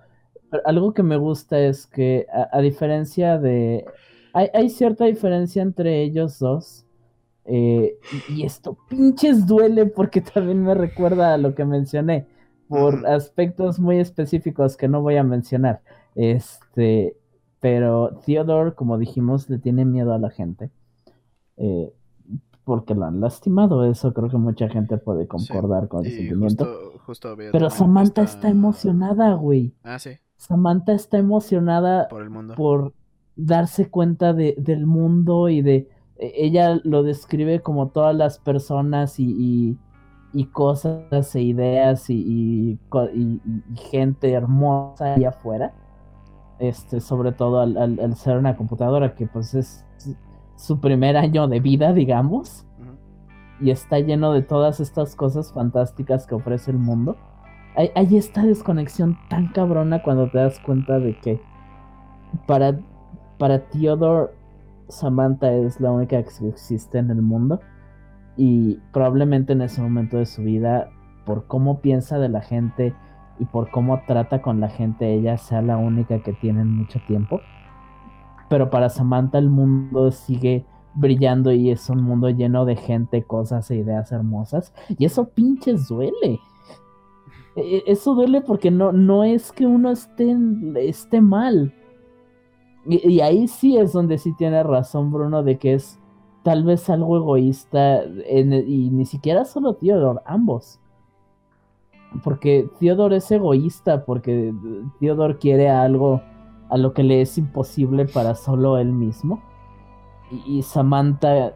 Pero 0.50 0.64
algo 0.66 0.94
que 0.94 1.04
me 1.04 1.18
gusta 1.18 1.60
es 1.60 1.86
que, 1.86 2.26
a, 2.52 2.60
diferencia 2.62 3.38
de... 3.38 3.86
Hay, 4.34 4.50
hay, 4.54 4.70
cierta 4.70 5.06
diferencia 5.06 5.62
entre 5.62 6.02
ellos 6.02 6.40
dos. 6.40 6.87
Eh, 7.48 7.98
y 8.30 8.44
esto 8.44 8.78
pinches 8.90 9.48
duele 9.48 9.86
porque 9.86 10.22
también 10.34 10.64
me 10.64 10.74
recuerda 10.74 11.34
a 11.34 11.38
lo 11.38 11.56
que 11.56 11.66
mencioné 11.66 12.28
por 12.68 13.08
aspectos 13.08 13.80
muy 13.80 14.00
específicos 14.00 14.76
que 14.76 14.88
no 14.88 15.02
voy 15.02 15.16
a 15.16 15.24
mencionar. 15.24 15.82
Este, 16.16 17.16
pero 17.60 18.20
Theodore, 18.26 18.74
como 18.74 18.98
dijimos, 18.98 19.50
le 19.50 19.60
tiene 19.60 19.86
miedo 19.86 20.14
a 20.14 20.20
la 20.20 20.30
gente. 20.30 20.70
Eh, 21.58 21.94
porque 22.68 22.96
lo 22.96 23.06
han 23.06 23.22
lastimado. 23.22 23.86
Eso 23.86 24.14
creo 24.14 24.30
que 24.30 24.38
mucha 24.38 24.68
gente 24.68 24.98
puede 24.98 25.26
concordar 25.26 25.88
con 25.88 26.06
el 26.06 26.12
sentimiento. 26.12 26.92
pero 27.54 27.70
Samantha 27.70 28.24
está... 28.24 28.50
emocionada, 28.50 29.34
güey. 29.36 29.74
Ah, 29.84 29.98
sí. 29.98 30.12
Samantha 30.36 30.92
está 30.92 31.18
emocionada 31.18 32.10
por, 32.10 32.22
el 32.22 32.30
mundo. 32.30 32.56
por 32.56 32.94
darse 33.38 33.90
cuenta 33.90 34.34
de, 34.34 34.56
del 34.58 34.86
mundo 34.86 35.48
y 35.48 35.62
de... 35.62 35.90
E, 36.20 36.46
ella 36.46 36.80
lo 36.84 37.04
describe 37.04 37.62
como 37.62 37.90
todas 37.90 38.16
las 38.16 38.40
personas 38.40 39.20
y 39.20 39.78
y 40.34 40.46
cosas 40.46 41.36
e 41.36 41.42
ideas 41.42 42.10
y, 42.10 42.80
gente 43.90 44.32
hermosa 44.32 45.16
allá 45.16 45.30
afuera. 45.30 45.74
Este, 46.60 47.00
sobre 47.02 47.32
todo 47.32 47.62
al, 47.62 48.16
ser 48.16 48.38
una 48.38 48.56
computadora 48.56 49.14
que 49.14 49.28
pues 49.28 49.54
es 49.54 49.86
su 50.56 50.80
primer 50.80 51.18
año 51.18 51.48
de 51.48 51.60
vida, 51.60 51.94
digamos. 51.94 52.66
Y 53.60 53.72
está 53.72 54.00
lleno 54.00 54.34
de 54.34 54.44
todas 54.44 54.80
estas 54.80 55.16
cosas 55.16 55.52
fantásticas 55.54 56.28
que 56.28 56.36
ofrece 56.36 56.70
el 56.70 56.78
mundo. 56.78 57.16
Hay, 57.76 57.90
hay, 57.96 58.16
esta 58.16 58.44
desconexión 58.44 59.18
tan 59.30 59.52
cabrona 59.52 60.04
cuando 60.04 60.30
te 60.30 60.38
das 60.38 60.60
cuenta 60.60 61.00
de 61.00 61.20
que 61.20 61.42
para, 62.46 62.80
para 63.40 63.68
Theodore 63.70 64.34
Samantha 64.90 65.52
es 65.52 65.80
la 65.80 65.92
única 65.92 66.24
que 66.24 66.48
existe 66.48 66.98
en 66.98 67.10
el 67.10 67.22
mundo 67.22 67.60
y 68.38 68.80
probablemente 68.94 69.54
en 69.54 69.62
ese 69.62 69.82
momento 69.82 70.18
de 70.18 70.26
su 70.26 70.44
vida, 70.44 70.90
por 71.26 71.48
cómo 71.48 71.82
piensa 71.82 72.20
de 72.20 72.30
la 72.30 72.42
gente 72.42 72.94
y 73.40 73.46
por 73.46 73.70
cómo 73.72 74.02
trata 74.08 74.42
con 74.42 74.60
la 74.60 74.70
gente, 74.70 75.14
ella 75.14 75.38
sea 75.38 75.62
la 75.62 75.78
única 75.78 76.22
que 76.22 76.34
tiene 76.34 76.62
en 76.62 76.72
mucho 76.72 77.00
tiempo. 77.08 77.42
Pero 78.50 78.70
para 78.70 78.90
Samantha 78.90 79.38
el 79.38 79.50
mundo 79.50 80.12
sigue 80.12 80.66
brillando 80.94 81.52
y 81.52 81.70
es 81.70 81.90
un 81.90 82.02
mundo 82.02 82.30
lleno 82.30 82.66
de 82.66 82.76
gente, 82.76 83.24
cosas 83.24 83.70
e 83.72 83.78
ideas 83.78 84.12
hermosas. 84.12 84.74
Y 84.98 85.06
eso 85.06 85.30
pinches 85.30 85.88
duele. 85.88 86.40
E, 87.56 87.78
e, 87.78 87.84
eso 87.88 88.16
duele 88.16 88.42
porque 88.42 88.72
no, 88.72 88.92
no 88.92 89.24
es 89.24 89.52
que 89.52 89.66
uno 89.66 89.92
esté, 89.92 90.36
esté 90.76 91.22
mal. 91.22 91.74
Y, 92.88 93.16
y, 93.16 93.22
ahí 93.22 93.48
sí 93.48 93.78
es 93.78 93.92
donde 93.92 94.18
sí 94.18 94.34
tiene 94.34 94.64
razón 94.64 95.12
Bruno 95.12 95.44
de 95.44 95.58
que 95.58 95.74
es 95.74 96.00
tal 96.48 96.64
vez 96.64 96.90
algo 96.90 97.18
egoísta, 97.18 98.06
y 98.06 98.90
ni 98.90 99.06
siquiera 99.06 99.44
solo 99.44 99.74
Theodore, 99.74 100.22
ambos. 100.26 100.80
Porque 102.24 102.70
Theodore 102.80 103.18
es 103.18 103.30
egoísta, 103.30 104.06
porque 104.06 104.54
Theodore 105.02 105.38
quiere 105.40 105.70
algo 105.70 106.22
a 106.70 106.78
lo 106.78 106.94
que 106.94 107.04
le 107.04 107.22
es 107.22 107.38
imposible 107.38 108.06
para 108.06 108.34
solo 108.34 108.78
él 108.78 108.94
mismo. 108.94 109.42
Y, 110.46 110.62
Samantha 110.62 111.54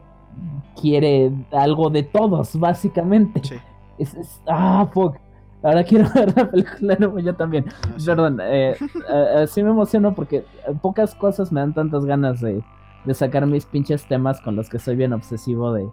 quiere 0.80 1.32
algo 1.52 1.90
de 1.90 2.04
todos, 2.04 2.60
básicamente. 2.60 3.42
Es, 3.98 4.42
ah, 4.46 4.90
fuck. 4.94 5.16
Ahora 5.64 5.84
quiero 5.84 6.08
ver 6.16 6.36
la 6.36 6.50
película 6.50 6.98
no, 7.00 7.20
yo 7.20 7.36
también. 7.36 7.66
Ah, 7.70 7.96
Perdón, 8.06 8.40
eh, 8.42 8.76
así 9.44 9.64
me 9.64 9.70
emociono 9.70 10.16
porque 10.16 10.46
pocas 10.82 11.16
cosas 11.16 11.52
me 11.52 11.60
dan 11.60 11.74
tantas 11.74 12.06
ganas 12.06 12.42
de, 12.42 12.64
de 13.06 13.14
sacar 13.14 13.46
mis 13.46 13.66
pinches 13.66 14.06
temas 14.06 14.42
con 14.42 14.56
los 14.56 14.70
que 14.70 14.80
soy 14.80 14.96
bien 14.96 15.14
obsesivo 15.14 15.74
de 15.74 15.90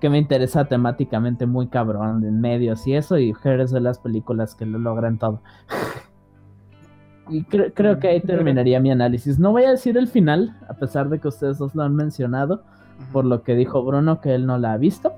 que 0.00 0.10
me 0.10 0.18
interesa 0.18 0.64
temáticamente 0.64 1.46
muy 1.46 1.68
cabrón 1.68 2.24
en 2.24 2.40
medios 2.40 2.84
y 2.88 2.94
eso 2.94 3.18
y 3.18 3.32
Her 3.44 3.60
es 3.60 3.70
de 3.70 3.80
las 3.80 4.00
películas 4.00 4.56
que 4.56 4.66
lo 4.66 4.80
logran 4.80 5.16
todo. 5.16 5.40
y 7.28 7.44
creo 7.44 8.00
que 8.00 8.08
ahí 8.08 8.20
terminaría 8.20 8.80
mi 8.80 8.90
análisis. 8.90 9.38
No 9.38 9.52
voy 9.52 9.62
a 9.62 9.70
decir 9.70 9.96
el 9.96 10.08
final, 10.08 10.58
a 10.68 10.74
pesar 10.74 11.08
de 11.08 11.20
que 11.20 11.28
ustedes 11.28 11.58
dos 11.58 11.76
lo 11.76 11.84
han 11.84 11.94
mencionado, 11.94 12.64
por 13.12 13.24
lo 13.24 13.44
que 13.44 13.54
dijo 13.54 13.84
Bruno 13.84 14.20
que 14.20 14.34
él 14.34 14.44
no 14.44 14.58
la 14.58 14.72
ha 14.72 14.76
visto. 14.76 15.12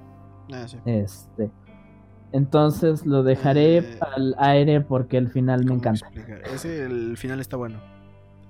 Ah, 0.52 0.66
este. 0.84 1.50
Entonces 2.34 3.06
lo 3.06 3.22
dejaré 3.22 3.78
eh, 3.78 3.98
al 4.00 4.34
aire 4.38 4.80
porque 4.80 5.16
el 5.16 5.30
final 5.30 5.64
me 5.64 5.74
encanta. 5.74 6.10
Ese 6.52 6.84
el 6.84 7.16
final 7.16 7.38
está 7.38 7.56
bueno. 7.56 7.78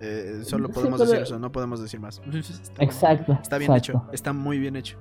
Eh, 0.00 0.40
solo 0.44 0.70
podemos 0.70 0.98
decir 0.98 1.16
eso, 1.16 1.38
no 1.38 1.52
podemos 1.52 1.82
decir 1.82 2.00
más. 2.00 2.22
exacto. 2.78 3.38
Está 3.42 3.58
bien 3.58 3.70
hecho, 3.74 4.02
está 4.10 4.32
muy 4.32 4.58
bien 4.58 4.76
hecho. 4.76 4.96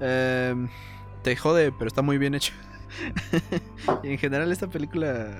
Em, 0.00 0.68
te 1.22 1.34
jode, 1.34 1.72
pero 1.72 1.88
está 1.88 2.02
muy 2.02 2.18
bien 2.18 2.34
hecho. 2.34 2.52
y 4.02 4.10
en 4.10 4.18
general 4.18 4.52
esta 4.52 4.66
película... 4.66 5.30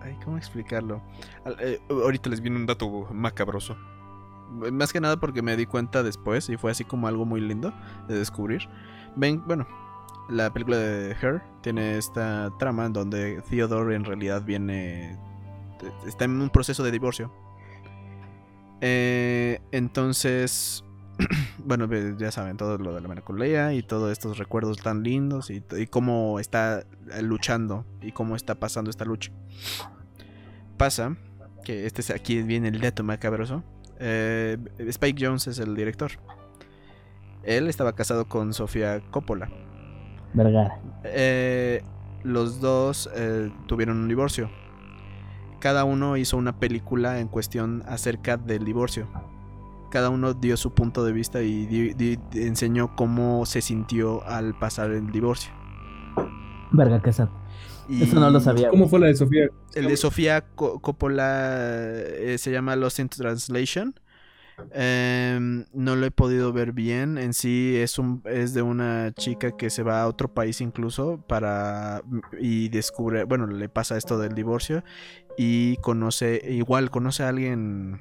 Ay, 0.00 0.16
¿cómo 0.24 0.38
explicarlo? 0.38 1.02
Eh, 1.60 1.80
ahorita 1.90 2.30
les 2.30 2.40
viene 2.40 2.56
un 2.56 2.64
dato 2.64 3.08
macabroso. 3.12 3.76
Más 4.72 4.90
que 4.90 5.02
nada 5.02 5.18
porque 5.18 5.42
me 5.42 5.54
di 5.54 5.66
cuenta 5.66 6.02
después 6.02 6.48
y 6.48 6.56
fue 6.56 6.70
así 6.70 6.84
como 6.84 7.08
algo 7.08 7.26
muy 7.26 7.42
lindo 7.42 7.74
de 8.08 8.16
descubrir. 8.16 8.62
Ven, 9.16 9.42
bueno, 9.46 9.66
la 10.28 10.52
película 10.52 10.76
de 10.76 11.10
Her 11.12 11.42
tiene 11.62 11.98
esta 11.98 12.50
trama 12.58 12.86
en 12.86 12.92
donde 12.92 13.42
Theodore 13.48 13.94
en 13.94 14.04
realidad 14.04 14.42
viene... 14.42 15.18
Está 16.06 16.24
en 16.24 16.40
un 16.40 16.50
proceso 16.50 16.82
de 16.82 16.90
divorcio 16.90 17.30
eh, 18.80 19.60
entonces, 19.72 20.84
bueno, 21.58 21.88
ya 22.16 22.30
saben 22.30 22.56
todo 22.56 22.78
lo 22.78 22.94
de 22.94 23.00
la 23.00 23.08
melancolía 23.08 23.72
y 23.72 23.82
todos 23.82 24.12
estos 24.12 24.38
recuerdos 24.38 24.78
tan 24.78 25.02
lindos 25.02 25.50
y, 25.50 25.62
cómo 25.86 26.40
está 26.40 26.84
luchando 27.22 27.84
y 28.02 28.12
cómo 28.12 28.36
está 28.36 28.56
pasando 28.56 28.90
esta 28.90 29.04
lucha. 29.04 29.32
Pasa 30.76 31.16
que 31.64 31.86
este 31.86 32.02
es 32.02 32.10
aquí 32.10 32.42
viene 32.42 32.68
el 32.68 32.80
dato 32.80 33.02
macabroso. 33.02 33.64
Eh, 33.98 34.58
Spike 34.78 35.24
Jones 35.24 35.46
es 35.46 35.58
el 35.58 35.74
director. 35.74 36.12
Él 37.44 37.68
estaba 37.68 37.94
casado 37.94 38.26
con 38.26 38.52
Sofía 38.52 39.00
Coppola. 39.10 39.48
Vergara. 40.36 40.78
Eh, 41.04 41.82
los 42.22 42.60
dos 42.60 43.10
tuvieron 43.66 43.96
un 43.98 44.08
divorcio 44.08 44.48
cada 45.66 45.84
uno 45.84 46.16
hizo 46.16 46.36
una 46.36 46.60
película 46.60 47.18
en 47.18 47.28
cuestión 47.28 47.82
acerca 47.88 48.36
del 48.36 48.64
divorcio. 48.64 49.08
Cada 49.90 50.10
uno 50.10 50.32
dio 50.32 50.56
su 50.56 50.72
punto 50.74 51.04
de 51.04 51.12
vista 51.12 51.42
y 51.42 52.16
enseñó 52.34 52.94
cómo 52.94 53.46
se 53.46 53.60
sintió 53.62 54.24
al 54.28 54.56
pasar 54.58 54.90
el 54.90 55.10
divorcio. 55.10 55.52
Verga, 56.72 57.00
qué 57.02 57.12
sad. 57.12 57.28
Eso 57.88 58.20
no 58.20 58.30
lo 58.30 58.38
sabía. 58.38 58.68
¿Cómo 58.68 58.88
fue 58.88 59.00
la 59.00 59.06
de 59.06 59.16
Sofía? 59.16 59.48
El 59.74 59.88
de 59.88 59.96
Sofía 59.96 60.44
Coppola 60.54 61.64
eh, 61.74 62.36
se 62.38 62.50
llama 62.50 62.76
Lost 62.76 62.98
in 62.98 63.08
Translation. 63.08 63.94
Em, 64.72 65.66
no 65.72 65.96
lo 65.96 66.06
he 66.06 66.10
podido 66.10 66.52
ver 66.52 66.72
bien. 66.72 67.18
En 67.18 67.34
sí 67.34 67.76
es 67.76 67.98
un 67.98 68.22
es 68.24 68.54
de 68.54 68.62
una 68.62 69.12
chica 69.12 69.56
que 69.56 69.70
se 69.70 69.82
va 69.82 70.02
a 70.02 70.08
otro 70.08 70.32
país 70.32 70.60
incluso 70.60 71.22
para 71.26 72.02
y 72.40 72.68
descubre, 72.68 73.24
bueno, 73.24 73.46
le 73.46 73.68
pasa 73.68 73.96
esto 73.96 74.18
del 74.18 74.34
divorcio 74.34 74.82
y 75.36 75.76
conoce 75.78 76.40
igual 76.48 76.90
conoce 76.90 77.22
a 77.22 77.28
alguien 77.28 78.00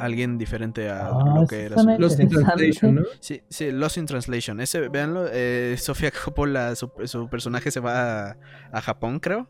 alguien 0.00 0.38
diferente 0.38 0.88
a 0.90 1.06
Ah, 1.08 1.34
lo 1.40 1.46
que 1.46 1.66
era 1.66 1.78
su... 1.78 1.88
Lost 1.98 2.18
in. 2.18 2.28
Translation, 2.28 2.94
¿no? 2.96 3.02
Sí, 3.20 3.42
sí, 3.48 3.70
Lost 3.70 3.98
in 3.98 4.06
Translation. 4.06 4.60
Ese, 4.60 4.88
véanlo, 4.88 5.26
eh, 5.30 5.76
Sofía 5.78 6.10
Coppola, 6.10 6.74
su, 6.74 6.90
su 7.04 7.28
personaje 7.28 7.70
se 7.70 7.78
va 7.78 8.30
a, 8.30 8.36
a 8.72 8.80
Japón, 8.80 9.20
creo. 9.20 9.48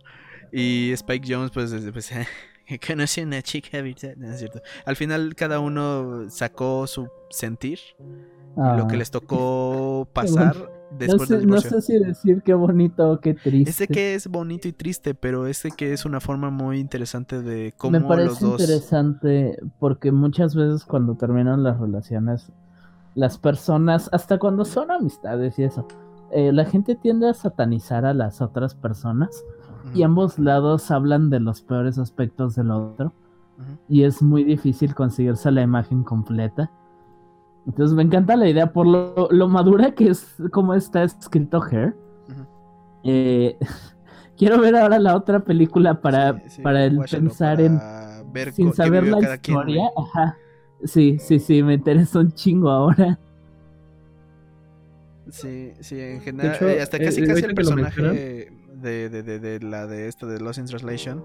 Y 0.53 0.91
Spike 0.93 1.33
Jones, 1.33 1.51
pues, 1.53 1.75
pues 1.93 2.13
conoce 2.87 3.23
una 3.23 3.43
chica, 3.43 3.83
¿verdad? 3.83 4.15
No, 4.17 4.31
es 4.31 4.39
cierto. 4.39 4.61
Al 4.85 4.97
final 4.97 5.35
cada 5.35 5.61
uno 5.61 6.29
sacó 6.31 6.87
su 6.87 7.09
sentir, 7.31 7.79
Ah, 8.57 8.77
lo 8.77 8.87
que 8.87 8.97
les 8.97 9.11
tocó 9.11 10.07
pasar 10.13 10.57
no 10.57 10.99
después 10.99 11.29
sé, 11.29 11.39
del 11.39 11.47
no 11.47 11.59
sé 11.61 11.81
si 11.81 11.99
decir 11.99 12.43
qué 12.45 12.53
bonito 12.53 13.13
o 13.13 13.21
qué 13.21 13.33
triste. 13.33 13.71
Ese 13.71 13.89
que 13.89 14.15
es 14.15 14.29
bonito 14.29 14.69
y 14.69 14.73
triste, 14.73 15.15
pero 15.15 15.47
ese 15.47 15.71
que 15.71 15.95
es 15.95 16.05
una 16.05 16.21
forma 16.21 16.51
muy 16.51 16.79
interesante 16.79 17.41
de 17.41 17.73
cómo 17.79 17.93
Me 17.93 18.01
los 18.01 18.09
parece 18.09 18.45
dos... 18.45 18.61
interesante 18.61 19.59
porque 19.79 20.13
muchas 20.13 20.55
veces 20.55 20.85
cuando 20.85 21.15
terminan 21.15 21.63
las 21.63 21.81
relaciones, 21.81 22.53
las 23.15 23.39
personas, 23.39 24.11
hasta 24.13 24.39
cuando 24.39 24.67
son 24.67 24.91
amistades 24.91 25.59
y 25.59 25.65
eso, 25.65 25.89
eh, 26.31 26.53
la 26.53 26.67
gente 26.67 26.95
tiende 26.95 27.31
a 27.31 27.35
satanizar 27.35 28.05
a 28.05 28.13
las 28.13 28.43
otras 28.43 28.75
personas 28.75 29.45
Y 29.95 30.03
ambos 30.03 30.39
lados 30.39 30.91
hablan 30.91 31.31
de 31.31 31.41
los 31.41 31.61
peores 31.61 31.99
aspectos 31.99 32.55
del 32.55 32.71
otro 32.71 33.13
y 33.89 34.05
es 34.05 34.23
muy 34.23 34.45
difícil 34.45 34.95
conseguirse 34.95 35.51
la 35.51 35.63
imagen 35.63 36.03
completa. 36.03 36.71
Entonces 37.67 37.95
me 37.95 38.03
encanta 38.03 38.37
la 38.37 38.49
idea 38.49 38.73
por 38.73 38.87
lo, 38.87 39.29
lo 39.31 39.49
madura 39.49 39.93
que 39.93 40.09
es 40.09 40.35
como 40.51 40.75
está 40.75 41.05
escrito 41.05 41.63
Hair. 41.63 41.95
Eh, 43.05 43.57
quiero 44.37 44.61
ver 44.61 44.77
ahora 44.77 44.99
la 44.99 45.17
otra 45.17 45.41
película 45.41 46.01
para, 46.01 46.39
Sí, 46.41 46.51
sí, 46.51 46.63
para 46.63 46.85
el 46.85 46.99
pensar 46.99 47.61
en 47.61 47.81
ver 48.33 48.53
sin 48.53 48.73
saber 48.73 49.07
la 49.07 49.39
quien, 49.39 49.59
historia. 49.59 49.91
Ajá. 49.97 50.37
Sí, 50.85 51.19
sí, 51.21 51.39
sí, 51.39 51.63
me 51.63 51.75
interesa 51.75 52.19
un 52.19 52.33
chingo 52.33 52.71
ahora. 52.71 53.19
Sí, 55.31 55.73
sí, 55.81 56.01
en 56.01 56.21
general, 56.21 56.57
hecho, 56.57 56.69
eh, 56.69 56.83
hasta 56.83 56.99
casi 56.99 57.23
eh, 57.23 57.27
casi 57.27 57.45
el 57.45 57.55
personaje 57.55 58.53
de, 58.83 59.09
de, 59.09 59.23
de, 59.23 59.39
de 59.39 59.61
la 59.61 59.87
de 59.87 60.09
esta 60.09 60.27
de 60.27 60.39
Lost 60.41 60.59
in 60.59 60.67
Translation, 60.67 61.25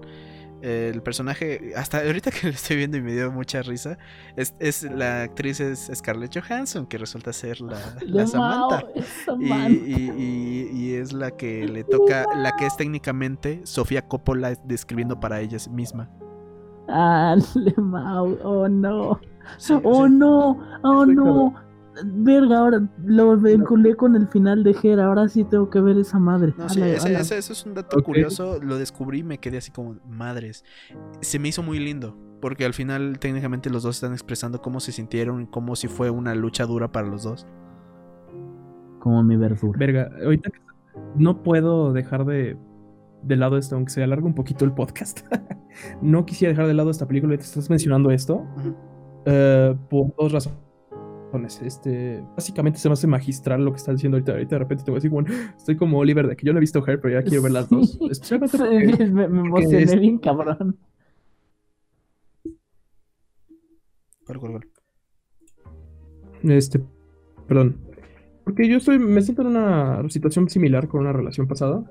el 0.62 1.02
personaje, 1.02 1.72
hasta 1.76 1.98
ahorita 1.98 2.30
que 2.32 2.48
lo 2.48 2.52
estoy 2.52 2.76
viendo 2.76 2.96
y 2.96 3.02
me 3.02 3.12
dio 3.12 3.30
mucha 3.30 3.62
risa, 3.62 3.96
es, 4.36 4.54
es 4.58 4.82
la 4.82 5.22
actriz 5.22 5.60
es 5.60 5.90
Scarlett 5.94 6.36
Johansson, 6.36 6.86
que 6.86 6.98
resulta 6.98 7.32
ser 7.32 7.60
la, 7.60 7.78
la 8.06 8.26
Samantha. 8.26 8.84
Y, 9.38 9.52
y- 9.52 10.12
y- 10.18 10.70
y 10.72 10.94
es 10.94 11.12
la 11.12 11.30
que 11.32 11.68
le 11.68 11.84
toca, 11.84 12.24
la 12.34 12.56
que 12.56 12.66
es 12.66 12.76
técnicamente 12.76 13.60
Sofía 13.64 14.02
Coppola 14.08 14.54
describiendo 14.64 15.20
para 15.20 15.40
ella 15.40 15.58
misma. 15.70 16.08
Ah, 16.88 17.36
oh 18.42 18.68
no. 18.68 19.20
Sí, 19.58 19.74
Oh 19.84 20.08
no, 20.08 20.58
oh 20.82 21.02
Estoy 21.02 21.14
no. 21.14 21.54
Verga, 22.04 22.58
ahora 22.58 22.88
lo 23.04 23.36
vinculé 23.36 23.94
con 23.96 24.14
el 24.16 24.28
final 24.28 24.62
de 24.64 24.76
Hera. 24.82 25.06
Ahora 25.06 25.28
sí 25.28 25.44
tengo 25.44 25.68
que 25.70 25.80
ver 25.80 25.98
esa 25.98 26.18
madre. 26.18 26.54
No, 26.56 26.68
sí, 26.68 26.80
ese, 26.80 27.12
ese- 27.14 27.38
eso 27.38 27.52
es 27.52 27.66
un 27.66 27.74
dato 27.74 28.02
curioso. 28.02 28.58
Lo 28.62 28.76
descubrí 28.78 29.20
y 29.20 29.22
me 29.24 29.38
quedé 29.38 29.58
así 29.58 29.70
como, 29.70 29.96
madres. 30.08 30.64
Se 31.20 31.38
me 31.38 31.48
hizo 31.48 31.62
muy 31.62 31.78
lindo. 31.78 32.16
Porque 32.40 32.64
al 32.64 32.72
final, 32.72 33.18
técnicamente, 33.18 33.68
los 33.68 33.82
dos 33.82 33.96
están 33.96 34.12
expresando 34.12 34.62
cómo 34.62 34.78
se 34.78 34.92
sintieron 34.92 35.42
y 35.42 35.46
cómo 35.46 35.74
si 35.74 35.88
fue 35.88 36.08
una 36.10 36.34
lucha 36.36 36.66
dura 36.66 36.92
para 36.92 37.08
los 37.08 37.24
dos. 37.24 37.46
Como 39.00 39.22
mi 39.22 39.36
verdura. 39.36 39.78
Verga, 39.78 40.10
ahorita 40.24 40.50
que- 40.50 40.60
no 41.16 41.42
puedo 41.42 41.92
dejar 41.92 42.24
de, 42.24 42.56
de 43.22 43.36
lado 43.36 43.56
esto, 43.56 43.74
aunque 43.76 43.90
se 43.92 44.02
alargue 44.02 44.26
un 44.26 44.34
poquito 44.34 44.64
el 44.64 44.72
podcast. 44.72 45.20
no 46.02 46.26
quisiera 46.26 46.52
dejar 46.52 46.66
de 46.66 46.74
lado 46.74 46.90
esta 46.90 47.06
película, 47.06 47.32
ahorita 47.32 47.44
estás 47.44 47.70
mencionando 47.70 48.10
esto, 48.10 48.44
eh, 49.24 49.76
por 49.90 50.14
dos 50.16 50.32
razones. 50.32 50.58
Este, 51.62 52.22
básicamente 52.36 52.78
se 52.78 52.88
me 52.88 52.94
hace 52.94 53.06
magistral 53.06 53.64
lo 53.64 53.72
que 53.72 53.76
estás 53.76 53.96
diciendo 53.96 54.16
ahorita. 54.16 54.32
Ahorita 54.32 54.54
de 54.56 54.58
repente 54.60 54.84
te 54.84 54.90
voy 54.90 54.96
a 54.96 55.00
decir, 55.00 55.10
bueno, 55.10 55.28
estoy 55.56 55.76
como 55.76 55.98
Oliver 55.98 56.26
de 56.26 56.36
que 56.36 56.46
yo 56.46 56.52
no 56.52 56.58
he 56.58 56.60
visto 56.60 56.82
Hair, 56.86 57.00
pero 57.00 57.20
ya 57.20 57.22
quiero 57.22 57.42
ver 57.42 57.52
las 57.52 57.68
dos. 57.68 57.92
Sí. 57.92 57.98
Especialmente 58.10 58.56
Sí, 58.56 58.64
porque- 58.90 59.06
me, 59.12 59.24
emocioné 59.24 59.82
es- 59.82 60.00
bien 60.00 60.18
cabrón. 60.18 60.76
Este, 66.42 66.80
perdón. 67.46 67.76
Porque 68.44 68.68
yo 68.68 68.76
estoy, 68.78 68.98
me 68.98 69.20
siento 69.22 69.42
en 69.42 69.48
una 69.48 70.02
situación 70.08 70.48
similar 70.48 70.88
con 70.88 71.00
una 71.00 71.12
relación 71.12 71.46
pasada. 71.46 71.84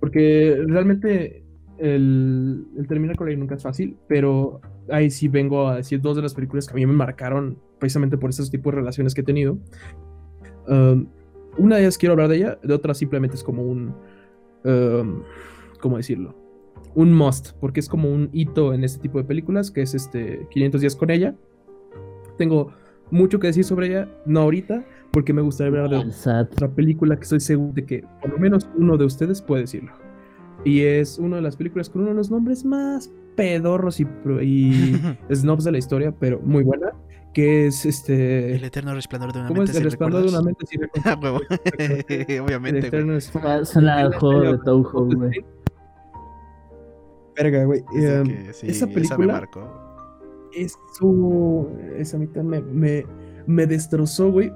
Porque 0.00 0.56
realmente 0.66 1.44
el, 1.78 2.66
el 2.76 2.86
terminar 2.86 3.16
con 3.16 3.28
ella 3.28 3.38
nunca 3.38 3.54
es 3.54 3.62
fácil, 3.62 3.96
pero 4.06 4.60
ahí 4.90 5.10
sí 5.10 5.28
vengo 5.28 5.68
a 5.68 5.76
decir 5.76 6.00
dos 6.00 6.16
de 6.16 6.22
las 6.22 6.34
películas 6.34 6.66
que 6.66 6.72
a 6.72 6.76
mí 6.76 6.86
me 6.86 6.92
marcaron 6.92 7.58
precisamente 7.78 8.18
por 8.18 8.30
esos 8.30 8.50
tipos 8.50 8.72
de 8.72 8.80
relaciones 8.80 9.14
que 9.14 9.20
he 9.20 9.24
tenido. 9.24 9.58
Um, 10.68 11.06
una 11.56 11.76
de 11.76 11.82
ellas 11.82 11.98
quiero 11.98 12.12
hablar 12.12 12.28
de 12.28 12.36
ella, 12.36 12.58
de 12.62 12.74
otra 12.74 12.94
simplemente 12.94 13.36
es 13.36 13.42
como 13.42 13.62
un, 13.62 13.94
um, 14.64 15.22
¿cómo 15.80 15.96
decirlo? 15.96 16.34
Un 16.94 17.12
must, 17.12 17.52
porque 17.60 17.80
es 17.80 17.88
como 17.88 18.10
un 18.10 18.30
hito 18.32 18.72
en 18.74 18.84
este 18.84 19.00
tipo 19.00 19.18
de 19.18 19.24
películas, 19.24 19.70
que 19.70 19.82
es 19.82 19.94
este 19.94 20.46
500 20.50 20.80
días 20.80 20.96
con 20.96 21.10
ella. 21.10 21.34
Tengo 22.36 22.72
mucho 23.10 23.38
que 23.38 23.48
decir 23.48 23.64
sobre 23.64 23.88
ella, 23.88 24.08
no 24.26 24.40
ahorita, 24.40 24.84
porque 25.10 25.32
me 25.32 25.42
gustaría 25.42 25.82
hablar 25.82 26.04
de 26.04 26.40
otra 26.42 26.68
película 26.68 27.16
que 27.16 27.22
estoy 27.22 27.40
seguro 27.40 27.72
de 27.72 27.84
que 27.84 28.04
por 28.20 28.30
lo 28.30 28.38
menos 28.38 28.68
uno 28.76 28.96
de 28.96 29.04
ustedes 29.04 29.42
puede 29.42 29.62
decirlo. 29.62 30.07
Y 30.68 30.82
es 30.82 31.18
una 31.18 31.36
de 31.36 31.42
las 31.42 31.56
películas 31.56 31.88
con 31.88 32.02
uno 32.02 32.10
de 32.10 32.16
los 32.16 32.30
nombres 32.30 32.64
más 32.64 33.10
pedorros 33.36 34.00
y, 34.00 34.06
y 34.42 35.00
snobs 35.34 35.64
de 35.64 35.72
la 35.72 35.78
historia, 35.78 36.12
pero 36.18 36.40
muy 36.40 36.62
buena, 36.64 36.92
que 37.32 37.66
es 37.68 37.84
El 37.84 37.90
este... 37.90 38.66
eterno 38.66 38.94
resplandor 38.94 39.32
de 39.32 39.38
una 39.38 39.48
¿Cómo 39.48 39.60
mente. 39.60 39.72
es 39.72 39.78
el 39.78 39.84
resplandor 39.84 40.22
de 40.24 40.28
una 40.28 40.42
mente? 40.42 40.64
Ah, 41.04 41.18
huevo. 41.22 41.40
El 41.78 42.40
Obviamente, 42.40 42.90
es- 43.16 43.32
Suena, 43.70 44.10
juego 44.18 44.40
de 44.42 44.58
Touhou, 44.58 45.14
güey. 45.14 45.44
Verga, 47.36 47.64
güey. 47.64 47.84
Em, 47.94 48.48
esa 48.62 48.86
me 48.86 48.92
película 48.94 49.32
marcó. 49.34 49.68
Eso, 50.52 51.70
esa 51.96 52.18
mitad 52.18 52.42
me, 52.42 52.60
me, 52.60 53.06
me 53.46 53.66
destrozó, 53.66 54.30
güey. 54.32 54.52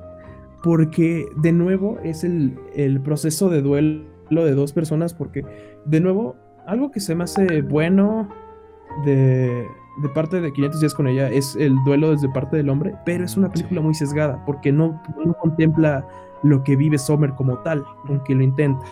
Porque 0.64 1.26
de 1.36 1.52
nuevo 1.52 1.98
es 2.02 2.24
el, 2.24 2.58
el 2.74 3.00
proceso 3.00 3.48
de 3.50 3.62
duelo 3.62 4.04
de 4.30 4.54
dos 4.54 4.72
personas. 4.72 5.14
Porque 5.14 5.44
de 5.84 6.00
nuevo, 6.00 6.36
algo 6.66 6.90
que 6.90 7.00
se 7.00 7.14
me 7.14 7.24
hace 7.24 7.62
bueno 7.62 8.28
de, 9.04 9.66
de 10.02 10.08
parte 10.14 10.40
de 10.40 10.52
500 10.52 10.80
días 10.80 10.94
con 10.94 11.06
ella 11.08 11.28
es 11.28 11.56
el 11.56 11.74
duelo 11.84 12.10
desde 12.12 12.28
parte 12.28 12.56
del 12.56 12.68
hombre. 12.68 12.94
Pero 13.04 13.24
es 13.24 13.36
una 13.36 13.50
película 13.50 13.80
muy 13.80 13.94
sesgada. 13.94 14.44
Porque 14.44 14.70
no, 14.72 15.02
no 15.24 15.34
contempla 15.34 16.06
lo 16.42 16.62
que 16.64 16.76
vive 16.76 16.98
Sommer 16.98 17.32
como 17.34 17.58
tal, 17.58 17.84
aunque 18.08 18.34
lo 18.34 18.42
intenta. 18.42 18.84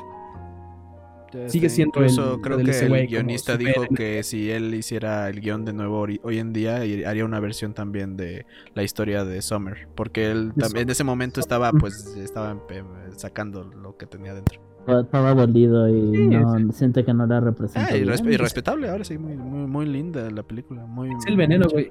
sigue 1.46 1.68
siendo 1.68 2.00
Incluso 2.00 2.34
el- 2.34 2.40
creo 2.40 2.58
el 2.58 2.66
que 2.66 2.78
el 2.78 3.06
guionista 3.06 3.56
dijo 3.56 3.82
que 3.94 4.22
si 4.24 4.50
él 4.50 4.74
hiciera 4.74 5.28
el 5.28 5.40
guion 5.40 5.64
de 5.64 5.72
nuevo 5.72 6.00
hoy 6.22 6.38
en 6.38 6.52
día, 6.52 6.76
haría 7.06 7.24
una 7.24 7.38
versión 7.40 7.72
también 7.72 8.16
de 8.16 8.46
la 8.74 8.82
historia 8.82 9.24
de 9.24 9.40
Summer. 9.42 9.86
Porque 9.94 10.30
él 10.30 10.52
también 10.58 10.84
en 10.88 10.90
ese 10.90 11.04
momento 11.04 11.38
estaba, 11.40 11.70
pues, 11.72 12.16
estaba 12.16 12.52
empe- 12.54 12.84
sacando 13.16 13.62
lo 13.64 13.96
que 13.96 14.06
tenía 14.06 14.34
dentro. 14.34 14.60
Estaba 15.00 15.34
dolido 15.34 15.88
y 15.88 16.16
Sí, 16.16 16.26
no 16.28 16.72
siente 16.72 17.04
que 17.04 17.14
no 17.14 17.26
la 17.26 17.40
representa. 17.40 17.88
Ah, 17.92 17.96
y, 17.96 18.02
bien. 18.02 18.14
respe- 18.14 18.32
y 18.32 18.36
respetable, 18.36 18.88
ahora 18.88 19.04
sí, 19.04 19.16
muy, 19.18 19.36
muy, 19.36 19.66
muy 19.68 19.86
linda 19.86 20.28
la 20.30 20.42
película. 20.42 20.84
Muy, 20.86 21.10
Es 21.10 21.26
el 21.26 21.36
veneno, 21.36 21.66
güey. 21.70 21.90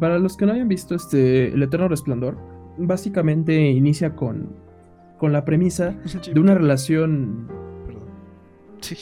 Para 0.00 0.18
los 0.18 0.36
que 0.36 0.46
no 0.46 0.52
hayan 0.52 0.68
visto 0.68 0.94
este 0.94 1.48
El 1.52 1.62
Eterno 1.62 1.88
Resplandor, 1.88 2.36
básicamente 2.76 3.70
inicia 3.70 4.14
con, 4.16 4.48
con 5.18 5.32
la 5.32 5.44
premisa 5.44 5.94
de 6.34 6.40
una 6.40 6.54
relación 6.54 7.46
Perdón. 7.86 8.02
Sí. 8.80 8.96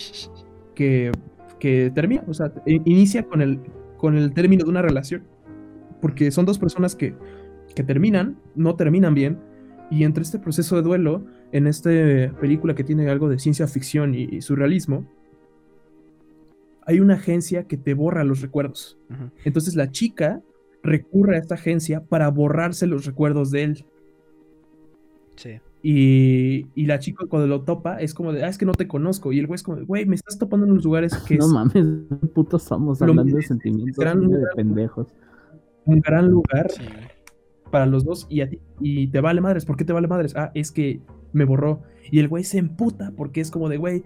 que, 0.74 1.10
que 1.58 1.90
termina, 1.94 2.22
o 2.28 2.34
sea, 2.34 2.52
inicia 2.66 3.24
con 3.24 3.40
el, 3.40 3.60
con 3.96 4.16
el 4.16 4.32
término 4.34 4.64
de 4.64 4.70
una 4.70 4.82
relación. 4.82 5.22
Porque 6.00 6.30
son 6.30 6.44
dos 6.44 6.58
personas 6.58 6.94
que, 6.94 7.14
que 7.74 7.82
terminan, 7.82 8.36
no 8.54 8.74
terminan 8.76 9.14
bien, 9.14 9.38
y 9.90 10.04
entre 10.04 10.22
este 10.22 10.38
proceso 10.38 10.76
de 10.76 10.82
duelo, 10.82 11.24
en 11.54 11.68
esta 11.68 11.88
película 12.40 12.74
que 12.74 12.82
tiene 12.82 13.08
algo 13.08 13.28
de 13.28 13.38
ciencia 13.38 13.68
ficción 13.68 14.12
y, 14.12 14.24
y 14.24 14.42
surrealismo, 14.42 15.06
hay 16.84 16.98
una 16.98 17.14
agencia 17.14 17.62
que 17.68 17.76
te 17.76 17.94
borra 17.94 18.24
los 18.24 18.40
recuerdos. 18.40 18.98
Entonces 19.44 19.76
la 19.76 19.90
chica 19.92 20.42
recurre 20.82 21.36
a 21.36 21.38
esta 21.38 21.54
agencia 21.54 22.02
para 22.02 22.28
borrarse 22.28 22.88
los 22.88 23.06
recuerdos 23.06 23.52
de 23.52 23.62
él. 23.62 23.84
Sí. 25.36 25.60
Y, 25.80 26.66
y 26.74 26.86
la 26.86 26.98
chica 26.98 27.26
cuando 27.28 27.46
lo 27.46 27.62
topa 27.62 27.98
es 28.00 28.14
como 28.14 28.32
de, 28.32 28.42
ah, 28.42 28.48
es 28.48 28.58
que 28.58 28.66
no 28.66 28.72
te 28.72 28.88
conozco. 28.88 29.32
Y 29.32 29.38
el 29.38 29.46
güey 29.46 29.54
es 29.54 29.62
como, 29.62 29.76
de, 29.76 29.84
güey, 29.84 30.06
me 30.06 30.16
estás 30.16 30.36
topando 30.36 30.66
en 30.66 30.72
unos 30.72 30.84
lugares 30.84 31.16
que 31.28 31.36
No 31.36 31.46
es 31.46 31.52
mames, 31.52 31.86
putos 32.34 32.64
somos 32.64 33.00
Lo 33.00 33.10
hablando 33.10 33.36
de 33.36 33.42
sentimientos 33.42 33.96
gran 33.96 34.28
de 34.28 34.44
pendejos. 34.56 35.06
un 35.84 36.00
gran 36.00 36.28
lugar 36.28 36.68
Sí. 36.70 36.82
Para 37.74 37.86
los 37.86 38.04
dos 38.04 38.28
y 38.30 38.40
a 38.40 38.48
ti. 38.48 38.60
Y 38.78 39.08
te 39.08 39.20
vale 39.20 39.40
madres. 39.40 39.64
¿Por 39.64 39.76
qué 39.76 39.84
te 39.84 39.92
vale 39.92 40.06
madres? 40.06 40.36
Ah, 40.36 40.52
es 40.54 40.70
que 40.70 41.00
me 41.32 41.44
borró. 41.44 41.82
Y 42.08 42.20
el 42.20 42.28
güey 42.28 42.44
se 42.44 42.58
emputa 42.58 43.12
porque 43.16 43.40
es 43.40 43.50
como 43.50 43.68
de, 43.68 43.78
güey, 43.78 44.04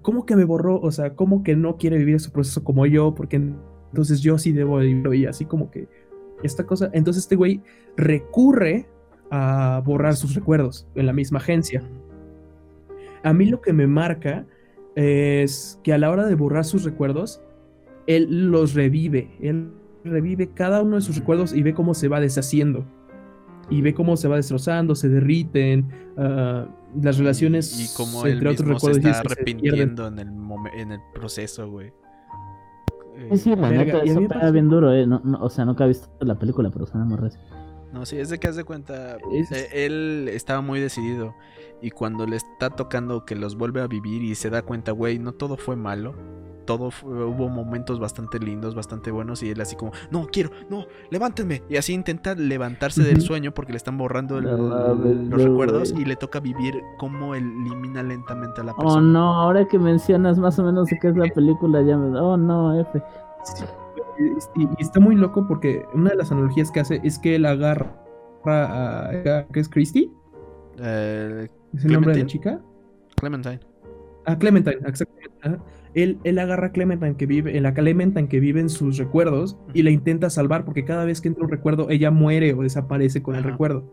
¿cómo 0.00 0.24
que 0.24 0.34
me 0.34 0.44
borró? 0.44 0.80
O 0.80 0.90
sea, 0.90 1.14
¿cómo 1.14 1.42
que 1.42 1.56
no 1.56 1.76
quiere 1.76 1.98
vivir 1.98 2.14
ese 2.14 2.30
proceso 2.30 2.64
como 2.64 2.86
yo? 2.86 3.14
Porque 3.14 3.36
entonces 3.36 4.22
yo 4.22 4.38
sí 4.38 4.52
debo 4.52 4.78
vivirlo 4.78 5.12
y 5.12 5.26
así 5.26 5.44
como 5.44 5.70
que 5.70 5.88
esta 6.42 6.64
cosa. 6.64 6.88
Entonces 6.94 7.24
este 7.24 7.36
güey 7.36 7.60
recurre 7.98 8.86
a 9.30 9.82
borrar 9.84 10.16
sus 10.16 10.34
recuerdos 10.34 10.88
en 10.94 11.04
la 11.04 11.12
misma 11.12 11.40
agencia. 11.40 11.82
A 13.24 13.34
mí 13.34 13.44
lo 13.44 13.60
que 13.60 13.74
me 13.74 13.86
marca 13.86 14.46
es 14.94 15.78
que 15.84 15.92
a 15.92 15.98
la 15.98 16.10
hora 16.10 16.24
de 16.24 16.34
borrar 16.34 16.64
sus 16.64 16.84
recuerdos, 16.84 17.42
él 18.06 18.50
los 18.50 18.72
revive. 18.72 19.36
Él 19.42 19.70
revive 20.04 20.50
cada 20.50 20.82
uno 20.82 20.96
de 20.96 21.02
sus 21.02 21.16
recuerdos 21.16 21.52
y 21.52 21.62
ve 21.62 21.74
cómo 21.74 21.94
se 21.94 22.08
va 22.08 22.20
deshaciendo. 22.20 22.84
Y 23.70 23.80
ve 23.80 23.94
cómo 23.94 24.16
se 24.16 24.28
va 24.28 24.36
destrozando, 24.36 24.94
se 24.94 25.08
derriten, 25.08 25.88
uh, 26.18 27.00
las 27.02 27.16
relaciones 27.16 27.80
y 27.80 27.96
como 27.96 28.26
entre 28.26 28.50
otros 28.50 28.68
recuerdos 28.68 29.02
se 29.02 29.10
está 29.10 29.20
arrepintiendo 29.20 30.06
en 30.06 30.18
el, 30.18 30.28
en 30.76 30.92
el 30.92 31.00
proceso, 31.14 31.70
güey. 31.70 31.92
Sí, 33.30 33.38
sí, 33.38 33.56
la 33.56 33.70
neta, 33.70 34.00
eso 34.00 34.20
pega 34.28 34.50
bien 34.50 34.68
duro, 34.68 34.92
eh. 34.92 35.06
No, 35.06 35.20
no, 35.24 35.38
o 35.40 35.48
sea, 35.48 35.64
nunca 35.64 35.84
he 35.84 35.88
visto 35.88 36.08
la 36.20 36.38
película, 36.38 36.70
pero 36.70 36.84
suena 36.84 37.06
muy 37.06 37.16
recio. 37.16 37.40
No, 37.92 38.04
sí, 38.04 38.18
es 38.18 38.28
de 38.28 38.38
que 38.38 38.48
haz 38.48 38.56
de 38.56 38.64
cuenta. 38.64 39.16
Eh, 39.32 39.68
él 39.72 40.28
estaba 40.30 40.60
muy 40.60 40.80
decidido. 40.80 41.34
Y 41.80 41.90
cuando 41.90 42.26
le 42.26 42.36
está 42.36 42.70
tocando 42.70 43.24
que 43.24 43.36
los 43.36 43.56
vuelve 43.56 43.80
a 43.80 43.86
vivir 43.86 44.22
y 44.22 44.34
se 44.34 44.50
da 44.50 44.62
cuenta, 44.62 44.90
güey, 44.92 45.18
no 45.20 45.32
todo 45.32 45.56
fue 45.56 45.76
malo 45.76 46.14
todo 46.64 46.90
hubo 47.04 47.48
momentos 47.48 47.98
bastante 47.98 48.38
lindos, 48.38 48.74
bastante 48.74 49.10
buenos 49.10 49.42
y 49.42 49.50
él 49.50 49.60
así 49.60 49.76
como, 49.76 49.92
no, 50.10 50.26
quiero, 50.26 50.50
no, 50.68 50.86
levántenme. 51.10 51.62
Y 51.68 51.76
así 51.76 51.92
intenta 51.92 52.34
levantarse 52.34 53.02
del 53.02 53.20
sueño 53.20 53.52
porque 53.52 53.72
le 53.72 53.76
están 53.76 53.98
borrando 53.98 54.40
los 54.40 55.42
recuerdos 55.42 55.94
y 55.96 56.04
le 56.04 56.16
toca 56.16 56.40
vivir 56.40 56.74
como 56.98 57.34
elimina 57.34 58.02
lentamente 58.02 58.60
a 58.60 58.64
la 58.64 58.72
oh, 58.72 58.76
persona. 58.76 58.98
Oh 58.98 59.00
no, 59.00 59.34
ahora 59.34 59.66
que 59.66 59.78
mencionas 59.78 60.38
más 60.38 60.58
o 60.58 60.64
menos 60.64 60.88
qué 61.00 61.08
es 61.08 61.16
la 61.16 61.28
película, 61.28 61.82
ya 61.82 61.96
me... 61.96 62.18
Oh 62.18 62.36
no, 62.36 62.78
F. 62.80 63.02
Y, 64.56 64.82
está 64.82 65.00
muy 65.00 65.16
loco 65.16 65.46
porque 65.46 65.84
una 65.92 66.10
de 66.10 66.16
las 66.16 66.30
analogías 66.30 66.70
que 66.70 66.80
hace 66.80 67.00
es 67.04 67.18
que 67.18 67.36
él 67.36 67.46
agarra 67.46 67.94
a... 68.44 69.10
¿Qué 69.52 69.60
es 69.60 69.68
Christy? 69.68 70.10
Eh, 70.78 71.48
¿Es 71.74 71.84
el 71.84 71.92
nombre 71.92 72.14
de 72.14 72.20
la 72.20 72.26
chica? 72.26 72.60
Clementine. 73.16 73.60
Ah, 74.26 74.38
Clementine, 74.38 74.78
exactamente 74.86 75.60
él, 75.94 76.18
él 76.24 76.38
agarra 76.38 76.68
a 76.68 76.72
Clementine 76.72 77.16
que 77.16 77.26
vive, 77.26 77.56
en 77.56 77.62
la 77.62 77.74
Clementine 77.74 78.28
que 78.28 78.40
vive 78.40 78.60
en 78.60 78.68
sus 78.68 78.98
recuerdos 78.98 79.56
y 79.72 79.82
la 79.82 79.90
intenta 79.90 80.28
salvar 80.28 80.64
porque 80.64 80.84
cada 80.84 81.04
vez 81.04 81.20
que 81.20 81.28
entra 81.28 81.44
un 81.44 81.50
recuerdo 81.50 81.88
ella 81.90 82.10
muere 82.10 82.52
o 82.52 82.62
desaparece 82.62 83.22
con 83.22 83.36
el 83.36 83.44
recuerdo. 83.44 83.84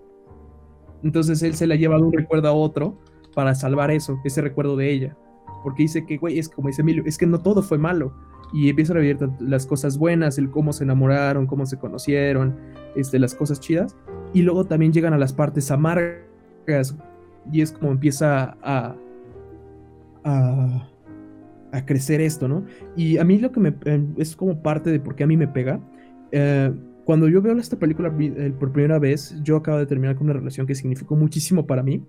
Entonces 1.03 1.41
él 1.43 1.55
se 1.55 1.67
la 1.67 1.75
lleva 1.75 1.97
de 1.97 2.03
un 2.03 2.13
recuerdo 2.13 2.47
a 2.47 2.53
otro 2.53 2.97
para 3.33 3.55
salvar 3.55 3.91
eso, 3.91 4.19
ese 4.23 4.41
recuerdo 4.41 4.75
de 4.75 4.91
ella. 4.91 5.17
Porque 5.63 5.83
dice 5.83 6.05
que, 6.05 6.17
güey, 6.17 6.39
es 6.39 6.49
como 6.49 6.67
dice 6.67 6.81
Emilio, 6.81 7.03
es 7.05 7.17
que 7.17 7.27
no 7.27 7.39
todo 7.39 7.61
fue 7.61 7.77
malo. 7.77 8.13
Y 8.53 8.69
empieza 8.69 8.93
a 8.93 8.95
revivir 8.95 9.29
las 9.39 9.65
cosas 9.65 9.97
buenas, 9.97 10.37
el 10.37 10.49
cómo 10.49 10.73
se 10.73 10.83
enamoraron, 10.83 11.47
cómo 11.47 11.65
se 11.65 11.77
conocieron, 11.77 12.57
este, 12.95 13.19
las 13.19 13.33
cosas 13.33 13.59
chidas. 13.59 13.95
Y 14.33 14.41
luego 14.41 14.65
también 14.65 14.91
llegan 14.91 15.13
a 15.13 15.17
las 15.17 15.33
partes 15.33 15.71
amargas. 15.71 16.97
Y 17.51 17.61
es 17.61 17.71
como 17.71 17.91
empieza 17.91 18.57
a, 18.61 18.95
a 20.23 20.90
a 21.71 21.85
crecer 21.85 22.21
esto, 22.21 22.47
¿no? 22.47 22.65
Y 22.95 23.17
a 23.17 23.23
mí 23.23 23.37
lo 23.37 23.51
que 23.51 23.59
me 23.59 23.73
eh, 23.85 24.05
es 24.17 24.35
como 24.35 24.61
parte 24.61 24.91
de 24.91 24.99
por 24.99 25.15
qué 25.15 25.23
a 25.23 25.27
mí 25.27 25.37
me 25.37 25.47
pega. 25.47 25.79
Eh, 26.31 26.71
cuando 27.05 27.27
yo 27.27 27.41
veo 27.41 27.57
esta 27.57 27.77
película 27.77 28.13
eh, 28.19 28.53
por 28.59 28.71
primera 28.71 28.99
vez, 28.99 29.35
yo 29.43 29.57
acabo 29.57 29.77
de 29.77 29.85
terminar 29.85 30.15
con 30.15 30.25
una 30.25 30.33
relación 30.33 30.67
que 30.67 30.75
significó 30.75 31.15
muchísimo 31.15 31.65
para 31.65 31.83
mí. 31.83 32.03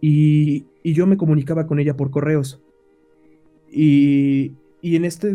Y, 0.00 0.66
y 0.82 0.94
yo 0.94 1.06
me 1.06 1.16
comunicaba 1.16 1.66
con 1.66 1.78
ella 1.78 1.96
por 1.96 2.10
correos. 2.10 2.62
Y, 3.70 4.52
y 4.80 4.96
en 4.96 5.04
este 5.04 5.32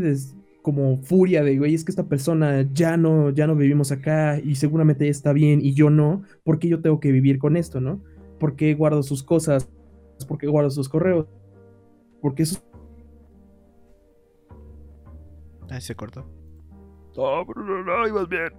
como 0.65 0.97
furia 0.97 1.43
de, 1.43 1.59
güey, 1.59 1.76
es 1.76 1.85
que 1.85 1.91
esta 1.91 2.07
persona 2.07 2.67
ya 2.73 2.97
no, 2.97 3.30
ya 3.30 3.45
no 3.45 3.55
vivimos 3.55 3.91
acá 3.91 4.39
y 4.43 4.55
seguramente 4.55 5.07
está 5.07 5.31
bien 5.31 5.61
y 5.61 5.76
yo 5.76 5.91
no, 5.91 6.23
¿por 6.43 6.57
qué 6.57 6.67
yo 6.67 6.81
tengo 6.81 6.99
que 6.99 7.11
vivir 7.11 7.38
con 7.38 7.55
esto, 7.55 7.80
no? 7.80 8.01
¿Por 8.39 8.55
qué 8.55 8.73
guardo 8.73 9.03
sus 9.03 9.22
cosas? 9.22 9.69
¿Por 10.27 10.39
qué 10.39 10.47
guardo 10.47 10.72
sus 10.72 10.89
correos? 10.89 11.27
Porque 12.19 12.41
eso 12.41 12.59
Ahí 15.69 15.81
se 15.81 15.95
cortó. 15.95 16.25
No, 17.15 17.45
Bruno, 17.45 17.83
no, 17.83 18.07
ibas 18.07 18.27
bien. 18.27 18.49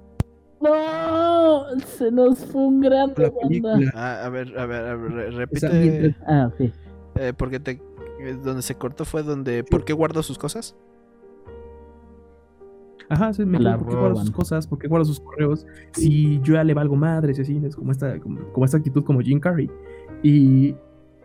No, 0.60 1.64
se 1.80 2.10
nos 2.10 2.44
fue 2.46 2.62
un 2.62 2.80
gran 2.80 3.12
ah, 3.94 4.24
a 4.24 4.28
ver, 4.30 4.58
a 4.58 4.66
ver, 4.66 4.84
a 4.86 4.96
ver, 4.96 5.34
repite. 5.34 6.16
Ah, 6.26 6.50
sí. 6.56 6.72
Eh, 7.16 7.32
porque 7.36 7.60
te, 7.60 7.72
eh, 8.20 8.38
donde 8.42 8.62
se 8.62 8.74
cortó 8.74 9.04
fue 9.04 9.22
donde. 9.22 9.62
¿Por 9.64 9.84
qué 9.84 9.92
guardó 9.92 10.22
sus 10.22 10.38
cosas? 10.38 10.74
Ajá, 13.08 13.32
sí, 13.32 13.44
me 13.44 13.58
¿por 13.58 13.88
qué 13.88 13.94
guarda 13.94 14.20
sus 14.20 14.30
cosas? 14.30 14.66
¿Por 14.66 14.78
qué 14.78 14.88
guarda 14.88 15.04
sus 15.04 15.20
correos? 15.20 15.66
Si 15.92 16.40
yo 16.40 16.54
ya 16.54 16.64
le 16.64 16.74
valgo 16.74 16.96
madres 16.96 17.38
y 17.38 17.42
así, 17.42 17.60
es 17.64 17.76
como 17.76 17.92
esta, 17.92 18.18
como, 18.18 18.64
esta 18.64 18.78
actitud 18.78 19.04
como 19.04 19.20
Jim 19.20 19.38
Carrey. 19.38 19.70
Y, 20.22 20.74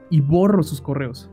y 0.09 0.21
borro 0.21 0.61
sus 0.61 0.79
correos. 0.79 1.29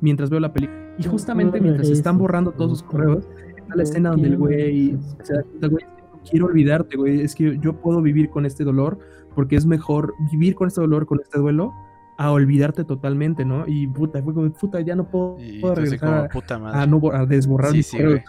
Mientras 0.00 0.28
veo 0.28 0.40
la 0.40 0.52
película. 0.52 0.79
Y 1.00 1.04
justamente 1.04 1.60
mientras 1.62 1.88
están 1.88 2.18
borrando 2.18 2.52
todos 2.52 2.80
sus 2.80 2.82
correos, 2.82 3.26
está 3.56 3.74
la 3.74 3.82
escena 3.84 4.10
donde 4.10 4.28
el 4.28 4.36
güey 4.36 4.98
se 5.22 5.32
da 5.32 5.42
cuenta, 5.42 5.68
güey, 5.68 5.84
quiero 6.28 6.46
olvidarte, 6.46 6.96
güey, 6.98 7.22
es 7.22 7.34
que 7.34 7.58
yo 7.58 7.72
puedo 7.72 8.02
vivir 8.02 8.28
con 8.28 8.44
este 8.44 8.64
dolor 8.64 8.98
porque 9.34 9.56
es 9.56 9.64
mejor 9.64 10.12
vivir 10.30 10.54
con 10.54 10.68
este 10.68 10.82
dolor, 10.82 11.06
con 11.06 11.18
este 11.20 11.38
duelo, 11.38 11.72
a 12.18 12.32
olvidarte 12.32 12.84
totalmente, 12.84 13.46
¿no? 13.46 13.64
Y 13.66 13.86
puta, 13.86 14.22
fue 14.22 14.34
como, 14.34 14.52
puta, 14.52 14.82
ya 14.82 14.94
no 14.94 15.08
puedo, 15.08 15.38
puedo 15.62 15.74
regresar 15.74 16.28
a, 16.66 16.86
no, 16.86 17.00
a 17.10 17.24
desborrar 17.24 17.72
sí, 17.72 17.82
sí, 17.82 18.02
güey. 18.02 18.22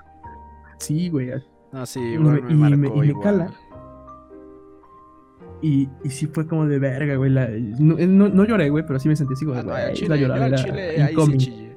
Sí, 0.77 1.09
güey. 1.09 1.31
No, 1.73 1.85
sí, 1.85 1.99
me, 1.99 2.39
y, 2.49 2.55
me, 2.55 2.87
y 2.87 3.13
me 3.13 3.19
cala. 3.21 3.51
Y, 5.61 5.89
y 6.05 6.09
sí 6.09 6.27
fue 6.27 6.47
como 6.47 6.65
de 6.67 6.79
verga, 6.79 7.15
güey. 7.15 7.31
no, 7.31 8.29
no, 8.29 8.45
lloré, 8.45 8.69
güey, 8.69 8.85
pero 8.87 8.97
sí 8.97 9.09
me 9.09 9.17
sentí 9.17 9.33
así 9.33 9.45
como 9.45 9.61
de, 9.61 9.69
ah, 9.69 9.91
la 10.07 10.15
lloradera. 10.15 10.55
Chile, 10.55 11.03
ahí 11.03 11.15
sí 11.37 11.70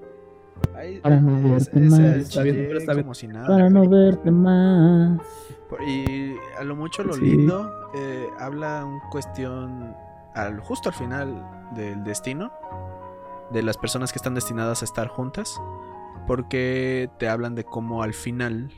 para 1.02 1.20
no 1.20 1.50
verte 1.50 1.80
más. 1.80 2.30
Para 3.46 3.70
no 3.70 3.88
verte 3.88 4.30
más. 4.30 5.20
Y 5.86 6.34
a 6.58 6.64
lo 6.64 6.76
mucho 6.76 7.02
lo 7.02 7.16
lindo 7.16 7.70
eh, 7.94 8.26
habla 8.38 8.84
un 8.84 9.00
cuestión 9.10 9.94
al, 10.34 10.60
justo 10.60 10.88
al 10.88 10.94
final 10.94 11.44
del 11.74 12.04
destino 12.04 12.52
de 13.52 13.62
las 13.62 13.76
personas 13.76 14.12
que 14.12 14.18
están 14.18 14.34
destinadas 14.34 14.82
a 14.82 14.84
estar 14.84 15.08
juntas 15.08 15.60
porque 16.26 17.10
te 17.18 17.28
hablan 17.28 17.54
de 17.54 17.64
cómo 17.64 18.02
al 18.02 18.14
final 18.14 18.70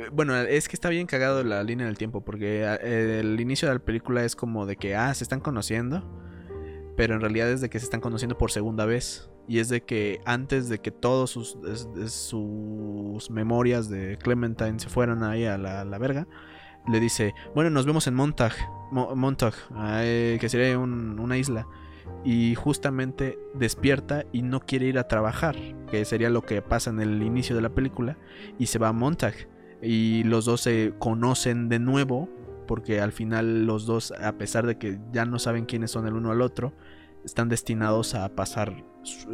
eh, 0.00 0.08
bueno, 0.12 0.36
es 0.36 0.68
que 0.68 0.76
está 0.76 0.88
bien 0.88 1.06
cagado 1.06 1.44
la 1.44 1.62
línea 1.62 1.86
del 1.86 1.98
tiempo 1.98 2.22
porque 2.22 2.64
eh, 2.64 3.20
el 3.20 3.38
inicio 3.40 3.68
de 3.68 3.74
la 3.74 3.80
película 3.80 4.24
es 4.24 4.34
como 4.34 4.66
de 4.66 4.76
que 4.76 4.96
ah, 4.96 5.12
se 5.14 5.24
están 5.24 5.40
conociendo, 5.40 6.02
pero 6.96 7.14
en 7.14 7.20
realidad 7.20 7.50
es 7.50 7.60
de 7.60 7.68
que 7.68 7.78
se 7.78 7.84
están 7.84 8.00
conociendo 8.00 8.38
por 8.38 8.50
segunda 8.50 8.86
vez. 8.86 9.30
Y 9.48 9.58
es 9.58 9.68
de 9.68 9.82
que 9.82 10.20
antes 10.24 10.68
de 10.68 10.78
que 10.78 10.90
todos 10.90 11.30
sus, 11.30 11.58
sus 12.06 13.30
memorias 13.30 13.88
de 13.88 14.16
Clementine 14.18 14.78
se 14.78 14.88
fueran 14.88 15.22
ahí 15.24 15.44
a 15.44 15.58
la, 15.58 15.98
verga, 15.98 16.28
le 16.88 17.00
dice, 17.00 17.34
bueno, 17.54 17.70
nos 17.70 17.84
vemos 17.84 18.06
en 18.06 18.14
Montauk, 18.14 18.52
Montauk 18.92 19.54
que 19.74 20.48
sería 20.48 20.78
una 20.78 21.36
isla. 21.36 21.66
Y 22.24 22.54
justamente 22.54 23.38
despierta 23.54 24.24
y 24.30 24.42
no 24.42 24.60
quiere 24.60 24.86
ir 24.86 24.98
a 24.98 25.08
trabajar, 25.08 25.56
que 25.90 26.04
sería 26.04 26.28
lo 26.28 26.42
que 26.42 26.60
pasa 26.60 26.90
en 26.90 27.00
el 27.00 27.22
inicio 27.22 27.56
de 27.56 27.62
la 27.62 27.70
película, 27.70 28.18
y 28.58 28.66
se 28.66 28.78
va 28.78 28.88
a 28.88 28.92
Montauk. 28.92 29.34
Y 29.82 30.24
los 30.24 30.44
dos 30.44 30.60
se 30.60 30.92
conocen 30.98 31.68
de 31.68 31.78
nuevo, 31.78 32.28
porque 32.66 33.00
al 33.00 33.12
final 33.12 33.66
los 33.66 33.86
dos, 33.86 34.12
a 34.12 34.32
pesar 34.32 34.66
de 34.66 34.76
que 34.76 35.00
ya 35.12 35.24
no 35.24 35.38
saben 35.38 35.64
quiénes 35.64 35.90
son 35.90 36.06
el 36.06 36.14
uno 36.14 36.30
al 36.30 36.42
otro, 36.42 36.74
están 37.24 37.48
destinados 37.48 38.14
a 38.14 38.28
pasar 38.34 38.84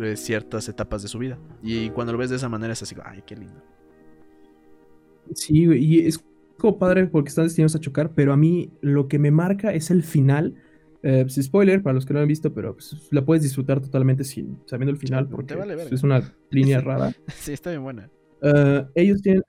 eh, 0.00 0.16
ciertas 0.16 0.68
etapas 0.68 1.02
de 1.02 1.08
su 1.08 1.18
vida. 1.18 1.38
Y 1.62 1.90
cuando 1.90 2.12
lo 2.12 2.18
ves 2.18 2.30
de 2.30 2.36
esa 2.36 2.48
manera 2.48 2.72
es 2.72 2.82
así, 2.82 2.94
ay, 3.04 3.22
qué 3.26 3.36
lindo. 3.36 3.62
Sí, 5.34 5.64
y 5.64 6.06
es 6.06 6.24
como 6.58 6.78
padre 6.78 7.06
porque 7.06 7.28
están 7.28 7.44
destinados 7.44 7.74
a 7.76 7.80
chocar, 7.80 8.12
pero 8.14 8.32
a 8.32 8.36
mí 8.36 8.70
lo 8.80 9.08
que 9.08 9.18
me 9.18 9.30
marca 9.30 9.72
es 9.72 9.90
el 9.90 10.02
final. 10.02 10.54
Eh, 11.02 11.22
pues, 11.22 11.34
spoiler 11.44 11.82
para 11.82 11.94
los 11.94 12.06
que 12.06 12.12
no 12.12 12.20
lo 12.20 12.22
han 12.22 12.28
visto, 12.28 12.52
pero 12.52 12.74
pues, 12.74 13.08
la 13.10 13.24
puedes 13.24 13.42
disfrutar 13.42 13.80
totalmente 13.80 14.24
sin 14.24 14.58
sabiendo 14.66 14.90
el 14.90 14.96
final 14.96 15.28
porque 15.28 15.54
pues, 15.54 15.92
es 15.92 16.02
una 16.02 16.34
línea 16.50 16.80
rara. 16.82 17.12
sí, 17.28 17.52
está 17.52 17.70
bien 17.70 17.82
buena. 17.82 18.10
Eh, 18.42 18.84
ellos 18.94 19.22
tienen, 19.22 19.42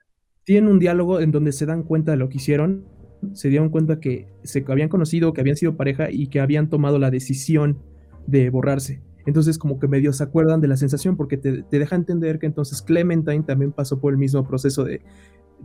tienen 0.44 0.70
un 0.70 0.78
diálogo 0.78 1.20
en 1.20 1.32
donde 1.32 1.52
se 1.52 1.66
dan 1.66 1.82
cuenta 1.82 2.12
de 2.12 2.16
lo 2.18 2.28
que 2.28 2.36
hicieron, 2.36 2.84
se 3.32 3.48
dieron 3.48 3.70
cuenta 3.70 3.98
que 3.98 4.28
se 4.44 4.64
habían 4.68 4.88
conocido, 4.88 5.32
que 5.32 5.40
habían 5.40 5.56
sido 5.56 5.76
pareja 5.76 6.10
y 6.10 6.28
que 6.28 6.40
habían 6.40 6.68
tomado 6.68 6.98
la 6.98 7.10
decisión 7.10 7.78
de 8.26 8.50
borrarse. 8.50 9.02
Entonces 9.28 9.58
como 9.58 9.78
que 9.78 9.88
medio 9.88 10.12
se 10.12 10.24
acuerdan 10.24 10.60
de 10.60 10.68
la 10.68 10.76
sensación 10.78 11.16
porque 11.16 11.36
te, 11.36 11.62
deja 11.70 11.96
entender 11.96 12.38
que 12.38 12.46
entonces 12.46 12.80
Clementine 12.80 13.42
también 13.42 13.72
pasó 13.72 14.00
por 14.00 14.12
el 14.12 14.18
mismo 14.18 14.42
proceso 14.42 14.84
de 14.84 15.02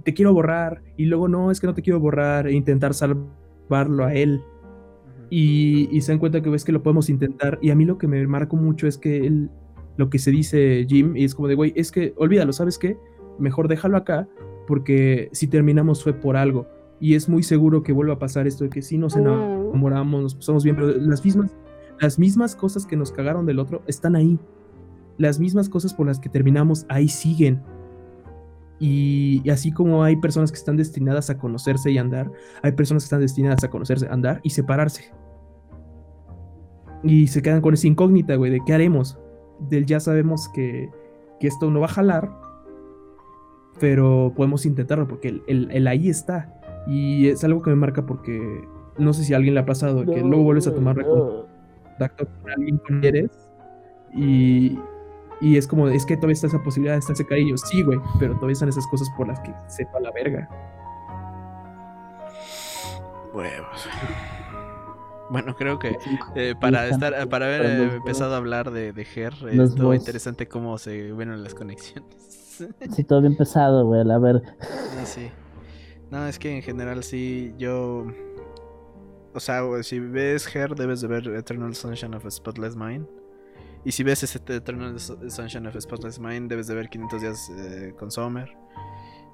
te 0.03 0.13
quiero 0.13 0.33
borrar 0.33 0.81
y 0.97 1.05
luego 1.05 1.29
no, 1.29 1.49
es 1.49 1.61
que 1.61 1.67
no 1.67 1.73
te 1.73 1.81
quiero 1.81 1.99
borrar 1.99 2.47
e 2.47 2.53
intentar 2.53 2.93
salvarlo 2.93 4.05
a 4.05 4.13
él. 4.13 4.41
Y, 5.29 5.99
se 6.01 6.11
dan 6.11 6.19
cuenta 6.19 6.41
que 6.41 6.49
ves 6.49 6.63
que 6.63 6.71
lo 6.71 6.83
podemos 6.83 7.09
intentar. 7.09 7.57
Y 7.61 7.71
a 7.71 7.75
mí 7.75 7.85
lo 7.85 7.97
que 7.97 8.07
me 8.07 8.27
marcó 8.27 8.55
mucho 8.55 8.85
es 8.85 8.97
que 8.97 9.25
él, 9.25 9.49
lo 9.97 10.09
que 10.09 10.19
se 10.19 10.29
dice 10.29 10.85
Jim, 10.87 11.15
y 11.15 11.23
es 11.23 11.33
como 11.33 11.47
de, 11.47 11.55
güey, 11.55 11.73
es 11.75 11.91
que 11.91 12.13
olvídalo, 12.17 12.53
¿sabes 12.53 12.77
qué? 12.77 12.97
mejor 13.39 13.67
déjalo 13.67 13.97
acá, 13.97 14.27
porque 14.67 15.29
si 15.31 15.47
terminamos 15.47 16.03
fue 16.03 16.13
por 16.13 16.35
algo. 16.35 16.67
Y 16.99 17.15
es 17.15 17.27
muy 17.27 17.43
seguro 17.43 17.83
que 17.83 17.93
vuelva 17.93 18.13
a 18.13 18.19
pasar 18.19 18.47
esto 18.47 18.63
de 18.65 18.69
que 18.69 18.81
si 18.81 18.97
nos 18.97 19.15
enamoramos, 19.15 20.21
nos 20.21 20.35
pasamos 20.35 20.63
bien, 20.63 20.75
pero 20.75 20.89
las 20.89 21.23
mismas, 21.23 21.55
las 22.03 22.19
mismas 22.19 22.53
cosas 22.53 22.85
que 22.85 22.97
nos 22.97 23.13
cagaron 23.13 23.45
del 23.45 23.59
otro 23.59 23.81
están 23.87 24.17
ahí. 24.17 24.37
Las 25.17 25.39
mismas 25.39 25.69
cosas 25.69 25.93
por 25.93 26.05
las 26.05 26.19
que 26.19 26.27
terminamos 26.27 26.85
ahí 26.89 27.07
siguen. 27.07 27.61
Y, 28.77 29.49
así 29.49 29.71
como 29.71 30.03
hay 30.03 30.17
personas 30.17 30.51
que 30.51 30.57
están 30.57 30.75
destinadas 30.75 31.29
a 31.29 31.37
conocerse 31.37 31.91
y 31.91 31.97
andar, 31.97 32.29
hay 32.61 32.73
personas 32.73 33.03
que 33.03 33.05
están 33.05 33.21
destinadas 33.21 33.63
a 33.63 33.69
conocerse, 33.69 34.09
andar 34.09 34.41
y 34.43 34.49
separarse. 34.49 35.13
Y 37.03 37.27
se 37.27 37.41
quedan 37.41 37.61
con 37.61 37.73
esa 37.73 37.87
incógnita, 37.87 38.35
güey, 38.35 38.51
de 38.51 38.59
qué 38.65 38.73
haremos. 38.73 39.17
Del 39.69 39.85
ya 39.85 40.01
sabemos 40.01 40.49
que, 40.49 40.89
que 41.39 41.47
esto 41.47 41.71
no 41.71 41.79
va 41.79 41.85
a 41.85 41.89
jalar, 41.89 42.37
pero 43.79 44.33
podemos 44.35 44.65
intentarlo 44.65 45.07
porque 45.07 45.41
el, 45.47 45.87
ahí 45.87 46.09
está. 46.09 46.59
Y 46.85 47.27
es 47.27 47.45
algo 47.45 47.61
que 47.61 47.69
me 47.69 47.77
marca 47.77 48.05
porque 48.05 48.67
no 48.97 49.13
sé 49.13 49.23
si 49.23 49.33
a 49.33 49.37
alguien 49.37 49.53
le 49.53 49.61
ha 49.61 49.65
pasado, 49.65 50.03
que 50.05 50.19
luego 50.19 50.43
vuelves 50.43 50.67
a 50.67 50.75
tomar 50.75 50.97
contacto 51.93 52.27
con 52.41 52.51
alguien 52.51 52.79
que 52.79 52.99
quieres 52.99 53.31
y, 54.13 54.79
y 55.41 55.57
es 55.57 55.67
como, 55.67 55.87
es 55.87 56.05
que 56.05 56.15
todavía 56.15 56.33
está 56.33 56.47
esa 56.47 56.61
posibilidad, 56.61 56.97
está 56.97 57.13
ese 57.13 57.25
cariño. 57.25 57.57
Sí, 57.57 57.83
güey, 57.83 57.99
pero 58.19 58.35
todavía 58.35 58.53
están 58.53 58.69
esas 58.69 58.87
cosas 58.87 59.09
por 59.17 59.27
las 59.27 59.39
que 59.39 59.53
sepa 59.67 59.99
la 59.99 60.11
verga. 60.11 60.49
Huevos. 63.33 63.89
Bueno, 65.29 65.55
creo 65.55 65.79
que 65.79 65.97
eh, 66.35 66.53
para 66.59 66.87
estar, 66.87 67.27
para 67.29 67.45
haber 67.47 67.65
eh, 67.65 67.95
empezado 67.95 68.35
a 68.35 68.37
hablar 68.37 68.71
de, 68.71 68.93
de 68.93 69.05
Ger, 69.05 69.33
es 69.49 69.73
todo 69.73 69.93
interesante 69.93 70.47
cómo 70.47 70.77
se 70.77 71.11
ven 71.13 71.43
las 71.43 71.55
conexiones. 71.55 72.17
Sí, 72.91 73.03
todo 73.03 73.19
bien 73.19 73.35
pesado, 73.35 73.83
güey, 73.87 74.07
a 74.11 74.17
ver. 74.19 74.43
Sí, 74.59 75.05
sí. 75.05 75.31
No, 76.11 76.27
es 76.27 76.37
que 76.37 76.55
en 76.55 76.61
general 76.61 77.03
sí, 77.03 77.51
yo... 77.57 78.05
O 79.33 79.39
sea, 79.39 79.63
si 79.81 79.99
ves 79.99 80.47
Her, 80.53 80.75
debes 80.75 81.01
de 81.01 81.07
ver 81.07 81.27
Eternal 81.27 81.73
Sunshine 81.75 82.15
of 82.15 82.25
a 82.25 82.31
Spotless 82.31 82.75
Mind. 82.75 83.07
Y 83.85 83.91
si 83.91 84.03
ves 84.03 84.23
ese 84.23 84.39
Eternal 84.47 84.99
Sunshine 84.99 85.67
of 85.67 85.75
a 85.75 85.81
Spotless 85.81 86.19
Mind, 86.19 86.49
debes 86.49 86.67
de 86.67 86.75
ver 86.75 86.89
500 86.89 87.21
días 87.21 87.51
eh, 87.57 87.93
con 87.97 88.11
Summer. 88.11 88.49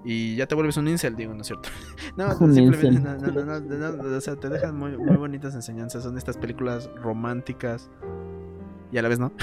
Y 0.04 0.38
ya 0.38 0.48
te 0.48 0.56
vuelves 0.56 0.78
un 0.78 0.88
incel, 0.88 1.16
digo, 1.16 1.34
¿no 1.34 1.42
es 1.42 1.48
cierto? 1.48 1.70
no, 2.18 2.32
simplemente, 2.54 3.02
no, 3.02 3.18
no, 3.18 3.60
no, 3.60 3.92
no, 3.92 4.18
o 4.18 4.22
sea, 4.22 4.36
te 4.38 4.48
dejan 4.48 4.78
muy, 4.78 4.98
muy 4.98 5.18
bonitas 5.18 5.54
enseñanzas. 5.56 6.04
Son 6.04 6.18
estas 6.18 6.38
películas 6.38 6.90
románticas 6.96 7.90
y 8.92 8.98
a 8.98 9.02
la 9.02 9.10
vez 9.10 9.20
no. 9.20 9.34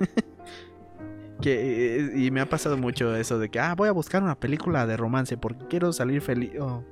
que, 1.42 1.98
eh, 1.98 2.12
y 2.16 2.30
me 2.30 2.40
ha 2.40 2.48
pasado 2.48 2.78
mucho 2.78 3.14
eso 3.14 3.38
de 3.38 3.50
que, 3.50 3.60
ah, 3.60 3.74
voy 3.76 3.88
a 3.88 3.92
buscar 3.92 4.22
una 4.22 4.34
película 4.34 4.86
de 4.86 4.96
romance 4.96 5.36
porque 5.36 5.66
quiero 5.68 5.92
salir 5.92 6.22
feliz. 6.22 6.52
Oh. 6.58 6.82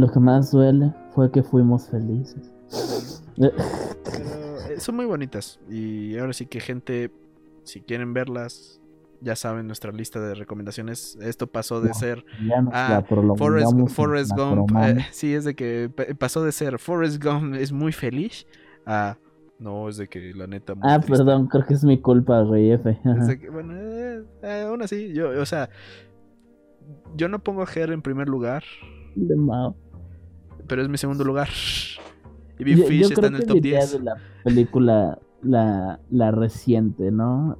Lo 0.00 0.10
que 0.10 0.18
más 0.18 0.50
duele 0.50 0.94
fue 1.14 1.30
que 1.30 1.42
fuimos 1.42 1.88
felices. 1.88 2.54
Pero 3.36 3.52
eh, 3.54 4.78
son 4.78 4.96
muy 4.96 5.04
bonitas. 5.04 5.60
Y 5.68 6.16
ahora 6.16 6.32
sí 6.32 6.46
que 6.46 6.58
gente, 6.60 7.12
si 7.64 7.82
quieren 7.82 8.14
verlas, 8.14 8.80
ya 9.20 9.36
saben 9.36 9.66
nuestra 9.66 9.92
lista 9.92 10.18
de 10.18 10.34
recomendaciones. 10.34 11.18
Esto 11.20 11.48
pasó 11.48 11.82
de 11.82 11.92
ser 11.92 12.24
ah, 12.72 13.02
Forrest, 13.36 14.32
Gump. 14.34 14.70
Eh, 14.74 15.06
sí, 15.10 15.34
es 15.34 15.44
de 15.44 15.54
que 15.54 15.90
pasó 16.18 16.42
de 16.42 16.52
ser 16.52 16.78
Forrest 16.78 17.22
Gump 17.22 17.54
es 17.56 17.70
muy 17.70 17.92
feliz 17.92 18.46
a 18.86 19.18
no, 19.58 19.86
es 19.90 19.98
de 19.98 20.08
que 20.08 20.32
la 20.32 20.46
neta. 20.46 20.72
ah, 20.80 20.98
perdón, 21.06 21.46
creo 21.48 21.66
que 21.66 21.74
es 21.74 21.84
mi 21.84 22.00
culpa, 22.00 22.40
güey, 22.40 22.70
F. 22.72 22.98
bueno, 23.52 23.74
eh, 23.76 24.24
eh, 24.42 24.64
aún 24.66 24.80
así, 24.80 25.12
yo, 25.12 25.38
o 25.38 25.44
sea, 25.44 25.68
yo 27.14 27.28
no 27.28 27.40
pongo 27.40 27.62
a 27.62 27.66
Her 27.66 27.92
en 27.92 28.00
primer 28.00 28.30
lugar. 28.30 28.64
De 29.14 29.36
Pero 30.70 30.82
es 30.82 30.88
mi 30.88 30.96
segundo 30.96 31.24
lugar. 31.24 31.48
Y 32.56 32.62
Big 32.62 32.86
Fish 32.86 33.10
está 33.10 33.26
en 33.26 33.34
el 33.34 33.44
top 33.44 33.60
10. 33.60 33.92
de 33.92 33.98
la 33.98 34.14
película, 34.44 35.18
la, 35.42 35.98
la 36.10 36.30
reciente, 36.30 37.10
¿no? 37.10 37.58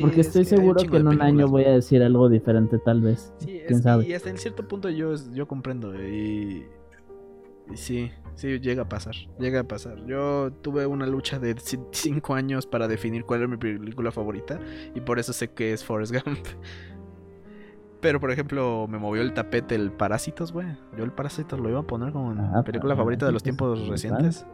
Porque 0.00 0.20
estoy 0.20 0.44
seguro 0.44 0.82
que 0.82 0.98
en 0.98 1.08
un 1.08 1.22
año 1.22 1.48
voy 1.48 1.64
a 1.64 1.70
decir 1.70 2.02
algo 2.02 2.28
diferente, 2.28 2.78
tal 2.78 3.00
vez. 3.00 3.32
Sí, 3.38 3.62
¿Quién 3.66 3.82
sabe? 3.82 4.06
Y 4.06 4.12
hasta 4.12 4.28
en 4.28 4.36
cierto 4.36 4.68
punto 4.68 4.90
yo, 4.90 5.14
yo 5.32 5.48
comprendo. 5.48 5.94
Y, 5.94 6.66
y, 7.72 7.76
sí, 7.76 8.10
sí, 8.34 8.60
llega 8.60 8.82
a 8.82 8.88
pasar. 8.90 9.14
Llega 9.38 9.60
a 9.60 9.64
pasar. 9.64 10.04
Yo 10.04 10.52
tuve 10.60 10.84
una 10.84 11.06
lucha 11.06 11.38
de 11.38 11.56
cinco 11.92 12.34
años 12.34 12.66
para 12.66 12.88
definir 12.88 13.24
cuál 13.24 13.40
era 13.40 13.48
mi 13.48 13.56
película 13.56 14.12
favorita. 14.12 14.60
Y 14.94 15.00
por 15.00 15.18
eso 15.18 15.32
sé 15.32 15.52
que 15.52 15.72
es 15.72 15.82
Forrest 15.82 16.12
Gump. 16.12 16.38
Pero, 18.00 18.20
por 18.20 18.30
ejemplo, 18.30 18.86
me 18.88 18.98
movió 18.98 19.22
el 19.22 19.34
tapete 19.34 19.74
el 19.74 19.90
Parásitos, 19.90 20.52
güey. 20.52 20.68
Yo 20.96 21.04
el 21.04 21.12
Parásitos 21.12 21.58
lo 21.58 21.68
iba 21.68 21.80
a 21.80 21.82
poner 21.82 22.12
como 22.12 22.32
ah, 22.38 22.62
película 22.64 22.94
favorita 22.94 23.26
de 23.26 23.32
los 23.32 23.42
tiempos 23.42 23.88
recientes. 23.88 24.46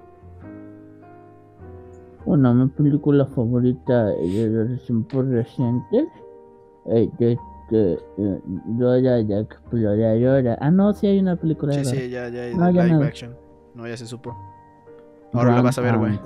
Bueno, 2.25 2.55
mi 2.55 2.69
película 2.69 3.27
favorita 3.27 4.07
de 4.07 4.69
los 4.69 4.87
tiempos 4.87 5.27
recientes 5.27 6.09
es 6.87 7.11
que 7.19 7.39
Dora 8.67 9.01
la 9.01 9.41
Exploradora. 9.41 10.59
Ah, 10.61 10.71
no, 10.71 10.93
sí 10.93 11.07
hay 11.07 11.19
una 11.19 11.37
película 11.37 11.73
sí, 11.73 11.79
de 11.79 11.85
Sí, 11.85 12.11
ya, 12.11 12.29
ya 12.29 12.43
hay 12.43 12.55
no, 12.55 12.71
live 12.71 13.07
action. 13.07 13.37
No, 13.75 13.87
ya 13.87 13.97
se 13.97 14.07
supo. 14.07 14.37
Ahora 15.33 15.57
la 15.57 15.63
vas 15.63 15.79
a 15.79 15.81
ver, 15.81 15.99
güey. 15.99 16.19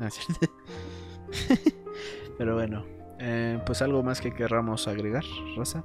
Ah, 0.00 0.08
Pero 2.38 2.54
bueno, 2.54 2.84
eh, 3.18 3.60
pues 3.66 3.82
algo 3.82 4.02
más 4.02 4.20
que 4.20 4.32
querramos 4.32 4.88
agregar, 4.88 5.24
Rosa. 5.56 5.84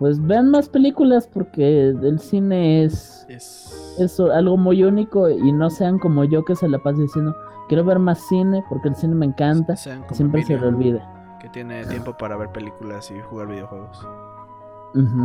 Pues 0.00 0.20
vean 0.26 0.50
más 0.50 0.68
películas 0.68 1.28
porque 1.28 1.90
el 1.90 2.18
cine 2.18 2.84
es, 2.84 3.26
es... 3.28 3.96
es 4.00 4.18
algo 4.18 4.56
muy 4.56 4.82
único 4.82 5.28
y 5.28 5.52
no 5.52 5.70
sean 5.70 5.98
como 5.98 6.24
yo 6.24 6.44
que 6.44 6.56
se 6.56 6.68
la 6.68 6.78
pasa 6.78 7.02
diciendo 7.02 7.36
quiero 7.68 7.84
ver 7.84 8.00
más 8.00 8.26
cine 8.26 8.64
porque 8.68 8.88
el 8.88 8.96
cine 8.96 9.14
me 9.14 9.26
encanta. 9.26 9.76
Siempre 9.76 10.42
se 10.42 10.58
le 10.58 10.66
olvida. 10.66 11.38
Que 11.38 11.48
tiene 11.50 11.84
tiempo 11.84 12.16
para 12.16 12.36
ver 12.36 12.48
películas 12.48 13.12
y 13.12 13.20
jugar 13.20 13.46
videojuegos. 13.46 14.04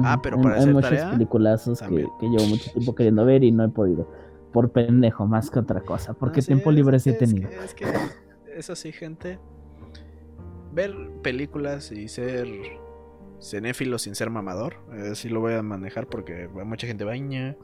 Ah, 0.03 0.19
pero 0.21 0.39
para 0.39 0.55
hay, 0.55 0.59
hacer 0.59 0.69
hay 0.69 0.73
muchos 0.75 1.11
peliculazos 1.11 1.81
que, 1.81 2.07
que, 2.19 2.29
llevo 2.29 2.45
mucho 2.45 2.71
tiempo 2.71 2.93
queriendo 2.93 3.25
ver 3.25 3.43
y 3.43 3.51
no 3.51 3.63
he 3.63 3.69
podido. 3.69 4.07
Por 4.51 4.69
pendejo, 4.69 5.25
más 5.25 5.49
que 5.49 5.57
otra 5.57 5.81
cosa. 5.81 6.13
Porque 6.13 6.43
tiempo 6.43 6.69
libre 6.69 6.99
sí 6.99 7.09
he 7.09 7.13
tenido. 7.13 7.49
es 7.49 7.73
que 7.73 7.85
eso 8.55 8.75
sí, 8.75 8.91
gente. 8.91 9.39
Ver 10.71 10.93
películas 11.23 11.91
y 11.91 12.09
ser 12.09 12.47
cenéfilo 13.39 13.97
sin 13.97 14.15
ser 14.15 14.29
mamador. 14.29 14.77
Así 15.11 15.29
lo 15.29 15.39
voy 15.39 15.53
a 15.53 15.61
manejar 15.61 16.07
porque 16.07 16.47
mucha 16.47 16.87
gente 16.87 17.03
baña. 17.03 17.55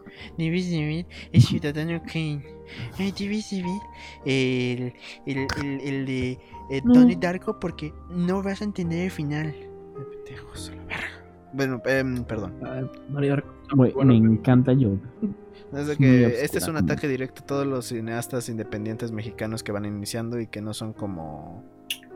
Es 1.31 1.45
Ciudadano 1.45 2.01
Kane. 2.03 2.43
El, 4.25 4.93
el, 5.25 5.47
el, 5.61 5.81
el 5.81 6.05
de 6.05 6.39
eh, 6.69 6.81
Tony 6.93 7.15
Darko 7.15 7.59
porque 7.59 7.93
no 8.09 8.41
vas 8.41 8.61
a 8.61 8.65
entender 8.65 9.05
el 9.05 9.11
final. 9.11 9.53
Bueno, 11.53 11.81
eh, 11.85 12.03
perdón. 12.27 12.53
me 13.75 14.15
encanta 14.15 14.73
yo. 14.73 14.97
Es 15.73 15.97
que 15.97 16.43
este 16.43 16.57
es 16.57 16.67
un 16.67 16.77
ataque 16.77 17.07
directo 17.07 17.43
a 17.43 17.45
todos 17.45 17.65
los 17.65 17.87
cineastas 17.87 18.49
independientes 18.49 19.11
mexicanos 19.11 19.63
que 19.63 19.71
van 19.71 19.85
iniciando 19.85 20.39
y 20.39 20.47
que 20.47 20.61
no 20.61 20.73
son 20.73 20.93
como 20.93 21.63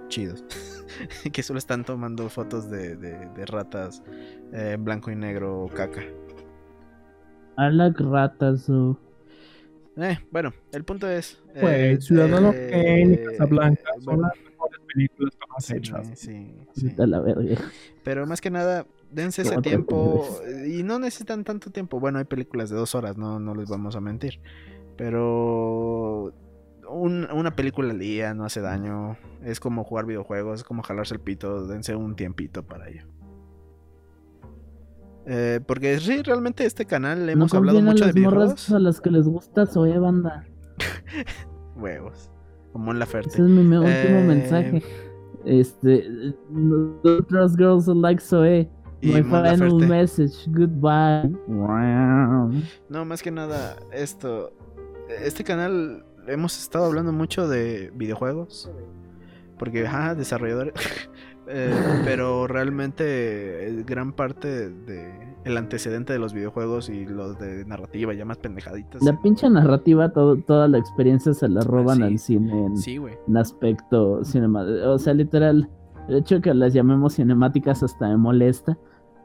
chidos. 0.08 0.44
que 1.34 1.44
solo 1.44 1.60
están 1.60 1.84
tomando 1.84 2.30
fotos 2.30 2.70
de, 2.70 2.96
de, 2.96 3.46
ratas 3.46 4.02
eh, 4.54 4.78
blanco 4.80 5.12
y 5.12 5.16
negro 5.16 5.70
caca. 5.74 6.02
I 7.58 7.72
like 7.72 8.02
ratas. 8.04 8.70
Eh, 9.98 10.18
bueno, 10.30 10.54
el 10.74 10.84
punto 10.84 11.10
es. 11.10 11.42
Pues, 11.54 11.64
eh, 11.64 12.02
Ciudadano 12.02 12.52
eh, 12.54 13.24
Casablanca 13.30 13.84
son 14.04 14.22
las 14.22 14.32
mejores 14.44 14.80
películas 14.94 15.34
jamás 15.40 15.72
hechas. 15.72 16.12
Sí, 16.16 16.54
sí. 16.74 16.94
La 16.98 17.24
Pero 18.04 18.28
más 18.28 18.42
que 18.42 18.52
nada, 18.52 18.86
dense 19.12 19.44
ese 19.44 19.58
tiempo. 19.58 20.28
Y 20.68 20.84
no 20.84 21.00
necesitan 21.00 21.44
tanto 21.46 21.72
tiempo. 21.72 22.00
Bueno, 22.00 22.20
hay 22.20 22.26
películas 22.26 22.70
de 22.70 22.76
dos 22.76 22.94
horas, 22.94 23.18
no, 23.18 23.40
no 23.40 23.56
les 23.56 23.70
vamos 23.70 23.96
a 23.96 24.02
mentir. 24.02 24.42
Pero 24.98 26.34
una 26.90 27.56
película 27.56 27.92
al 27.92 28.00
día 28.00 28.34
no 28.34 28.46
hace 28.46 28.62
daño. 28.62 29.18
Es 29.44 29.60
como 29.60 29.84
jugar 29.84 30.06
videojuegos, 30.06 30.62
es 30.62 30.64
como 30.64 30.84
jalarse 30.84 31.16
el 31.16 31.20
pito. 31.20 31.68
Dense 31.68 31.96
un 31.96 32.16
tiempito 32.16 32.64
para 32.64 32.90
ello. 32.90 33.04
Eh, 35.28 35.60
porque 35.66 36.00
sí, 36.00 36.22
realmente 36.22 36.66
este 36.66 36.86
canal 36.86 37.28
hemos 37.30 37.54
hablado 37.54 37.82
mucho 37.82 38.06
de 38.06 38.14
videojuegos. 38.14 38.70
a 38.72 38.80
las 38.80 39.02
que 39.02 39.10
les 39.10 39.28
gusta 39.28 39.66
Zoe 39.66 39.98
Banda. 39.98 40.46
Huevos. 41.76 42.30
Como 42.72 42.92
en 42.92 43.00
la 43.00 43.06
Ferte. 43.06 43.30
Ese 43.30 43.42
es 43.42 43.48
mi 43.48 43.62
último 43.62 43.88
eh, 43.88 44.26
mensaje. 44.28 44.84
Este. 45.46 46.34
Trust 47.28 47.58
girls 47.58 47.88
like 47.88 48.22
Zoe. 48.22 48.70
My 49.02 49.24
final 49.24 49.88
message. 49.88 50.34
Goodbye. 50.48 51.30
No, 52.90 53.06
más 53.06 53.22
que 53.22 53.32
nada, 53.32 53.78
esto. 53.92 54.52
Este 55.24 55.44
canal 55.44 56.04
hemos 56.28 56.58
estado 56.58 56.86
hablando 56.86 57.12
mucho 57.12 57.48
de 57.48 57.92
videojuegos. 57.96 58.70
Porque, 59.58 59.88
ajá, 59.88 60.16
desarrolladores. 60.16 60.74
Eh, 61.48 61.72
pero 62.04 62.48
realmente 62.48 63.68
eh, 63.70 63.84
gran 63.86 64.14
parte 64.14 64.72
de 64.72 65.36
el 65.44 65.58
antecedente 65.58 66.12
de 66.12 66.18
los 66.18 66.34
videojuegos 66.34 66.90
y 66.90 67.06
los 67.06 67.38
de 67.38 67.64
narrativa 67.66 68.16
ya 68.16 68.26
más 68.26 68.38
pendejaditas. 68.40 69.04
La 69.04 69.22
pinche 69.22 69.48
narrativa, 69.48 70.10
todo, 70.10 70.38
toda 70.38 70.68
la 70.68 70.80
experiencia 70.80 71.36
se 71.36 71.48
la 71.48 71.62
roban 71.62 71.98
Sí. 71.98 72.02
al 72.04 72.18
cine 72.18 72.66
en, 72.66 72.78
Sí, 72.78 72.98
güey. 72.98 73.14
en 73.28 73.38
aspecto 73.38 74.24
cinemático. 74.24 74.90
O 74.90 74.98
sea, 74.98 75.14
literal, 75.14 75.70
el 76.10 76.16
hecho 76.18 76.34
de 76.34 76.42
que 76.42 76.54
las 76.56 76.74
llamemos 76.74 77.14
cinemáticas 77.14 77.84
hasta 77.84 78.08
me 78.08 78.18
molesta. 78.18 78.76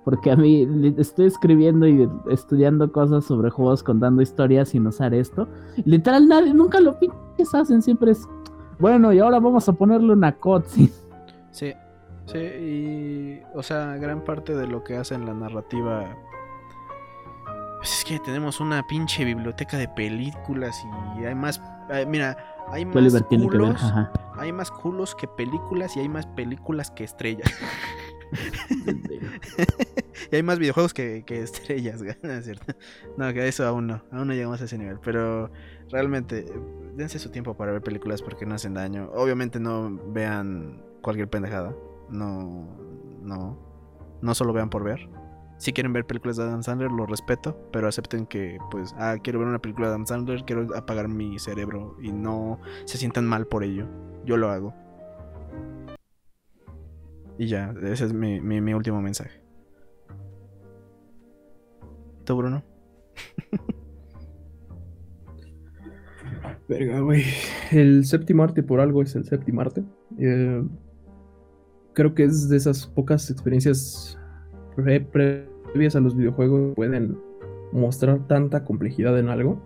Porque 0.05 0.31
a 0.31 0.37
mí 0.37 0.67
estoy 0.97 1.27
escribiendo 1.27 1.87
y 1.87 2.09
estudiando 2.31 2.91
cosas 2.91 3.25
sobre 3.25 3.51
juegos, 3.51 3.83
contando 3.83 4.23
historias 4.23 4.71
sin 4.71 4.87
usar 4.87 5.13
esto. 5.13 5.47
Literal, 5.85 6.27
nadie, 6.27 6.55
nunca 6.55 6.81
lo 6.81 6.99
pinches 6.99 7.55
hacen. 7.55 7.83
Siempre 7.83 8.13
es, 8.13 8.27
bueno, 8.79 9.13
y 9.13 9.19
ahora 9.19 9.39
vamos 9.41 9.69
a 9.69 9.73
ponerle 9.73 10.13
una 10.13 10.33
cutscene. 10.33 10.91
Sí, 11.51 11.75
sí, 12.27 12.39
y 12.39 13.41
o 13.55 13.63
sea, 13.63 13.97
gran 13.97 14.25
parte 14.25 14.55
de 14.55 14.67
lo 14.67 14.83
que 14.85 14.97
hace 14.97 15.15
en 15.15 15.27
la 15.27 15.35
narrativa 15.35 16.17
pues 17.81 17.99
es 17.99 18.05
que 18.05 18.19
tenemos 18.19 18.61
una 18.61 18.87
pinche 18.87 19.25
biblioteca 19.25 19.79
de 19.79 19.89
películas 19.89 20.85
y 21.19 21.25
hay 21.25 21.35
más, 21.35 21.63
eh, 21.89 22.05
mira, 22.07 22.37
hay 22.69 22.85
más 22.85 22.95
que 22.95 23.39
ver, 23.39 23.49
culos, 23.49 23.83
ajá. 23.83 24.13
hay 24.37 24.53
más 24.53 24.71
culos 24.71 25.15
que 25.15 25.27
películas 25.27 25.97
y 25.97 26.01
hay 26.01 26.09
más 26.11 26.27
películas 26.27 26.91
que 26.91 27.05
estrellas. 27.05 27.51
y 30.31 30.37
hay 30.37 30.43
más 30.43 30.59
videojuegos 30.59 30.95
que, 30.95 31.25
estrellas, 31.29 32.03
¿no 32.23 32.31
es 32.31 32.45
cierto? 32.45 32.73
No, 33.17 33.33
que 33.33 33.47
eso 33.49 33.67
aún 33.67 33.89
no, 33.89 34.03
aún 34.13 34.29
no 34.29 34.35
llegamos 34.35 34.61
a 34.61 34.65
ese 34.65 34.79
nivel, 34.79 34.99
pero 35.03 35.51
realmente 35.91 36.41
eh, 36.41 36.53
dense 36.97 37.19
su 37.19 37.31
tiempo 37.31 37.57
para 37.57 37.73
ver 37.73 37.83
películas 37.83 38.23
porque 38.23 38.47
no 38.47 38.55
hacen 38.55 38.75
daño. 38.75 39.11
Obviamente 39.15 39.59
no 39.59 40.01
vean 40.09 40.83
cualquier 41.03 41.29
pendejada, 41.29 41.75
no, 42.09 42.69
no, 43.23 43.59
no 44.23 44.35
solo 44.35 44.53
vean 44.53 44.71
por 44.71 44.85
ver. 44.85 45.09
Si 45.59 45.75
quieren 45.75 45.93
ver 45.93 46.07
películas 46.07 46.39
de 46.39 46.45
Adam 46.45 46.63
Sandler, 46.63 46.91
lo 46.91 47.05
respeto, 47.05 47.69
pero 47.71 47.87
acepten 47.87 48.25
que, 48.25 48.57
pues, 48.71 48.95
ah, 48.97 49.17
quiero 49.23 49.41
ver 49.41 49.49
una 49.49 49.59
película 49.59 49.89
de 49.89 49.95
Adam 49.95 50.07
Sandler, 50.07 50.45
quiero 50.47 50.75
apagar 50.75 51.09
mi 51.09 51.39
cerebro 51.39 51.99
y 52.01 52.13
no 52.13 52.61
se 52.87 52.97
sientan 52.97 53.27
mal 53.27 53.47
por 53.47 53.63
ello. 53.63 53.87
Yo 54.25 54.39
lo 54.39 54.49
hago. 54.49 54.75
Y 57.37 57.47
ya, 57.47 57.75
ese 57.83 58.07
es 58.07 58.15
mi, 58.15 58.41
mi, 58.41 58.63
mi 58.63 58.73
último 58.73 59.03
mensaje. 59.03 59.40
¿Tú, 62.31 62.37
Bruno? 62.37 62.63
Verga, 66.69 67.01
güey. 67.01 67.25
El 67.73 68.05
séptimo 68.05 68.45
arte 68.45 68.63
por 68.63 68.79
algo 68.79 69.03
es 69.03 69.17
el 69.17 69.25
séptimo 69.25 69.63
arte. 69.63 69.83
Eh, 70.17 70.63
creo 71.93 72.15
que 72.15 72.23
es 72.23 72.49
de 72.49 72.57
esas 72.57 72.87
pocas 72.87 73.29
experiencias 73.33 74.17
pre- 74.77 75.01
previas 75.01 75.97
a 75.97 76.01
los 76.01 76.17
videojuegos 76.17 76.69
que 76.69 76.75
pueden 76.77 77.19
mostrar 77.73 78.25
tanta 78.29 78.63
complejidad 78.63 79.19
en 79.19 79.29
algo. 79.29 79.61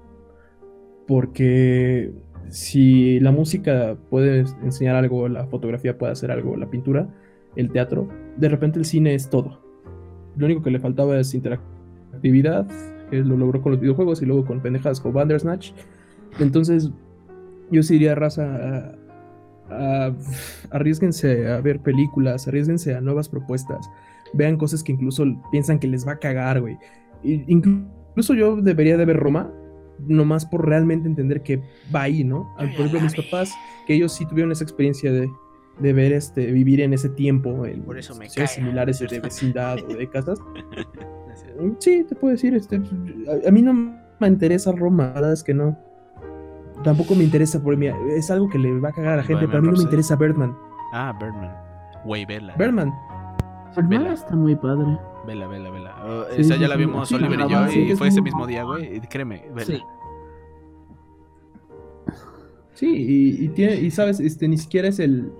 Porque 1.06 2.14
si 2.48 3.20
la 3.20 3.30
música 3.30 3.98
puede 4.08 4.46
enseñar 4.62 4.96
algo, 4.96 5.28
la 5.28 5.46
fotografía 5.48 5.98
puede 5.98 6.12
hacer 6.12 6.30
algo, 6.30 6.56
la 6.56 6.70
pintura, 6.70 7.14
el 7.56 7.70
teatro, 7.70 8.08
de 8.38 8.48
repente 8.48 8.78
el 8.78 8.86
cine 8.86 9.14
es 9.14 9.28
todo. 9.28 9.60
Lo 10.38 10.46
único 10.46 10.62
que 10.62 10.70
le 10.70 10.80
faltaba 10.80 11.20
es 11.20 11.34
que 13.10 13.18
lo 13.18 13.36
logró 13.36 13.60
con 13.62 13.72
los 13.72 13.80
videojuegos 13.80 14.22
y 14.22 14.26
luego 14.26 14.44
con 14.44 14.60
pendejadas 14.60 15.00
como 15.00 15.14
Bandersnatch. 15.14 15.72
Entonces, 16.40 16.90
yo 17.70 17.82
sí 17.82 17.94
diría, 17.94 18.14
raza, 18.14 18.44
a- 18.44 18.94
a- 19.70 20.12
arriesguense 20.70 21.48
a 21.50 21.60
ver 21.60 21.80
películas, 21.80 22.46
arriesguense 22.48 22.94
a 22.94 23.00
nuevas 23.00 23.28
propuestas, 23.28 23.88
vean 24.32 24.56
cosas 24.56 24.82
que 24.82 24.92
incluso 24.92 25.24
piensan 25.50 25.78
que 25.78 25.86
les 25.88 26.06
va 26.06 26.12
a 26.12 26.18
cagar, 26.18 26.60
güey. 26.60 26.76
Incluso 27.22 28.34
yo 28.34 28.56
debería 28.56 28.96
de 28.96 29.04
ver 29.04 29.16
Roma, 29.16 29.50
nomás 30.06 30.44
por 30.44 30.66
realmente 30.66 31.08
entender 31.08 31.42
que 31.42 31.62
va 31.94 32.02
ahí, 32.02 32.24
¿no? 32.24 32.48
Yo 32.58 32.66
Por 32.66 32.86
ejemplo, 32.86 33.00
mis 33.00 33.14
papás, 33.14 33.54
que 33.86 33.94
ellos 33.94 34.12
sí 34.12 34.26
tuvieron 34.26 34.50
esa 34.52 34.64
experiencia 34.64 35.12
de, 35.12 35.30
de 35.78 35.92
ver, 35.92 36.12
este, 36.12 36.50
vivir 36.52 36.80
en 36.80 36.92
ese 36.92 37.08
tiempo, 37.08 37.64
en 37.64 37.82
Por 37.82 37.98
eso 37.98 38.14
me 38.14 38.28
similares 38.28 39.00
¿no 39.00 39.06
es 39.06 39.10
de 39.12 39.20
vecindad 39.20 39.78
o 39.82 39.94
de 39.94 40.08
casas. 40.08 40.38
Sí, 41.78 42.04
te 42.04 42.14
puedo 42.14 42.32
decir, 42.32 42.54
este, 42.54 42.76
a, 42.76 43.48
a 43.48 43.50
mí 43.50 43.62
no 43.62 43.72
me 44.18 44.26
interesa 44.28 44.72
Roma, 44.72 45.06
la 45.08 45.12
verdad 45.14 45.32
es 45.32 45.42
que 45.44 45.54
no. 45.54 45.76
Tampoco 46.82 47.14
me 47.14 47.24
interesa, 47.24 47.62
porque 47.62 47.76
mira, 47.78 47.96
es 48.10 48.30
algo 48.30 48.48
que 48.48 48.58
le 48.58 48.78
va 48.80 48.88
a 48.90 48.92
cagar 48.92 49.14
a 49.14 49.16
la 49.18 49.22
gente, 49.22 49.46
pero 49.46 49.58
a 49.58 49.60
mí 49.62 49.68
no 49.68 49.76
me 49.76 49.82
interesa 49.82 50.16
Birdman. 50.16 50.56
Ah, 50.92 51.16
Birdman. 51.18 51.50
Güey, 52.04 52.26
vela. 52.26 52.54
Birdman, 52.56 52.92
El 53.76 53.86
Vela. 53.86 54.12
está 54.12 54.36
muy 54.36 54.54
padre. 54.56 54.98
Vela, 55.26 55.46
vela, 55.46 55.70
vela. 55.70 55.94
Oh, 56.04 56.24
Sí, 56.34 56.42
esa 56.42 56.54
sí, 56.54 56.60
ya 56.60 56.68
la 56.68 56.76
vimos 56.76 57.08
sí, 57.08 57.14
Oliver 57.14 57.40
y 57.40 57.48
yo 57.48 57.68
sí, 57.68 57.80
y 57.80 57.90
es 57.92 57.98
fue 57.98 58.08
ese 58.08 58.20
muy- 58.20 58.30
mismo 58.30 58.46
día, 58.46 58.64
güey. 58.64 58.96
y 58.96 59.00
Créeme, 59.00 59.44
vela. 59.54 59.64
Sí. 59.66 59.82
sí, 62.74 62.86
y, 62.92 63.44
y 63.44 63.48
tiene, 63.50 63.76
y 63.76 63.90
sabes, 63.90 64.20
este, 64.20 64.48
ni 64.48 64.58
siquiera 64.58 64.88
es 64.88 64.98
el. 64.98 65.32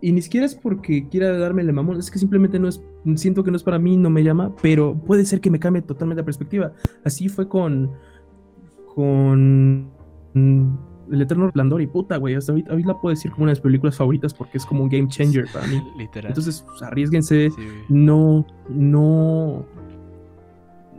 Y 0.00 0.12
ni 0.12 0.20
siquiera 0.20 0.44
es 0.44 0.54
porque 0.54 1.08
quiera 1.08 1.36
darme 1.38 1.62
el 1.62 1.72
mamón, 1.72 1.98
es 1.98 2.10
que 2.10 2.18
simplemente 2.18 2.58
no 2.58 2.68
es. 2.68 2.82
Siento 3.14 3.42
que 3.42 3.50
no 3.50 3.56
es 3.56 3.62
para 3.62 3.78
mí, 3.78 3.96
no 3.96 4.10
me 4.10 4.22
llama, 4.22 4.54
pero 4.60 4.94
puede 4.94 5.24
ser 5.24 5.40
que 5.40 5.50
me 5.50 5.58
cambie 5.58 5.82
totalmente 5.82 6.20
la 6.20 6.24
perspectiva. 6.24 6.72
Así 7.04 7.28
fue 7.28 7.48
con. 7.48 7.92
Con. 8.94 9.90
El 10.34 11.22
Eterno 11.22 11.44
Resplandor 11.44 11.80
y 11.80 11.86
puta, 11.86 12.16
güey. 12.18 12.34
Hasta 12.34 12.52
ahorita, 12.52 12.72
ahorita 12.72 12.88
la 12.88 13.00
puedo 13.00 13.14
decir 13.14 13.30
como 13.30 13.44
una 13.44 13.52
de 13.52 13.56
mis 13.56 13.62
películas 13.62 13.96
favoritas 13.96 14.34
porque 14.34 14.58
es 14.58 14.66
como 14.66 14.82
un 14.82 14.90
game 14.90 15.08
changer 15.08 15.46
para 15.52 15.66
mí. 15.66 15.80
Literal. 15.98 16.30
Entonces, 16.30 16.62
pues, 16.66 16.82
arriesguense. 16.82 17.50
Sí, 17.50 17.62
no, 17.88 18.44
no, 18.68 19.64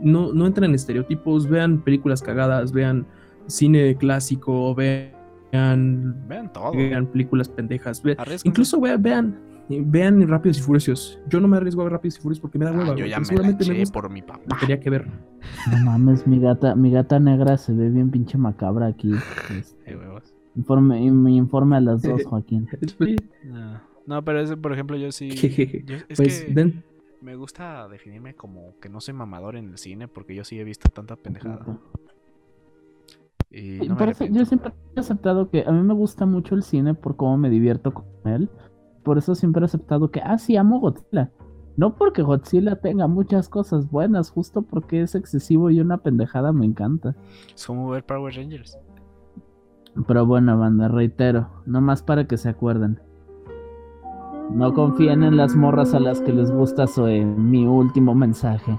no, 0.00 0.32
no 0.32 0.46
entren 0.46 0.70
en 0.70 0.74
estereotipos, 0.74 1.48
vean 1.48 1.82
películas 1.82 2.22
cagadas, 2.22 2.72
vean 2.72 3.06
cine 3.46 3.96
clásico, 3.96 4.74
vean, 4.74 5.17
Vean 5.52 6.52
todo. 6.52 6.72
vean 6.72 7.06
películas 7.06 7.48
pendejas, 7.48 8.02
ve- 8.02 8.14
Arriesguen. 8.18 8.50
incluso 8.50 8.80
vean, 8.80 9.02
vean, 9.02 9.38
vean 9.68 10.26
Rápidos 10.28 10.58
y 10.58 10.62
Furiosos. 10.62 11.18
Yo 11.28 11.40
no 11.40 11.48
me 11.48 11.56
arriesgo 11.56 11.80
a 11.82 11.84
ver 11.84 11.92
Rápidos 11.94 12.18
y 12.18 12.20
Furiosos 12.20 12.40
porque 12.42 12.58
me 12.58 12.64
da 12.66 12.70
Ah, 12.72 12.74
hueva, 12.74 12.88
yo 12.90 12.94
güey, 12.96 13.10
ya 13.10 13.20
me 13.20 13.26
la 13.36 13.42
me 13.42 13.48
eché 13.54 13.78
gusta, 13.78 13.92
por 13.92 14.10
mi 14.10 14.22
papá. 14.22 14.56
tenía 14.60 14.78
que 14.80 14.90
ver. 14.90 15.06
No 15.70 15.78
mames, 15.84 16.26
mi 16.26 16.38
gata, 16.40 16.74
mi 16.74 16.90
gata 16.90 17.18
negra 17.18 17.56
se 17.56 17.72
ve 17.72 17.88
bien 17.90 18.10
pinche 18.10 18.36
macabra 18.38 18.86
aquí. 18.86 19.12
Este, 19.58 19.96
huevos. 19.96 20.34
informe, 20.56 21.10
me 21.10 21.32
informe 21.32 21.76
a 21.76 21.80
las 21.80 22.02
dos, 22.02 22.22
Joaquín. 22.26 22.68
No. 23.44 23.80
No, 24.06 24.24
pero 24.24 24.40
ese, 24.40 24.56
por 24.56 24.72
ejemplo, 24.72 24.96
yo 24.96 25.12
sí. 25.12 25.28
Yo- 25.86 25.96
es 26.08 26.16
pues 26.16 26.42
que 26.44 26.52
den- 26.54 26.82
me 27.20 27.34
gusta 27.36 27.88
definirme 27.88 28.34
como 28.34 28.78
que 28.80 28.88
no 28.88 29.00
soy 29.00 29.12
mamador 29.12 29.56
en 29.56 29.68
el 29.70 29.76
cine 29.78 30.08
porque 30.08 30.34
yo 30.36 30.44
sí 30.44 30.58
he 30.58 30.64
visto 30.64 30.88
tanta 30.88 31.16
pendejada. 31.16 31.78
Y 33.50 33.88
no 33.88 33.96
me 33.96 34.14
yo 34.30 34.44
siempre 34.44 34.72
he 34.94 35.00
aceptado 35.00 35.48
que 35.48 35.64
a 35.66 35.72
mí 35.72 35.82
me 35.82 35.94
gusta 35.94 36.26
mucho 36.26 36.54
el 36.54 36.62
cine 36.62 36.94
por 36.94 37.16
cómo 37.16 37.38
me 37.38 37.50
divierto 37.50 37.94
con 37.94 38.04
él. 38.24 38.50
Por 39.02 39.16
eso 39.16 39.34
siempre 39.34 39.62
he 39.62 39.64
aceptado 39.64 40.10
que, 40.10 40.20
ah, 40.20 40.38
sí, 40.38 40.56
amo 40.56 40.80
Godzilla. 40.80 41.30
No 41.76 41.94
porque 41.94 42.22
Godzilla 42.22 42.76
tenga 42.76 43.06
muchas 43.06 43.48
cosas 43.48 43.90
buenas, 43.90 44.30
justo 44.30 44.62
porque 44.62 45.00
es 45.00 45.14
excesivo 45.14 45.70
y 45.70 45.80
una 45.80 45.98
pendejada 45.98 46.52
me 46.52 46.66
encanta. 46.66 47.14
Es 47.54 47.66
como 47.66 47.88
ver 47.88 48.04
Power 48.04 48.34
Rangers. 48.34 48.78
Pero 50.06 50.26
bueno, 50.26 50.58
banda, 50.58 50.88
reitero, 50.88 51.48
nomás 51.66 52.02
para 52.02 52.26
que 52.26 52.36
se 52.36 52.48
acuerden. 52.48 53.00
No 54.50 54.72
confíen 54.74 55.22
en 55.22 55.36
las 55.36 55.54
morras 55.54 55.94
a 55.94 56.00
las 56.00 56.20
que 56.20 56.32
les 56.32 56.50
gusta 56.50 56.86
Zoe. 56.86 57.24
Mi 57.24 57.66
último 57.66 58.14
mensaje. 58.14 58.78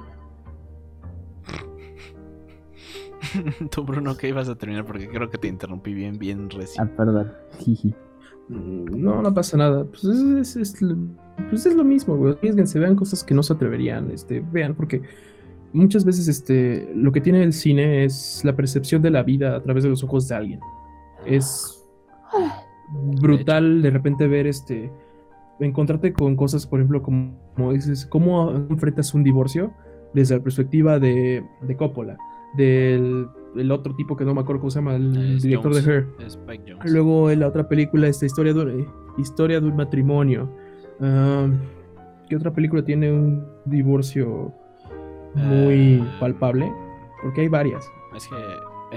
Tú, 3.72 3.84
Bruno, 3.84 4.16
que 4.18 4.30
ibas 4.30 4.50
a 4.50 4.56
terminar 4.56 4.86
porque 4.86 5.08
creo 5.10 5.30
que 5.30 5.38
te 5.38 5.48
interrumpí 5.48 5.94
bien, 5.94 6.18
bien 6.18 6.48
Ah, 6.52 6.56
recién. 6.58 6.88
perdón. 6.96 7.32
Jiji. 7.60 7.94
Mm, 8.50 9.02
No, 9.04 9.22
no 9.22 9.34
pasa 9.34 9.58
nada. 9.58 9.86
Pues 9.86 10.04
es, 10.04 10.56
es- 10.56 10.74
es 10.76 10.82
lo- 10.82 10.96
pues 11.50 11.66
es 11.66 11.76
lo 11.76 11.84
mismo, 11.84 12.16
güey. 12.18 12.34
Arriesguense, 12.34 12.80
vean 12.80 12.96
cosas 12.96 13.24
que 13.24 13.34
no 13.34 13.44
se 13.44 13.54
atreverían, 13.54 14.12
este, 14.12 14.42
vean, 14.52 14.76
porque 14.76 15.02
muchas 15.72 16.04
veces 16.04 16.28
este, 16.28 16.92
lo 16.96 17.12
que 17.12 17.22
tiene 17.22 17.44
el 17.44 17.54
cine 17.54 18.04
es 18.04 18.42
la 18.44 18.56
percepción 18.56 19.02
de 19.02 19.12
la 19.12 19.24
vida 19.24 19.56
a 19.56 19.62
través 19.62 19.84
de 19.84 19.90
los 19.90 20.04
ojos 20.04 20.28
de 20.28 20.36
alguien. 20.36 20.60
Es 21.26 21.76
brutal 23.22 23.82
de 23.82 23.90
repente 23.90 24.28
ver 24.28 24.48
este 24.48 24.92
encontrarte 25.60 26.14
con 26.14 26.36
cosas, 26.36 26.66
por 26.66 26.80
ejemplo, 26.80 27.02
como, 27.04 27.38
como 27.56 27.74
dices, 27.74 28.06
cómo 28.06 28.52
enfrentas 28.52 29.14
un 29.14 29.24
divorcio 29.24 29.74
desde 30.14 30.38
la 30.38 30.44
perspectiva 30.44 31.00
de, 31.00 31.44
de 31.62 31.76
Coppola, 31.78 32.18
del 32.56 33.28
el 33.56 33.72
otro 33.72 33.96
tipo 33.96 34.16
que 34.16 34.24
no 34.26 34.34
me 34.36 34.42
acuerdo 34.42 34.62
cómo 34.62 34.70
se 34.72 34.78
llama, 34.80 34.96
el 34.96 35.36
Es 35.38 35.42
director 35.44 35.72
Jones. 35.72 35.86
de 35.86 35.94
Her. 35.94 36.08
Es 36.20 36.26
Spike 36.36 36.64
Jones. 36.72 36.92
Luego 36.92 37.32
en 37.32 37.40
la 37.40 37.48
otra 37.48 37.68
película, 37.68 38.08
esta 38.08 38.26
historia 38.28 38.54
de, 38.54 38.60
un- 38.62 38.88
historia 39.18 39.60
de 39.60 39.68
un 39.68 39.76
matrimonio. 39.76 40.50
Um, 41.00 41.58
¿Qué 42.30 42.36
otra 42.36 42.52
película 42.54 42.84
tiene 42.86 43.12
un 43.12 43.44
divorcio 43.66 44.54
muy 45.34 45.96
Eh, 45.96 46.04
palpable? 46.20 46.72
Porque 47.24 47.42
hay 47.42 47.48
varias. 47.48 47.90
Es 48.16 48.28
que 48.28 48.36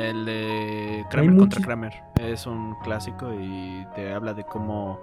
el 0.09 0.25
de 0.27 1.05
Kramer 1.11 1.37
contra 1.37 1.63
Kramer 1.63 1.93
es 2.21 2.47
un 2.47 2.75
clásico 2.85 3.33
y 3.33 3.85
te 3.95 4.13
habla 4.13 4.35
de 4.35 4.45
cómo 4.45 4.99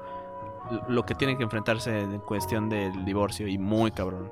lo 0.88 1.04
que 1.06 1.16
tienen 1.16 1.38
que 1.38 1.44
enfrentarse 1.44 2.00
en 2.00 2.20
cuestión 2.20 2.70
del 2.70 3.06
divorcio 3.06 3.48
y 3.48 3.58
muy 3.58 3.92
cabrón. 3.92 4.32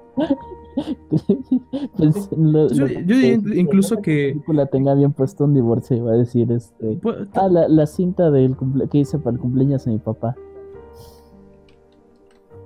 Pues, 1.97 2.29
lo- 2.37 2.67
Yo- 2.69 2.85
lo- 2.85 2.87
yo 2.87 3.01
diría 3.15 3.39
que- 3.41 3.59
incluso 3.59 4.01
que- 4.01 4.27
La 4.27 4.33
película 4.33 4.65
tenga 4.67 4.93
bien 4.95 5.13
puesto 5.13 5.45
un 5.45 5.53
divorcio 5.53 5.97
y 5.97 5.99
va 6.01 6.11
a 6.11 6.15
decir 6.15 6.51
este. 6.51 6.97
Pues, 7.01 7.27
Ah, 7.33 7.47
la, 7.49 7.67
la 7.67 7.85
cinta 7.87 8.29
del 8.31 8.55
cumple 8.55 8.87
que 8.87 8.99
hice 8.99 9.17
para 9.19 9.35
el 9.35 9.39
cumpleaños 9.41 9.85
de 9.85 9.91
mi 9.93 9.99
papá. 9.99 10.35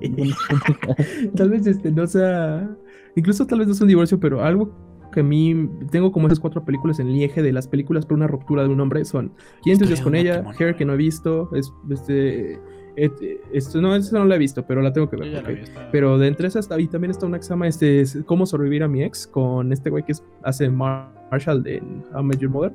tal 1.36 1.50
vez 1.50 1.68
este 1.68 1.92
no 1.92 2.08
sea. 2.08 2.70
Incluso 3.16 3.46
tal 3.46 3.60
vez 3.60 3.68
no 3.68 3.74
sea 3.74 3.84
un 3.86 3.90
divorcio, 3.90 4.20
pero 4.20 4.42
algo 4.44 4.72
que 5.12 5.20
a 5.20 5.24
mí 5.24 5.70
tengo 5.92 6.12
como 6.12 6.28
esas 6.28 6.40
cuatro 6.40 6.64
películas 6.64 7.00
en 7.00 7.08
el 7.10 7.22
eje 7.22 7.42
de 7.42 7.52
las 7.52 7.68
películas 7.68 8.06
por 8.06 8.18
una 8.18 8.28
ruptura 8.28 8.64
de 8.64 8.70
un 8.70 8.80
hombre 8.80 9.04
son 9.04 9.34
500 9.64 9.88
días 9.90 10.02
con 10.02 10.16
ella. 10.16 10.44
Hair 10.58 10.76
que 10.76 10.86
no 10.86 10.94
he 10.94 10.98
visto, 10.98 11.54
es, 11.54 11.72
este, 11.90 12.60
esto 12.96 13.82
no, 13.82 13.96
esta 13.96 14.18
no 14.20 14.26
la 14.26 14.36
he 14.36 14.40
visto, 14.40 14.66
pero 14.66 14.82
la 14.82 14.92
tengo 14.94 15.10
que 15.10 15.16
ver. 15.18 15.44
vi, 15.48 15.62
Pero 15.92 16.18
de 16.18 16.28
entre 16.28 16.48
esas, 16.48 16.68
y 16.78 16.88
también 16.88 17.12
está 17.12 17.26
una 17.26 17.38
que 17.38 17.44
se 17.44 17.50
llama 17.50 17.68
este, 17.68 18.02
es 18.02 18.18
Cómo 18.26 18.46
sobrevivir 18.46 18.84
a 18.84 18.88
mi 18.88 19.04
ex, 19.04 19.28
con 19.28 19.72
este 19.74 19.90
güey 19.90 20.04
que 20.04 20.12
es- 20.14 20.24
hace 20.44 20.70
Mar- 20.70 21.12
Marshall 21.32 21.66
en 21.68 22.04
How 22.14 22.22
I 22.22 22.24
Met 22.24 22.40
Your 22.40 22.52
Mother. 22.52 22.74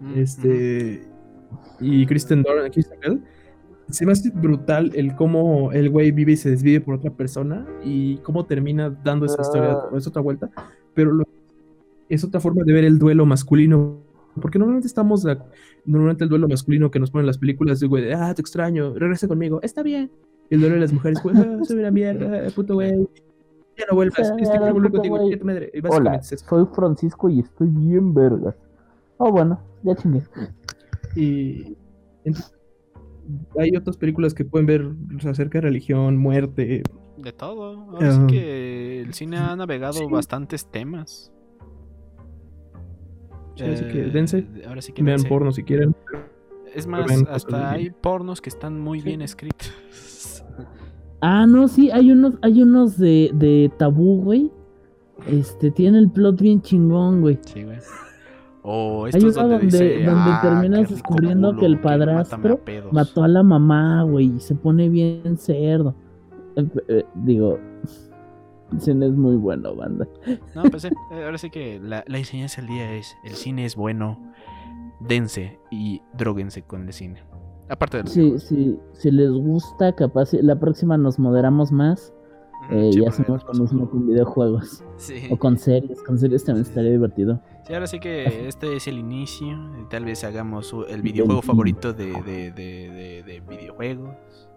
Mm, 0.00 0.18
Este. 0.18 1.02
Y 1.80 2.06
Kristen 2.06 2.42
Bell. 2.42 3.22
Se 3.90 4.06
me 4.06 4.12
hace 4.12 4.30
brutal 4.30 4.92
el 4.94 5.16
cómo 5.16 5.72
el 5.72 5.90
güey 5.90 6.12
vive 6.12 6.32
y 6.32 6.36
se 6.36 6.48
desvive 6.50 6.80
por 6.80 6.94
otra 6.94 7.10
persona 7.10 7.66
y 7.84 8.18
cómo 8.18 8.44
termina 8.46 8.88
dando 9.02 9.26
esa 9.26 9.42
historia, 9.42 9.72
Ah. 9.72 9.88
es 9.96 10.06
otra 10.06 10.22
vuelta. 10.22 10.48
Pero 10.94 11.12
lo- 11.12 11.24
es 12.08 12.22
otra 12.24 12.40
forma 12.40 12.62
de 12.64 12.72
ver 12.72 12.84
el 12.84 12.98
duelo 12.98 13.26
masculino. 13.26 13.98
Porque 14.40 14.58
normalmente 14.58 14.86
estamos. 14.88 15.24
ac- 15.26 15.44
Normalmente 15.84 16.24
el 16.24 16.30
duelo 16.30 16.48
masculino 16.48 16.90
que 16.90 16.98
nos 16.98 17.10
ponen 17.10 17.26
las 17.26 17.38
películas 17.38 17.80
de 17.80 17.86
güey 17.86 18.04
de 18.04 18.14
ah, 18.14 18.34
te 18.34 18.40
extraño, 18.42 18.94
regresa 18.94 19.28
conmigo, 19.28 19.60
está 19.62 19.82
bien. 19.82 20.10
Y 20.50 20.54
el 20.56 20.60
duelo 20.60 20.74
de 20.76 20.80
las 20.80 20.92
mujeres, 20.92 21.22
güey, 21.22 21.36
ah, 21.36 21.58
soy 21.64 21.78
una 21.78 21.90
mierda, 21.90 22.48
puto 22.54 22.74
güey. 22.74 22.90
Ya 23.78 23.84
no 23.88 23.94
vuelvas, 23.96 24.26
Sí, 24.36 24.42
es 24.42 24.50
que 24.50 24.58
volver 24.58 24.90
contigo, 24.92 25.18
madre. 25.44 25.70
Y 25.72 25.78
Hola, 25.78 25.88
básicamente 25.88 26.24
es 26.26 26.32
eso. 26.32 26.46
soy 26.48 26.66
Francisco 26.74 27.28
y 27.30 27.40
estoy 27.40 27.68
bien 27.68 28.12
vergas. 28.12 28.54
Oh, 29.16 29.30
bueno, 29.30 29.60
ya 29.82 29.94
chingué. 29.94 30.22
Y 31.16 31.76
entonces, 32.24 32.52
hay 33.58 33.76
otras 33.76 33.96
películas 33.96 34.34
que 34.34 34.44
pueden 34.44 34.66
ver 34.66 34.90
acerca 35.28 35.58
de 35.58 35.62
religión, 35.62 36.16
muerte. 36.16 36.82
De 37.16 37.32
todo. 37.32 37.80
Ahora 37.92 38.12
sí 38.12 38.18
Ah. 38.22 38.26
que 38.26 39.00
el 39.02 39.14
cine 39.14 39.36
ha 39.38 39.54
navegado 39.56 39.94
Sí. 39.94 40.04
bastantes 40.10 40.66
temas. 40.70 41.32
Sí, 43.64 43.70
así 43.72 43.84
que 43.84 44.02
Eh, 44.06 44.10
dense. 44.10 44.46
Ahora 44.66 44.82
sí 44.82 44.92
que 44.92 45.02
Vean 45.02 45.16
dense. 45.18 45.28
porno 45.28 45.52
si 45.52 45.62
quieren. 45.62 45.94
Es 46.74 46.86
más, 46.86 47.10
hasta 47.28 47.70
hay 47.72 47.90
pornos 47.90 48.40
que 48.40 48.48
están 48.48 48.78
muy 48.78 49.00
Sí. 49.00 49.06
bien 49.06 49.22
escritos. 49.22 49.72
Ah, 51.20 51.46
no, 51.46 51.68
sí, 51.68 51.90
hay 51.90 52.10
unos, 52.12 52.34
hay 52.42 52.62
unos 52.62 52.96
de, 52.96 53.30
de 53.34 53.70
tabú, 53.76 54.22
güey. 54.22 54.50
Este, 55.26 55.70
tiene 55.70 55.98
el 55.98 56.10
plot 56.10 56.40
bien 56.40 56.62
chingón, 56.62 57.20
güey. 57.20 57.38
Sí, 57.44 57.64
güey. 57.64 57.78
O 58.62 59.04
Hay 59.06 59.10
estos 59.14 59.36
uno 59.36 59.48
donde, 59.48 59.56
donde, 59.58 59.66
dice, 59.66 60.04
donde 60.04 60.30
"Ah, 60.30 60.40
terminas 60.42 60.80
rico 60.80 60.92
descubriendo 60.94 61.48
culo, 61.48 61.60
que 61.60 61.66
el 61.66 61.80
padrastro 61.80 62.58
pedos". 62.64 62.92
mató 62.92 63.22
a 63.24 63.28
la 63.28 63.42
mamá, 63.42 64.02
güey, 64.04 64.32
y 64.36 64.40
se 64.40 64.54
pone 64.54 64.88
bien 64.88 65.36
cerdo. 65.38 65.94
Eh, 66.56 66.66
eh, 66.88 67.04
digo, 67.16 67.58
cine 68.78 69.06
es 69.06 69.12
muy 69.12 69.36
bueno, 69.36 69.74
banda. 69.74 70.06
No, 70.54 70.62
pues 70.64 70.84
eh, 70.84 70.90
ahora 71.12 71.38
sí 71.38 71.50
que 71.50 71.80
la, 71.80 72.04
la 72.06 72.18
enseñanza 72.18 72.60
del 72.60 72.70
día 72.70 72.92
es, 72.94 73.16
el 73.24 73.32
cine 73.32 73.64
es 73.64 73.74
bueno, 73.74 74.18
dense 75.00 75.58
y 75.70 76.02
droguense 76.16 76.62
con 76.62 76.86
el 76.86 76.92
cine. 76.92 77.22
Aparte 77.68 78.02
de 78.02 78.08
Sí, 78.10 78.38
sí, 78.38 78.78
si 78.92 79.10
les 79.10 79.30
gusta, 79.30 79.94
capaz, 79.94 80.32
la 80.34 80.58
próxima 80.58 80.96
nos 80.98 81.18
moderamos 81.18 81.70
más 81.72 82.12
Ujú, 82.66 82.74
eh, 82.74 82.90
sí, 82.92 83.00
y 83.00 83.06
hacemos 83.06 83.42
lo 83.44 83.54
mismo 83.54 83.88
con 83.88 84.06
videojuegos 84.06 84.84
Sí. 84.96 85.28
o 85.30 85.36
con 85.38 85.56
series. 85.56 86.02
Con 86.02 86.18
series 86.18 86.44
también 86.44 86.66
estaría 86.66 86.90
divertido. 86.90 87.40
Sí, 87.66 87.72
ahora 87.72 87.86
sí 87.86 88.00
que 88.00 88.48
este 88.48 88.76
es 88.76 88.86
el 88.88 88.98
inicio. 88.98 89.56
Tal 89.88 90.04
vez 90.04 90.24
hagamos 90.24 90.74
el 90.88 91.00
videojuego 91.02 91.42
favorito 91.42 91.92
de, 91.92 92.06
de, 92.22 92.50
de, 92.52 92.90
de- 92.90 93.22
de 93.22 93.40
videojuegos. 93.40 94.48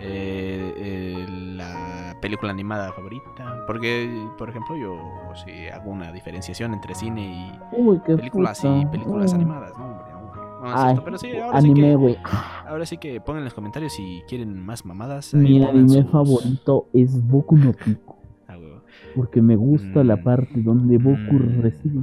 Eh, 0.00 0.74
eh, 0.76 1.26
la 1.28 2.16
película 2.20 2.50
animada 2.52 2.92
favorita. 2.92 3.64
Porque, 3.66 4.10
por 4.38 4.48
ejemplo, 4.50 4.76
yo 4.76 4.98
sí 5.44 5.68
hago 5.68 5.90
una 5.90 6.12
diferenciación 6.12 6.74
entre 6.74 6.94
cine 6.94 7.58
Uy, 7.72 7.96
y 7.96 8.00
películas 8.16 8.62
y 8.64 8.86
películas 8.86 9.32
Oh. 9.32 9.36
animadas, 9.36 9.72
¿no? 9.78 9.84
Hombre, 9.86 10.06
no, 10.12 10.76
Ay, 10.76 10.96
pero 11.04 11.16
sí, 11.18 11.34
ahora 11.36 11.60
sí 11.62 11.70
anime, 11.70 11.88
que, 11.88 11.96
güey. 11.96 12.16
ahora 12.68 12.84
sí 12.86 12.98
que 12.98 13.20
pongan 13.20 13.38
en 13.40 13.44
los 13.44 13.54
comentarios 13.54 13.94
si 13.94 14.22
quieren 14.28 14.60
más 14.64 14.84
mamadas. 14.84 15.32
Mi 15.32 15.64
anime 15.64 15.88
sus- 16.02 16.10
favorito 16.10 16.88
es 16.92 17.26
Boku 17.26 17.56
no 17.56 17.72
Pico. 17.72 18.18
Ah. 18.48 18.56
Porque 19.16 19.40
me 19.40 19.56
gusta 19.56 20.04
la 20.04 20.16
Mm. 20.16 20.22
parte 20.22 20.52
donde 20.56 20.98
Boku 20.98 21.32
Mm. 21.34 21.62
recibe. 21.62 22.02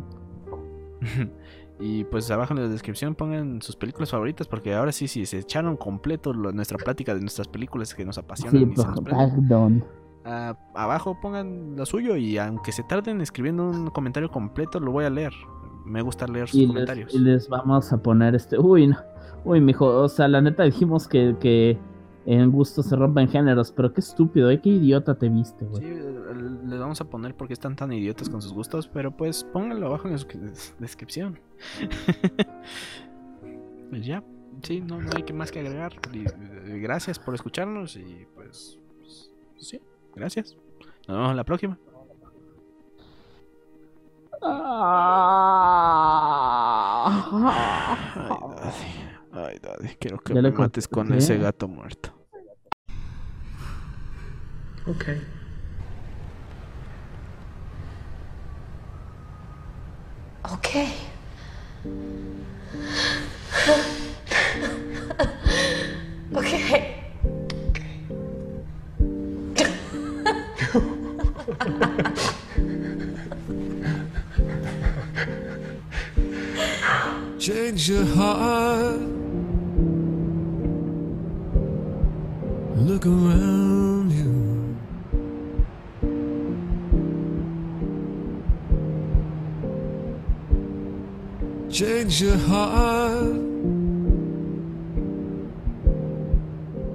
y 1.79 2.03
pues 2.05 2.29
abajo 2.31 2.53
en 2.53 2.61
la 2.61 2.67
descripción 2.67 3.13
pongan 3.15 3.61
sus 3.61 3.75
películas 3.75 4.09
favoritas 4.11 4.47
porque 4.47 4.73
ahora 4.73 4.91
sí, 4.91 5.07
si 5.07 5.25
se 5.25 5.39
echaron 5.39 5.77
completo 5.77 6.33
lo- 6.33 6.51
nuestra 6.51 6.77
plática 6.77 7.13
de 7.13 7.21
nuestras 7.21 7.47
películas 7.47 7.93
que 7.93 8.03
nos 8.05 8.17
apasionan 8.17 8.51
Sí, 8.53 8.63
y 8.63 8.69
se 8.69 8.73
pues, 8.75 8.87
nos 8.87 9.01
prenden, 9.01 9.47
perdón. 9.47 9.85
ah, 10.25 10.57
abajo 10.75 11.17
pongan 11.21 11.75
lo 11.75 11.85
suyo 11.85 12.15
y 12.15 12.37
aunque 12.37 12.71
se 12.71 12.83
tarden 12.83 13.21
escribiendo 13.21 13.69
un 13.69 13.87
comentario 13.91 14.29
completo 14.31 14.79
lo 14.79 14.91
voy 14.91 15.05
a 15.05 15.09
leer. 15.09 15.33
Me 15.85 16.01
gusta 16.01 16.27
leer 16.27 16.47
sus 16.49 16.55
Y 16.59 16.61
les, 16.63 16.67
comentarios. 16.69 17.13
y 17.13 17.19
les 17.19 17.47
vamos 17.47 17.93
a 17.93 18.01
poner 18.01 18.35
este. 18.35 18.59
Uy, 18.59 18.87
no. 18.87 18.97
Uy, 19.45 19.61
mijo. 19.61 19.85
O 19.85 20.09
sea, 20.09 20.27
la 20.27 20.41
neta 20.41 20.63
dijimos 20.63 21.07
que, 21.07 21.37
que 21.39 21.77
en 22.25 22.51
gusto 22.51 22.83
se 22.83 22.93
rompen 22.97 23.29
géneros. 23.29 23.71
Pero 23.71 23.93
qué 23.93 24.01
estúpido, 24.01 24.49
¿eh? 24.51 24.59
Qué 24.59 24.67
idiota 24.67 25.15
te 25.17 25.29
viste, 25.29 25.63
Sí, 25.63 25.69
güey. 25.71 25.85
eh, 25.85 26.25
les 26.65 26.77
vamos 26.79 26.99
a 26.99 27.05
poner 27.05 27.35
porque 27.35 27.53
están 27.53 27.77
tan 27.77 27.93
idiotas 27.93 28.27
con 28.29 28.41
sus 28.41 28.51
gustos, 28.51 28.89
pero 28.89 29.15
pues 29.15 29.45
pónganlo 29.45 29.87
abajo 29.87 30.09
en 30.09 30.15
la 30.15 30.19
descri- 30.19 30.73
descripción. 30.77 31.39
Pues 33.89 34.05
ya, 34.05 34.21
sí, 34.63 34.81
no, 34.81 35.01
no 35.01 35.09
hay 35.15 35.23
que 35.23 35.31
más 35.33 35.51
que 35.51 35.59
agregar. 35.59 35.93
Eh, 36.13 36.79
gracias 36.81 37.19
por 37.19 37.33
escucharnos 37.35 37.95
y 37.95 38.27
pues, 38.35 38.79
pues, 38.97 39.31
sí, 39.57 39.79
gracias. 40.13 40.57
Nos 41.07 41.17
vemos 41.17 41.31
en 41.31 41.37
la 41.37 41.45
próxima. 41.45 41.79
Ay, 47.09 48.41
Daddy, 48.55 48.91
ay, 49.31 49.59
Daddy, 49.61 49.95
quiero 49.99 50.19
que 50.19 50.33
Ya 50.33 50.41
me 50.41 50.51
mates 50.51 50.87
con 50.87 51.13
ese 51.13 51.37
gato 51.37 51.67
muerto. 51.67 52.13
Ok. 54.85 55.05
Okay. 60.53 60.93
okay. 66.35 66.93
Change 77.39 77.89
your 77.89 78.03
heart. 78.03 78.99
Look 82.75 83.05
around 83.05 83.96
Change 91.77 92.23
your 92.23 92.37
heart. 92.37 93.35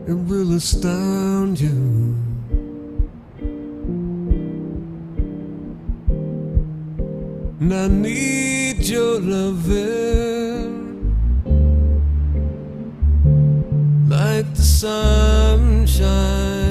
It 0.09 0.19
will 0.29 0.57
astound 0.57 1.61
you. 1.61 2.17
And 7.61 7.73
I 7.73 7.87
need 7.87 8.89
your 8.89 9.21
loving 9.21 11.15
like 14.09 14.53
the 14.53 14.63
sunshine 14.63 16.62